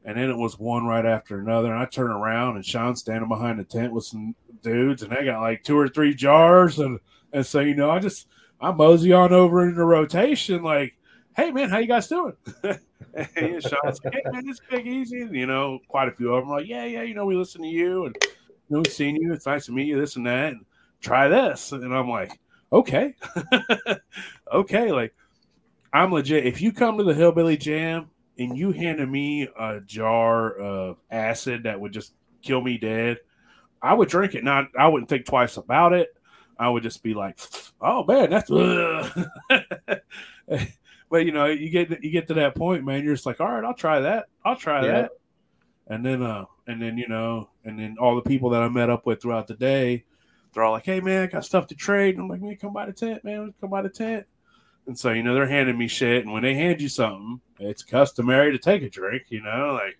And 0.04 0.18
then 0.18 0.32
it 0.32 0.36
was 0.36 0.58
one 0.58 0.88
right 0.88 1.06
after 1.06 1.40
another. 1.40 1.72
And 1.72 1.80
I 1.80 1.86
turn 1.86 2.10
around 2.10 2.56
and 2.56 2.66
Shawn's 2.66 3.02
standing 3.02 3.30
behind 3.30 3.60
the 3.60 3.64
tent 3.64 3.94
with 3.94 4.04
some 4.04 4.34
dudes, 4.64 5.04
and 5.04 5.12
they 5.12 5.24
got 5.24 5.42
like 5.42 5.64
two 5.64 5.78
or 5.78 5.88
three 5.88 6.16
jars. 6.16 6.80
And 6.80 7.00
and 7.32 7.46
so 7.46 7.60
you 7.60 7.76
know, 7.76 7.92
I 7.92 8.00
just 8.00 8.28
I 8.60 8.72
mosey 8.72 9.14
on 9.14 9.34
over 9.34 9.68
into 9.68 9.84
rotation, 9.84 10.64
like, 10.64 10.96
hey 11.36 11.52
man, 11.52 11.70
how 11.70 11.80
you 11.80 11.88
guys 11.88 12.08
doing? 12.08 12.36
and 12.64 13.64
Shawn's 13.64 14.04
like, 14.04 14.14
hey 14.14 14.22
man, 14.32 14.48
it's 14.48 14.62
Big 14.70 14.88
Eaze. 14.88 15.12
And, 15.12 15.36
you 15.36 15.48
know, 15.48 15.80
quite 15.88 16.08
a 16.08 16.12
few 16.12 16.34
of 16.34 16.44
them 16.44 16.52
are 16.52 16.60
like, 16.60 16.68
yeah, 16.68 16.86
yeah, 16.86 17.02
you 17.02 17.14
know, 17.14 17.26
we 17.26 17.36
listen 17.36 17.62
to 17.62 17.68
you 17.68 18.06
and 18.06 18.16
you 18.22 18.30
know, 18.70 18.78
we've 18.80 18.94
seen 18.94 19.16
you. 19.16 19.34
It's 19.34 19.46
nice 19.46 19.66
to 19.66 19.72
meet 19.72 19.88
you, 19.88 20.00
this 20.00 20.16
and 20.16 20.26
that. 20.28 20.54
And 20.54 20.66
try 21.02 21.28
this. 21.28 21.72
And 21.72 21.94
I'm 21.94 22.10
like, 22.10 22.40
okay. 22.72 23.16
okay, 24.54 24.92
like 24.92 25.14
I'm 25.94 26.12
legit. 26.12 26.46
If 26.46 26.62
you 26.62 26.72
come 26.72 26.98
to 26.98 27.04
the 27.04 27.14
Hillbilly 27.14 27.58
Jam 27.58 28.10
and 28.40 28.58
you 28.58 28.72
handed 28.72 29.10
me 29.10 29.48
a 29.60 29.80
jar 29.82 30.54
of 30.54 30.98
acid 31.10 31.64
that 31.64 31.80
would 31.80 31.92
just 31.92 32.14
kill 32.42 32.62
me 32.62 32.78
dead, 32.78 33.18
I 33.82 33.94
would 33.94 34.10
drink 34.10 34.36
it. 34.36 34.44
Not, 34.44 34.68
I 34.78 34.88
wouldn't 34.88 35.10
think 35.10 35.26
twice 35.26 35.58
about 35.58 35.94
it. 35.94 36.10
I 36.58 36.70
would 36.70 36.84
just 36.84 37.02
be 37.02 37.14
like, 37.16 37.40
"Oh 37.82 38.04
man, 38.06 38.30
that's." 38.30 38.50
but 41.10 41.26
you 41.26 41.32
know, 41.32 41.48
you 41.48 41.70
get 41.70 42.04
you 42.04 42.12
get 42.12 42.28
to 42.28 42.36
that 42.36 42.54
point, 42.56 42.86
man. 42.86 43.04
You're 43.04 43.16
just 43.16 43.26
like, 43.26 43.42
"All 43.42 43.52
right, 43.52 43.64
I'll 43.64 43.74
try 43.74 44.00
that. 44.02 44.28
I'll 44.46 44.56
try 44.56 44.86
Yeah. 44.86 44.92
that." 44.92 45.12
And 45.88 46.06
then, 46.06 46.22
uh, 46.22 46.46
and 46.68 46.80
then 46.82 46.98
you 47.00 47.08
know, 47.08 47.50
and 47.66 47.80
then 47.80 47.98
all 48.00 48.16
the 48.16 48.22
people 48.22 48.52
that 48.52 48.62
I 48.62 48.70
met 48.70 48.92
up 48.92 49.08
with 49.08 49.22
throughout 49.22 49.48
the 49.48 49.56
day, 49.56 50.06
they're 50.54 50.64
all 50.64 50.72
like, 50.72 50.86
"Hey 50.86 51.02
man, 51.02 51.24
I 51.24 51.28
got 51.28 51.46
stuff 51.46 51.66
to 51.68 51.76
trade." 51.76 52.14
And 52.16 52.24
I'm 52.24 52.30
like, 52.30 52.42
"Man, 52.42 52.56
come 52.58 52.74
by 52.74 52.86
the 52.86 52.94
tent, 52.94 53.24
man. 53.24 53.54
Come 53.60 53.72
by 53.72 53.82
the 53.82 53.90
tent." 53.90 54.28
And 54.88 54.98
so 54.98 55.12
you 55.12 55.24
know, 55.24 55.34
they're 55.34 55.48
handing 55.48 55.78
me 55.78 55.88
shit, 55.88 56.24
and 56.24 56.34
when 56.34 56.44
they 56.44 56.56
hand 56.56 56.82
you 56.82 56.90
something, 56.90 57.40
it's 57.60 57.84
customary 57.84 58.52
to 58.52 58.58
take 58.58 58.82
a 58.82 58.90
drink. 58.90 59.24
You 59.30 59.42
know, 59.42 59.80
like, 59.82 59.98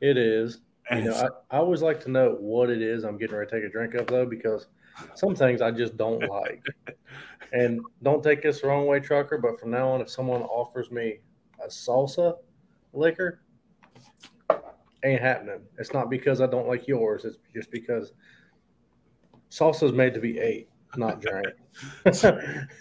It 0.00 0.16
is. 0.16 0.60
and 0.90 1.04
You 1.04 1.10
know, 1.10 1.28
I, 1.50 1.56
I 1.56 1.58
always 1.58 1.82
like 1.82 2.00
to 2.04 2.10
know 2.10 2.36
what 2.38 2.70
it 2.70 2.82
is 2.82 3.04
I'm 3.04 3.18
getting 3.18 3.36
ready 3.36 3.50
to 3.50 3.56
take 3.56 3.64
a 3.64 3.72
drink 3.72 3.94
of 3.94 4.06
though, 4.06 4.26
because 4.26 4.66
some 5.14 5.34
things 5.34 5.60
I 5.62 5.70
just 5.70 5.96
don't 5.96 6.28
like. 6.28 6.62
And 7.52 7.80
don't 8.02 8.22
take 8.22 8.42
this 8.42 8.60
the 8.60 8.68
wrong 8.68 8.86
way, 8.86 9.00
trucker, 9.00 9.38
but 9.38 9.58
from 9.58 9.70
now 9.70 9.88
on, 9.88 10.00
if 10.00 10.10
someone 10.10 10.42
offers 10.42 10.90
me 10.90 11.20
a 11.64 11.68
salsa 11.68 12.34
liquor, 12.92 13.40
ain't 15.04 15.20
happening. 15.20 15.60
It's 15.78 15.92
not 15.92 16.10
because 16.10 16.40
I 16.40 16.46
don't 16.46 16.68
like 16.68 16.86
yours. 16.86 17.24
It's 17.24 17.38
just 17.54 17.70
because 17.70 18.12
salsa 19.50 19.84
is 19.84 19.92
made 19.92 20.14
to 20.14 20.20
be 20.20 20.38
ate, 20.38 20.68
not 20.96 21.20
drank. 21.20 21.46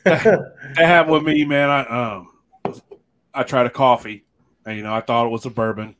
that 0.04 0.76
happened 0.76 1.14
with 1.14 1.24
me, 1.24 1.46
man. 1.46 1.70
I 1.70 2.16
um, 2.16 2.32
I 3.34 3.44
tried 3.44 3.66
a 3.66 3.70
coffee, 3.70 4.26
and 4.66 4.78
you 4.78 4.84
know, 4.84 4.94
I 4.94 5.02
thought 5.02 5.26
it 5.26 5.30
was 5.30 5.46
a 5.46 5.50
bourbon. 5.50 5.96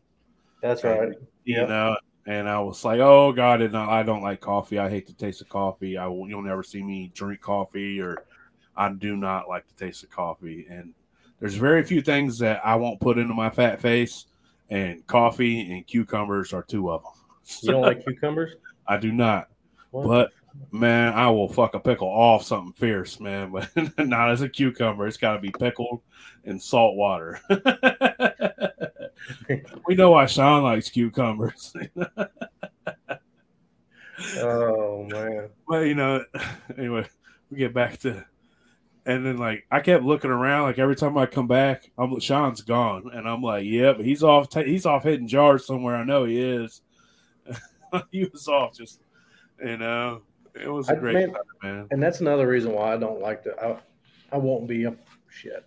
That's 0.62 0.84
right. 0.84 1.10
you 1.44 1.58
Yep. 1.58 1.70
know. 1.70 1.98
And 2.26 2.50
I 2.50 2.60
was 2.60 2.84
like, 2.84 3.00
"Oh 3.00 3.32
God, 3.32 3.62
and 3.62 3.78
I 3.78 4.04
don't 4.04 4.22
like 4.22 4.42
coffee. 4.42 4.80
I 4.80 4.90
hate 4.90 5.08
the 5.08 5.14
taste 5.14 5.42
of 5.42 5.48
coffee. 5.48 5.98
I 5.98 6.08
will, 6.08 6.28
you'll 6.28 6.42
never 6.42 6.62
see 6.64 6.84
me 6.84 7.10
drink 7.14 7.40
coffee, 7.40 8.02
or 8.02 8.18
I 8.76 8.90
do 8.92 9.16
not 9.16 9.48
like 9.48 9.66
the 9.68 9.86
taste 9.86 10.04
of 10.04 10.10
coffee. 10.10 10.66
And 10.70 10.94
there's 11.40 11.56
very 11.56 11.84
few 11.84 12.02
things 12.02 12.38
that 12.40 12.60
I 12.66 12.76
won't 12.76 13.00
put 13.00 13.18
into 13.18 13.34
my 13.34 13.50
fat 13.50 13.80
face, 13.80 14.26
and 14.70 15.06
coffee 15.08 15.72
and 15.72 15.88
cucumbers 15.88 16.52
are 16.52 16.64
two 16.64 16.92
of 16.92 17.04
them. 17.04 17.12
You 17.62 17.72
don't 17.72 17.82
like 17.84 18.04
cucumbers? 18.06 18.56
I 18.86 18.98
do 18.98 19.14
not, 19.14 19.48
What? 19.92 20.08
but 20.08 20.32
man, 20.72 21.14
I 21.14 21.30
will 21.30 21.50
fuck 21.50 21.74
a 21.74 21.80
pickle 21.80 22.08
off 22.08 22.44
something 22.44 22.74
fierce, 22.74 23.20
man. 23.20 23.52
But 23.52 23.70
not 23.98 24.32
as 24.32 24.42
a 24.42 24.50
cucumber. 24.50 25.08
It's 25.08 25.18
got 25.18 25.34
to 25.34 25.40
be 25.40 25.52
pickled 25.52 26.02
in 26.44 26.60
salt 26.60 26.96
water. 26.96 27.40
we 29.88 29.96
know 29.96 30.12
why 30.12 30.26
Shawn 30.26 30.64
likes 30.64 30.90
cucumbers. 30.90 31.74
oh 34.38 35.08
man. 35.10 35.50
well, 35.68 35.86
you 35.86 35.96
know, 35.96 36.24
anyway, 36.78 37.08
we 37.50 37.58
get 37.58 37.74
back 37.74 37.98
to, 38.00 38.26
and 39.06 39.26
then 39.26 39.38
like 39.38 39.66
I 39.72 39.80
kept 39.80 40.04
looking 40.04 40.32
around, 40.32 40.64
like 40.64 40.80
every 40.80 40.96
time 40.96 41.18
I 41.18 41.26
come 41.26 41.48
back, 41.48 41.92
I'm 41.98 42.20
Shawn's 42.20 42.62
gone, 42.62 43.12
and 43.14 43.28
I'm 43.28 43.42
like, 43.42 43.66
yep, 43.66 44.00
he's 44.00 44.24
off, 44.24 44.50
ta 44.50 44.64
he's 44.64 44.86
off 44.86 45.04
hitting 45.04 45.28
jars 45.28 45.66
somewhere. 45.66 45.96
I 45.96 46.04
know 46.04 46.26
he 46.26 46.40
is. 46.40 46.82
he 48.12 48.26
was 48.26 48.48
off 48.48 48.76
just, 48.76 49.02
you 49.64 49.78
know, 49.78 50.22
it 50.62 50.70
was 50.70 50.90
a 50.90 50.94
I- 50.94 51.00
great 51.00 51.14
man, 51.14 51.32
time, 51.34 51.42
man. 51.64 51.88
And 51.92 52.02
that's 52.02 52.22
another 52.22 52.48
reason 52.48 52.72
why 52.74 52.94
I 52.94 52.98
don't 52.98 53.22
like 53.22 53.44
to. 53.44 53.56
I, 53.62 53.78
I 54.32 54.38
won't 54.38 54.68
be 54.68 54.86
up. 54.86 54.96
Shit. 55.30 55.66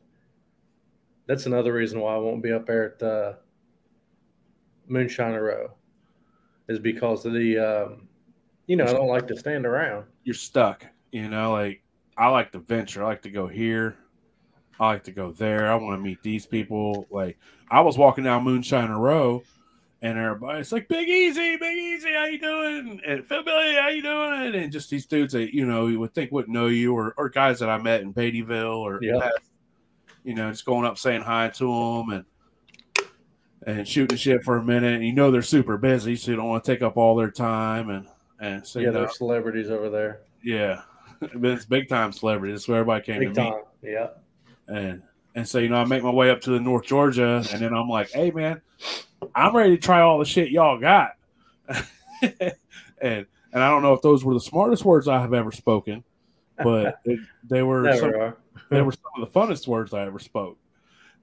That's 1.26 1.46
another 1.46 1.72
reason 1.72 2.00
why 2.00 2.14
I 2.14 2.18
won't 2.18 2.42
be 2.42 2.52
up 2.52 2.66
there 2.66 2.94
at 2.94 3.02
uh, 3.02 3.32
Moonshiner 4.90 5.42
Row, 5.42 5.72
is 6.68 6.78
because 6.78 7.24
of 7.24 7.32
the. 7.32 7.58
Um, 7.58 8.08
you 8.66 8.76
know, 8.76 8.84
I 8.84 8.92
don't 8.92 9.08
like 9.08 9.26
to 9.28 9.36
stand 9.36 9.66
around. 9.66 10.04
You're 10.24 10.34
stuck, 10.34 10.86
you 11.10 11.28
know. 11.28 11.52
Like 11.52 11.82
I 12.16 12.28
like 12.28 12.52
to 12.52 12.58
venture. 12.58 13.02
I 13.02 13.06
like 13.06 13.22
to 13.22 13.30
go 13.30 13.46
here. 13.46 13.96
I 14.78 14.86
like 14.86 15.04
to 15.04 15.12
go 15.12 15.32
there. 15.32 15.70
I 15.70 15.74
want 15.74 15.98
to 15.98 16.02
meet 16.02 16.22
these 16.22 16.46
people. 16.46 17.06
Like 17.10 17.38
I 17.70 17.80
was 17.80 17.98
walking 17.98 18.24
down 18.24 18.44
Moonshiner 18.44 18.98
Row, 18.98 19.42
and 20.02 20.18
everybody's 20.18 20.72
like, 20.72 20.88
"Big 20.88 21.08
Eaze, 21.08 21.36
Big 21.36 21.62
Eaze, 21.62 22.04
how 22.04 22.24
you 22.26 22.38
doing?" 22.38 23.00
And 23.06 23.26
Phil 23.26 23.42
Billy, 23.42 23.74
how 23.76 23.88
you 23.88 24.02
doing? 24.02 24.54
And 24.54 24.72
just 24.72 24.88
these 24.90 25.06
dudes 25.06 25.32
that 25.34 25.54
you 25.54 25.66
know 25.66 25.86
you 25.88 25.98
would 26.00 26.14
think 26.14 26.32
wouldn't 26.32 26.52
know 26.54 26.68
you, 26.68 26.94
or, 26.94 27.14
or 27.16 27.28
guys 27.28 27.58
that 27.60 27.68
I 27.68 27.78
met 27.78 28.00
in 28.02 28.12
Beattyville, 28.14 28.76
or 28.78 28.98
Yeah. 29.02 29.20
past- 29.20 29.38
you 30.24 30.34
know, 30.34 30.50
just 30.50 30.64
going 30.66 30.84
up 30.84 30.98
saying 30.98 31.22
hi 31.22 31.48
to 31.48 31.64
them 31.64 32.10
and 32.10 32.24
and 33.66 33.86
shooting 33.86 34.16
shit 34.16 34.42
for 34.42 34.56
a 34.56 34.62
minute. 34.64 34.94
And 34.94 35.04
you 35.06 35.12
know 35.12 35.30
they're 35.30 35.42
super 35.42 35.76
busy, 35.76 36.16
so 36.16 36.30
you 36.30 36.36
don't 36.36 36.48
want 36.48 36.64
to 36.64 36.72
take 36.72 36.82
up 36.82 36.96
all 36.96 37.14
their 37.16 37.30
time. 37.30 37.90
And 37.90 38.06
and 38.40 38.66
so 38.66 38.78
yeah, 38.78 38.86
you 38.86 38.92
know, 38.92 38.98
there's 39.00 39.18
celebrities 39.18 39.70
over 39.70 39.90
there. 39.90 40.20
yeah, 40.42 40.82
it's 41.22 41.64
big 41.66 41.88
time 41.88 42.12
celebrity. 42.12 42.52
That's 42.52 42.66
where 42.68 42.78
everybody 42.80 43.04
came 43.04 43.18
Big 43.20 43.34
to 43.34 43.40
time. 43.40 43.60
Yeah. 43.82 44.08
and 44.68 45.02
and 45.34 45.46
so 45.48 45.58
you 45.58 45.68
know 45.68 45.76
I 45.76 45.84
make 45.84 46.02
my 46.02 46.10
way 46.10 46.30
up 46.30 46.40
to 46.42 46.50
the 46.50 46.60
North 46.60 46.84
Georgia, 46.86 47.36
and 47.52 47.60
then 47.60 47.72
I'm 47.74 47.88
like, 47.88 48.10
hey 48.10 48.30
man, 48.30 48.60
I'm 49.34 49.54
ready 49.54 49.76
to 49.76 49.82
try 49.82 50.00
all 50.00 50.18
the 50.18 50.24
shit 50.24 50.50
y'all 50.50 50.78
got, 50.78 51.12
and 52.22 53.26
and 53.52 53.62
I 53.62 53.70
don't 53.70 53.82
know 53.82 53.92
if 53.94 54.02
those 54.02 54.24
were 54.24 54.34
the 54.34 54.40
smartest 54.40 54.84
words 54.84 55.08
I 55.08 55.20
have 55.20 55.34
ever 55.34 55.52
spoken, 55.52 56.04
but 56.62 57.00
it, 57.04 57.20
they 57.48 57.62
were 57.62 57.96
some, 57.96 58.10
are. 58.10 58.36
they 58.70 58.82
were 58.82 58.92
some 58.92 59.22
of 59.22 59.32
the 59.32 59.38
funnest 59.38 59.66
words 59.66 59.92
I 59.94 60.06
ever 60.06 60.18
spoke. 60.18 60.58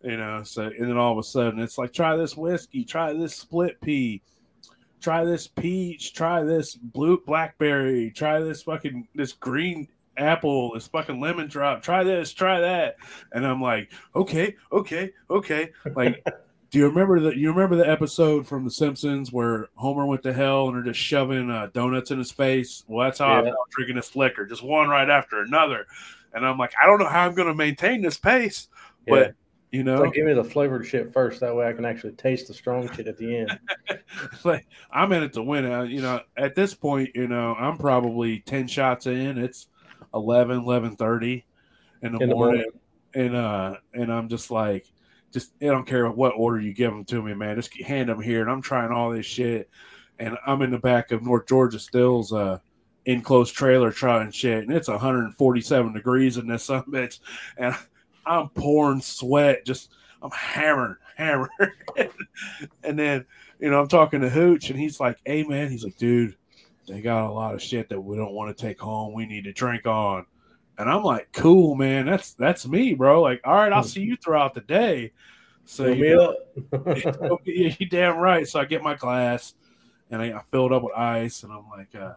You 0.03 0.17
know, 0.17 0.43
so 0.43 0.63
and 0.63 0.89
then 0.89 0.97
all 0.97 1.13
of 1.13 1.17
a 1.17 1.23
sudden 1.23 1.59
it's 1.59 1.77
like 1.77 1.93
try 1.93 2.15
this 2.15 2.37
whiskey, 2.37 2.83
try 2.83 3.13
this 3.13 3.35
split 3.35 3.81
pea, 3.81 4.21
try 5.01 5.25
this 5.25 5.47
peach, 5.47 6.13
try 6.13 6.43
this 6.43 6.75
blue 6.75 7.21
blackberry, 7.25 8.11
try 8.11 8.39
this 8.39 8.63
fucking 8.63 9.07
this 9.15 9.33
green 9.33 9.87
apple, 10.17 10.73
this 10.73 10.87
fucking 10.87 11.19
lemon 11.19 11.47
drop, 11.47 11.81
try 11.81 12.03
this, 12.03 12.33
try 12.33 12.59
that. 12.59 12.97
And 13.31 13.45
I'm 13.45 13.61
like, 13.61 13.91
okay, 14.15 14.55
okay, 14.71 15.13
okay. 15.29 15.71
Like, 15.95 16.25
do 16.69 16.79
you 16.79 16.87
remember 16.87 17.19
that 17.21 17.37
you 17.37 17.49
remember 17.51 17.75
the 17.75 17.89
episode 17.89 18.45
from 18.47 18.65
The 18.65 18.71
Simpsons 18.71 19.31
where 19.31 19.67
Homer 19.75 20.05
went 20.05 20.23
to 20.23 20.33
hell 20.33 20.67
and 20.67 20.75
they're 20.75 20.83
just 20.91 20.99
shoving 20.99 21.49
uh, 21.49 21.67
donuts 21.73 22.11
in 22.11 22.17
his 22.17 22.31
face? 22.31 22.83
Well, 22.87 23.05
that's 23.05 23.19
how 23.19 23.27
I'm 23.27 23.53
drinking 23.71 23.95
this 23.95 24.15
liquor, 24.15 24.45
just 24.45 24.63
one 24.63 24.89
right 24.89 25.09
after 25.09 25.41
another. 25.41 25.85
And 26.33 26.45
I'm 26.45 26.57
like, 26.57 26.73
I 26.81 26.85
don't 26.85 26.99
know 26.99 27.07
how 27.07 27.25
I'm 27.25 27.33
going 27.35 27.47
to 27.47 27.55
maintain 27.55 28.01
this 28.01 28.17
pace, 28.17 28.67
Yeah. 29.05 29.13
but 29.15 29.35
you 29.71 29.83
know, 29.83 30.01
like 30.01 30.13
give 30.13 30.25
me 30.25 30.33
the 30.33 30.43
flavored 30.43 30.85
shit 30.85 31.11
first. 31.11 31.41
That 31.41 31.53
way 31.55 31.67
I 31.67 31.73
can 31.73 31.83
actually 31.83 32.13
taste 32.13 32.47
the 32.47 32.53
strong 32.53 32.89
shit 32.93 33.07
at 33.07 33.17
the 33.17 33.37
end. 33.39 33.59
like 34.45 34.65
I'm 34.91 35.11
in 35.11 35.23
it 35.23 35.33
to 35.33 35.43
win. 35.43 35.69
Uh, 35.69 35.81
you 35.83 36.01
know, 36.01 36.21
at 36.37 36.55
this 36.55 36.73
point, 36.73 37.09
you 37.15 37.27
know, 37.27 37.53
I'm 37.55 37.77
probably 37.77 38.39
10 38.39 38.67
shots 38.67 39.07
in. 39.07 39.37
It's 39.37 39.67
11, 40.13 40.61
11:30 40.61 41.43
in 42.01 42.11
the, 42.13 42.19
In 42.19 42.29
the 42.29 42.35
morning. 42.35 42.63
morning. 42.63 42.65
And 43.13 43.35
uh 43.35 43.75
and 43.93 44.11
I'm 44.13 44.29
just 44.29 44.51
like 44.51 44.85
just 45.37 45.53
I 45.61 45.65
don't 45.65 45.85
care 45.85 46.09
what 46.09 46.33
order 46.35 46.59
you 46.59 46.73
give 46.73 46.91
them 46.91 47.05
to 47.05 47.21
me, 47.21 47.33
man. 47.35 47.55
Just 47.55 47.79
hand 47.81 48.09
them 48.09 48.21
here 48.21 48.41
and 48.41 48.49
I'm 48.49 48.61
trying 48.61 48.91
all 48.91 49.11
this 49.11 49.25
shit 49.25 49.69
and 50.17 50.35
I'm 50.47 50.63
in 50.63 50.71
the 50.71 50.79
back 50.79 51.11
of 51.11 51.23
North 51.23 51.47
Georgia 51.47 51.79
Stills 51.79 52.33
uh 52.33 52.57
enclosed 53.05 53.55
trailer 53.55 53.91
trying 53.91 54.31
shit 54.31 54.63
and 54.63 54.75
it's 54.75 54.87
147 54.87 55.93
degrees 55.93 56.37
in 56.37 56.47
this 56.47 56.69
of 56.69 56.85
bitch 56.87 57.19
and 57.57 57.75
I'm 58.25 58.49
pouring 58.49 58.99
sweat 58.99 59.65
just 59.65 59.91
I'm 60.21 60.31
hammering, 60.31 60.95
hammering. 61.15 61.51
and 62.83 62.97
then, 62.97 63.25
you 63.59 63.69
know, 63.69 63.79
I'm 63.79 63.87
talking 63.87 64.21
to 64.21 64.29
Hooch 64.29 64.71
and 64.71 64.79
he's 64.79 64.99
like, 64.99 65.19
Hey 65.23 65.43
man, 65.43 65.69
he's 65.69 65.83
like, 65.83 65.97
dude, 65.97 66.35
they 66.87 67.01
got 67.01 67.29
a 67.29 67.31
lot 67.31 67.53
of 67.53 67.61
shit 67.61 67.89
that 67.89 68.01
we 68.01 68.17
don't 68.17 68.33
want 68.33 68.55
to 68.55 68.59
take 68.59 68.79
home. 68.79 69.13
We 69.13 69.27
need 69.27 69.43
to 69.43 69.53
drink 69.53 69.85
on. 69.85 70.25
And 70.77 70.89
I'm 70.89 71.03
like, 71.03 71.31
cool, 71.33 71.75
man. 71.75 72.05
That's 72.05 72.33
that's 72.33 72.67
me, 72.67 72.93
bro. 72.93 73.21
Like, 73.21 73.41
all 73.43 73.55
right, 73.55 73.73
I'll 73.73 73.83
see 73.83 74.01
you 74.01 74.15
throughout 74.15 74.53
the 74.53 74.61
day. 74.61 75.11
So 75.65 75.87
you 75.87 76.15
know, 76.15 76.35
up. 76.73 77.41
yeah, 77.45 77.75
you 77.79 77.87
damn 77.87 78.17
right. 78.17 78.47
So 78.47 78.59
I 78.59 78.65
get 78.65 78.83
my 78.83 78.95
glass 78.95 79.53
and 80.09 80.21
I, 80.21 80.27
I 80.27 80.41
fill 80.51 80.67
it 80.67 80.71
up 80.71 80.83
with 80.83 80.95
ice, 80.95 81.43
and 81.43 81.51
I'm 81.51 81.67
like, 81.69 81.93
uh, 81.95 82.13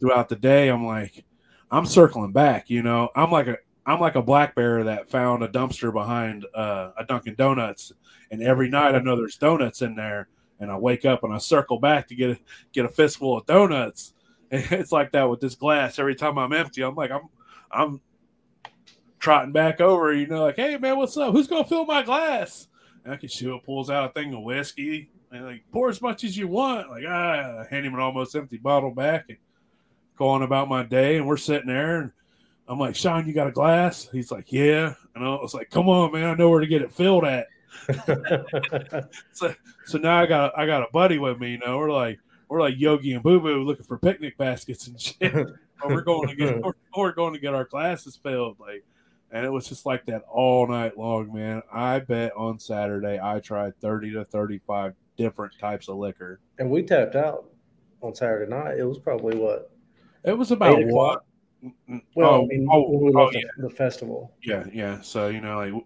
throughout 0.00 0.28
the 0.28 0.36
day, 0.36 0.68
I'm 0.68 0.86
like, 0.86 1.24
I'm 1.70 1.86
circling 1.86 2.32
back. 2.32 2.70
You 2.70 2.82
know, 2.82 3.10
I'm 3.14 3.30
like 3.30 3.48
a 3.48 3.56
I'm 3.84 4.00
like 4.00 4.14
a 4.14 4.22
black 4.22 4.54
bear 4.54 4.84
that 4.84 5.10
found 5.10 5.42
a 5.42 5.48
dumpster 5.48 5.92
behind 5.92 6.46
uh, 6.54 6.92
a 6.96 7.04
Dunkin' 7.04 7.34
Donuts, 7.36 7.92
and 8.30 8.42
every 8.42 8.68
night 8.68 8.94
I 8.94 9.00
know 9.00 9.16
there's 9.16 9.36
donuts 9.36 9.82
in 9.82 9.94
there, 9.94 10.28
and 10.60 10.70
I 10.70 10.76
wake 10.76 11.04
up 11.04 11.24
and 11.24 11.32
I 11.32 11.38
circle 11.38 11.78
back 11.78 12.08
to 12.08 12.14
get 12.14 12.30
a, 12.30 12.38
get 12.72 12.84
a 12.84 12.88
fistful 12.88 13.38
of 13.38 13.46
donuts. 13.46 14.14
And 14.50 14.64
it's 14.72 14.92
like 14.92 15.12
that 15.12 15.28
with 15.28 15.40
this 15.40 15.56
glass. 15.56 15.98
Every 15.98 16.14
time 16.14 16.38
I'm 16.38 16.54
empty, 16.54 16.80
I'm 16.80 16.94
like 16.94 17.10
I'm 17.10 17.28
I'm 17.70 18.00
trotting 19.18 19.52
back 19.52 19.80
over. 19.80 20.12
You 20.12 20.26
know, 20.26 20.44
like, 20.44 20.56
hey 20.56 20.76
man, 20.76 20.96
what's 20.96 21.16
up? 21.16 21.32
Who's 21.32 21.46
gonna 21.46 21.64
fill 21.64 21.86
my 21.86 22.02
glass? 22.02 22.68
And 23.04 23.12
I 23.12 23.16
can 23.16 23.28
shoot. 23.28 23.54
It 23.54 23.64
pulls 23.64 23.90
out 23.90 24.10
a 24.10 24.12
thing 24.12 24.34
of 24.34 24.42
whiskey 24.42 25.10
and 25.30 25.44
like 25.44 25.64
pour 25.72 25.88
as 25.88 26.00
much 26.00 26.24
as 26.24 26.36
you 26.36 26.48
want. 26.48 26.90
Like 26.90 27.04
ah, 27.06 27.60
I 27.60 27.66
hand 27.70 27.86
him 27.86 27.94
an 27.94 28.00
almost 28.00 28.34
empty 28.34 28.58
bottle 28.58 28.90
back 28.90 29.26
and 29.28 29.38
go 30.16 30.28
on 30.28 30.42
about 30.42 30.68
my 30.68 30.82
day. 30.82 31.16
And 31.16 31.26
we're 31.26 31.36
sitting 31.36 31.68
there 31.68 32.00
and 32.00 32.12
I'm 32.68 32.78
like, 32.78 32.96
Shawn, 32.96 33.26
you 33.26 33.32
got 33.32 33.46
a 33.46 33.52
glass? 33.52 34.08
He's 34.12 34.30
like, 34.30 34.52
yeah. 34.52 34.94
And 35.14 35.24
I 35.24 35.28
was 35.28 35.54
like, 35.54 35.70
come 35.70 35.88
on, 35.88 36.12
man, 36.12 36.24
I 36.24 36.34
know 36.34 36.50
where 36.50 36.60
to 36.60 36.66
get 36.66 36.82
it 36.82 36.92
filled 36.92 37.24
at. 37.24 37.46
So, 39.32 39.54
so 39.86 39.98
now 39.98 40.20
I 40.20 40.26
got 40.26 40.58
I 40.58 40.66
got 40.66 40.82
a 40.82 40.88
buddy 40.92 41.18
with 41.18 41.38
me. 41.38 41.52
You 41.52 41.58
know, 41.58 41.78
we're 41.78 41.92
like 41.92 42.18
we're 42.48 42.60
like 42.60 42.74
Yogi 42.76 43.12
and 43.12 43.22
Boo 43.22 43.40
Boo 43.40 43.62
looking 43.62 43.84
for 43.84 43.98
picnic 43.98 44.36
baskets 44.36 44.86
and 44.86 45.00
shit. 45.00 45.32
But 45.80 45.88
we're 45.88 46.02
going 46.02 46.28
to 46.28 46.34
get 46.34 46.60
we're, 46.62 46.72
we're 46.96 47.12
going 47.12 47.34
to 47.34 47.40
get 47.40 47.54
our 47.54 47.64
glasses 47.64 48.18
filled. 48.22 48.58
Like, 48.58 48.84
and 49.30 49.44
it 49.44 49.50
was 49.50 49.68
just 49.68 49.86
like 49.86 50.06
that 50.06 50.22
all 50.30 50.66
night 50.66 50.96
long, 50.96 51.32
man. 51.32 51.62
I 51.72 52.00
bet 52.00 52.32
on 52.36 52.58
Saturday 52.58 53.20
I 53.22 53.40
tried 53.40 53.78
thirty 53.80 54.12
to 54.12 54.24
thirty 54.24 54.60
five 54.66 54.94
different 55.16 55.58
types 55.58 55.88
of 55.88 55.96
liquor. 55.96 56.40
and 56.58 56.70
we 56.70 56.82
tapped 56.82 57.16
out 57.16 57.50
on 58.00 58.14
Saturday 58.14 58.50
night. 58.50 58.78
It 58.78 58.84
was 58.84 58.98
probably 58.98 59.36
what? 59.36 59.70
It 60.24 60.36
was 60.36 60.50
about 60.50 60.78
what? 60.84 61.24
Mm, 61.64 62.02
well, 62.14 62.30
oh, 62.30 62.44
I 62.44 62.46
mean, 62.46 62.68
oh, 62.70 62.90
we 62.90 63.12
oh, 63.14 63.24
left 63.24 63.36
the, 63.58 63.70
festival. 63.70 64.32
Yeah, 64.42 64.64
yeah. 64.72 65.00
So 65.00 65.28
you 65.28 65.40
know, 65.40 65.56
like, 65.56 65.84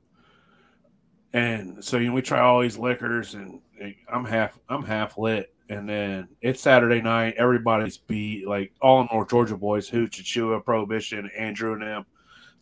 and 1.33 1.83
so 1.83 1.99
you 1.99 2.09
know, 2.09 2.13
we 2.13 2.23
try 2.23 2.41
all 2.41 2.61
these 2.61 2.79
liquors, 2.79 3.35
and 3.35 3.61
like, 3.81 3.99
I'm 4.13 4.25
half, 4.25 4.59
I'm 4.69 4.85
half 4.85 5.17
lit, 5.17 5.52
and 5.69 5.89
then 5.89 6.29
it's 6.41 6.61
Saturday 6.61 7.01
night. 7.01 7.35
Everybody's 7.39 7.99
beat, 7.99 8.47
like 8.47 8.73
all 8.81 9.09
North 9.13 9.31
Georgia 9.31 9.57
boys, 9.57 9.89
Hooch, 9.89 10.25
Shua, 10.25 10.61
Prohibition, 10.61 11.31
Andrew, 11.37 11.73
and 11.75 11.83
them. 11.83 12.07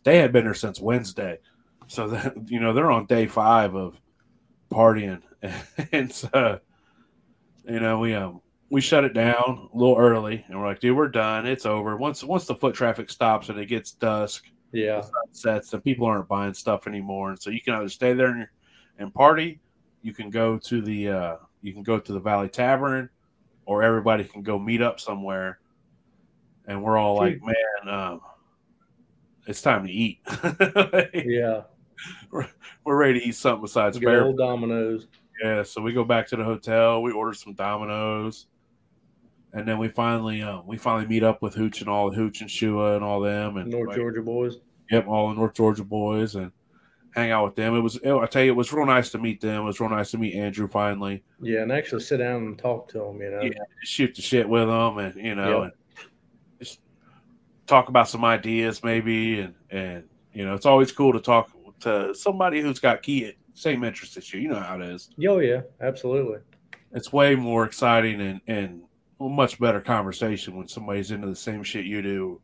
They 0.03 0.17
had 0.17 0.31
been 0.31 0.45
there 0.45 0.53
since 0.53 0.79
Wednesday, 0.79 1.39
so 1.87 2.07
that 2.09 2.33
you 2.49 2.59
know 2.59 2.73
they're 2.73 2.91
on 2.91 3.05
day 3.05 3.27
five 3.27 3.75
of 3.75 3.99
partying, 4.71 5.21
and 5.91 6.11
so 6.11 6.59
you 7.67 7.79
know 7.79 7.99
we 7.99 8.13
um 8.13 8.41
we 8.69 8.79
shut 8.81 9.03
it 9.03 9.13
down 9.13 9.69
a 9.73 9.77
little 9.77 9.97
early, 9.97 10.45
and 10.47 10.57
we're 10.59 10.67
like, 10.67 10.79
dude, 10.79 10.95
we're 10.95 11.09
done. 11.09 11.45
It's 11.45 11.65
over. 11.65 11.97
Once 11.97 12.23
once 12.23 12.45
the 12.45 12.55
foot 12.55 12.73
traffic 12.73 13.09
stops 13.09 13.49
and 13.49 13.59
it 13.59 13.65
gets 13.65 13.91
dusk 13.91 14.45
Yeah. 14.71 15.03
sets 15.33 15.73
and 15.73 15.83
people 15.83 16.07
aren't 16.07 16.29
buying 16.29 16.53
stuff 16.53 16.87
anymore. 16.87 17.31
And 17.31 17.41
so 17.41 17.49
you 17.49 17.61
can 17.61 17.73
either 17.73 17.89
stay 17.89 18.13
there 18.13 18.27
and, 18.27 18.47
and 18.97 19.13
party, 19.13 19.59
you 20.03 20.13
can 20.13 20.29
go 20.29 20.57
to 20.57 20.81
the 20.81 21.09
uh, 21.09 21.35
you 21.61 21.73
can 21.73 21.83
go 21.83 21.99
to 21.99 22.11
the 22.13 22.19
Valley 22.19 22.49
Tavern, 22.49 23.09
or 23.65 23.83
everybody 23.83 24.23
can 24.23 24.43
go 24.43 24.57
meet 24.59 24.81
up 24.81 24.99
somewhere. 24.99 25.59
And 26.67 26.83
we're 26.83 26.97
all 26.97 27.15
like, 27.15 27.39
man, 27.43 27.93
um, 27.93 28.21
it's 29.47 29.61
time 29.61 29.85
to 29.85 29.91
eat. 29.91 30.19
Yeah. 31.13 31.63
we're 32.31 32.47
ready 32.95 33.19
to 33.19 33.27
eat 33.27 33.35
something 33.35 33.61
besides 33.61 33.99
Good 33.99 34.05
bear. 34.05 34.23
old 34.25 34.37
Domino's. 34.37 35.07
Yeah, 35.43 35.63
so 35.63 35.81
we 35.81 35.93
go 35.93 36.03
back 36.03 36.27
to 36.27 36.35
the 36.35 36.43
hotel. 36.43 37.01
We 37.01 37.11
order 37.11 37.33
some 37.33 37.53
Dominoes, 37.53 38.47
and 39.53 39.67
then 39.67 39.77
we 39.77 39.87
finally 39.87 40.41
uh, 40.41 40.61
we 40.65 40.77
finally 40.77 41.07
meet 41.07 41.23
up 41.23 41.41
with 41.41 41.53
Hooch 41.55 41.81
and 41.81 41.89
all 41.89 42.11
Hooch 42.11 42.41
and 42.41 42.49
Shua 42.49 42.95
and 42.95 43.03
all 43.03 43.19
them 43.19 43.57
and 43.57 43.69
North 43.69 43.89
like, 43.89 43.97
Georgia 43.97 44.21
boys. 44.21 44.57
Yep, 44.91 45.07
all 45.07 45.29
the 45.29 45.35
North 45.35 45.53
Georgia 45.53 45.83
boys 45.83 46.35
and 46.35 46.51
hang 47.13 47.31
out 47.31 47.45
with 47.45 47.55
them. 47.55 47.75
It 47.75 47.79
was, 47.79 47.97
it, 47.97 48.11
I 48.11 48.25
tell 48.25 48.43
you, 48.43 48.51
it 48.51 48.55
was 48.55 48.71
real 48.71 48.85
nice 48.85 49.09
to 49.11 49.17
meet 49.17 49.41
them. 49.41 49.61
It 49.61 49.65
was 49.65 49.79
real 49.79 49.89
nice 49.89 50.11
to 50.11 50.17
meet 50.17 50.35
Andrew 50.35 50.67
finally. 50.67 51.23
Yeah, 51.41 51.61
and 51.61 51.71
actually 51.71 52.01
sit 52.01 52.17
down 52.17 52.43
and 52.43 52.57
talk 52.57 52.87
to 52.89 52.99
them, 52.99 53.21
you 53.21 53.31
know. 53.31 53.41
Yeah, 53.41 53.51
shoot 53.83 54.15
the 54.15 54.21
shit 54.21 54.47
with 54.47 54.67
them, 54.67 54.97
and 54.97 55.15
you 55.15 55.35
know, 55.35 55.63
and 55.63 55.71
just 56.59 56.79
talk 57.67 57.89
about 57.89 58.09
some 58.09 58.23
ideas 58.25 58.83
maybe, 58.83 59.41
and 59.41 59.55
and 59.69 60.03
you 60.33 60.45
know, 60.45 60.53
it's 60.53 60.65
always 60.65 60.91
cool 60.91 61.13
to 61.13 61.19
talk 61.19 61.51
to 61.81 62.13
somebody 62.13 62.61
who's 62.61 62.79
got 62.79 63.01
key 63.01 63.33
same 63.53 63.83
interest 63.83 64.17
as 64.17 64.33
you. 64.33 64.39
You 64.39 64.49
know 64.49 64.59
how 64.59 64.79
it 64.79 64.81
is. 64.81 65.09
Oh, 65.27 65.39
yeah, 65.39 65.61
absolutely. 65.81 66.39
It's 66.93 67.11
way 67.13 67.35
more 67.35 67.65
exciting 67.65 68.21
and 68.21 68.41
and 68.47 68.81
a 69.19 69.29
much 69.29 69.59
better 69.59 69.81
conversation 69.81 70.55
when 70.55 70.67
somebody's 70.67 71.11
into 71.11 71.27
the 71.27 71.35
same 71.35 71.63
shit 71.63 71.85
you 71.85 72.01
do, 72.01 72.41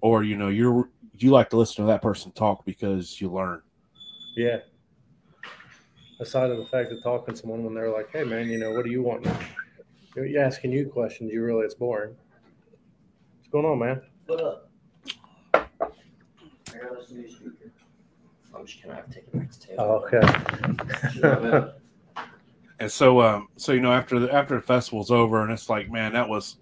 or 0.00 0.22
you 0.22 0.36
know, 0.36 0.48
you're 0.48 0.90
you 1.18 1.30
like 1.30 1.50
to 1.50 1.56
listen 1.56 1.84
to 1.84 1.88
that 1.90 2.02
person 2.02 2.32
talk 2.32 2.64
because 2.64 3.20
you 3.20 3.30
learn. 3.30 3.62
Yeah. 4.34 4.58
Aside 6.20 6.50
of 6.50 6.58
the 6.58 6.66
fact 6.66 6.92
of 6.92 7.02
talking 7.02 7.34
to 7.34 7.40
someone 7.40 7.64
when 7.64 7.74
they're 7.74 7.90
like, 7.90 8.10
hey, 8.12 8.24
man, 8.24 8.48
you 8.48 8.58
know, 8.58 8.70
what 8.70 8.84
do 8.84 8.90
you 8.90 9.02
want? 9.02 9.26
You're 10.14 10.26
you're 10.26 10.42
asking 10.42 10.72
you 10.72 10.86
questions. 10.86 11.32
You 11.32 11.42
really, 11.42 11.64
it's 11.64 11.74
boring. 11.74 12.14
What's 13.38 13.48
going 13.50 13.64
on, 13.64 13.78
man? 13.78 14.02
What 14.26 14.40
up? 14.40 14.70
I 15.54 15.58
got 15.58 16.98
this 16.98 17.10
new 17.10 17.28
speaker. 17.28 17.72
I'm 18.54 18.66
just 18.66 18.82
gonna 18.82 18.96
have 18.96 19.08
to 19.08 19.14
take 19.14 19.24
it 19.24 19.32
back 19.32 19.50
to 19.50 19.60
table. 19.60 20.04
Oh, 20.04 20.18
okay. 21.24 21.72
And 22.82 22.90
so, 22.90 23.20
um, 23.22 23.46
so 23.54 23.70
you 23.70 23.78
know, 23.78 23.92
after 23.92 24.18
the 24.18 24.34
after 24.34 24.56
the 24.56 24.60
festival's 24.60 25.12
over, 25.12 25.44
and 25.44 25.52
it's 25.52 25.68
like, 25.68 25.88
man, 25.88 26.12
that 26.14 26.28
was 26.28 26.56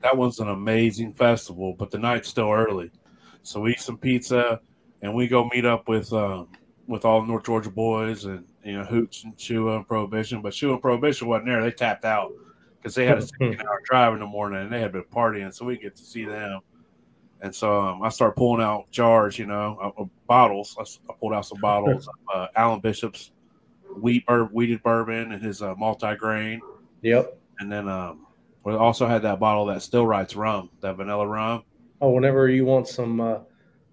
that 0.00 0.16
was 0.16 0.38
an 0.38 0.48
amazing 0.48 1.12
festival, 1.12 1.74
but 1.76 1.90
the 1.90 1.98
night's 1.98 2.28
still 2.28 2.52
early, 2.52 2.92
so 3.42 3.62
we 3.62 3.72
eat 3.72 3.80
some 3.80 3.98
pizza, 3.98 4.60
and 5.02 5.12
we 5.12 5.26
go 5.26 5.48
meet 5.52 5.64
up 5.64 5.88
with 5.88 6.12
um, 6.12 6.46
with 6.86 7.04
all 7.04 7.20
the 7.20 7.26
North 7.26 7.44
Georgia 7.44 7.70
boys, 7.70 8.24
and 8.24 8.44
you 8.64 8.74
know, 8.78 8.84
Hooch 8.84 9.24
and 9.24 9.38
Shua 9.38 9.76
and 9.76 9.86
Prohibition, 9.86 10.40
but 10.42 10.54
Shua 10.54 10.74
and 10.74 10.82
Prohibition 10.82 11.28
wasn't 11.28 11.46
there; 11.46 11.62
they 11.62 11.70
tapped 11.70 12.04
out 12.04 12.32
because 12.78 12.94
they 12.94 13.06
had 13.06 13.18
a 13.18 13.22
16 13.26 13.60
hour 13.60 13.80
drive 13.84 14.12
in 14.14 14.20
the 14.20 14.26
morning, 14.26 14.60
and 14.62 14.72
they 14.72 14.80
had 14.80 14.92
been 14.92 15.04
partying, 15.04 15.52
so 15.52 15.64
we 15.64 15.76
get 15.76 15.96
to 15.96 16.02
see 16.04 16.24
them. 16.24 16.60
And 17.42 17.54
so 17.54 17.80
um, 17.82 18.02
I 18.02 18.08
start 18.08 18.34
pulling 18.34 18.62
out 18.62 18.90
jars, 18.90 19.38
you 19.38 19.44
know, 19.46 19.78
uh, 19.82 20.02
uh, 20.02 20.06
bottles. 20.26 20.74
I, 20.80 21.12
pulled 21.20 21.34
out 21.34 21.44
some 21.44 21.60
bottles 21.60 22.08
of 22.08 22.14
uh, 22.34 22.46
Alan 22.56 22.80
Bishop's 22.80 23.30
wheat 24.00 24.24
bur- 24.26 24.46
wheated 24.46 24.82
bourbon 24.82 25.32
and 25.32 25.42
his 25.42 25.60
uh, 25.62 25.74
multi-grain, 25.76 26.60
Yep. 27.02 27.38
and 27.58 27.70
then 27.70 27.88
um, 27.88 28.26
we 28.64 28.74
also 28.74 29.06
had 29.06 29.22
that 29.22 29.38
bottle 29.38 29.66
that 29.66 29.82
still 29.82 30.06
writes 30.06 30.34
rum, 30.34 30.70
that 30.80 30.96
vanilla 30.96 31.26
rum. 31.26 31.62
Oh, 32.00 32.10
whenever 32.10 32.48
you 32.48 32.64
want 32.64 32.88
some 32.88 33.20
uh, 33.20 33.38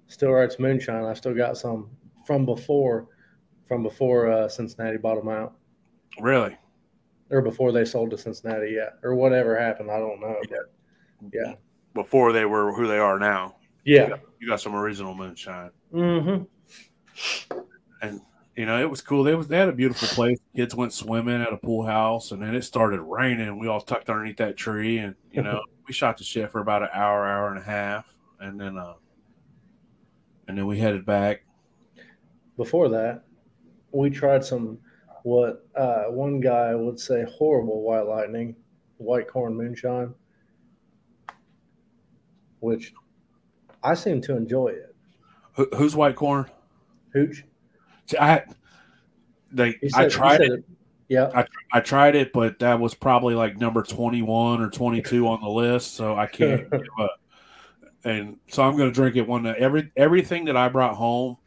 Still 0.07 0.31
Rights 0.31 0.57
moonshine, 0.59 1.03
I 1.05 1.13
still 1.13 1.33
got 1.33 1.57
some 1.57 1.89
from 2.25 2.45
before, 2.45 3.07
from 3.67 3.83
before 3.83 4.31
uh, 4.31 4.47
Cincinnati 4.47 4.97
bought 4.97 5.15
them 5.15 5.29
out, 5.29 5.55
Really, 6.19 6.57
or 7.29 7.41
before 7.41 7.71
they 7.71 7.85
sold 7.85 8.11
to 8.11 8.17
Cincinnati, 8.17 8.71
yeah, 8.75 8.89
or 9.03 9.15
whatever 9.15 9.57
happened, 9.59 9.89
I 9.91 9.99
don't 9.99 10.19
know. 10.19 10.35
But 10.49 10.69
yeah, 11.33 11.53
before 11.93 12.31
they 12.33 12.45
were 12.45 12.73
who 12.73 12.87
they 12.87 12.97
are 12.99 13.17
now. 13.19 13.55
yeah. 13.85 14.15
You 14.39 14.47
got 14.49 14.59
some 14.61 14.75
original 14.75 15.15
moonshine, 15.15 15.71
Mm-hmm. 15.93 17.57
and 18.01 18.19
you 18.57 18.65
know 18.65 18.79
it 18.81 18.89
was 18.89 19.01
cool. 19.01 19.23
They 19.23 19.35
was 19.35 19.47
they 19.47 19.57
had 19.57 19.69
a 19.69 19.73
beautiful 19.73 20.07
place. 20.09 20.37
Kids 20.55 20.75
went 20.75 20.93
swimming 20.93 21.41
at 21.41 21.53
a 21.53 21.57
pool 21.57 21.85
house, 21.85 22.31
and 22.31 22.41
then 22.41 22.53
it 22.55 22.63
started 22.63 23.01
raining. 23.01 23.57
We 23.57 23.67
all 23.67 23.81
tucked 23.81 24.09
underneath 24.09 24.37
that 24.37 24.57
tree, 24.57 24.97
and 24.99 25.15
you 25.31 25.41
know 25.41 25.61
we 25.87 25.93
shot 25.93 26.17
the 26.17 26.23
shit 26.23 26.51
for 26.51 26.59
about 26.59 26.83
an 26.83 26.89
hour, 26.93 27.25
hour 27.25 27.49
and 27.49 27.57
a 27.59 27.63
half, 27.63 28.13
and 28.39 28.59
then 28.59 28.77
uh, 28.77 28.93
and 30.47 30.57
then 30.57 30.65
we 30.67 30.77
headed 30.77 31.05
back. 31.05 31.45
Before 32.57 32.89
that, 32.89 33.23
we 33.91 34.09
tried 34.09 34.43
some 34.43 34.79
what 35.23 35.65
uh, 35.75 36.03
one 36.05 36.39
guy 36.39 36.75
would 36.75 36.99
say 36.99 37.25
horrible 37.29 37.81
white 37.81 38.05
lightning, 38.05 38.55
white 38.97 39.27
corn 39.27 39.55
moonshine, 39.55 40.13
which 42.59 42.93
I 43.81 43.93
seem 43.93 44.21
to 44.21 44.35
enjoy 44.35 44.67
it. 44.67 44.95
Who, 45.53 45.67
who's 45.75 45.95
white 45.95 46.15
corn? 46.15 46.49
Hooch. 47.13 47.43
See, 48.05 48.17
I 48.17 48.43
they 49.51 49.77
He 49.81 49.89
I 49.95 50.07
tried 50.07 50.37
said 50.37 50.49
it. 50.49 50.65
Yeah. 51.09 51.45
I 51.71 51.79
tried 51.79 52.15
it, 52.15 52.33
but 52.33 52.59
that 52.59 52.79
was 52.79 52.95
probably 52.95 53.35
like 53.35 53.57
number 53.57 53.83
21 53.83 54.61
or 54.61 54.69
22 54.69 55.27
on 55.27 55.41
the 55.41 55.49
list, 55.49 55.95
so 55.95 56.15
I 56.15 56.27
can't 56.27 56.69
give 56.71 56.81
up. 56.99 57.19
And 58.03 58.37
so 58.47 58.63
I'm 58.63 58.77
going 58.77 58.89
to 58.89 58.93
drink 58.93 59.15
it 59.15 59.27
one 59.27 59.43
night. 59.43 59.57
Every 59.57 59.91
everything 59.95 60.45
that 60.45 60.57
I 60.57 60.69
brought 60.69 60.95
home, 60.95 61.37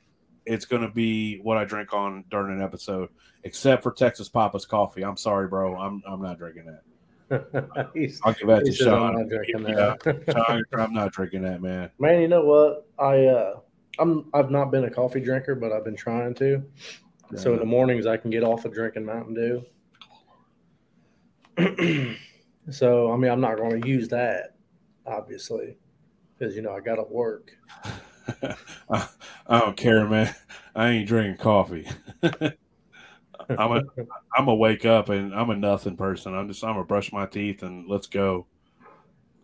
it's 0.47 0.65
going 0.65 0.83
to 0.83 0.91
be 0.91 1.39
what 1.39 1.59
I 1.59 1.65
drink 1.65 1.93
on 1.93 2.25
during 2.31 2.57
an 2.57 2.63
episode, 2.63 3.09
except 3.45 3.83
for 3.83 3.93
Texas 3.93 4.29
Papa's 4.29 4.65
coffee. 4.65 5.05
I'm 5.05 5.17
sorry, 5.17 5.49
bro. 5.49 5.77
I'm 5.77 6.03
I'm 6.09 6.23
not 6.23 6.39
drinking 6.39 6.67
that. 6.67 6.83
I'll 8.25 8.33
give 8.35 8.47
that 8.47 8.65
to 8.65 8.73
says 8.73 8.87
I'm 8.87 9.17
not 9.17 9.29
drinking 9.29 9.65
that. 9.65 10.25
Shawn, 10.33 10.65
I'm 10.81 10.93
not 10.93 11.13
drinking 11.13 11.43
that, 11.43 11.61
man. 11.61 11.91
Man, 11.99 12.21
you 12.21 12.29
know 12.29 12.45
what? 12.45 12.87
I 12.99 13.27
uh, 13.27 13.61
I'm 13.99 14.27
I've 14.33 14.51
not 14.51 14.71
been 14.71 14.85
a 14.85 14.91
coffee 14.91 15.21
drinker, 15.21 15.55
but 15.57 15.73
I've 15.73 15.85
been 15.85 15.97
trying 15.97 16.35
to. 16.35 16.63
So 17.35 17.55
in 17.55 17.59
the 17.59 17.65
mornings, 17.65 18.07
I 18.07 18.17
can 18.17 18.31
get 18.31 18.45
off 18.45 18.65
of 18.65 18.73
drinking 18.73 19.05
Mountain 19.05 19.35
Dew. 19.35 19.65
so 22.71 23.13
I 23.13 23.17
mean, 23.17 23.33
I'm 23.33 23.41
not 23.41 23.57
going 23.57 23.81
to 23.81 23.89
use 23.89 24.07
that, 24.09 24.55
obviously, 25.05 25.77
because 26.39 26.55
you 26.55 26.63
know 26.63 26.73
I 26.73 26.79
got 26.79 26.97
to 26.97 27.03
work. 27.03 27.51
I, 28.91 29.09
I 29.47 29.61
don't 29.61 29.77
care, 29.77 30.07
man. 30.07 30.35
I 30.75 30.89
ain't 30.91 31.09
drinking 31.09 31.39
coffee. 31.39 31.89
I'm 32.23 33.73
a 33.73 33.83
I'm 34.37 34.45
gonna 34.45 34.55
wake 34.57 34.85
up 34.85 35.09
and 35.09 35.35
I'm 35.35 35.51
a 35.51 35.57
nothing 35.57 35.97
person. 35.97 36.35
I'm 36.35 36.49
just 36.49 36.65
I'm 36.65 36.75
gonna 36.75 36.85
brush 36.85 37.13
my 37.13 37.27
teeth 37.27 37.63
and 37.63 37.89
let's 37.89 38.07
go. 38.07 38.47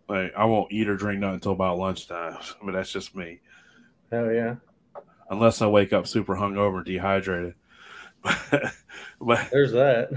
Like 0.08 0.32
I 0.36 0.44
won't 0.44 0.72
eat 0.72 0.88
or 0.88 0.96
drink 0.96 1.20
nothing 1.20 1.34
until 1.34 1.52
about 1.52 1.78
lunchtime. 1.78 2.36
I 2.62 2.64
mean 2.64 2.74
that's 2.74 2.92
just 2.92 3.14
me. 3.14 3.40
Hell 4.10 4.32
yeah! 4.32 4.56
Unless 5.30 5.62
I 5.62 5.66
wake 5.68 5.92
up 5.92 6.06
super 6.06 6.34
hungover 6.34 6.84
dehydrated. 6.84 7.54
but 9.20 9.48
There's 9.50 9.72
that. 9.72 10.10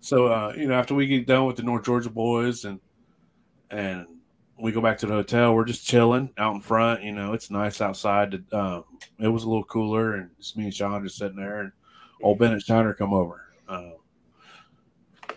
so 0.00 0.26
uh, 0.26 0.52
you 0.56 0.66
know, 0.66 0.74
after 0.74 0.94
we 0.94 1.06
get 1.06 1.26
done 1.26 1.46
with 1.46 1.56
the 1.56 1.62
North 1.62 1.84
Georgia 1.84 2.10
boys 2.10 2.64
and 2.64 2.80
and 3.70 4.06
we 4.58 4.72
go 4.72 4.80
back 4.80 4.98
to 4.98 5.06
the 5.06 5.12
hotel, 5.12 5.54
we're 5.54 5.64
just 5.64 5.86
chilling 5.86 6.30
out 6.38 6.54
in 6.54 6.60
front. 6.60 7.02
You 7.02 7.12
know, 7.12 7.32
it's 7.32 7.50
nice 7.50 7.80
outside. 7.80 8.32
To, 8.32 8.58
um, 8.58 8.84
it 9.18 9.28
was 9.28 9.44
a 9.44 9.48
little 9.48 9.64
cooler, 9.64 10.14
and 10.14 10.30
it's 10.38 10.56
me 10.56 10.64
and 10.64 10.74
Shawn 10.74 11.02
just 11.02 11.18
sitting 11.18 11.36
there, 11.36 11.60
and 11.60 11.72
old 12.22 12.38
Bennett 12.38 12.62
Shiner 12.62 12.94
come 12.94 13.12
over. 13.12 13.42
Um, 13.68 13.96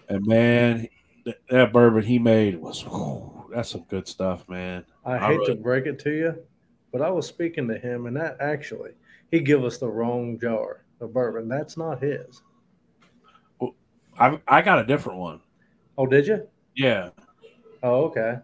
and 0.08 0.26
man, 0.26 0.88
th- 1.26 1.38
that 1.50 1.74
bourbon 1.74 2.04
he 2.04 2.20
made 2.20 2.58
was 2.58 2.82
whew, 2.82 3.50
that's 3.54 3.70
some 3.70 3.84
good 3.84 4.08
stuff, 4.08 4.48
man. 4.48 4.86
I 5.06 5.16
I 5.16 5.28
hate 5.28 5.46
to 5.46 5.56
break 5.56 5.86
it 5.86 6.00
to 6.00 6.12
you, 6.12 6.44
but 6.92 7.02
I 7.02 7.10
was 7.10 7.28
speaking 7.28 7.68
to 7.68 7.78
him, 7.78 8.06
and 8.06 8.16
that 8.16 8.38
actually 8.40 8.92
he 9.32 9.40
give 9.40 9.64
us 9.64 9.78
the 9.78 9.90
wrong 9.90 10.40
jar 10.40 10.86
of 11.02 11.14
bourbon. 11.14 11.48
That's 11.48 11.78
not 11.78 12.02
his. 12.02 12.42
I 14.18 14.40
I 14.48 14.62
got 14.62 14.80
a 14.80 14.86
different 14.86 15.20
one. 15.20 15.42
Oh, 15.98 16.06
did 16.06 16.28
you? 16.28 16.48
Yeah, 16.76 17.10
Oh, 17.82 18.06
okay. 18.06 18.40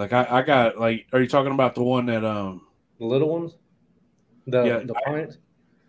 Like 0.00 0.14
I, 0.14 0.26
I 0.38 0.42
got 0.42 0.78
like. 0.78 1.06
Are 1.12 1.20
you 1.20 1.28
talking 1.28 1.52
about 1.52 1.74
the 1.74 1.82
one 1.82 2.06
that 2.06 2.24
um? 2.24 2.66
The 2.98 3.04
little 3.04 3.28
ones. 3.28 3.52
The 4.46 4.64
Yeah, 4.64 4.78
the 4.78 4.94
I- 5.06 5.28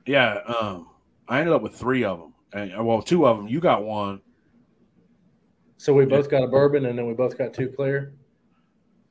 Yeah, 0.05 0.39
um, 0.45 0.89
I 1.29 1.39
ended 1.39 1.53
up 1.53 1.61
with 1.61 1.73
three 1.75 2.03
of 2.03 2.19
them, 2.19 2.33
and 2.51 2.85
well, 2.85 3.01
two 3.01 3.25
of 3.25 3.37
them. 3.37 3.47
You 3.47 3.61
got 3.61 3.83
one. 3.83 4.21
So 5.77 5.93
we 5.93 6.05
both 6.05 6.29
got 6.29 6.43
a 6.43 6.47
bourbon, 6.47 6.85
and 6.85 6.99
then 6.99 7.07
we 7.07 7.13
both 7.13 7.37
got 7.37 7.53
two 7.53 7.69
clear. 7.69 8.13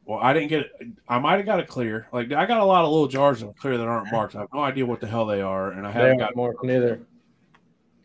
Well, 0.05 0.19
I 0.21 0.35
didn't 0.35 0.49
get 0.49 0.61
it. 0.61 0.73
I 1.09 1.19
might 1.19 1.37
have 1.39 1.47
got 1.47 1.61
a 1.61 1.65
clear. 1.65 2.07
Like 2.13 2.33
I 2.33 2.45
got 2.45 2.61
a 2.61 2.65
lot 2.65 2.85
of 2.85 2.91
little 2.91 3.09
jars 3.09 3.43
of 3.43 3.57
clear 3.57 3.79
that 3.79 3.89
aren't 3.89 4.13
marked. 4.13 4.37
I 4.37 4.41
have 4.41 4.49
no 4.53 4.61
idea 4.61 4.85
what 4.85 5.01
the 5.01 5.07
hell 5.07 5.25
they 5.25 5.41
are, 5.41 5.73
and 5.73 5.87
I 5.87 5.91
haven't 5.91 6.19
got. 6.19 6.37
marked 6.37 6.63
neither. 6.63 7.01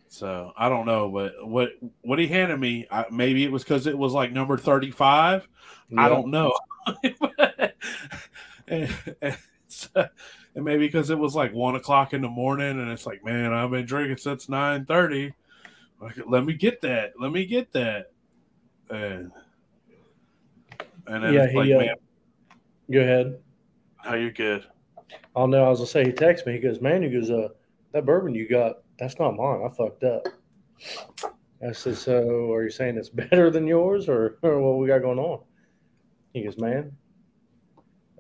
So 0.08 0.54
I 0.56 0.70
don't 0.70 0.86
know, 0.86 1.10
but 1.10 1.46
what 1.46 1.72
what 2.02 2.20
he 2.20 2.28
handed 2.28 2.58
me, 2.58 2.88
I, 2.90 3.06
maybe 3.12 3.44
it 3.44 3.52
was 3.52 3.64
because 3.64 3.86
it 3.86 3.98
was 3.98 4.14
like 4.14 4.32
number 4.32 4.58
thirty 4.58 4.92
five. 4.92 5.48
I 5.98 6.10
don't 6.10 6.30
know. 6.32 6.54
and, 8.68 8.90
and, 9.22 9.38
and 10.56 10.64
maybe 10.64 10.86
because 10.86 11.10
it 11.10 11.20
was 11.20 11.36
like 11.36 11.54
one 11.54 11.76
o'clock 11.76 12.14
in 12.14 12.22
the 12.22 12.30
morning, 12.30 12.80
and 12.80 12.90
it's 12.90 13.06
like, 13.06 13.24
man, 13.24 13.54
I've 13.54 13.72
been 13.72 13.86
drinking 13.86 14.18
since 14.18 14.48
nine 14.50 14.86
thirty. 14.86 15.34
Like, 16.00 16.16
let 16.28 16.46
me 16.46 16.54
get 16.54 16.82
that. 16.82 17.14
Let 17.20 17.32
me 17.32 17.46
get 17.46 17.72
that. 17.74 18.12
And 18.90 19.32
and 21.08 21.24
then 21.24 21.34
Yeah, 21.34 21.44
it's 21.44 21.56
like, 21.56 21.66
he. 21.66 21.74
Uh, 21.74 21.80
man, 21.80 21.96
go 22.92 23.00
ahead. 23.00 23.40
how 23.98 24.16
you 24.16 24.32
good? 24.32 24.66
Oh 25.36 25.46
no, 25.46 25.66
I 25.66 25.70
was 25.70 25.80
gonna 25.80 25.88
say 25.88 26.06
he 26.06 26.12
texted 26.12 26.48
me. 26.48 26.54
He 26.54 26.60
goes, 26.60 26.82
"Man, 26.82 27.04
he 27.04 27.10
goes, 27.10 27.30
uh, 27.30 27.50
that 27.92 28.06
bourbon 28.06 28.34
you 28.36 28.48
got, 28.48 28.78
that's 29.00 29.20
not 29.20 29.36
mine. 29.36 29.62
I 29.66 29.70
fucked 29.70 30.04
up." 30.04 30.28
I 31.66 31.72
said, 31.72 31.98
"So, 31.98 32.52
are 32.52 32.64
you 32.64 32.70
saying 32.70 32.98
it's 32.98 33.10
better 33.30 33.50
than 33.50 33.68
yours, 33.68 34.08
or, 34.10 34.38
or 34.42 34.62
what 34.62 34.80
we 34.80 34.88
got 34.88 35.02
going 35.02 35.20
on?" 35.20 35.42
He 36.36 36.44
goes, 36.44 36.58
"Man, 36.58 36.92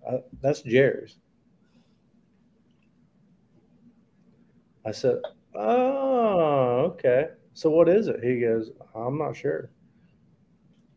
I, 0.09 0.19
that's 0.41 0.61
Jerry's." 0.61 1.17
I 4.85 4.91
said, 4.91 5.17
"Oh, 5.53 6.93
okay. 6.93 7.31
So 7.53 7.69
what 7.69 7.89
is 7.89 8.07
it?" 8.07 8.23
He 8.23 8.39
goes, 8.39 8.71
"I'm 8.95 9.17
not 9.17 9.35
sure." 9.35 9.69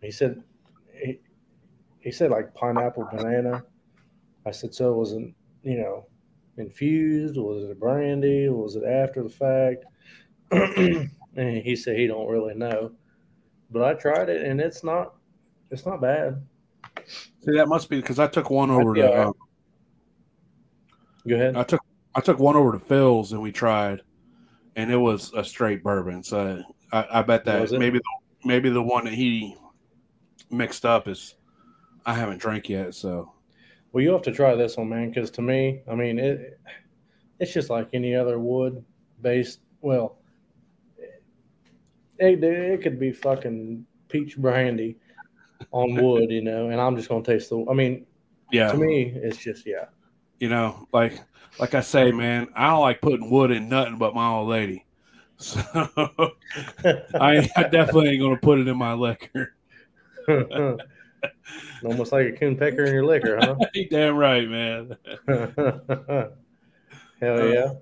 He 0.01 0.13
said, 0.13 0.45
"He, 0.95 1.19
he 1.99 2.13
said 2.13 2.31
like 2.31 2.55
pineapple 2.55 3.09
banana." 3.13 3.65
I 4.47 4.53
said, 4.53 4.73
"So 4.73 4.93
it 4.93 4.97
wasn't, 4.97 5.35
you 5.65 5.77
know, 5.77 6.07
infused? 6.57 7.37
Was 7.37 7.65
it 7.65 7.73
a 7.73 7.75
brandy? 7.75 8.49
Was 8.49 8.77
it 8.77 8.85
after 8.85 9.25
the 9.25 9.29
fact?" 9.29 9.87
and 10.53 11.59
he 11.65 11.75
said 11.75 11.97
he 11.97 12.07
don't 12.07 12.29
really 12.29 12.55
know, 12.55 12.93
but 13.73 13.83
I 13.83 13.95
tried 13.95 14.29
it 14.29 14.47
and 14.47 14.61
it's 14.61 14.85
not, 14.85 15.17
it's 15.73 15.85
not 15.85 16.01
bad. 16.01 16.41
See, 17.09 17.57
that 17.57 17.69
must 17.69 17.89
be 17.89 18.01
because 18.01 18.19
I 18.19 18.27
took 18.27 18.51
one 18.51 18.71
over 18.71 18.95
to 18.95 19.03
right. 19.03 19.19
um, 19.19 19.35
Go 21.27 21.35
ahead. 21.35 21.57
I 21.57 21.63
took 21.63 21.81
I 22.15 22.21
took 22.21 22.39
one 22.39 22.57
over 22.57 22.73
to 22.73 22.79
Phil's 22.79 23.33
and 23.33 23.43
we 23.43 23.53
tried, 23.53 24.03
and 24.77 24.91
it 24.91 24.97
was 24.97 25.33
a 25.35 25.45
straight 25.45 25.83
bourbon. 25.83 26.23
So 26.23 26.63
I, 26.93 27.07
I 27.11 27.23
bet 27.23 27.45
that 27.45 27.71
maybe 27.73 27.99
the, 27.99 28.47
maybe 28.47 28.71
the 28.71 28.83
one 28.83 29.05
that 29.05 29.15
he 29.15 29.57
mixed 30.51 30.85
up 30.85 31.09
is 31.09 31.35
I 32.07 32.15
haven't 32.15 32.39
drank 32.39 32.69
yet. 32.69 32.95
So 32.95 33.33
Well, 33.93 34.03
you 34.03 34.13
have 34.13 34.23
to 34.23 34.33
try 34.33 34.55
this 34.55 34.77
one, 34.77 34.89
man, 34.89 35.11
because 35.11 35.31
to 35.33 35.43
me, 35.43 35.83
I 35.91 35.95
mean, 35.95 36.19
it 36.19 36.61
it's 37.39 37.53
just 37.53 37.71
like 37.71 37.89
any 37.93 38.15
other 38.15 38.39
wood 38.39 38.85
based. 39.21 39.61
Well, 39.81 40.19
it, 42.19 42.43
it 42.43 42.83
could 42.83 42.99
be 42.99 43.13
fucking 43.13 43.87
peach 44.09 44.37
brandy 44.37 44.99
on 45.73 45.95
wood, 45.95 46.31
you 46.31 46.43
know, 46.43 46.71
and 46.71 46.81
I'm 46.81 46.97
just 46.97 47.09
gonna 47.09 47.23
taste 47.23 47.51
the. 47.51 47.65
I 47.71 47.75
mean, 47.75 48.07
yeah, 48.53 48.73
to 48.73 48.79
me, 48.79 49.13
it's 49.15 49.37
just 49.37 49.67
yeah. 49.67 49.87
you 50.39 50.49
know, 50.49 50.87
like 50.93 51.21
like 51.59 51.75
I 51.75 51.81
say, 51.81 52.13
man, 52.13 52.49
I 52.55 52.69
don't 52.71 52.81
like 52.81 53.01
putting 53.01 53.31
wood 53.31 53.51
in 53.51 53.69
nothing 53.69 53.99
but 53.99 54.15
my 54.15 54.29
old 54.29 54.49
lady. 54.49 54.85
So 55.41 55.61
I, 57.15 57.49
I 57.55 57.63
definitely 57.69 58.09
ain't 58.09 58.21
gonna 58.21 58.39
put 58.39 58.59
it 58.59 58.67
in 58.67 58.77
my 58.77 58.95
liquor. 58.95 59.55
Almost 61.85 62.11
like 62.11 62.27
a 62.27 62.33
coon 62.33 62.57
pecker 62.57 62.85
in 62.85 62.93
your 62.93 63.07
liquor, 63.07 63.39
huh? 63.41 63.55
Damn 63.91 64.17
right, 64.17 64.49
man. 64.49 64.97
Hell 67.21 67.49
yeah. 67.49 67.61
Uh, 67.61 67.75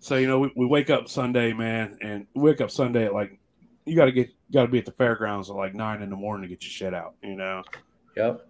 so 0.00 0.16
you 0.16 0.26
know, 0.26 0.38
we, 0.38 0.52
we 0.56 0.64
wake 0.64 0.88
up 0.88 1.10
Sunday, 1.10 1.52
man, 1.52 1.98
and 2.00 2.26
wake 2.34 2.62
up 2.62 2.70
Sunday 2.70 3.04
at 3.04 3.12
like 3.12 3.38
you 3.86 3.94
got 3.96 4.06
to 4.06 4.12
get 4.12 4.30
got 4.52 4.62
to 4.62 4.68
be 4.68 4.78
at 4.78 4.84
the 4.84 4.92
fairgrounds 4.92 5.48
at 5.48 5.56
like 5.56 5.74
nine 5.74 6.02
in 6.02 6.10
the 6.10 6.16
morning 6.16 6.42
to 6.42 6.48
get 6.54 6.62
your 6.64 6.70
shit 6.70 6.92
out, 6.94 7.14
you 7.22 7.36
know. 7.36 7.62
Yep. 8.16 8.46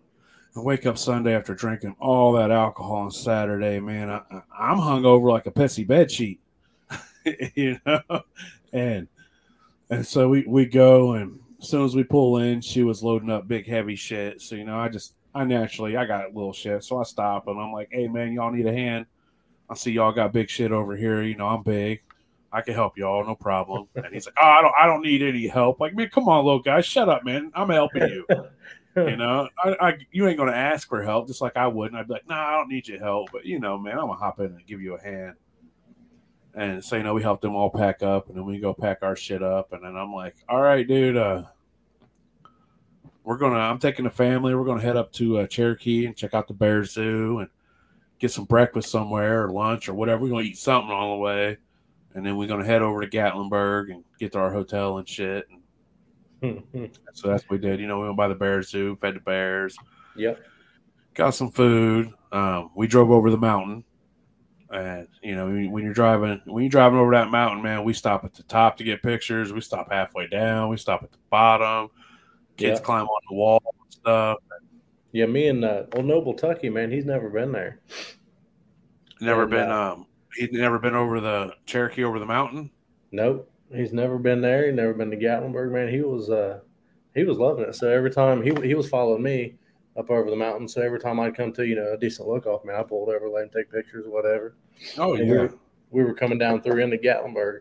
And 0.55 0.65
wake 0.65 0.87
up 0.87 0.97
Sunday 0.99 1.35
after 1.35 1.55
drinking 1.55 1.95
all 2.01 2.33
that 2.33 2.51
alcohol 2.51 2.97
on 2.97 3.11
Saturday, 3.11 3.79
man. 3.79 4.09
I, 4.11 4.23
I- 4.31 4.43
I'm 4.71 4.79
hungover 4.79 5.31
like 5.31 5.47
a 5.47 5.51
pissy 5.51 5.87
bed 5.87 6.11
sheet, 6.11 6.41
you 7.55 7.79
know. 7.87 8.01
And 8.73 9.09
and 9.91 10.07
so 10.07 10.29
we 10.29 10.45
we 10.47 10.67
go, 10.67 11.13
and 11.15 11.39
as 11.61 11.69
soon 11.69 11.85
as 11.85 11.95
we 11.95 12.05
pull 12.05 12.39
in, 12.39 12.61
she 12.61 12.83
was 12.83 13.03
loading 13.03 13.31
up 13.31 13.47
big 13.47 13.67
heavy 13.67 13.97
shit. 13.97 14.41
So 14.41 14.55
you 14.55 14.65
know, 14.65 14.79
I 14.79 14.89
just 14.89 15.15
I 15.35 15.45
naturally 15.45 15.97
I 15.97 16.07
got 16.07 16.35
little 16.35 16.53
shit, 16.53 16.83
so 16.83 16.99
I 16.99 17.03
stop 17.03 17.47
and 17.49 17.61
I'm 17.61 17.73
like, 17.73 17.89
hey 17.93 18.09
man, 18.09 18.33
y'all 18.33 18.51
need 18.51 18.67
a 18.67 18.73
hand? 18.73 19.07
I 19.69 19.75
see 19.75 19.91
y'all 19.93 20.13
got 20.13 20.33
big 20.33 20.49
shit 20.49 20.73
over 20.73 20.97
here. 20.97 21.23
You 21.23 21.37
know, 21.37 21.49
I'm 21.49 21.63
big. 21.63 22.03
I 22.57 22.63
can 22.63 22.73
help 22.73 22.97
y'all, 22.97 23.23
no 23.23 23.35
problem. 23.35 23.87
And 23.97 24.07
he's 24.15 24.25
like, 24.25 24.35
oh, 24.41 24.47
I 24.47 24.63
don't, 24.63 24.73
I 24.81 24.87
don't 24.87 25.03
need 25.03 25.21
any 25.21 25.47
help. 25.47 25.79
Like, 25.79 25.95
man, 25.95 26.09
come 26.09 26.27
on, 26.27 26.43
little 26.43 26.63
guy, 26.63 26.81
shut 26.81 27.07
up, 27.07 27.23
man. 27.23 27.53
I'm 27.55 27.69
helping 27.69 28.09
you. 28.09 28.27
you 28.97 29.17
know, 29.17 29.47
I, 29.63 29.77
I, 29.79 29.99
you 30.11 30.27
ain't 30.27 30.39
gonna 30.39 30.53
ask 30.53 30.89
for 30.89 31.03
help, 31.03 31.27
just 31.27 31.43
like 31.43 31.55
I 31.55 31.67
wouldn't. 31.67 32.01
I'd 32.01 32.09
be 32.09 32.15
like, 32.15 32.27
nah, 32.27 32.49
I 32.49 32.53
don't 32.53 32.71
need 32.71 32.89
your 32.89 32.99
help, 32.99 33.29
but 33.31 33.45
you 33.45 33.61
know, 33.61 33.77
man, 33.77 33.99
I'm 33.99 34.07
gonna 34.07 34.15
hop 34.15 34.41
in 34.41 34.47
and 34.47 34.67
give 34.67 34.81
you 34.81 34.95
a 34.95 35.03
hand. 35.03 35.35
And 36.55 36.83
so, 36.83 36.97
you 36.97 37.03
know, 37.03 37.13
we 37.13 37.21
help 37.21 37.43
them 37.43 37.55
all 37.55 37.69
pack 37.69 38.03
up, 38.03 38.29
and 38.29 38.39
then 38.39 38.47
we 38.47 38.59
go 38.59 38.73
pack 38.73 39.01
our 39.03 39.17
shit 39.17 39.43
up, 39.43 39.75
and 39.75 39.85
then 39.85 39.95
I'm 39.95 40.15
like, 40.15 40.37
all 40.49 40.63
right, 40.63 40.89
dude, 40.89 41.19
uh, 41.19 41.43
we're 43.23 43.37
gonna, 43.37 43.59
I'm 43.59 43.79
taking 43.79 44.07
the 44.07 44.11
family, 44.11 44.55
we're 44.55 44.65
gonna 44.65 44.81
head 44.81 44.97
up 44.97 45.13
to 45.15 45.41
uh, 45.41 45.47
Cherokee 45.47 46.07
and 46.07 46.17
check 46.17 46.33
out 46.33 46.49
the 46.49 46.55
Bear 46.55 46.85
Zoo 46.85 47.41
and 47.41 47.51
get 48.19 48.31
some 48.31 48.47
breakfast 48.47 48.91
somewhere 48.91 49.45
or 49.45 49.51
lunch 49.51 49.91
or 49.91 49.95
whatever. 49.95 50.23
We're 50.23 50.31
gonna 50.31 50.45
eat 50.45 50.57
something 50.57 50.91
on 50.91 51.11
the 51.11 51.23
way, 51.23 51.59
and 52.17 52.25
then 52.27 52.37
we're 52.37 52.49
gonna 52.49 52.65
head 52.65 52.83
over 52.83 53.01
to 53.01 53.07
Gatlinburg 53.07 53.93
and 53.93 54.03
get 54.19 54.33
to 54.33 54.39
our 54.39 54.53
hotel 54.53 54.99
and 54.99 55.09
shit. 55.09 55.47
And 56.43 56.63
so 57.13 57.29
that's 57.29 57.45
what 57.45 57.51
we 57.51 57.59
did. 57.59 57.79
You 57.79 57.87
know, 57.87 58.01
we 58.01 58.07
went 58.07 58.17
by 58.17 58.29
the 58.29 58.35
bear 58.35 58.63
zoo, 58.63 58.97
fed 58.97 59.15
the 59.17 59.21
bears, 59.21 59.77
yep. 60.17 60.41
got 61.15 61.31
some 61.31 61.51
food. 61.51 62.13
Um, 62.33 62.71
we 62.75 62.87
drove 62.87 63.11
over 63.11 63.31
the 63.31 63.37
mountain, 63.39 63.85
and 64.71 65.09
you 65.23 65.37
know, 65.37 65.47
when 65.71 65.85
you're 65.85 65.95
driving, 65.95 66.41
when 66.47 66.65
you're 66.65 66.71
driving 66.71 66.99
over 66.99 67.13
that 67.13 67.31
mountain, 67.31 67.63
man, 67.63 67.85
we 67.85 67.93
stop 67.93 68.25
at 68.25 68.35
the 68.35 68.43
top 68.45 68.77
to 68.79 68.85
get 68.85 69.03
pictures. 69.03 69.53
We 69.53 69.61
stop 69.61 69.93
halfway 69.93 70.27
down. 70.27 70.71
We 70.71 70.77
stop 70.79 71.03
at 71.03 71.13
the 71.13 71.19
bottom. 71.31 71.91
Kids 72.57 72.81
Yeah. 72.81 72.85
climb 72.85 73.07
on 73.07 73.21
the 73.29 73.35
wall 73.37 73.63
and 73.83 73.93
stuff. 73.93 74.39
Yeah, 75.13 75.27
me 75.27 75.49
and 75.49 75.65
uh, 75.65 75.85
old 75.95 76.07
Noble 76.07 76.35
Tucky, 76.35 76.69
man, 76.71 76.91
he's 76.91 77.05
never 77.07 77.29
been 77.31 77.53
there. 77.53 77.81
Never 79.21 79.43
And, 79.43 79.51
been 79.51 79.71
uh, 79.71 79.93
um 79.93 80.07
he'd 80.35 80.53
never 80.53 80.79
been 80.79 80.95
over 80.95 81.21
the 81.21 81.55
Cherokee 81.67 82.05
over 82.05 82.19
the 82.19 82.27
mountain. 82.27 82.71
Nope, 83.13 83.51
he's 83.75 83.93
never 83.93 84.19
been 84.19 84.41
there. 84.41 84.67
He 84.67 84.73
never 84.73 84.95
been 84.95 85.11
to 85.11 85.17
Gatlinburg, 85.17 85.73
man. 85.73 85.89
He 85.89 86.03
was 86.03 86.31
uh, 86.31 86.61
he 87.15 87.25
was 87.25 87.39
loving 87.39 87.65
it. 87.65 87.75
So 87.75 87.89
every 87.89 88.11
time 88.11 88.43
he 88.43 88.53
he 88.67 88.75
was 88.75 88.89
following 88.89 89.23
me 89.23 89.55
up 89.97 90.11
over 90.11 90.31
the 90.31 90.37
mountain. 90.37 90.69
So 90.69 90.83
every 90.83 91.01
time 91.01 91.19
I'd 91.19 91.37
come 91.37 91.53
to 91.55 91.67
you 91.67 91.77
know 91.77 91.93
a 91.93 91.99
decent 91.99 92.29
look 92.29 92.47
off, 92.47 92.65
man, 92.65 92.77
I 92.77 92.83
pulled 92.83 93.09
over, 93.09 93.29
let 93.29 93.45
him 93.45 93.51
take 93.55 93.73
pictures, 93.73 94.07
whatever. 94.07 94.57
Oh 94.99 95.15
And 95.15 95.29
we, 95.29 95.37
were, 95.37 95.55
we 95.91 96.05
were 96.05 96.15
coming 96.15 96.39
down 96.39 96.63
through 96.63 96.83
into 96.83 96.99
Gatlinburg, 96.99 97.61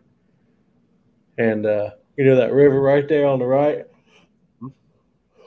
and 1.38 1.66
uh, 1.66 1.92
you 2.18 2.26
know 2.26 2.36
that 2.36 2.54
river 2.54 2.82
right 2.82 3.08
there 3.08 3.26
on 3.26 3.40
the 3.40 3.46
right. 3.46 3.86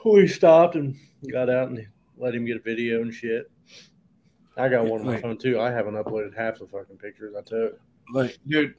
We 0.05 0.27
stopped 0.27 0.75
and 0.75 0.95
got 1.29 1.49
out 1.49 1.69
and 1.69 1.85
let 2.17 2.33
him 2.33 2.45
get 2.45 2.57
a 2.57 2.61
video 2.61 3.01
and 3.01 3.13
shit. 3.13 3.51
I 4.59 4.69
got 4.69 4.85
one 4.85 5.01
on 5.01 5.05
my 5.07 5.13
Like- 5.13 5.21
phone 5.21 5.37
too. 5.37 5.59
I 5.59 5.71
haven't 5.71 5.95
uploaded 5.95 6.35
half 6.35 6.59
the 6.59 6.67
fucking 6.67 6.97
pictures 6.97 7.33
I 7.37 7.41
took. 7.41 7.79
Like, 8.13 8.37
dude, 8.47 8.75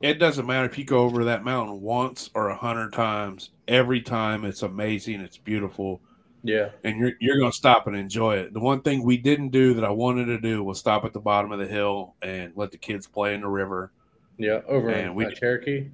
it 0.00 0.14
doesn't 0.14 0.46
matter 0.46 0.66
if 0.66 0.78
you 0.78 0.84
go 0.84 1.00
over 1.00 1.24
that 1.24 1.44
mountain 1.44 1.80
once 1.80 2.30
or 2.34 2.48
a 2.48 2.56
hundred 2.56 2.92
times. 2.92 3.50
Every 3.66 4.00
time 4.00 4.44
it's 4.44 4.62
amazing, 4.62 5.20
it's 5.20 5.36
beautiful, 5.36 6.00
Yeah, 6.44 6.70
and 6.84 6.98
you're 6.98 7.12
you're 7.20 7.38
gonna 7.38 7.52
stop 7.52 7.86
and 7.88 7.96
enjoy 7.96 8.36
it. 8.36 8.54
The 8.54 8.60
one 8.60 8.80
thing 8.82 9.02
we 9.02 9.16
didn't 9.16 9.48
do 9.50 9.74
that 9.74 9.84
I 9.84 9.90
wanted 9.90 10.26
to 10.26 10.38
do 10.40 10.62
was 10.62 10.78
stop 10.78 11.04
at 11.04 11.12
the 11.12 11.20
bottom 11.20 11.50
of 11.52 11.58
the 11.58 11.66
hill 11.66 12.14
and 12.22 12.52
let 12.56 12.70
the 12.70 12.78
kids 12.78 13.06
play 13.08 13.34
in 13.34 13.40
the 13.40 13.48
river. 13.48 13.92
yeah. 14.38 14.60
Over 14.68 14.88
and 14.90 15.08
in 15.08 15.14
we- 15.16 15.26
uh, 15.26 15.30
Cherokee. 15.32 15.88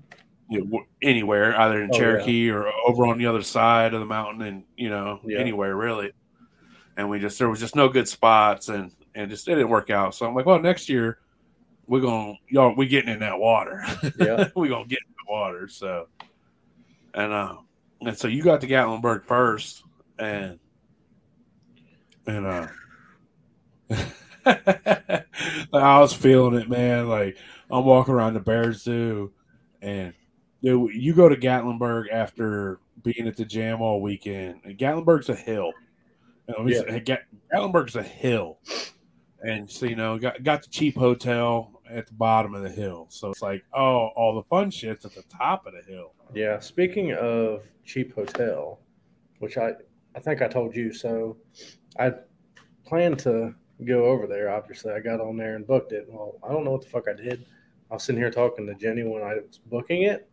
you 0.51 0.65
know, 0.67 0.83
anywhere, 1.03 1.59
either 1.59 1.83
in 1.83 1.89
Oh, 1.91 1.95
yeah. 1.95 1.99
Cherokee 1.99 2.51
or 2.51 2.67
over 2.87 3.07
on 3.07 3.17
the 3.17 3.25
other 3.25 3.41
side 3.41 3.95
of 3.95 4.01
the 4.01 4.07
mountain, 4.07 4.43
and 4.43 4.65
you 4.77 4.91
know, 4.91 5.21
Yeah. 5.25 5.39
anywhere 5.39 5.75
really. 5.75 6.13
And 6.97 7.11
we 7.11 7.19
just 7.19 7.39
there 7.39 7.49
was 7.49 7.61
just 7.61 7.77
no 7.77 7.89
good 7.89 8.09
spots, 8.09 8.69
and 8.69 8.93
and 9.15 9.31
just 9.31 9.49
it 9.49 9.55
didn't 9.55 9.71
work 9.71 9.91
out. 9.91 10.15
So 10.15 10.27
I'm 10.27 10.35
like, 10.35 10.47
well, 10.47 10.61
next 10.61 10.89
year 10.89 11.19
we're 11.87 12.01
gonna 12.01 12.35
y'all 12.49 12.75
we 12.75 12.87
getting 12.87 13.13
in 13.13 13.21
that 13.21 13.39
water. 13.39 13.85
Yeah. 14.19 14.49
we're 14.57 14.69
gonna 14.69 14.87
get 14.87 15.01
in 15.07 15.15
the 15.27 15.33
water. 15.33 15.69
So 15.69 16.09
and 17.15 17.33
uh 17.33 17.57
and 18.01 18.17
so 18.17 18.29
you 18.29 18.43
got 18.43 18.61
to 18.61 18.67
Gatlinburg 18.67 19.25
first, 19.25 19.83
and 20.19 20.59
and 22.27 22.47
uh. 22.47 22.67
I 24.47 26.01
was 26.01 26.13
feeling 26.13 26.61
it, 26.61 26.69
man. 26.69 27.09
Like 27.09 27.39
I'm 27.71 27.85
walking 27.85 28.15
around 28.15 28.35
the 28.35 28.41
Bear 28.41 28.73
Zoo, 28.73 29.33
and 29.81 30.13
dude, 30.63 30.95
you 30.95 31.15
go 31.15 31.29
to 31.29 31.37
Gatlinburg 31.37 32.11
after 32.13 32.81
being 33.03 33.27
at 33.27 33.37
the 33.37 33.45
jam 33.45 33.81
all 33.81 34.01
weekend. 34.01 34.61
And 34.65 34.77
Gatlinburg's 34.79 35.29
a 35.29 35.35
hill. 35.35 35.73
You 36.49 36.55
know, 36.59 36.69
Yeah. 36.69 36.99
Gat- 36.99 37.27
Gatlinburg's 37.53 37.97
a 37.97 38.03
hill, 38.03 38.59
and 39.43 39.71
so 39.71 39.87
you 39.87 39.97
know, 39.97 40.19
got 40.19 40.43
got 40.43 40.63
the 40.63 40.69
cheap 40.69 40.97
hotel 40.97 41.81
at 41.89 42.07
the 42.07 42.15
bottom 42.15 42.55
of 42.55 42.63
the 42.63 42.71
hill. 42.71 43.07
So 43.11 43.31
it's 43.31 43.43
like, 43.43 43.63
oh, 43.73 44.09
all 44.17 44.35
the 44.35 44.43
fun 44.45 44.71
shit's 44.71 45.05
at 45.05 45.15
the 45.15 45.23
top 45.25 45.67
of 45.67 45.75
the 45.75 45.83
hill. 45.91 46.13
Yeah. 46.35 46.59
Speaking 46.61 47.13
of 47.15 47.65
cheap 47.85 48.15
hotel, 48.15 48.81
which 49.39 49.57
I 49.57 49.73
I 50.15 50.21
think 50.21 50.43
I 50.43 50.49
told 50.49 50.75
you, 50.77 50.93
so 50.93 51.37
I 51.99 52.13
planned 52.87 53.19
to 53.21 53.55
go 53.85 54.05
over 54.07 54.27
there. 54.27 54.51
Obviously, 54.51 54.93
I 54.93 55.01
got 55.01 55.21
on 55.21 55.37
there 55.37 55.57
and 55.57 55.67
booked 55.67 55.93
it. 55.93 56.07
Well, 56.09 56.39
I 56.43 56.53
don't 56.53 56.65
know 56.65 56.73
what 56.73 56.83
the 56.83 56.89
fuck 56.89 57.05
I 57.09 57.15
did. 57.15 57.47
I 57.91 57.95
was 57.95 58.03
sitting 58.05 58.21
here 58.21 58.31
talking 58.31 58.67
to 58.67 58.75
Jenny 58.75 59.03
when 59.03 59.23
I 59.23 59.35
was 59.35 59.61
booking 59.67 60.03
it, 60.03 60.29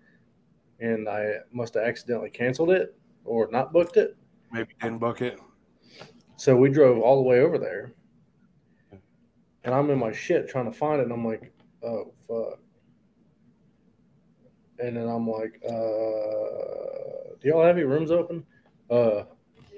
and 0.79 1.07
I 1.07 1.35
must 1.51 1.73
have 1.75 1.83
accidentally 1.83 2.29
canceled 2.29 2.71
it 2.71 2.95
or 3.25 3.49
not 3.51 3.71
booked 3.73 3.97
it. 3.97 4.15
Maybe 4.51 4.73
didn't 4.81 4.99
book 4.99 5.21
it. 5.21 5.39
So 6.41 6.55
we 6.55 6.69
drove 6.69 6.97
all 7.03 7.17
the 7.17 7.29
way 7.29 7.41
over 7.41 7.59
there, 7.59 7.93
and 9.63 9.75
I'm 9.75 9.91
in 9.91 9.99
my 9.99 10.11
shit 10.11 10.49
trying 10.49 10.65
to 10.65 10.75
find 10.75 10.99
it, 10.99 11.03
and 11.03 11.13
I'm 11.13 11.23
like, 11.23 11.53
oh 11.83 12.11
fuck. 12.27 12.59
And 14.79 14.97
then 14.97 15.07
I'm 15.07 15.29
like, 15.29 15.61
uh, 15.63 17.35
do 17.39 17.47
y'all 17.47 17.63
have 17.63 17.77
any 17.77 17.85
rooms 17.85 18.09
open? 18.09 18.43
Uh, 18.89 19.25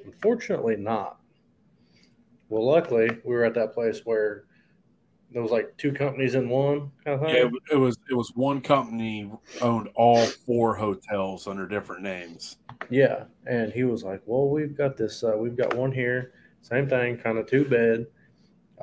unfortunately, 0.05 0.77
not. 0.77 1.19
Well, 2.47 2.65
luckily, 2.65 3.09
we 3.25 3.35
were 3.35 3.43
at 3.43 3.55
that 3.55 3.73
place 3.73 3.99
where 4.05 4.45
there 5.31 5.41
was 5.41 5.51
like 5.51 5.75
two 5.75 5.91
companies 5.91 6.35
in 6.35 6.47
one 6.47 6.91
kind 7.03 7.19
of 7.19 7.27
thing. 7.27 7.35
Yeah, 7.35 7.47
it, 7.47 7.73
it 7.73 7.77
was 7.77 7.97
it 8.09 8.13
was 8.13 8.31
one 8.35 8.61
company 8.61 9.29
owned 9.59 9.89
all 9.95 10.25
four 10.25 10.75
hotels 10.75 11.45
under 11.45 11.67
different 11.67 12.03
names. 12.03 12.55
Yeah, 12.89 13.25
and 13.45 13.73
he 13.73 13.83
was 13.83 14.05
like, 14.05 14.21
"Well, 14.25 14.47
we've 14.47 14.77
got 14.77 14.95
this. 14.95 15.25
Uh, 15.25 15.35
we've 15.37 15.57
got 15.57 15.75
one 15.75 15.91
here, 15.91 16.31
same 16.63 16.89
thing, 16.89 17.17
kind 17.17 17.37
of 17.37 17.45
two 17.45 17.65
bed. 17.65 18.07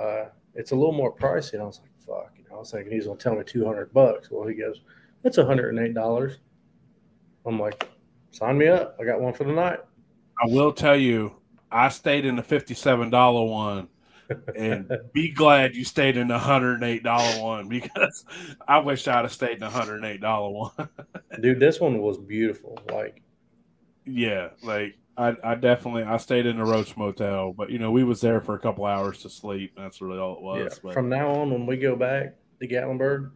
Uh, 0.01 0.27
it's 0.55 0.71
a 0.71 0.77
little 0.77 0.93
more 0.93 1.15
pricey." 1.15 1.55
And 1.55 1.63
I 1.63 1.67
was 1.67 1.81
like, 1.81 1.91
"Fuck!" 2.07 2.35
You 2.39 2.45
know, 2.49 2.57
I 2.57 2.59
was 2.61 2.71
thinking 2.71 2.93
he's 2.93 3.07
gonna 3.07 3.19
tell 3.19 3.35
me 3.35 3.43
two 3.45 3.65
hundred 3.65 3.93
bucks. 3.93 4.31
Well, 4.31 4.47
he 4.47 4.55
goes, 4.55 4.83
"It's 5.25 5.37
hundred 5.37 5.71
and 5.71 5.85
eight 5.85 5.95
dollars." 5.95 6.39
I'm 7.45 7.59
like, 7.59 7.89
"Sign 8.31 8.59
me 8.59 8.69
up! 8.69 8.97
I 9.01 9.05
got 9.05 9.21
one 9.21 9.33
for 9.33 9.45
the 9.45 9.53
night." 9.53 9.81
I 10.43 10.47
will 10.47 10.73
tell 10.73 10.97
you, 10.97 11.37
I 11.71 11.89
stayed 11.89 12.25
in 12.25 12.37
the 12.37 12.43
fifty-seven 12.43 13.11
dollar 13.11 13.45
one, 13.45 13.89
and 14.55 14.91
be 15.13 15.31
glad 15.31 15.75
you 15.75 15.85
stayed 15.85 16.17
in 16.17 16.29
the 16.29 16.39
hundred 16.39 16.75
and 16.75 16.85
eight 16.85 17.03
dollar 17.03 17.43
one 17.43 17.69
because 17.69 18.25
I 18.69 18.79
wish 18.79 19.09
I'd 19.09 19.23
have 19.23 19.33
stayed 19.33 19.55
in 19.55 19.61
the 19.61 19.71
hundred 19.71 19.97
and 19.97 20.05
eight 20.05 20.21
dollar 20.21 20.51
one. 20.51 20.89
Dude, 21.41 21.61
this 21.61 21.81
one 21.81 21.99
was 22.01 22.19
beautiful. 22.19 22.79
Like, 22.91 23.23
yeah, 24.05 24.51
like 24.63 24.97
I, 25.17 25.37
I 25.45 25.55
definitely 25.55 26.05
I 26.05 26.17
stayed 26.17 26.47
in 26.47 26.57
the 26.59 26.65
Roach 26.65 26.97
Motel, 26.97 27.53
but 27.53 27.71
you 27.71 27.79
know 27.79 27.91
we 27.91 28.05
was 28.05 28.21
there 28.21 28.41
for 28.41 28.55
a 28.55 28.59
couple 28.59 28.87
hours 28.87 29.19
to 29.23 29.29
sleep. 29.31 29.73
That's 29.77 30.01
really 30.01 30.19
all 30.19 30.37
it 30.37 30.43
was. 30.43 30.73
yeah, 30.73 30.79
but 30.83 30.95
from 30.95 31.09
now 31.09 31.29
on, 31.31 31.51
when 31.51 31.67
we 31.67 31.77
go 31.77 31.95
back 31.97 32.37
to 32.61 32.69
Gatlinburg, 32.69 33.31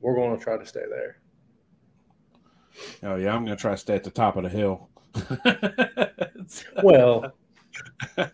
we're 0.00 0.14
going 0.14 0.36
to 0.36 0.42
try 0.42 0.56
to 0.56 0.64
stay 0.64 0.84
there. 0.88 1.18
oh 3.02 3.16
yeah, 3.16 3.34
I'm 3.34 3.44
gonna 3.44 3.56
try 3.56 3.72
to 3.72 3.76
stay 3.76 3.94
at 3.96 4.04
the 4.04 4.10
top 4.10 4.36
of 4.36 4.44
the 4.44 4.48
hill. 4.48 4.88
Well, 6.82 7.32
that 8.16 8.32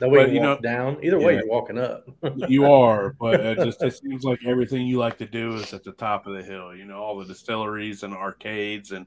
way 0.00 0.24
But, 0.24 0.28
you, 0.28 0.34
you 0.34 0.40
know- 0.40 0.58
down. 0.60 0.98
Either 1.02 1.18
way, 1.18 1.34
Yeah. 1.34 1.40
you're 1.40 1.48
walking 1.48 1.78
up. 1.78 2.04
you 2.48 2.64
are, 2.72 3.14
but 3.18 3.40
it 3.40 3.58
just 3.58 3.82
it 3.82 3.94
seems 3.96 4.24
like 4.24 4.40
everything 4.44 4.86
you 4.86 4.98
like 4.98 5.16
to 5.18 5.26
do 5.26 5.54
is 5.54 5.72
at 5.72 5.84
the 5.84 5.92
top 5.92 6.26
of 6.26 6.34
the 6.34 6.42
hill. 6.42 6.74
You 6.74 6.84
know, 6.84 6.98
all 6.98 7.18
the 7.18 7.24
distilleries 7.24 8.02
and 8.02 8.12
arcades 8.14 8.92
and 8.92 9.06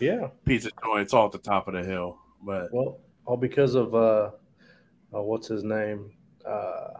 yeah. 0.00 0.28
pizza 0.44 0.70
joints 0.84 1.12
all 1.14 1.26
at 1.26 1.32
the 1.32 1.38
top 1.38 1.68
of 1.68 1.74
the 1.74 1.84
hill. 1.84 2.18
But 2.42 2.72
Well, 2.72 3.00
all 3.26 3.36
because 3.36 3.74
of 3.74 3.94
uh, 3.94 4.30
uh 5.14 5.22
what's 5.22 5.48
his 5.48 5.64
name, 5.64 6.12
uh, 6.46 6.94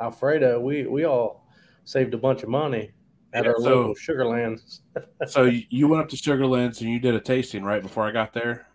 Alfredo. 0.00 0.60
We 0.60 0.86
we 0.86 1.04
all 1.04 1.46
saved 1.84 2.14
a 2.14 2.18
bunch 2.18 2.42
of 2.42 2.48
money 2.48 2.90
at 3.32 3.44
Yeah, 3.44 3.50
our 3.52 3.56
so- 3.60 3.62
local 3.64 3.94
Sugarlands. 3.94 4.80
so 5.26 5.44
you 5.44 5.88
went 5.88 6.02
up 6.02 6.08
to 6.10 6.16
Sugarlands 6.16 6.80
and 6.80 6.90
you 6.90 6.98
did 6.98 7.14
a 7.14 7.20
tasting 7.20 7.62
right 7.64 7.82
before 7.82 8.04
I 8.06 8.10
got 8.10 8.32
there. 8.32 8.66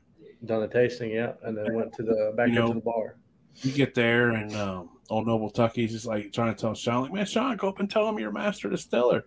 Done 0.45 0.63
a 0.63 0.67
tasting, 0.67 1.09
yeah, 1.11 1.33
and 1.43 1.57
then 1.57 1.73
went 1.73 1.93
to 1.93 2.03
the 2.03 2.33
back 2.37 2.49
You 2.49 2.55
into 2.55 2.67
know- 2.67 2.73
the 2.75 2.81
bar. 2.81 3.15
You 3.61 3.71
get 3.71 3.95
there 3.95 4.29
and 4.31 4.55
um, 4.55 4.89
old 5.09 5.25
Noble 5.25 5.49
Tucky's 5.49 5.91
just 5.91 6.05
like 6.05 6.31
trying 6.31 6.53
to 6.53 6.61
tell 6.61 6.75
Shawn, 6.75 7.01
like, 7.01 7.11
man, 7.11 7.25
Shawn, 7.25 7.57
go 7.57 7.67
up 7.69 7.79
and 7.79 7.89
tell 7.89 8.07
him 8.07 8.19
you're 8.19 8.31
master 8.31 8.69
distiller. 8.69 9.25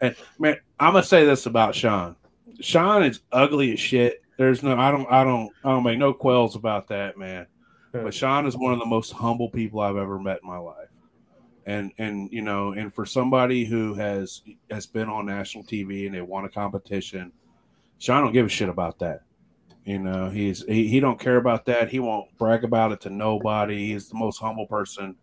And 0.00 0.14
man, 0.38 0.58
I'm 0.78 0.92
gonna 0.92 1.02
say 1.02 1.24
this 1.26 1.46
about 1.46 1.74
Shawn. 1.74 2.14
Shawn 2.60 3.02
is 3.02 3.20
ugly 3.32 3.72
as 3.72 3.80
shit. 3.80 4.21
There's 4.42 4.60
no, 4.64 4.76
I 4.76 4.90
don't, 4.90 5.06
I 5.08 5.22
don't, 5.22 5.52
I 5.62 5.70
don't 5.70 5.84
make 5.84 5.98
no 5.98 6.12
quells 6.12 6.56
about 6.56 6.88
that, 6.88 7.16
man. 7.16 7.46
But 7.92 8.12
Shawn 8.12 8.44
is 8.44 8.56
one 8.56 8.72
of 8.72 8.80
the 8.80 8.86
most 8.86 9.12
humble 9.12 9.48
people 9.48 9.78
I've 9.78 9.96
ever 9.96 10.18
met 10.18 10.40
in 10.42 10.48
my 10.48 10.58
life. 10.58 10.88
And 11.64 11.92
and 11.98 12.28
you 12.32 12.42
know, 12.42 12.72
and 12.72 12.92
for 12.92 13.06
somebody 13.06 13.64
who 13.64 13.94
has 13.94 14.42
has 14.68 14.88
been 14.88 15.08
on 15.08 15.26
national 15.26 15.62
TV 15.62 16.06
and 16.06 16.14
they 16.16 16.22
won 16.22 16.44
a 16.44 16.48
competition, 16.48 17.30
Shawn 17.98 18.24
don't 18.24 18.32
give 18.32 18.46
a 18.46 18.48
shit 18.48 18.68
about 18.68 18.98
that. 18.98 19.20
You 19.84 20.00
know, 20.00 20.28
he's 20.28 20.64
he, 20.64 20.88
he 20.88 20.98
don't 20.98 21.20
care 21.20 21.36
about 21.36 21.64
that. 21.66 21.88
He 21.88 22.00
won't 22.00 22.36
brag 22.36 22.64
about 22.64 22.90
it 22.90 23.00
to 23.02 23.10
nobody. 23.10 23.92
He's 23.92 24.08
the 24.08 24.18
most 24.18 24.38
humble 24.38 24.66
person 24.66 25.14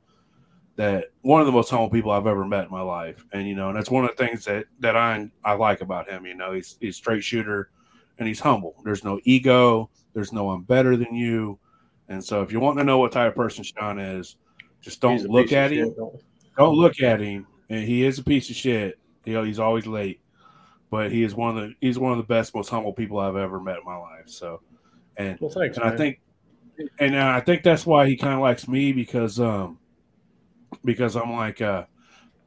that 0.77 1.07
one 1.23 1.41
of 1.41 1.45
the 1.45 1.51
most 1.51 1.69
humble 1.69 1.89
people 1.89 2.11
I've 2.11 2.25
ever 2.25 2.45
met 2.45 2.63
in 2.63 2.71
my 2.71 2.83
life. 2.83 3.25
And 3.33 3.45
you 3.49 3.55
know, 3.55 3.67
and 3.67 3.77
that's 3.77 3.91
one 3.91 4.05
of 4.05 4.15
the 4.15 4.25
things 4.25 4.45
that 4.45 4.67
that 4.79 4.95
I 4.95 5.29
I 5.43 5.55
like 5.55 5.81
about 5.81 6.09
him. 6.09 6.25
You 6.25 6.35
know, 6.35 6.53
he's 6.53 6.77
he's 6.79 6.95
straight 6.95 7.21
shooter 7.21 7.71
and 8.19 8.27
he's 8.27 8.39
humble. 8.39 8.75
There's 8.83 9.03
no 9.03 9.19
ego. 9.23 9.89
There's 10.13 10.31
no 10.31 10.51
I'm 10.51 10.63
better 10.63 10.95
than 10.95 11.15
you. 11.15 11.57
And 12.09 12.23
so 12.23 12.41
if 12.41 12.51
you 12.51 12.59
want 12.59 12.77
to 12.77 12.83
know 12.83 12.97
what 12.99 13.11
type 13.11 13.29
of 13.29 13.35
person 13.35 13.63
Shawn 13.63 13.97
is, 13.99 14.35
just 14.81 15.01
don't 15.01 15.21
look 15.29 15.51
at 15.51 15.71
shit, 15.71 15.79
him. 15.79 15.93
don't- 15.95 16.21
Don't 16.57 16.75
look 16.75 17.01
at 17.01 17.19
him. 17.21 17.47
And 17.69 17.83
he 17.83 18.03
is 18.03 18.19
a 18.19 18.23
piece 18.23 18.49
of 18.49 18.55
shit. 18.55 18.99
You 19.25 19.33
know, 19.33 19.43
he's 19.43 19.59
always 19.59 19.85
late. 19.87 20.21
But 20.89 21.11
he 21.11 21.23
is 21.23 21.35
one 21.35 21.55
of 21.57 21.63
the 21.69 21.75
he's 21.81 21.99
one 21.99 22.11
of 22.13 22.17
the 22.17 22.23
best, 22.23 22.55
most 22.55 22.69
humble 22.69 22.93
people 22.93 23.19
I've 23.19 23.35
ever 23.35 23.59
met 23.59 23.77
in 23.77 23.85
my 23.85 23.95
life. 23.97 24.27
So 24.27 24.61
and 25.17 25.37
Well, 25.39 25.51
thanks, 25.51 25.77
and 25.77 25.85
man. 25.85 25.93
I 25.93 25.97
think 25.97 26.19
and 26.99 27.15
I 27.15 27.39
think 27.41 27.61
that's 27.63 27.85
why 27.85 28.07
he 28.07 28.17
kind 28.17 28.33
of 28.33 28.39
likes 28.39 28.67
me 28.67 28.91
because 28.91 29.39
um 29.39 29.77
because 30.83 31.15
I'm 31.15 31.31
like 31.31 31.61
uh 31.61 31.85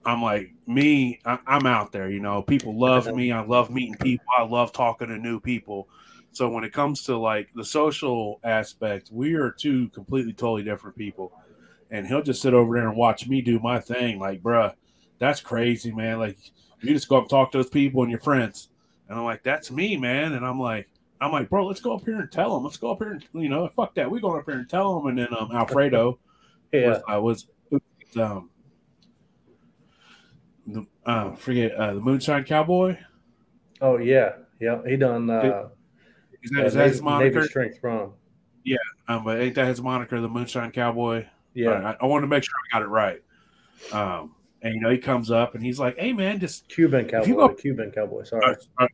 I'm 0.05 0.23
like 0.23 0.52
me 0.67 1.21
I, 1.25 1.39
I'm 1.47 1.67
out 1.67 1.93
there 1.93 2.11
you 2.11 2.21
know 2.21 2.43
people 2.43 2.79
love 2.79 3.11
me 3.13 3.33
I 3.33 3.45
love 3.45 3.71
meeting 3.71 3.97
people 3.97 4.25
I 4.37 4.43
love 4.45 4.73
talking 4.73 5.09
to 5.09 5.19
new 5.19 5.41
people 5.41 5.89
So 6.31 6.49
when 6.49 6.65
it 6.65 6.73
comes 6.73 7.03
to 7.05 7.17
like 7.19 7.51
the 7.55 7.65
social 7.65 8.41
aspect, 8.43 9.11
we 9.13 9.35
are 9.35 9.51
two 9.51 9.89
completely 9.91 10.33
totally 10.33 10.63
different 10.63 10.97
people. 10.97 11.33
And 11.91 12.07
he'll 12.07 12.23
just 12.23 12.41
sit 12.41 12.55
over 12.55 12.75
there 12.75 12.89
and 12.89 12.97
watch 12.97 13.29
me 13.29 13.43
do 13.43 13.59
my 13.61 13.79
thing. 13.81 14.19
Like, 14.19 14.43
bruh, 14.43 14.73
that's 15.19 15.41
crazy, 15.43 15.93
man. 15.93 16.19
Like 16.19 16.39
you 16.81 16.95
just 16.95 17.09
go 17.09 17.17
up 17.19 17.25
and 17.25 17.31
talk 17.31 17.53
to 17.53 17.59
those 17.59 17.69
people 17.69 18.03
and 18.03 18.11
your 18.11 18.21
friends. 18.21 18.69
And 19.09 19.19
I'm 19.19 19.25
like, 19.25 19.43
that's 19.43 19.71
me, 19.71 19.97
man. 19.99 20.33
And 20.33 20.45
I'm 20.47 20.59
like, 20.59 20.89
I'm 21.21 21.33
like, 21.33 21.51
bro, 21.51 21.67
let's 21.67 21.81
go 21.81 21.95
up 21.95 22.05
here 22.05 22.19
and 22.19 22.33
tell 22.33 22.55
them. 22.55 22.65
Let's 22.65 22.79
go 22.79 22.93
up 22.93 22.99
here 22.99 23.13
and 23.13 23.25
you 23.35 23.49
know, 23.51 23.69
fuck 23.69 23.95
that. 23.97 24.11
We 24.11 24.21
going 24.21 24.39
up 24.41 24.47
here 24.47 24.59
and 24.59 24.69
tell 24.69 24.95
them. 24.99 25.09
And 25.09 25.19
then 25.19 25.35
um, 25.39 25.51
Alfredo, 25.53 26.19
Yeah. 26.73 26.89
was, 26.89 27.03
I 27.07 27.19
was, 27.19 27.47
um, 28.19 28.51
the, 30.67 30.87
uh, 31.07 31.35
forget 31.35 31.73
uh, 31.75 31.95
the 31.95 32.01
Moonshine 32.01 32.45
Cowboy. 32.45 32.97
Oh 33.81 33.99
yeah. 33.99 34.33
Yeah. 34.61 34.81
He 34.87 34.97
done 34.97 35.29
uh, 35.29 35.69
Is 36.43 36.51
that, 36.51 36.67
is 36.67 36.75
that 36.75 36.87
his 36.89 36.97
Navy, 36.97 37.05
moniker? 37.05 37.35
Navy 37.37 37.49
Strength 37.49 37.79
Rum. 37.83 38.13
Um, 39.09 39.25
but 39.25 39.41
ain't 39.41 39.55
that 39.57 39.67
his 39.67 39.83
moniker, 39.83 40.21
the 40.21 40.29
Moonshine 40.29 40.71
Cowboy? 40.71 41.27
Yeah. 41.55 41.95
I, 42.01 42.05
I 42.05 42.07
wanted 42.07 42.23
to 42.23 42.27
make 42.29 42.45
sure 42.45 42.55
I 42.73 42.79
got 42.79 42.83
it 42.83 42.89
right. 42.89 43.21
Um, 43.93 44.35
and 44.63 44.75
you 44.75 44.81
know, 44.81 44.91
he 44.91 44.99
comes 44.99 45.31
up 45.31 45.55
and 45.55 45.63
he's 45.63 45.81
like, 45.81 45.99
"Hey, 45.99 46.13
man, 46.13 46.39
just 46.39 46.69
Cuban 46.69 47.07
cowboy. 47.09 47.35
go- 47.35 47.55
Cuban 47.55 47.91
cowboy. 47.91 48.23
Sorry. 48.23 48.57
I, 48.79 48.87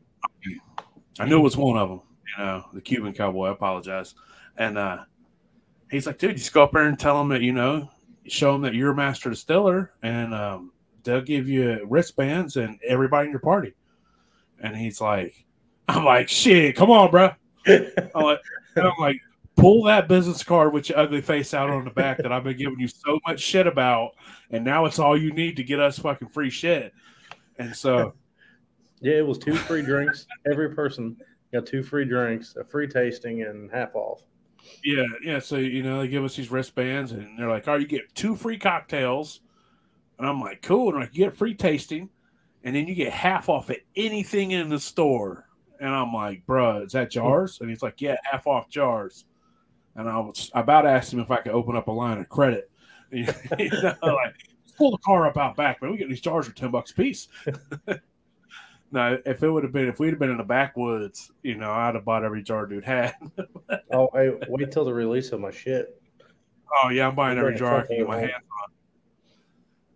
I 1.19 1.25
knew 1.25 1.37
it 1.37 1.43
was 1.43 1.55
one 1.55 1.77
of 1.77 1.89
them, 1.89 2.01
you 2.25 2.43
know, 2.43 2.65
the 2.73 2.81
Cuban 2.81 3.13
cowboy. 3.13 3.47
I 3.47 3.51
apologize. 3.51 4.15
And 4.57 4.77
uh, 4.77 5.03
he's 5.91 6.07
like, 6.07 6.17
dude, 6.17 6.37
just 6.37 6.53
go 6.53 6.63
up 6.63 6.71
there 6.71 6.87
and 6.87 6.97
tell 6.97 7.21
him 7.21 7.29
that, 7.29 7.41
you 7.41 7.53
know, 7.53 7.89
show 8.25 8.55
him 8.55 8.61
that 8.63 8.73
you're 8.73 8.91
a 8.91 8.95
master 8.95 9.29
distiller 9.29 9.93
and 10.01 10.33
um, 10.33 10.71
they'll 11.03 11.21
give 11.21 11.47
you 11.47 11.85
wristbands 11.87 12.57
and 12.57 12.79
everybody 12.87 13.25
in 13.25 13.31
your 13.31 13.39
party. 13.39 13.73
And 14.61 14.75
he's 14.75 14.99
like, 14.99 15.45
I'm 15.87 16.05
like, 16.05 16.29
shit, 16.29 16.75
come 16.75 16.91
on, 16.91 17.11
bro. 17.11 17.31
I'm 17.67 18.23
like, 18.23 18.39
I'm 18.75 18.91
like, 18.99 19.17
pull 19.55 19.83
that 19.83 20.07
business 20.07 20.43
card 20.43 20.73
with 20.73 20.89
your 20.89 20.99
ugly 20.99 21.21
face 21.21 21.53
out 21.53 21.69
on 21.69 21.83
the 21.83 21.91
back 21.91 22.17
that 22.17 22.31
I've 22.31 22.43
been 22.43 22.57
giving 22.57 22.79
you 22.79 22.87
so 22.87 23.19
much 23.27 23.39
shit 23.39 23.67
about. 23.67 24.11
And 24.51 24.63
now 24.63 24.85
it's 24.85 24.99
all 24.99 25.17
you 25.17 25.31
need 25.33 25.55
to 25.57 25.63
get 25.63 25.79
us 25.79 25.99
fucking 25.99 26.29
free 26.29 26.49
shit. 26.49 26.93
And 27.57 27.75
so, 27.75 28.13
yeah, 29.01 29.15
it 29.15 29.27
was 29.27 29.37
two 29.37 29.55
free 29.55 29.81
drinks. 29.81 30.27
Every 30.49 30.73
person 30.73 31.17
got 31.53 31.65
two 31.65 31.83
free 31.83 32.05
drinks, 32.05 32.55
a 32.55 32.63
free 32.63 32.87
tasting, 32.87 33.43
and 33.43 33.71
half 33.71 33.95
off. 33.95 34.21
Yeah, 34.83 35.05
yeah. 35.23 35.39
So 35.39 35.57
you 35.57 35.83
know, 35.83 36.01
they 36.01 36.07
give 36.07 36.23
us 36.23 36.35
these 36.35 36.51
wristbands, 36.51 37.11
and 37.11 37.37
they're 37.37 37.49
like, 37.49 37.67
"Oh, 37.67 37.75
you 37.75 37.87
get 37.87 38.13
two 38.13 38.35
free 38.35 38.57
cocktails," 38.57 39.41
and 40.19 40.27
I'm 40.27 40.39
like, 40.39 40.61
"Cool." 40.61 40.89
And 40.89 40.99
like, 40.99 41.15
you 41.15 41.25
get 41.25 41.35
free 41.35 41.55
tasting, 41.55 42.09
and 42.63 42.75
then 42.75 42.87
you 42.87 42.93
get 42.93 43.11
half 43.11 43.49
off 43.49 43.69
at 43.69 43.79
anything 43.95 44.51
in 44.51 44.69
the 44.69 44.79
store. 44.79 45.47
And 45.79 45.89
I'm 45.89 46.13
like, 46.13 46.45
"Bruh, 46.45 46.85
is 46.85 46.91
that 46.91 47.05
hmm. 47.05 47.19
jars?" 47.19 47.59
And 47.61 47.69
he's 47.69 47.81
like, 47.81 48.01
"Yeah, 48.01 48.17
half 48.29 48.45
off 48.45 48.69
jars." 48.69 49.25
And 49.95 50.07
I 50.07 50.19
was 50.19 50.51
I 50.53 50.59
about 50.59 50.85
asked 50.85 51.11
him 51.11 51.19
if 51.19 51.31
I 51.31 51.37
could 51.37 51.53
open 51.53 51.75
up 51.75 51.87
a 51.87 51.91
line 51.91 52.19
of 52.19 52.29
credit. 52.29 52.69
you 53.11 53.25
know, 53.25 53.93
like 54.03 54.35
pull 54.77 54.91
the 54.91 54.97
car 54.99 55.25
up 55.25 55.37
out 55.37 55.55
back, 55.55 55.81
man. 55.81 55.91
We 55.91 55.97
get 55.97 56.09
these 56.09 56.21
jars 56.21 56.47
for 56.47 56.53
ten 56.53 56.69
bucks 56.69 56.91
a 56.91 56.95
piece. 56.95 57.27
no, 58.91 59.17
if 59.25 59.41
it 59.41 59.49
would 59.49 59.63
have 59.63 59.73
been 59.73 59.87
if 59.87 59.99
we'd 59.99 60.11
have 60.11 60.19
been 60.19 60.31
in 60.31 60.37
the 60.37 60.43
backwoods, 60.43 61.31
you 61.43 61.55
know, 61.55 61.71
I'd 61.71 61.95
have 61.95 62.05
bought 62.05 62.23
every 62.23 62.43
jar 62.43 62.65
dude 62.65 62.83
had. 62.83 63.15
Oh, 63.91 64.09
wait 64.47 64.71
till 64.71 64.85
the 64.85 64.93
release 64.93 65.31
of 65.31 65.39
my 65.39 65.51
shit. 65.51 66.01
Oh 66.83 66.89
yeah, 66.89 67.07
I'm 67.07 67.15
buying 67.15 67.37
every 67.37 67.55
jar 67.55 67.81
I 67.81 67.87
can 67.87 67.97
get 67.97 68.07
my 68.07 68.19
hands 68.19 68.33
on. 68.33 68.71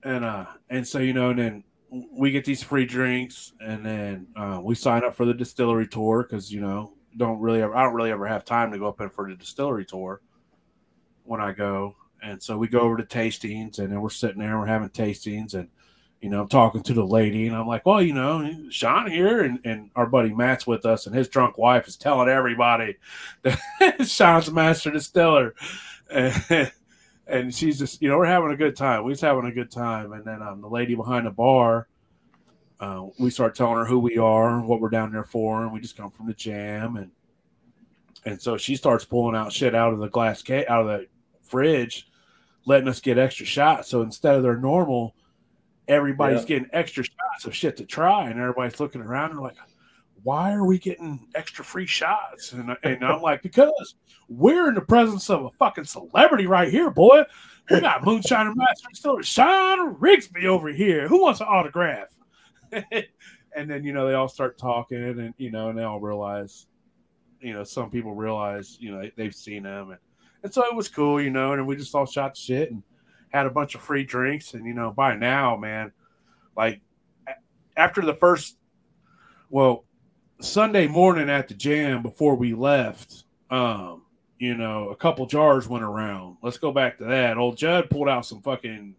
And 0.04 0.26
uh, 0.26 0.46
and 0.70 0.88
so 0.88 1.00
you 1.00 1.14
know, 1.14 1.30
and 1.30 1.40
then 1.40 1.64
we 2.12 2.32
get 2.32 2.46
these 2.46 2.64
free 2.64 2.86
drinks, 2.86 3.54
and 3.60 3.86
then 3.86 4.28
uh, 4.36 4.60
we 4.62 4.76
sign 4.76 5.04
up 5.04 5.16
for 5.16 5.26
the 5.26 5.34
distillery 5.34 5.88
tour 5.88 6.24
because 6.24 6.52
you 6.52 6.62
know 6.62 6.94
don't 7.18 7.40
really 7.40 7.62
ever, 7.62 7.76
I 7.76 7.84
don't 7.84 7.94
really 7.94 8.12
ever 8.12 8.28
have 8.28 8.44
time 8.44 8.72
to 8.72 8.80
go 8.80 8.88
up 8.88 9.00
in 9.02 9.10
for 9.10 9.30
the 9.30 9.36
distillery 9.36 9.86
tour 9.86 10.22
when 11.24 11.40
I 11.40 11.52
go, 11.52 11.96
and 12.22 12.42
so 12.42 12.58
we 12.58 12.68
go 12.68 12.80
over 12.82 12.98
to 12.98 13.04
tastings, 13.04 13.80
and 13.80 13.92
then 13.92 14.02
we're 14.02 14.10
sitting 14.10 14.40
there, 14.40 14.52
and 14.52 14.60
we're 14.60 14.66
having 14.66 14.90
tastings, 14.90 15.54
and 15.54 15.70
you 16.22 16.30
know 16.30 16.42
I'm 16.42 16.50
talking 16.50 16.84
to 16.84 16.94
the 16.94 17.06
lady, 17.06 17.48
and 17.48 17.56
I'm 17.56 17.68
like, 17.68 17.86
well, 17.86 18.02
you 18.02 18.14
know, 18.14 18.68
Shawn 18.70 19.10
here, 19.10 19.44
and 19.44 19.60
and 19.64 19.92
our 19.96 20.08
buddy 20.08 20.34
Matt's 20.34 20.66
with 20.66 20.86
us, 20.86 21.06
and 21.06 21.16
his 21.16 21.30
drunk 21.30 21.58
wife 21.58 21.88
is 21.88 21.96
telling 21.96 22.30
everybody 22.30 22.98
that 23.44 24.08
Shawn's 24.08 24.52
master 24.52 24.92
distiller. 24.92 25.56
And, 26.12 26.72
and 27.34 27.54
she's 27.54 27.80
just, 27.80 28.02
you 28.02 28.10
know, 28.10 28.18
we're 28.18 28.26
having 28.26 28.52
a 28.52 28.56
good 28.58 28.76
time. 28.76 29.04
We're 29.04 29.12
just 29.12 29.22
having 29.22 29.46
a 29.46 29.52
good 29.52 29.72
time. 29.72 30.14
And 30.14 30.24
then 30.24 30.42
um, 30.42 30.62
the 30.62 30.70
lady 30.70 30.96
behind 30.96 31.26
the 31.26 31.32
bar, 31.32 31.88
uh, 32.80 33.08
we 33.20 33.30
start 33.30 33.56
telling 33.56 33.78
her 33.78 33.86
who 33.86 34.00
we 34.00 34.18
are 34.18 34.58
and 34.58 34.68
what 34.68 34.80
we're 34.82 34.90
down 34.90 35.12
there 35.12 35.24
for, 35.24 35.64
and 35.64 35.72
we 35.74 35.80
just 35.80 35.98
come 35.98 36.12
from 36.12 36.28
the 36.28 36.34
jam. 36.34 36.98
And 36.98 37.12
and 38.26 38.42
so 38.42 38.56
she 38.58 38.76
starts 38.76 39.04
pulling 39.04 39.36
out 39.36 39.52
shit 39.52 39.76
out 39.76 39.94
of 39.94 40.00
the 40.00 40.10
glass 40.10 40.42
case, 40.42 40.66
out 40.70 40.82
of 40.82 40.88
the 40.88 41.08
fridge, 41.42 42.08
letting 42.66 42.88
us 42.88 43.00
get 43.02 43.18
extra 43.18 43.46
shots. 43.46 43.90
So 43.90 44.02
instead 44.02 44.36
of 44.36 44.44
their 44.44 44.58
normal, 44.58 45.16
everybody's 45.88 46.42
Yeah. 46.42 46.48
getting 46.48 46.70
extra 46.72 47.04
shots 47.04 47.46
of 47.46 47.56
shit 47.56 47.78
to 47.78 47.86
try, 47.86 48.30
and 48.30 48.40
everybody's 48.40 48.80
looking 48.80 49.02
around 49.02 49.32
and 49.32 49.40
like, 49.40 49.58
why 50.24 50.54
are 50.54 50.66
we 50.66 50.80
getting 50.80 51.28
extra 51.36 51.64
free 51.64 51.86
shots? 51.86 52.54
And, 52.54 52.76
and 52.84 53.04
I'm 53.04 53.22
like, 53.22 53.42
because 53.42 53.96
we're 54.30 54.70
in 54.70 54.76
the 54.76 54.82
presence 54.82 55.30
of 55.30 55.46
a 55.46 55.52
fucking 55.52 55.84
celebrity 55.84 56.48
right 56.48 56.70
here, 56.70 56.90
boy. 56.90 57.24
We 57.70 57.82
got 57.82 58.04
Moonshine 58.04 58.48
and 58.48 58.56
Master 58.56 58.88
Distiller 58.90 59.24
Shawn 59.24 59.96
Rigsby 59.96 60.46
over 60.46 60.70
here. 60.70 61.08
Who 61.08 61.22
wants 61.22 61.40
an 61.40 61.48
autograph? 61.50 62.10
and 62.72 63.70
then, 63.70 63.84
you 63.84 63.94
know, 63.94 64.08
they 64.08 64.14
all 64.14 64.28
start 64.28 64.58
talking 64.58 64.98
and, 64.98 65.34
you 65.38 65.52
know, 65.52 65.70
and 65.70 65.78
they 65.78 65.84
all 65.84 66.00
realize, 66.00 66.68
you 67.40 67.54
know, 67.54 67.64
some 67.64 67.90
people 67.90 68.14
realize, 68.14 68.78
you 68.80 68.92
know, 68.92 69.02
they, 69.02 69.12
they've 69.16 69.36
seen 69.36 69.64
him. 69.66 69.92
And, 69.92 70.00
and 70.44 70.54
so 70.54 70.66
it 70.66 70.76
was 70.76 70.90
cool, 70.90 71.22
you 71.22 71.30
know, 71.30 71.54
and 71.54 71.68
we 71.68 71.76
just 71.76 71.96
all 71.96 72.06
shot 72.06 72.36
shit 72.36 72.72
and 72.72 72.84
had 73.30 73.46
a 73.46 73.52
bunch 73.52 73.76
of 73.76 73.82
free 73.82 74.04
drinks. 74.04 74.54
And, 74.54 74.66
you 74.66 74.74
know, 74.74 74.92
by 74.92 75.16
now, 75.16 75.56
man, 75.56 75.92
like 76.56 76.82
after 77.78 78.02
the 78.02 78.14
first, 78.14 78.58
well, 79.50 79.86
Sunday 80.40 80.88
morning 80.88 81.30
at 81.30 81.48
the 81.48 81.54
jam 81.54 82.02
before 82.02 82.36
we 82.36 82.54
left, 82.54 83.24
um, 83.50 84.04
you 84.40 84.56
know, 84.56 84.90
a 84.90 84.96
couple 84.96 85.26
jars 85.26 85.68
went 85.68 85.84
around. 85.84 86.38
Let's 86.42 86.58
go 86.58 86.72
back 86.72 86.98
to 86.98 87.06
that. 87.06 87.38
Old 87.38 87.58
Judd 87.58 87.90
pulled 87.90 88.10
out 88.10 88.26
some 88.26 88.42
fucking 88.42 88.96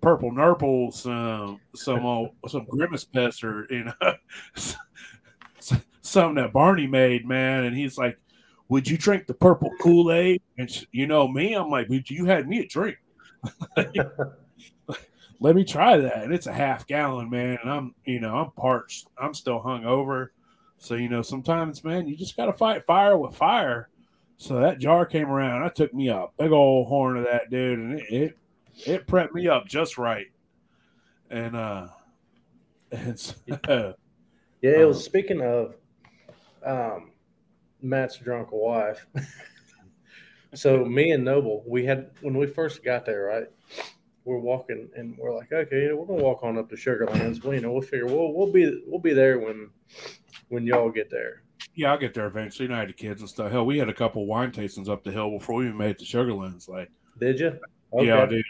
purple 0.00 0.32
nurple, 0.32 0.90
some 0.92 1.60
some 1.74 2.04
old, 2.04 2.30
some 2.48 2.64
grimace 2.64 3.04
pester, 3.04 3.66
you 3.68 3.84
know, 3.84 4.14
something 6.00 6.36
that 6.36 6.52
Barney 6.52 6.86
made, 6.86 7.26
man. 7.26 7.64
And 7.64 7.76
he's 7.76 7.98
like, 7.98 8.18
"Would 8.68 8.88
you 8.88 8.96
drink 8.96 9.26
the 9.26 9.34
purple 9.34 9.70
Kool 9.80 10.12
Aid?" 10.12 10.40
And 10.56 10.70
sh- 10.70 10.84
you 10.92 11.06
know 11.06 11.28
me, 11.28 11.54
I'm 11.54 11.70
like, 11.70 11.88
"Would 11.88 12.08
you 12.08 12.24
had 12.24 12.48
me 12.48 12.60
a 12.60 12.66
drink?" 12.66 12.96
Let 15.42 15.56
me 15.56 15.64
try 15.64 15.96
that. 15.96 16.22
And 16.22 16.34
it's 16.34 16.46
a 16.46 16.52
half 16.52 16.86
gallon, 16.86 17.30
man. 17.30 17.58
And 17.62 17.70
I'm, 17.70 17.94
you 18.04 18.20
know, 18.20 18.36
I'm 18.36 18.50
parched. 18.50 19.08
I'm 19.18 19.32
still 19.32 19.58
hung 19.58 19.86
over. 19.86 20.32
So, 20.80 20.94
you 20.94 21.10
know, 21.10 21.20
sometimes, 21.20 21.84
man, 21.84 22.08
you 22.08 22.16
just 22.16 22.38
got 22.38 22.46
to 22.46 22.54
fight 22.54 22.86
fire 22.86 23.16
with 23.16 23.36
fire. 23.36 23.90
So 24.38 24.58
that 24.60 24.78
jar 24.78 25.04
came 25.04 25.28
around. 25.28 25.62
I 25.62 25.68
took 25.68 25.92
me 25.92 26.08
a 26.08 26.26
big 26.38 26.50
old 26.50 26.88
horn 26.88 27.18
of 27.18 27.24
that 27.24 27.50
dude, 27.50 27.78
and 27.78 28.00
it 28.00 28.06
it, 28.10 28.38
it 28.86 29.06
prepped 29.06 29.34
me 29.34 29.46
up 29.46 29.66
just 29.68 29.98
right. 29.98 30.28
And 31.28 31.54
uh, 31.54 31.88
and 32.92 33.20
so, 33.20 33.34
Yeah, 34.62 34.70
it 34.70 34.88
was 34.88 34.96
Um, 34.96 35.02
speaking 35.02 35.42
of 35.42 35.74
um, 36.64 37.12
Matt's 37.82 38.16
drunk 38.16 38.48
wife. 38.50 39.06
so 40.54 40.82
me 40.86 41.10
and 41.10 41.24
Noble, 41.24 41.62
we 41.66 41.84
had 41.84 42.10
when 42.22 42.38
we 42.38 42.46
first 42.46 42.82
got 42.82 43.04
there, 43.04 43.24
right? 43.24 43.46
We're 44.24 44.38
walking 44.38 44.88
and 44.96 45.16
we're 45.18 45.34
like, 45.34 45.52
okay, 45.52 45.92
we're 45.92 46.06
gonna 46.06 46.22
walk 46.22 46.42
on 46.42 46.58
up 46.58 46.68
to 46.70 46.76
Sugarlands. 46.76 47.42
Well, 47.42 47.54
you 47.54 47.60
know, 47.60 47.72
we'll 47.72 47.82
figure 47.82 48.06
we'll 48.06 48.32
we'll 48.34 48.52
be 48.52 48.82
we'll 48.86 49.00
be 49.00 49.14
there 49.14 49.38
when 49.38 49.70
when 50.48 50.64
y'all 50.64 50.90
get 50.90 51.10
there. 51.10 51.42
yeah, 51.74 51.92
I'll 51.92 51.98
get 51.98 52.14
there 52.14 52.26
eventually. 52.26 52.64
You 52.64 52.70
know, 52.70 52.76
I 52.76 52.80
had 52.80 52.88
the 52.88 52.94
kids 52.94 53.20
and 53.20 53.30
stuff. 53.30 53.50
Hell, 53.50 53.64
we 53.64 53.78
had 53.78 53.88
a 53.88 53.94
couple 53.94 54.26
wine 54.26 54.52
tastings 54.52 54.88
up 54.88 55.04
the 55.04 55.10
hill 55.10 55.30
before 55.30 55.56
we 55.56 55.66
even 55.66 55.78
made 55.78 55.90
it 55.90 55.98
to 56.00 56.04
Sugarlands. 56.04 56.68
Like, 56.68 56.90
Did 57.18 57.40
you? 57.40 57.58
Yeah, 57.94 58.26
dude. 58.26 58.44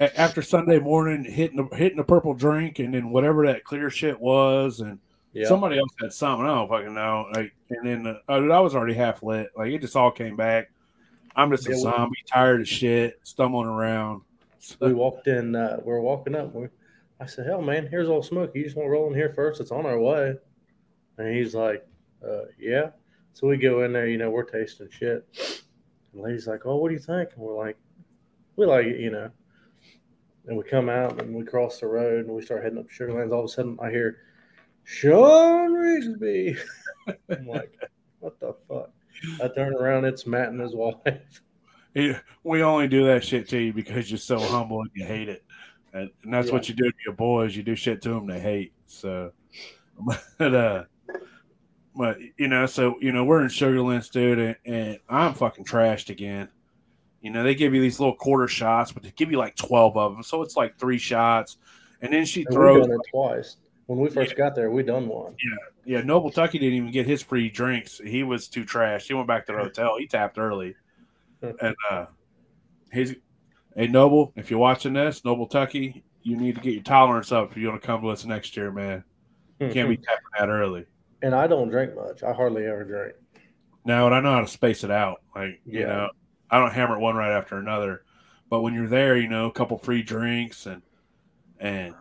Like, 0.00 0.12
after 0.16 0.42
Sunday 0.42 0.78
morning, 0.78 1.24
hitting 1.24 1.56
the 1.56 1.76
hitting 1.76 1.98
the 1.98 2.04
purple 2.04 2.34
drink, 2.34 2.78
and 2.78 2.94
then 2.94 3.10
whatever 3.10 3.46
that 3.46 3.64
clear 3.64 3.90
shit 3.90 4.20
was, 4.20 4.80
and 4.80 4.98
yeah. 5.32 5.46
somebody 5.46 5.78
else 5.78 5.90
had 6.00 6.12
something. 6.12 6.46
I 6.46 6.54
don't 6.54 6.68
fucking 6.68 6.94
know. 6.94 7.26
Like, 7.34 7.52
and 7.70 7.86
then 7.86 8.18
uh, 8.28 8.38
dude, 8.38 8.50
I 8.50 8.60
was 8.60 8.74
already 8.74 8.94
half 8.94 9.22
lit. 9.22 9.48
Like, 9.56 9.72
it 9.72 9.80
just 9.80 9.96
all 9.96 10.10
came 10.10 10.36
back. 10.36 10.70
I'm 11.34 11.50
just 11.50 11.68
a 11.68 11.76
zombie, 11.76 12.16
tired 12.30 12.60
of 12.60 12.68
shit, 12.68 13.18
stumbling 13.22 13.68
around. 13.68 14.22
we 14.80 14.92
walked 14.92 15.26
in. 15.26 15.54
Uh, 15.54 15.78
we 15.84 15.92
are 15.92 16.00
walking 16.00 16.34
up. 16.34 16.54
We, 16.54 16.68
I 17.20 17.26
said, 17.26 17.46
"Hell, 17.46 17.62
man, 17.62 17.86
here's 17.86 18.08
old 18.08 18.24
Smoke. 18.24 18.52
You 18.54 18.64
just 18.64 18.76
want 18.76 18.86
to 18.86 18.90
roll 18.90 19.08
in 19.08 19.14
here 19.14 19.32
first? 19.32 19.60
It's 19.60 19.70
on 19.70 19.86
our 19.86 19.98
way." 19.98 20.34
And 21.18 21.34
he's 21.34 21.54
like, 21.54 21.86
uh, 22.26 22.46
"Yeah." 22.58 22.90
So 23.34 23.48
we 23.48 23.56
go 23.56 23.84
in 23.84 23.92
there. 23.92 24.08
You 24.08 24.18
know, 24.18 24.30
we're 24.30 24.44
tasting 24.44 24.88
shit. 24.90 25.26
And 26.12 26.22
lady's 26.22 26.46
like, 26.46 26.66
"Oh, 26.66 26.76
what 26.76 26.88
do 26.88 26.94
you 26.94 27.00
think?" 27.00 27.30
And 27.34 27.42
we're 27.42 27.56
like, 27.56 27.76
"We 28.56 28.66
like 28.66 28.86
it," 28.86 29.00
you 29.00 29.10
know. 29.10 29.30
And 30.46 30.56
we 30.56 30.64
come 30.64 30.88
out 30.88 31.22
and 31.22 31.34
we 31.34 31.44
cross 31.44 31.78
the 31.78 31.86
road 31.86 32.26
and 32.26 32.34
we 32.34 32.42
start 32.42 32.64
heading 32.64 32.78
up 32.78 32.88
Sugarlands. 32.88 33.32
All 33.32 33.40
of 33.40 33.44
a 33.44 33.48
sudden, 33.48 33.78
I 33.80 33.90
hear 33.90 34.18
Shawn 34.82 35.72
Rigsby. 35.72 36.58
I'm 37.30 37.46
like, 37.46 37.72
what 38.18 38.40
the 38.40 38.54
fuck? 38.68 38.90
I 39.42 39.48
turn 39.48 39.74
around, 39.74 40.04
it's 40.04 40.26
Matt 40.26 40.48
and 40.48 40.60
his 40.60 40.74
wife. 40.74 41.42
We 41.94 42.62
only 42.62 42.88
do 42.88 43.06
that 43.06 43.24
shit 43.24 43.48
to 43.50 43.58
you 43.58 43.72
because 43.72 44.10
you're 44.10 44.18
so 44.18 44.38
humble 44.38 44.80
and 44.80 44.90
you 44.94 45.04
hate 45.04 45.28
it, 45.28 45.44
and, 45.92 46.10
and 46.22 46.32
that's 46.32 46.50
what 46.50 46.68
you 46.68 46.74
do 46.74 46.90
to 46.90 46.96
your 47.04 47.14
boys. 47.14 47.56
You 47.56 47.62
do 47.62 47.74
shit 47.76 48.00
to 48.02 48.08
them 48.10 48.26
they 48.26 48.40
hate. 48.40 48.72
So, 48.86 49.32
but 50.38 50.54
uh, 50.54 50.84
but 51.94 52.18
you 52.38 52.48
know, 52.48 52.66
so 52.66 52.96
you 53.00 53.12
know, 53.12 53.24
we're 53.24 53.42
in 53.42 53.48
Sugarlands, 53.48 54.10
dude, 54.10 54.38
and, 54.38 54.56
and 54.64 54.98
I'm 55.08 55.34
fucking 55.34 55.64
trashed 55.64 56.08
again. 56.10 56.48
You 57.20 57.30
know, 57.30 57.44
they 57.44 57.54
give 57.54 57.74
you 57.74 57.80
these 57.80 58.00
little 58.00 58.16
quarter 58.16 58.48
shots, 58.48 58.90
but 58.90 59.02
they 59.02 59.10
give 59.10 59.30
you 59.30 59.38
like 59.38 59.54
twelve 59.56 59.96
of 59.96 60.14
them, 60.14 60.22
so 60.22 60.42
it's 60.42 60.56
like 60.56 60.78
three 60.78 60.98
shots, 60.98 61.58
and 62.00 62.12
then 62.12 62.24
she 62.24 62.44
And 62.46 62.54
throws. 62.54 62.86
done 62.86 62.94
it 62.96 63.00
twice. 63.10 63.56
When 63.86 63.98
we 63.98 64.08
first 64.08 64.36
got 64.36 64.54
there, 64.54 64.70
we 64.70 64.82
done 64.82 65.06
one. 65.08 65.34
Yeah, 65.44 65.98
yeah. 65.98 66.02
Noble 66.02 66.30
Tucky 66.30 66.58
didn't 66.58 66.74
even 66.74 66.90
get 66.92 67.06
his 67.06 67.20
free 67.20 67.50
drinks. 67.50 67.98
He 68.02 68.22
was 68.22 68.48
too 68.48 68.64
trashed. 68.64 69.08
He 69.08 69.14
went 69.14 69.26
back 69.28 69.44
to 69.46 69.52
the 69.52 69.58
hotel. 69.58 69.96
He 69.98 70.06
tapped 70.06 70.38
early. 70.38 70.74
And 71.60 71.74
uh 71.90 72.06
he's 72.92 73.14
hey 73.76 73.86
Noble, 73.88 74.32
if 74.36 74.50
you're 74.50 74.60
watching 74.60 74.92
this, 74.92 75.24
Noble 75.24 75.46
Tucky, 75.46 76.04
you 76.22 76.36
need 76.36 76.54
to 76.56 76.60
get 76.60 76.74
your 76.74 76.82
tolerance 76.82 77.32
up 77.32 77.50
if 77.50 77.56
you 77.56 77.68
want 77.68 77.80
to 77.80 77.86
come 77.86 78.00
to 78.02 78.08
us 78.08 78.24
next 78.24 78.56
year, 78.56 78.70
man. 78.70 79.02
You 79.60 79.70
can't 79.70 79.88
be 79.88 79.96
tapping 79.98 80.22
that 80.38 80.48
early. 80.48 80.86
and 81.22 81.34
I 81.34 81.46
don't 81.46 81.68
drink 81.68 81.94
much. 81.96 82.22
I 82.22 82.32
hardly 82.32 82.64
ever 82.66 82.84
drink. 82.84 83.14
Now, 83.84 84.06
and 84.06 84.14
I 84.14 84.20
know 84.20 84.32
how 84.32 84.40
to 84.42 84.46
space 84.46 84.84
it 84.84 84.90
out. 84.92 85.22
Like, 85.34 85.60
you 85.66 85.80
Yeah. 85.80 85.86
know, 85.86 86.10
I 86.50 86.58
don't 86.60 86.72
hammer 86.72 86.96
it 86.96 87.00
one 87.00 87.16
right 87.16 87.32
after 87.36 87.56
another. 87.58 88.04
But 88.50 88.60
when 88.60 88.74
you're 88.74 88.86
there, 88.88 89.16
you 89.16 89.28
know, 89.28 89.46
a 89.46 89.52
couple 89.52 89.78
free 89.78 90.02
drinks 90.02 90.66
and 90.66 90.82
and 91.58 91.94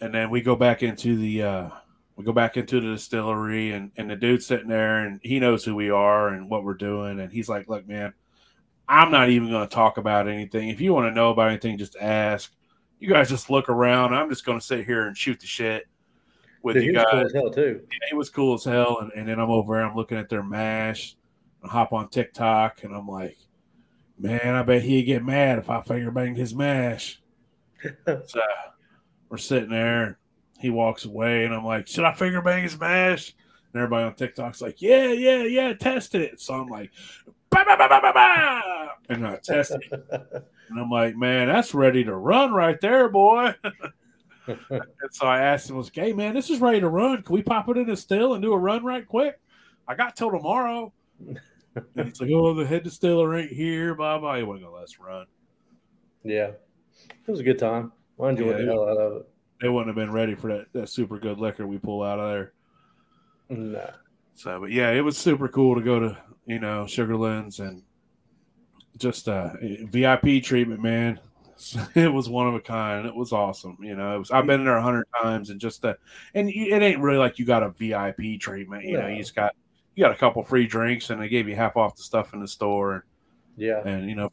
and 0.00 0.12
then 0.14 0.30
we 0.30 0.40
go 0.42 0.54
back 0.56 0.82
into 0.82 1.16
the 1.16 1.42
uh 1.42 1.70
we 2.16 2.24
go 2.24 2.32
back 2.32 2.56
into 2.56 2.80
the 2.80 2.92
distillery 2.92 3.72
and 3.72 3.90
and 3.96 4.10
the 4.10 4.16
dude's 4.16 4.46
sitting 4.46 4.68
there 4.68 5.06
and 5.06 5.20
he 5.22 5.40
knows 5.40 5.64
who 5.64 5.74
we 5.74 5.90
are 5.90 6.28
and 6.28 6.50
what 6.50 6.64
we're 6.64 6.74
doing 6.74 7.20
and 7.20 7.32
he's 7.32 7.48
like, 7.48 7.68
"Look, 7.68 7.86
man, 7.86 8.12
I'm 8.88 9.10
not 9.10 9.30
even 9.30 9.48
going 9.48 9.66
to 9.66 9.74
talk 9.74 9.96
about 9.96 10.28
anything. 10.28 10.68
If 10.68 10.80
you 10.80 10.92
want 10.92 11.06
to 11.10 11.14
know 11.14 11.30
about 11.30 11.48
anything, 11.48 11.78
just 11.78 11.96
ask. 12.00 12.52
You 12.98 13.08
guys 13.08 13.28
just 13.28 13.50
look 13.50 13.68
around. 13.68 14.14
I'm 14.14 14.28
just 14.28 14.44
going 14.44 14.60
to 14.60 14.64
sit 14.64 14.84
here 14.84 15.06
and 15.06 15.16
shoot 15.16 15.40
the 15.40 15.46
shit 15.46 15.86
with 16.62 16.74
Dude, 16.74 16.84
you 16.84 16.92
guys." 16.92 17.06
cool 17.10 17.20
as 17.26 17.32
hell 17.32 17.50
too. 17.50 17.80
it 18.10 18.14
was 18.14 18.30
cool 18.30 18.54
as 18.54 18.64
hell. 18.64 18.98
And, 19.00 19.10
and 19.12 19.28
then 19.28 19.40
I'm 19.40 19.50
over 19.50 19.76
there, 19.76 19.86
I'm 19.86 19.96
looking 19.96 20.18
at 20.18 20.28
their 20.28 20.42
mash, 20.42 21.16
and 21.62 21.70
hop 21.70 21.92
on 21.92 22.10
TikTok, 22.10 22.84
and 22.84 22.94
I'm 22.94 23.08
like, 23.08 23.38
man, 24.18 24.54
I 24.54 24.62
bet 24.62 24.82
he'd 24.82 25.04
get 25.04 25.24
mad 25.24 25.58
if 25.58 25.70
I 25.70 25.80
finger 25.82 26.10
banged 26.10 26.36
his 26.36 26.54
mash. 26.54 27.20
so 28.06 28.40
we're 29.28 29.38
sitting 29.38 29.70
there, 29.70 30.18
he 30.62 30.70
walks 30.70 31.04
away, 31.04 31.44
and 31.44 31.52
I'm 31.52 31.64
like, 31.64 31.88
should 31.88 32.04
I 32.04 32.14
finger 32.14 32.40
bang 32.40 32.62
his 32.62 32.78
mash? 32.78 33.34
And 33.72 33.82
everybody 33.82 34.04
on 34.04 34.14
TikTok's 34.14 34.62
like, 34.62 34.80
yeah, 34.80 35.08
yeah, 35.08 35.42
yeah, 35.42 35.72
test 35.74 36.14
it. 36.14 36.40
So 36.40 36.54
I'm 36.54 36.68
like, 36.68 36.90
bah, 37.50 37.64
bah, 37.66 37.76
bah, 37.76 37.88
bah, 37.88 38.00
bah, 38.00 38.12
bah, 38.14 38.88
and 39.08 39.26
I 39.26 39.36
test 39.36 39.72
it. 39.72 40.44
And 40.70 40.80
I'm 40.80 40.90
like, 40.90 41.16
man, 41.16 41.48
that's 41.48 41.74
ready 41.74 42.02
to 42.04 42.16
run 42.16 42.54
right 42.54 42.80
there, 42.80 43.10
boy. 43.10 43.54
And 44.48 45.12
so 45.12 45.26
I 45.26 45.40
asked 45.40 45.70
him, 45.70 45.76
was, 45.76 45.90
hey, 45.94 46.12
man, 46.12 46.34
this 46.34 46.50
is 46.50 46.60
ready 46.60 46.80
to 46.80 46.88
run. 46.88 47.22
Can 47.22 47.34
we 47.34 47.42
pop 47.42 47.68
it 47.68 47.76
in 47.76 47.88
a 47.90 47.96
still 47.96 48.34
and 48.34 48.42
do 48.42 48.52
a 48.52 48.58
run 48.58 48.82
right 48.84 49.06
quick? 49.06 49.38
I 49.86 49.94
got 49.94 50.16
till 50.16 50.30
tomorrow. 50.30 50.92
and 51.20 51.38
he's 51.94 52.20
like, 52.20 52.30
oh, 52.32 52.54
the 52.54 52.66
head 52.66 52.82
distiller 52.82 53.36
ain't 53.36 53.52
here, 53.52 53.94
blah, 53.94 54.18
blah. 54.18 54.36
He 54.36 54.42
wasn't 54.42 54.64
going 54.64 54.72
to 54.72 54.76
let 54.78 54.84
us 54.84 54.98
run. 54.98 55.26
yeah, 56.24 56.52
it 57.06 57.30
was 57.30 57.38
a 57.38 57.44
good 57.44 57.58
time. 57.58 57.92
I 58.20 58.30
enjoyed 58.30 58.58
Yeah, 58.58 58.64
the 58.64 58.72
hell 58.72 58.88
out 58.88 58.96
of 58.96 59.16
it. 59.18 59.28
They 59.62 59.68
wouldn't 59.68 59.86
have 59.86 59.96
been 59.96 60.12
ready 60.12 60.34
for 60.34 60.48
that, 60.48 60.66
that 60.72 60.88
super 60.88 61.18
good 61.20 61.38
liquor 61.38 61.68
we 61.68 61.78
pull 61.78 62.02
out 62.02 62.18
of 62.18 62.30
there. 62.30 62.52
Nah. 63.48 63.90
So, 64.34 64.58
but 64.58 64.72
yeah, 64.72 64.90
it 64.90 65.02
was 65.02 65.16
super 65.16 65.46
cool 65.46 65.76
to 65.76 65.80
go 65.80 66.00
to, 66.00 66.18
you 66.46 66.58
know, 66.58 66.84
Sugarlands 66.84 67.60
and 67.60 67.82
just 68.98 69.28
uh 69.28 69.50
VIP 69.60 70.42
treatment, 70.42 70.82
man. 70.82 71.20
It 71.94 72.12
was 72.12 72.28
one 72.28 72.48
of 72.48 72.54
a 72.54 72.60
kind. 72.60 73.06
It 73.06 73.14
was 73.14 73.32
awesome. 73.32 73.78
You 73.80 73.94
know, 73.94 74.16
it 74.16 74.18
was, 74.18 74.32
I've 74.32 74.46
been 74.46 74.60
in 74.60 74.66
there 74.66 74.78
a 74.78 74.82
hundred 74.82 75.06
times 75.22 75.50
and 75.50 75.60
just 75.60 75.84
uh 75.84 75.94
and 76.34 76.48
it 76.50 76.82
ain't 76.82 77.00
really 77.00 77.18
like 77.18 77.38
you 77.38 77.44
got 77.44 77.62
a 77.62 77.70
VIP 77.70 78.40
treatment. 78.40 78.82
You 78.82 78.98
know, 78.98 79.06
you 79.06 79.18
just 79.18 79.36
got 79.36 79.54
you 79.94 80.02
got 80.02 80.10
a 80.10 80.16
couple 80.16 80.42
free 80.42 80.66
drinks 80.66 81.10
and 81.10 81.22
they 81.22 81.28
gave 81.28 81.48
you 81.48 81.54
half 81.54 81.76
off 81.76 81.94
the 81.94 82.02
stuff 82.02 82.34
in 82.34 82.40
the 82.40 82.48
store. 82.48 83.04
Yeah, 83.56 83.86
And 83.86 84.08
you 84.08 84.16
know, 84.16 84.32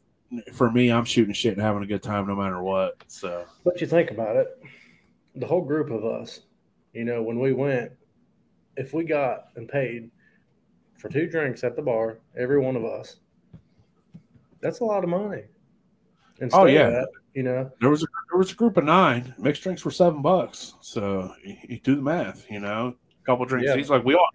for 0.52 0.72
me, 0.72 0.90
I'm 0.90 1.04
shooting 1.04 1.34
shit 1.34 1.52
and 1.52 1.62
having 1.62 1.84
a 1.84 1.86
good 1.86 2.02
time 2.02 2.26
no 2.26 2.34
matter 2.34 2.60
what. 2.60 2.96
So 3.06 3.44
but 3.62 3.80
you 3.80 3.86
think 3.86 4.10
about 4.10 4.34
it, 4.34 4.60
the 5.40 5.46
whole 5.46 5.64
group 5.64 5.90
of 5.90 6.04
us, 6.04 6.40
you 6.92 7.04
know, 7.04 7.22
when 7.22 7.38
we 7.40 7.52
went, 7.52 7.92
if 8.76 8.92
we 8.92 9.04
got 9.04 9.46
and 9.56 9.68
paid 9.68 10.10
for 10.98 11.08
two 11.08 11.26
drinks 11.26 11.64
at 11.64 11.76
the 11.76 11.82
bar, 11.82 12.18
every 12.38 12.60
one 12.60 12.76
of 12.76 12.84
us, 12.84 13.16
that's 14.60 14.80
a 14.80 14.84
lot 14.84 15.02
of 15.02 15.10
money. 15.10 15.44
Instead 16.40 16.60
Oh, 16.60 16.66
yeah. 16.66 16.90
that, 16.90 17.08
you 17.34 17.42
know, 17.42 17.70
there 17.80 17.90
was 17.90 18.02
a 18.02 18.06
there 18.30 18.38
was 18.38 18.52
a 18.52 18.54
group 18.54 18.76
of 18.76 18.84
nine. 18.84 19.34
Mixed 19.38 19.62
drinks 19.62 19.84
were 19.84 19.90
seven 19.90 20.22
bucks. 20.22 20.74
So 20.80 21.32
you, 21.44 21.56
you 21.68 21.80
do 21.80 21.96
the 21.96 22.02
math. 22.02 22.50
You 22.50 22.60
know, 22.60 22.94
a 23.10 23.26
couple 23.26 23.44
drinks. 23.46 23.68
Yeah. 23.68 23.76
He's 23.76 23.90
like 23.90 24.04
we 24.04 24.14
all 24.14 24.28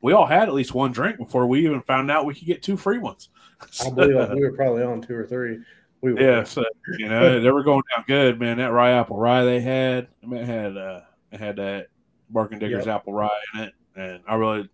we 0.00 0.12
all 0.12 0.26
had 0.26 0.48
at 0.48 0.54
least 0.54 0.74
one 0.74 0.92
drink 0.92 1.18
before 1.18 1.46
we 1.46 1.64
even 1.64 1.80
found 1.82 2.10
out 2.10 2.26
we 2.26 2.34
could 2.34 2.46
get 2.46 2.62
two 2.62 2.76
free 2.76 2.98
ones. 2.98 3.28
I 3.86 3.90
believe 3.90 4.16
like, 4.16 4.30
we 4.32 4.42
were 4.42 4.52
probably 4.52 4.82
on 4.82 5.00
two 5.02 5.14
or 5.14 5.26
three. 5.26 5.58
We 6.02 6.14
were. 6.14 6.20
yeah, 6.20 6.44
so 6.44 6.64
you 6.98 7.08
know 7.08 7.40
they 7.40 7.50
were 7.50 7.62
going 7.62 7.82
down 7.94 8.04
good, 8.06 8.40
man. 8.40 8.56
That 8.58 8.72
rye 8.72 8.92
apple 8.92 9.18
rye 9.18 9.44
they 9.44 9.60
had, 9.60 10.08
I 10.22 10.26
mean, 10.26 10.40
it 10.40 10.46
had 10.46 10.76
uh, 10.76 11.00
it 11.30 11.40
had 11.40 11.56
that 11.56 11.88
Mark 12.30 12.52
and 12.52 12.60
Digger's 12.60 12.86
apple 12.86 13.12
rye 13.12 13.28
in 13.54 13.60
it, 13.60 13.74
and 13.96 14.20
I 14.26 14.36
really 14.36 14.68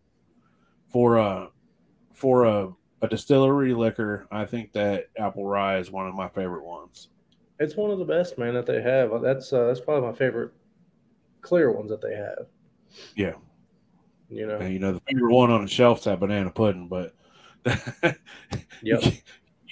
for 0.89 1.19
uh 1.19 1.47
for 2.13 2.45
a 2.45 2.73
a 3.03 3.09
distillery 3.09 3.75
liquor, 3.75 4.27
I 4.31 4.47
think 4.47 4.73
that 4.73 5.07
apple 5.19 5.45
rye 5.45 5.79
is 5.79 5.91
one 5.91 6.07
of 6.07 6.15
my 6.15 6.29
favorite 6.29 6.65
ones. 6.65 7.09
It's 7.59 7.77
one 7.77 7.91
of 7.91 7.99
the 7.99 8.05
best, 8.05 8.39
man, 8.39 8.55
that 8.55 8.67
they 8.67 8.83
have. 8.83 9.11
That's 9.23 9.53
uh, 9.53 9.67
that's 9.67 9.81
probably 9.81 10.09
my 10.09 10.17
favorite 10.17 10.53
clear 11.41 11.73
ones 11.73 11.91
that 11.91 12.01
they 12.01 12.15
have. 12.15 12.47
Yeah. 13.15 13.35
You 14.29 14.47
know. 14.47 14.59
And, 14.59 14.73
you 14.73 14.79
know, 14.79 14.93
the 14.93 15.01
favorite 15.01 15.33
one 15.33 15.51
on 15.51 15.63
the 15.63 15.71
shelf's 15.71 16.05
that 16.05 16.21
banana 16.21 16.51
pudding, 16.51 16.89
but 16.89 17.15
Yep. 18.83 19.03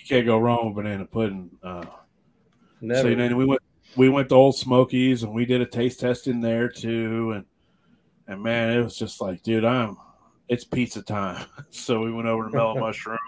Can't, 0.04 0.10
you 0.10 0.16
can't 0.16 0.26
go 0.26 0.38
wrong 0.38 0.66
with 0.66 0.76
banana 0.76 1.06
pudding. 1.06 1.50
Uh, 1.62 1.84
Never. 2.80 3.08
so 3.08 3.14
then 3.14 3.36
we 3.36 3.44
went 3.44 3.60
we 3.96 4.08
went 4.08 4.28
to 4.28 4.34
Ole 4.34 4.52
Smokies 4.52 5.22
and 5.22 5.32
we 5.32 5.46
did 5.46 5.60
a 5.60 5.66
taste 5.66 6.00
test 6.00 6.26
in 6.26 6.40
there 6.40 6.68
too, 6.68 7.32
and 7.32 7.44
and 8.26 8.42
man, 8.42 8.70
it 8.70 8.82
was 8.82 8.96
just 8.96 9.20
like, 9.20 9.42
dude, 9.42 9.64
I'm 9.64 9.96
it's 10.48 10.64
pizza 10.64 11.02
time. 11.02 11.46
so 11.70 12.00
we 12.00 12.12
went 12.12 12.28
over 12.28 12.44
to 12.44 12.50
Mellow 12.50 12.74
Mushroom. 12.80 13.18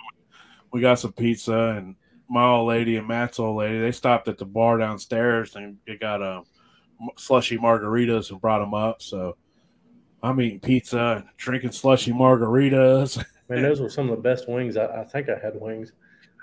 We 0.72 0.80
got 0.80 0.98
some 0.98 1.12
pizza, 1.12 1.76
and 1.76 1.96
my 2.28 2.44
old 2.44 2.68
lady 2.68 2.96
and 2.96 3.06
Matt's 3.06 3.38
old 3.38 3.56
lady 3.56 3.80
they 3.80 3.92
stopped 3.92 4.28
at 4.28 4.38
the 4.38 4.44
bar 4.44 4.78
downstairs 4.78 5.54
and 5.54 5.78
they 5.86 5.96
got 5.96 6.22
a 6.22 6.42
slushy 7.16 7.56
margaritas 7.56 8.30
and 8.30 8.40
brought 8.40 8.58
them 8.58 8.74
up. 8.74 9.00
So 9.00 9.36
I'm 10.22 10.40
eating 10.40 10.60
pizza 10.60 11.16
and 11.18 11.24
drinking 11.36 11.72
slushy 11.72 12.12
margaritas. 12.12 13.22
Man, 13.48 13.62
those 13.62 13.80
were 13.82 13.90
some 13.90 14.10
of 14.10 14.16
the 14.16 14.22
best 14.22 14.48
wings. 14.48 14.76
I, 14.76 14.86
I 14.86 15.04
think 15.04 15.28
I 15.28 15.38
had 15.38 15.60
wings. 15.60 15.92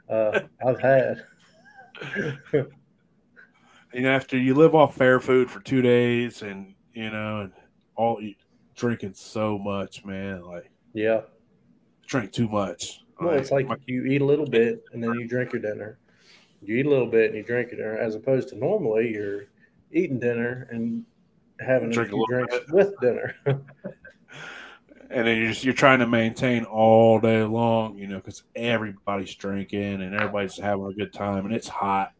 Uh, 0.10 0.41
I've 0.66 0.80
had. 0.80 1.24
And 3.93 4.08
after 4.08 4.38
you 4.38 4.56
live 4.56 4.74
off 4.74 4.95
fair 4.95 5.20
food 5.20 5.51
for 5.51 5.60
two 5.60 5.82
days, 5.84 6.41
and 6.41 6.74
you 6.93 7.12
know, 7.12 7.41
and 7.41 7.51
all 7.95 8.20
drinking 8.76 9.14
so 9.14 9.58
much, 9.60 10.04
man, 10.04 10.41
like 10.41 10.70
Yeah. 10.93 11.22
drink 12.08 12.32
too 12.32 12.47
much. 12.47 13.01
Well, 13.20 13.36
it's 13.36 13.51
like 13.51 13.68
you 13.86 14.06
eat 14.06 14.22
a 14.22 14.26
little 14.26 14.47
bit 14.47 14.84
and 14.91 15.04
then 15.04 15.14
you 15.14 15.28
drink 15.28 15.54
your 15.54 15.62
dinner. 15.62 15.99
You 16.62 16.78
eat 16.78 16.86
a 16.86 16.89
little 16.89 17.08
bit 17.08 17.28
and 17.28 17.38
you 17.38 17.43
drink 17.43 17.72
your 17.72 17.78
dinner, 17.78 17.97
as 17.97 18.16
opposed 18.16 18.49
to 18.49 18.56
normally 18.56 19.14
you're 19.14 19.45
eating 19.91 20.20
dinner 20.20 20.68
and 20.72 21.06
having 21.60 21.89
a 21.89 21.93
Drink 21.93 22.10
a 22.10 22.16
few 22.16 22.26
drinks 22.28 22.60
with 22.72 22.99
dinner. 22.99 23.36
and 25.14 25.28
then 25.28 25.38
you're 25.38 25.49
just 25.49 25.64
you're 25.64 25.74
trying 25.74 25.99
to 25.99 26.07
maintain 26.07 26.64
all 26.66 27.20
day 27.20 27.43
long, 27.43 27.97
you 27.97 28.07
know, 28.07 28.18
because 28.18 28.43
everybody's 28.55 29.34
drinking 29.36 30.01
and 30.01 30.14
everybody's 30.16 30.57
having 30.57 30.86
a 30.86 30.93
good 30.93 31.14
time, 31.14 31.45
and 31.45 31.53
it's 31.53 31.68
hot. 31.68 32.14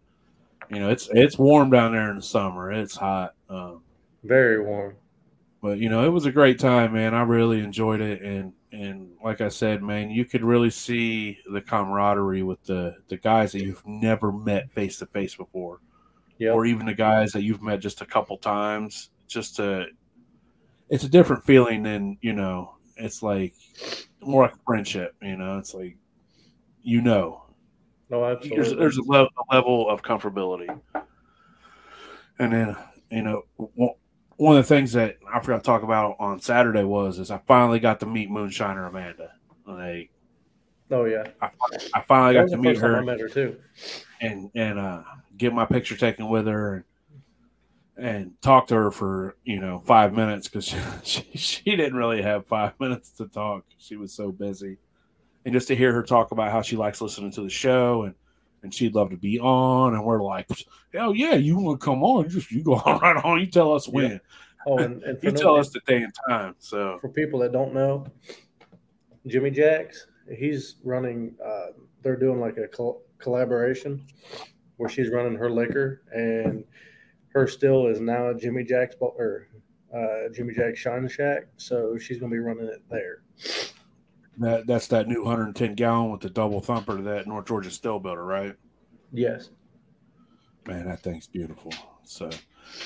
You 0.70 0.80
know, 0.80 0.90
it's 0.90 1.10
it's 1.12 1.38
warm 1.38 1.70
down 1.70 1.92
there 1.92 2.10
in 2.10 2.16
the 2.18 2.22
summer. 2.22 2.72
It's 2.72 2.96
hot. 2.96 3.34
Um, 3.50 3.82
Very 4.24 4.64
warm. 4.64 4.96
but 5.62 5.78
you 5.80 5.90
know 5.90 6.06
it 6.06 6.10
was 6.10 6.26
a 6.26 6.32
great 6.32 6.58
time 6.60 6.94
man 6.94 7.14
i 7.14 7.22
really 7.22 7.60
enjoyed 7.60 8.02
it 8.02 8.22
and 8.22 8.52
and 8.72 9.10
like 9.24 9.40
i 9.42 9.48
said 9.50 9.82
man 9.84 10.10
you 10.10 10.26
could 10.26 10.44
really 10.44 10.70
see 10.70 11.38
the 11.52 11.62
camaraderie 11.62 12.42
with 12.44 12.62
the 12.64 12.96
the 13.10 13.18
guys 13.18 13.52
that 13.52 13.62
you've 13.64 13.86
never 13.86 14.32
met 14.32 14.70
face 14.72 14.98
to 14.98 15.06
face 15.06 15.36
before 15.36 15.80
Yeah. 16.40 16.52
or 16.52 16.66
even 16.66 16.86
the 16.86 16.94
guys 16.94 17.32
that 17.34 17.44
you've 17.44 17.62
met 17.62 17.80
just 17.82 18.02
a 18.02 18.06
couple 18.06 18.38
times 18.38 19.10
just 19.28 19.56
to 19.58 19.86
it's 20.90 21.04
a 21.04 21.10
different 21.10 21.44
feeling 21.46 21.84
than 21.84 22.18
you 22.22 22.34
know 22.34 22.73
it's 22.98 23.22
like 23.24 23.54
more 24.22 24.44
like 24.44 24.54
friendship 24.66 25.16
you 25.22 25.36
know 25.36 25.58
it's 25.58 25.74
like 25.74 25.98
you 26.82 27.02
know 27.02 27.44
No, 28.10 28.22
there's, 28.22 28.38
absolutely. 28.46 28.76
there's 28.78 28.98
a, 28.98 29.04
level, 29.04 29.30
a 29.50 29.56
level 29.56 29.90
of 29.90 30.02
comfortability. 30.04 30.80
And 32.40 32.52
then, 32.54 32.76
you 33.10 33.22
know, 33.22 33.44
one- 33.58 33.96
of 34.40 34.56
the 34.56 34.64
things 34.64 34.92
that 34.94 35.18
I 35.32 35.40
forgot 35.40 35.58
to 35.60 35.64
talk 35.64 35.84
about 35.84 36.16
on 36.20 36.42
Saturday 36.42 36.84
was 36.84 37.20
is 37.20 37.32
I 37.32 37.38
finally 37.48 37.80
got 37.80 38.00
to 38.02 38.06
meet 38.06 38.30
Moonshiner 38.30 38.88
Amanda. 38.90 39.32
Like 39.66 40.10
Oh 40.92 41.06
yeah, 41.06 41.24
I, 41.42 41.50
I 41.94 42.02
finally 42.02 42.34
got 42.34 42.50
to 42.50 42.58
meet 42.58 42.78
her. 42.78 42.98
I 42.98 43.02
met 43.04 43.20
her 43.20 43.30
too. 43.30 43.58
and 44.22 44.52
and 44.56 44.78
uh, 44.78 45.04
get 45.38 45.54
my 45.54 45.66
picture 45.66 45.96
taken 45.96 46.28
with 46.28 46.46
her 46.48 46.76
and 46.76 46.84
and 47.98 48.32
talk 48.42 48.68
to 48.68 48.76
her 48.76 48.92
for 48.92 49.36
you 49.44 49.60
know 49.60 49.80
five 49.80 50.14
minutes 50.14 50.48
because 50.48 50.66
she, 50.66 50.78
she 51.04 51.38
she 51.38 51.76
didn't 51.76 51.96
really 51.96 52.22
have 52.22 52.46
five 52.48 52.74
minutes 52.80 53.12
to 53.14 53.28
talk. 53.28 53.66
She 53.78 53.96
was 53.96 54.14
so 54.14 54.32
busy, 54.32 54.78
and 55.46 55.54
just 55.54 55.68
to 55.70 55.76
hear 55.76 55.94
her 55.94 56.04
talk 56.04 56.32
about 56.32 56.52
how 56.52 56.62
she 56.62 56.76
likes 56.76 57.02
listening 57.02 57.32
to 57.32 57.42
the 57.42 57.50
show 57.50 58.04
and 58.04 58.16
and 58.64 58.74
she'd 58.74 58.96
love 58.96 59.10
to 59.10 59.18
be 59.18 59.40
on, 59.42 59.94
and 59.94 60.06
we're 60.06 60.24
like, 60.24 60.48
hell 60.94 61.14
yeah, 61.14 61.36
you 61.36 61.58
want 61.58 61.82
to 61.82 61.86
come 61.86 62.02
on? 62.02 62.30
Just 62.30 62.50
you 62.50 62.64
go 62.64 62.76
on 62.86 63.00
right 63.00 63.18
on. 63.24 63.40
You 63.40 63.46
tell 63.48 63.74
us 63.74 63.88
when. 63.90 64.20
Oh, 64.66 64.78
and, 64.78 65.04
and 65.04 65.22
You 65.22 65.32
no- 65.32 65.42
tell 65.42 65.56
us 65.58 65.70
the 65.70 65.82
day 65.86 65.98
and 66.04 66.14
time. 66.30 66.56
So 66.60 66.98
for 67.02 67.10
people 67.10 67.40
that 67.42 67.52
don't 67.52 67.74
know, 67.74 68.06
Jimmy 69.28 69.52
Jacks, 69.52 70.08
he's 70.34 70.76
running. 70.84 71.36
Uh, 71.46 71.68
they're 72.02 72.16
doing 72.16 72.40
like 72.40 72.58
a 72.58 72.68
col- 72.70 73.02
collaboration 73.18 74.02
where 74.78 74.90
she's 74.90 75.10
running 75.10 75.36
her 75.36 75.50
liquor, 75.50 76.02
and 76.14 76.64
her 77.34 77.48
still 77.48 77.88
is 77.88 78.00
now 78.00 78.30
a 78.30 78.36
Jimmy 78.36 78.64
Jack's 78.64 78.96
or 79.00 79.48
uh, 79.94 80.30
Jimmy 80.34 80.54
Jack's 80.54 80.80
Shine 80.80 81.08
Shack. 81.08 81.48
So 81.58 81.98
she's 81.98 82.20
gonna 82.20 82.32
be 82.32 82.40
running 82.40 82.68
it 82.68 82.84
there. 82.90 83.24
that 84.38 84.68
that's 84.68 84.88
that 84.88 85.08
new 85.08 85.24
110 85.24 85.76
gallon 85.76 86.12
with 86.12 86.22
the 86.22 86.30
double 86.30 86.62
thumper 86.62 86.98
to 86.98 87.04
that 87.04 87.28
North 87.28 87.48
Georgia 87.48 87.72
Still 87.72 88.00
builder, 88.00 88.26
right? 88.26 88.56
Yes. 89.12 89.50
Man, 90.68 90.86
that 90.86 91.02
thing's 91.02 91.28
beautiful. 91.28 91.74
So, 92.06 92.30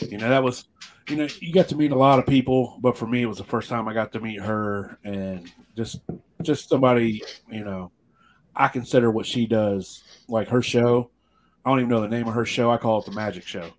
you 0.02 0.18
know, 0.18 0.30
that 0.30 0.44
was, 0.44 0.68
you 1.10 1.16
know, 1.16 1.28
you 1.40 1.54
got 1.54 1.68
to 1.70 1.76
meet 1.76 1.92
a 1.92 1.98
lot 1.98 2.20
of 2.20 2.26
people, 2.26 2.80
but 2.82 2.98
for 2.98 3.06
me, 3.06 3.22
it 3.22 3.28
was 3.28 3.38
the 3.38 3.44
first 3.44 3.70
time 3.70 3.88
I 3.88 3.94
got 3.94 4.12
to 4.14 4.20
meet 4.20 4.42
her 4.42 4.98
and 5.04 5.52
just, 5.76 6.02
just 6.42 6.70
somebody, 6.70 7.22
you 7.52 7.64
know, 7.64 7.92
I 8.56 8.68
consider 8.68 9.12
what 9.12 9.28
she 9.28 9.46
does 9.46 10.04
like 10.28 10.48
her 10.48 10.64
show. 10.64 11.12
I 11.64 11.70
don't 11.70 11.80
even 11.80 11.90
know 11.90 12.02
the 12.02 12.08
name 12.08 12.28
of 12.28 12.34
her 12.34 12.46
show. 12.46 12.72
I 12.72 12.78
call 12.78 13.00
it 13.00 13.06
the 13.06 13.12
Magic 13.12 13.46
Show 13.46 13.72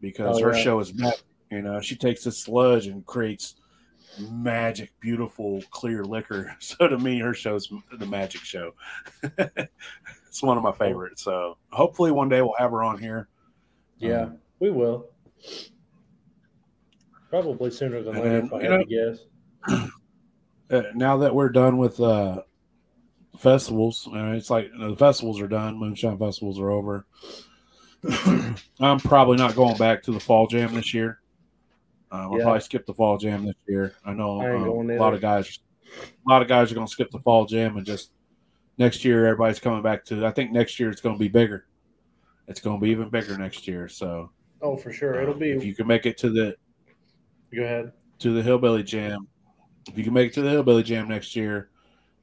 because 0.00 0.38
Oh, 0.40 0.44
her 0.44 0.54
yeah. 0.56 0.62
show 0.62 0.80
is 0.80 0.94
magic. 0.94 1.20
You 1.50 1.62
know, 1.62 1.80
she 1.80 1.96
takes 1.96 2.24
this 2.24 2.38
sludge 2.38 2.86
and 2.86 3.04
creates 3.04 3.56
magic, 4.30 4.92
beautiful, 5.00 5.62
clear 5.70 6.04
liquor. 6.04 6.54
So 6.60 6.86
to 6.88 6.98
me, 6.98 7.18
her 7.20 7.34
show's 7.34 7.72
the 7.98 8.06
Magic 8.06 8.42
Show. 8.42 8.72
it's 9.22 10.42
one 10.42 10.56
of 10.56 10.62
my 10.62 10.72
favorites. 10.72 11.22
So 11.24 11.56
hopefully 11.70 12.10
one 12.12 12.28
day 12.28 12.40
we'll 12.42 12.54
have 12.58 12.70
her 12.70 12.82
on 12.84 12.98
here. 12.98 13.28
Yeah, 13.98 14.22
Um, 14.22 14.38
we 14.60 14.70
will. 14.70 15.06
Probably 17.30 17.70
sooner 17.70 18.02
than 18.02 18.14
later, 18.16 18.38
if 18.46 18.52
I 18.52 18.62
had 18.62 18.70
know- 18.70 18.84
to 18.84 18.84
guess. 18.84 19.90
uh, 20.70 20.82
now 20.94 21.18
that 21.18 21.34
we're 21.34 21.48
done 21.50 21.78
with 21.78 22.00
uh, 22.00 22.42
festivals, 23.38 24.08
uh, 24.12 24.32
it's 24.32 24.50
like 24.50 24.70
the 24.78 24.96
festivals 24.96 25.40
are 25.40 25.48
done. 25.48 25.78
Moonshine 25.78 26.18
festivals 26.18 26.58
are 26.58 26.70
over. 26.70 27.06
I'm 28.80 28.98
probably 29.00 29.36
not 29.36 29.54
going 29.54 29.76
back 29.76 30.02
to 30.04 30.12
the 30.12 30.20
fall 30.20 30.46
jam 30.46 30.74
this 30.74 30.94
year. 30.94 31.20
Um, 32.10 32.20
I'll 32.32 32.38
Yeah. 32.38 32.44
probably 32.44 32.60
skip 32.60 32.86
the 32.86 32.94
fall 32.94 33.18
jam 33.18 33.44
this 33.44 33.54
year. 33.68 33.94
I 34.04 34.12
know 34.14 34.40
I 34.40 34.50
um, 34.54 34.90
a 34.90 34.96
lot 34.96 35.14
of 35.14 35.20
guys, 35.20 35.58
a 36.02 36.28
lot 36.30 36.42
of 36.42 36.48
guys 36.48 36.72
are 36.72 36.74
going 36.74 36.86
to 36.86 36.90
skip 36.90 37.10
the 37.10 37.20
fall 37.20 37.44
jam 37.46 37.76
and 37.76 37.86
just 37.86 38.12
next 38.78 39.04
year 39.04 39.26
everybody's 39.26 39.60
coming 39.60 39.82
back 39.82 40.04
to. 40.06 40.24
I 40.26 40.30
think 40.30 40.50
next 40.52 40.80
year 40.80 40.90
it's 40.90 41.00
going 41.00 41.14
to 41.14 41.18
be 41.18 41.28
bigger. 41.28 41.66
It's 42.48 42.60
going 42.60 42.80
to 42.80 42.84
be 42.84 42.90
even 42.90 43.10
bigger 43.10 43.36
next 43.38 43.68
year. 43.68 43.88
So 43.88 44.30
Oh, 44.62 44.76
for 44.76 44.92
sure. 44.92 45.20
It'll 45.20 45.34
be. 45.34 45.50
if 45.52 45.64
you 45.64 45.74
can 45.74 45.86
make 45.86 46.04
it 46.06 46.18
to 46.18 46.30
the 46.30 46.54
go 47.54 47.62
ahead. 47.62 47.92
to 48.20 48.32
the 48.32 48.42
Hillbilly 48.42 48.82
Jam. 48.82 49.26
If 49.88 49.96
you 49.96 50.04
can 50.04 50.12
make 50.12 50.28
it 50.30 50.34
to 50.34 50.42
the 50.42 50.50
Hillbilly 50.50 50.82
Jam 50.82 51.08
next 51.08 51.34
year, 51.36 51.70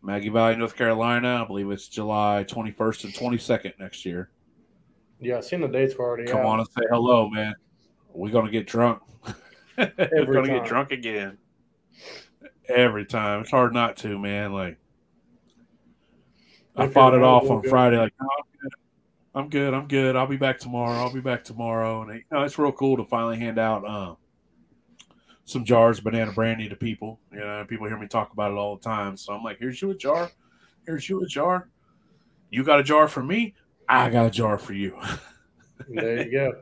Maggie 0.03 0.29
Valley, 0.29 0.55
North 0.55 0.75
Carolina, 0.75 1.41
I 1.43 1.47
believe 1.47 1.69
it's 1.71 1.87
July 1.87 2.45
21st 2.47 3.05
and 3.05 3.13
22nd 3.13 3.73
next 3.79 4.05
year. 4.05 4.29
Yeah, 5.19 5.37
I 5.37 5.41
seen 5.41 5.61
the 5.61 5.67
dates 5.67 5.95
were 5.95 6.05
already 6.05 6.25
Come 6.25 6.41
out. 6.41 6.45
on 6.45 6.59
and 6.59 6.67
say 6.69 6.81
hello, 6.89 7.29
man. 7.29 7.55
We're 8.13 8.31
going 8.31 8.45
to 8.45 8.51
get 8.51 8.67
drunk. 8.67 9.01
We're 9.77 10.25
going 10.25 10.45
to 10.45 10.51
get 10.59 10.65
drunk 10.65 10.91
again. 10.91 11.37
Every 12.69 13.05
time. 13.05 13.41
It's 13.41 13.51
hard 13.51 13.73
not 13.73 13.97
to, 13.97 14.19
man. 14.19 14.53
Like, 14.53 14.77
I 16.75 16.85
If 16.85 16.93
fought 16.93 17.13
it 17.13 17.23
off 17.23 17.49
on 17.49 17.61
go. 17.61 17.69
Friday. 17.69 17.97
Like, 17.97 18.13
"No, 18.21 18.27
I'm 18.29 18.43
good. 18.61 18.71
I'm 19.33 19.49
good. 19.49 19.73
I'm 19.73 19.87
good. 19.87 20.15
I'll 20.15 20.27
be 20.27 20.37
back 20.37 20.59
tomorrow. 20.59 20.93
I'll 20.97 21.13
be 21.13 21.21
back 21.21 21.43
tomorrow. 21.43 22.01
And 22.03 22.13
you 22.15 22.23
know, 22.31 22.43
it's 22.43 22.59
real 22.59 22.71
cool 22.71 22.97
to 22.97 23.05
finally 23.05 23.37
hand 23.37 23.57
out 23.57 23.85
um, 23.87 24.17
some 25.45 25.63
jars 25.63 25.97
of 25.99 26.03
banana 26.03 26.31
brandy 26.31 26.69
to 26.69 26.75
people. 26.75 27.19
You 27.31 27.39
know, 27.39 27.65
people 27.67 27.87
hear 27.87 27.97
me 27.97 28.07
talk 28.07 28.33
about 28.33 28.51
it 28.51 28.55
all 28.57 28.75
the 28.75 28.83
time. 28.83 29.15
So 29.17 29.33
I'm 29.33 29.43
like, 29.43 29.57
here's 29.59 29.81
you 29.81 29.89
a 29.91 29.95
jar. 29.95 30.29
Here's 30.85 31.07
you 31.09 31.23
a 31.23 31.27
jar. 31.27 31.69
You 32.49 32.63
got 32.63 32.79
a 32.79 32.83
jar 32.83 33.07
for 33.07 33.23
me. 33.23 33.55
I 33.89 34.09
got 34.09 34.25
a 34.25 34.31
jar 34.31 34.57
for 34.57 34.73
you. 34.73 34.97
There 35.89 36.25
you 36.25 36.31
go. 36.31 36.53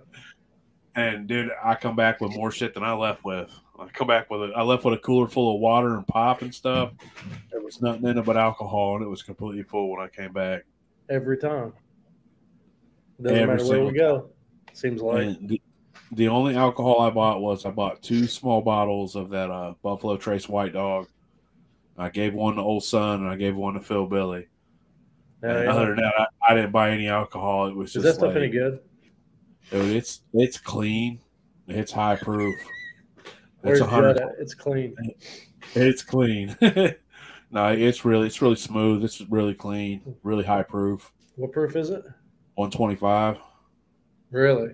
And 0.95 1.25
dude, 1.25 1.49
I 1.63 1.75
come 1.75 1.95
back 1.95 2.21
with 2.21 2.35
more 2.35 2.51
shit 2.51 2.73
than 2.73 2.83
I 2.83 2.93
left 2.93 3.23
with. 3.23 3.49
I 3.79 3.87
come 3.87 4.07
back 4.07 4.29
with 4.29 4.41
it. 4.41 4.53
I 4.55 4.61
left 4.61 4.83
with 4.85 4.93
a 4.93 4.97
cooler 4.97 5.27
full 5.27 5.55
of 5.55 5.61
water 5.61 5.95
and 5.95 6.05
pop 6.05 6.41
and 6.41 6.53
stuff. 6.53 6.91
There 7.51 7.61
was 7.61 7.81
nothing 7.81 8.05
in 8.05 8.17
it 8.17 8.25
but 8.25 8.37
alcohol, 8.37 8.95
and 8.95 9.03
it 9.03 9.07
was 9.07 9.23
completely 9.23 9.63
full 9.63 9.89
when 9.89 10.01
I 10.01 10.09
came 10.09 10.31
back. 10.31 10.63
Every 11.09 11.37
time. 11.37 11.73
Doesn't 13.21 13.37
Every 13.37 13.55
matter 13.55 13.69
where 13.69 13.85
we 13.85 13.93
go. 13.93 14.29
Seems 14.73 15.01
like. 15.01 15.39
The, 15.47 15.61
the 16.11 16.27
only 16.27 16.55
alcohol 16.55 17.01
I 17.01 17.09
bought 17.09 17.41
was 17.41 17.65
I 17.65 17.71
bought 17.71 18.01
two 18.01 18.27
small 18.27 18.61
bottles 18.61 19.15
of 19.15 19.29
that 19.29 19.49
uh, 19.49 19.73
Buffalo 19.81 20.17
Trace 20.17 20.47
White 20.47 20.73
Dog. 20.73 21.07
I 21.97 22.09
gave 22.09 22.33
one 22.33 22.55
to 22.55 22.61
Old 22.61 22.83
Son 22.83 23.21
and 23.21 23.29
I 23.29 23.35
gave 23.35 23.55
one 23.55 23.73
to 23.73 23.79
Phil 23.79 24.05
Billy. 24.05 24.47
Yeah, 25.45 25.71
other 25.71 25.87
than 25.87 25.97
that, 25.97 26.13
I, 26.19 26.51
I 26.51 26.55
didn't 26.55 26.71
buy 26.71 26.91
any 26.91 27.07
alcohol. 27.07 27.67
It 27.67 27.75
was 27.75 27.89
Is 27.89 27.93
just 27.93 28.05
that 28.05 28.13
stuff 28.15 28.27
like, 28.29 28.37
any 28.37 28.49
good? 28.49 28.79
dude, 29.71 29.95
it's 29.95 30.21
it's 30.33 30.57
clean. 30.57 31.19
It's 31.67 31.91
high 31.91 32.15
proof. 32.15 32.55
It's 33.63 33.79
hundred. 33.79 34.21
It's 34.39 34.53
clean. 34.53 34.95
It's 35.73 36.03
clean. 36.03 36.55
no, 36.61 37.67
it's 37.69 38.05
really 38.05 38.27
it's 38.27 38.41
really 38.41 38.55
smooth. 38.55 39.03
It's 39.03 39.21
really 39.21 39.53
clean. 39.55 40.15
Really 40.23 40.43
high 40.43 40.63
proof. 40.63 41.11
What 41.35 41.51
proof 41.51 41.75
is 41.75 41.89
it? 41.89 42.03
One 42.55 42.69
twenty 42.71 42.95
five. 42.95 43.39
Really? 44.31 44.73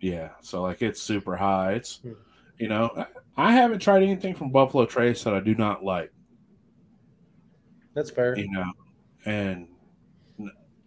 Yeah, 0.00 0.30
so 0.40 0.62
like 0.62 0.82
it's 0.82 1.00
super 1.02 1.36
high. 1.36 1.72
It's 1.74 1.98
Hmm. 1.98 2.12
you 2.58 2.68
know 2.68 2.90
I- 2.96 3.06
I 3.36 3.50
haven't 3.52 3.80
tried 3.80 4.04
anything 4.04 4.34
from 4.34 4.50
Buffalo 4.52 4.86
Trace 4.86 5.24
that 5.24 5.34
I 5.34 5.40
do 5.40 5.56
not 5.56 5.84
like. 5.84 6.12
That's 7.94 8.10
fair. 8.10 8.38
You 8.38 8.48
know, 8.50 8.64
and 9.24 9.68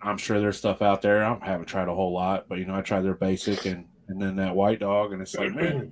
I'm 0.01 0.17
sure 0.17 0.39
there's 0.39 0.57
stuff 0.57 0.81
out 0.81 1.01
there. 1.01 1.23
I 1.23 1.37
haven't 1.45 1.65
tried 1.65 1.87
a 1.87 1.93
whole 1.93 2.13
lot, 2.13 2.47
but 2.47 2.59
you 2.59 2.65
know 2.65 2.75
I 2.75 2.81
tried 2.81 3.01
their 3.01 3.15
basic 3.15 3.65
and 3.65 3.85
and 4.07 4.21
then 4.21 4.35
that 4.37 4.55
White 4.55 4.79
Dog, 4.79 5.13
and 5.13 5.21
it's 5.21 5.35
like 5.35 5.53
man, 5.53 5.91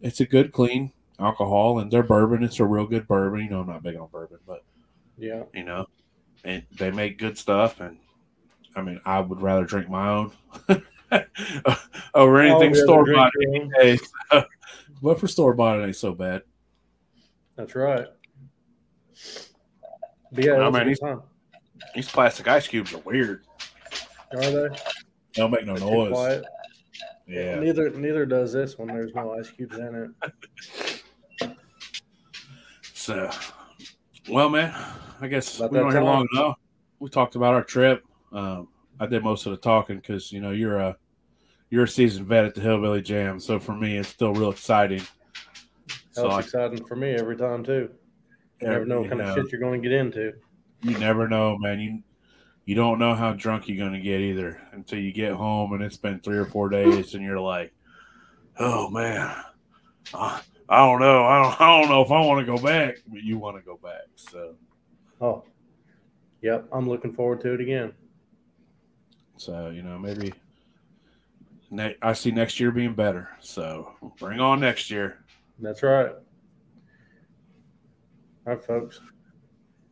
it's 0.00 0.20
a 0.20 0.26
good 0.26 0.52
clean 0.52 0.92
alcohol, 1.18 1.78
and 1.78 1.90
their 1.90 2.02
bourbon. 2.02 2.42
It's 2.42 2.60
a 2.60 2.64
real 2.64 2.86
good 2.86 3.06
bourbon. 3.06 3.40
You 3.40 3.50
know 3.50 3.60
I'm 3.60 3.66
not 3.66 3.82
big 3.82 3.96
on 3.96 4.08
bourbon, 4.08 4.38
but 4.46 4.64
yeah. 5.18 5.42
you 5.52 5.64
know, 5.64 5.86
and 6.44 6.62
they 6.78 6.90
make 6.90 7.18
good 7.18 7.36
stuff. 7.36 7.80
And 7.80 7.98
I 8.74 8.82
mean, 8.82 9.00
I 9.04 9.20
would 9.20 9.40
rather 9.40 9.64
drink 9.64 9.88
my 9.88 10.08
own 10.08 10.32
over 10.68 10.82
oh, 12.14 12.36
anything 12.36 12.62
able 12.62 12.74
to 12.74 12.82
store 12.82 13.06
bought. 13.12 13.32
Hey, 13.80 13.98
but 15.02 15.20
for 15.20 15.28
store 15.28 15.54
bought, 15.54 15.80
it 15.80 15.86
ain't 15.86 15.96
so 15.96 16.14
bad. 16.14 16.42
That's 17.56 17.74
right. 17.74 18.06
But 20.32 20.44
yeah, 20.44 20.52
I 20.52 20.68
was 20.68 21.00
a 21.00 21.04
mean. 21.06 21.20
These 21.94 22.10
plastic 22.10 22.48
ice 22.48 22.66
cubes 22.68 22.92
are 22.94 22.98
weird. 22.98 23.44
Are 24.32 24.40
they? 24.40 24.68
They 24.68 24.76
don't 25.34 25.50
make 25.50 25.66
no 25.66 25.76
They're 25.76 26.10
noise. 26.10 26.44
Yeah. 27.26 27.58
Neither 27.58 27.90
neither 27.90 28.24
does 28.24 28.52
this 28.52 28.78
one. 28.78 28.88
there's 28.88 29.14
no 29.14 29.38
ice 29.38 29.50
cubes 29.50 29.76
in 29.76 30.14
it. 30.22 31.02
So, 33.06 33.30
well, 34.28 34.48
man, 34.48 34.74
I 35.20 35.28
guess 35.28 35.58
About 35.58 35.70
we 35.70 35.78
were 35.78 35.92
that 35.92 35.98
here 35.98 36.02
long 36.02 36.26
enough. 36.34 36.56
We 36.98 37.08
talked 37.08 37.36
about 37.36 37.54
our 37.54 37.62
trip. 37.62 38.02
Um, 38.32 38.66
I 38.98 39.06
did 39.06 39.22
most 39.22 39.46
of 39.46 39.52
the 39.52 39.58
talking 39.58 39.98
because 39.98 40.32
you 40.32 40.40
know 40.40 40.50
you're 40.50 40.78
a 40.78 40.96
you're 41.70 41.84
a 41.84 41.88
seasoned 41.88 42.26
vet 42.26 42.46
at 42.46 42.56
the 42.56 42.60
Hillbilly 42.60 43.02
Jam, 43.02 43.38
so 43.38 43.60
for 43.60 43.76
me 43.76 43.96
it's 43.96 44.08
still 44.08 44.34
real 44.34 44.50
exciting. 44.50 45.02
So 46.10 46.22
That's 46.22 46.34
like, 46.34 46.44
exciting 46.46 46.84
for 46.84 46.96
me 46.96 47.10
every 47.10 47.36
time 47.36 47.62
too. 47.62 47.90
You 48.60 48.68
never 48.70 48.84
know 48.84 49.02
what 49.02 49.10
kind 49.10 49.20
know, 49.20 49.28
of 49.28 49.36
shit 49.36 49.52
you're 49.52 49.60
going 49.60 49.80
to 49.80 49.88
get 49.88 49.96
into. 49.96 50.32
You 50.82 50.98
never 50.98 51.28
know, 51.28 51.56
man. 51.58 51.80
You 51.80 52.02
you 52.64 52.74
don't 52.74 52.98
know 52.98 53.14
how 53.14 53.32
drunk 53.32 53.68
you're 53.68 53.84
gonna 53.84 54.00
get 54.00 54.20
either 54.20 54.60
until 54.72 54.98
you 54.98 55.12
get 55.12 55.32
home 55.32 55.72
and 55.72 55.82
it's 55.82 55.96
been 55.96 56.18
three 56.20 56.36
or 56.38 56.46
four 56.46 56.68
days 56.68 57.14
and 57.14 57.22
you're 57.24 57.38
like, 57.40 57.72
oh 58.58 58.90
man, 58.90 59.36
I, 60.14 60.40
I 60.68 60.78
don't 60.78 61.00
know, 61.00 61.24
I 61.24 61.42
don't, 61.42 61.60
I 61.60 61.80
don't 61.80 61.88
know 61.90 62.02
if 62.02 62.10
I 62.10 62.20
want 62.20 62.44
to 62.44 62.56
go 62.56 62.60
back, 62.60 62.96
but 63.06 63.22
you 63.22 63.38
want 63.38 63.56
to 63.56 63.62
go 63.62 63.76
back. 63.82 64.02
So 64.16 64.54
Oh, 65.20 65.44
yep. 66.42 66.66
I'm 66.72 66.88
looking 66.88 67.12
forward 67.12 67.40
to 67.42 67.54
it 67.54 67.60
again. 67.60 67.92
so 69.36 69.70
you 69.70 69.82
know 69.82 69.96
maybe 69.98 70.32
ne- 71.70 71.96
I 72.02 72.12
see 72.14 72.32
next 72.32 72.58
year 72.58 72.70
being 72.72 72.94
better. 72.94 73.30
So 73.40 73.92
bring 74.18 74.40
on 74.40 74.58
next 74.60 74.90
year. 74.90 75.24
That's 75.60 75.82
right. 75.84 76.10
All 78.46 78.54
right, 78.54 78.62
folks. 78.64 79.00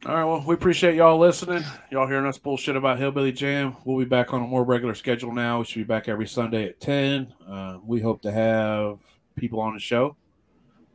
All 0.06 0.14
right. 0.14 0.24
Well, 0.24 0.44
we 0.46 0.54
appreciate 0.54 0.96
y'all 0.96 1.18
listening. 1.18 1.64
Y'all 1.90 2.06
hearing 2.06 2.26
us 2.26 2.36
bullshit 2.36 2.76
about 2.76 2.98
Hillbilly 2.98 3.32
Jam. 3.32 3.74
We'll 3.84 3.98
be 3.98 4.04
back 4.04 4.34
on 4.34 4.42
a 4.42 4.46
more 4.46 4.62
regular 4.62 4.94
schedule 4.94 5.32
now. 5.32 5.60
We 5.60 5.64
should 5.64 5.78
be 5.78 5.84
back 5.84 6.08
every 6.08 6.26
Sunday 6.26 6.68
at 6.68 6.78
10. 6.80 7.32
Uh, 7.48 7.78
we 7.82 8.00
hope 8.00 8.20
to 8.22 8.30
have 8.30 8.98
people 9.34 9.60
on 9.60 9.72
the 9.72 9.80
show. 9.80 10.16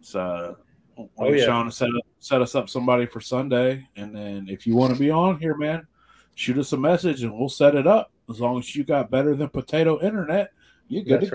So, 0.02 0.57
Oh, 0.99 1.10
oh, 1.18 1.31
yeah. 1.31 1.45
Shawn 1.45 1.72
set, 1.72 1.88
up, 1.88 2.03
set 2.19 2.41
us 2.41 2.56
up 2.56 2.68
somebody 2.69 3.06
for 3.06 3.22
Sunday. 3.22 3.88
And 3.95 4.14
then 4.14 4.48
if 4.49 4.68
you 4.68 4.76
want 4.76 4.94
to 4.94 4.99
be 4.99 5.10
on 5.10 5.40
here, 5.40 5.56
man, 5.56 5.88
shoot 6.36 6.57
us 6.57 6.73
a 6.73 6.77
message 6.77 7.23
and 7.23 7.34
we'll 7.34 7.48
set 7.48 7.76
it 7.76 7.88
up. 7.88 8.11
As 8.30 8.41
long 8.41 8.60
as 8.60 8.76
you 8.76 8.84
got 8.84 9.10
better 9.10 9.34
than 9.36 9.48
potato 9.49 10.02
internet, 10.02 10.52
you're 10.90 11.03
good 11.03 11.31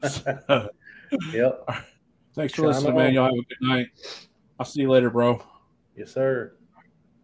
That's 0.00 0.20
to 0.20 0.44
go. 0.48 0.68
Yep. 1.32 1.68
Thanks 2.34 2.54
for 2.54 2.66
listening, 2.66 2.96
man. 2.96 3.12
Y'all 3.12 3.26
have 3.26 3.34
a 3.34 3.36
good 3.36 3.58
night. 3.60 3.88
I'll 4.58 4.64
see 4.64 4.80
you 4.80 4.90
later, 4.90 5.10
bro. 5.10 5.44
Yes, 5.94 6.10
sir. 6.10 6.54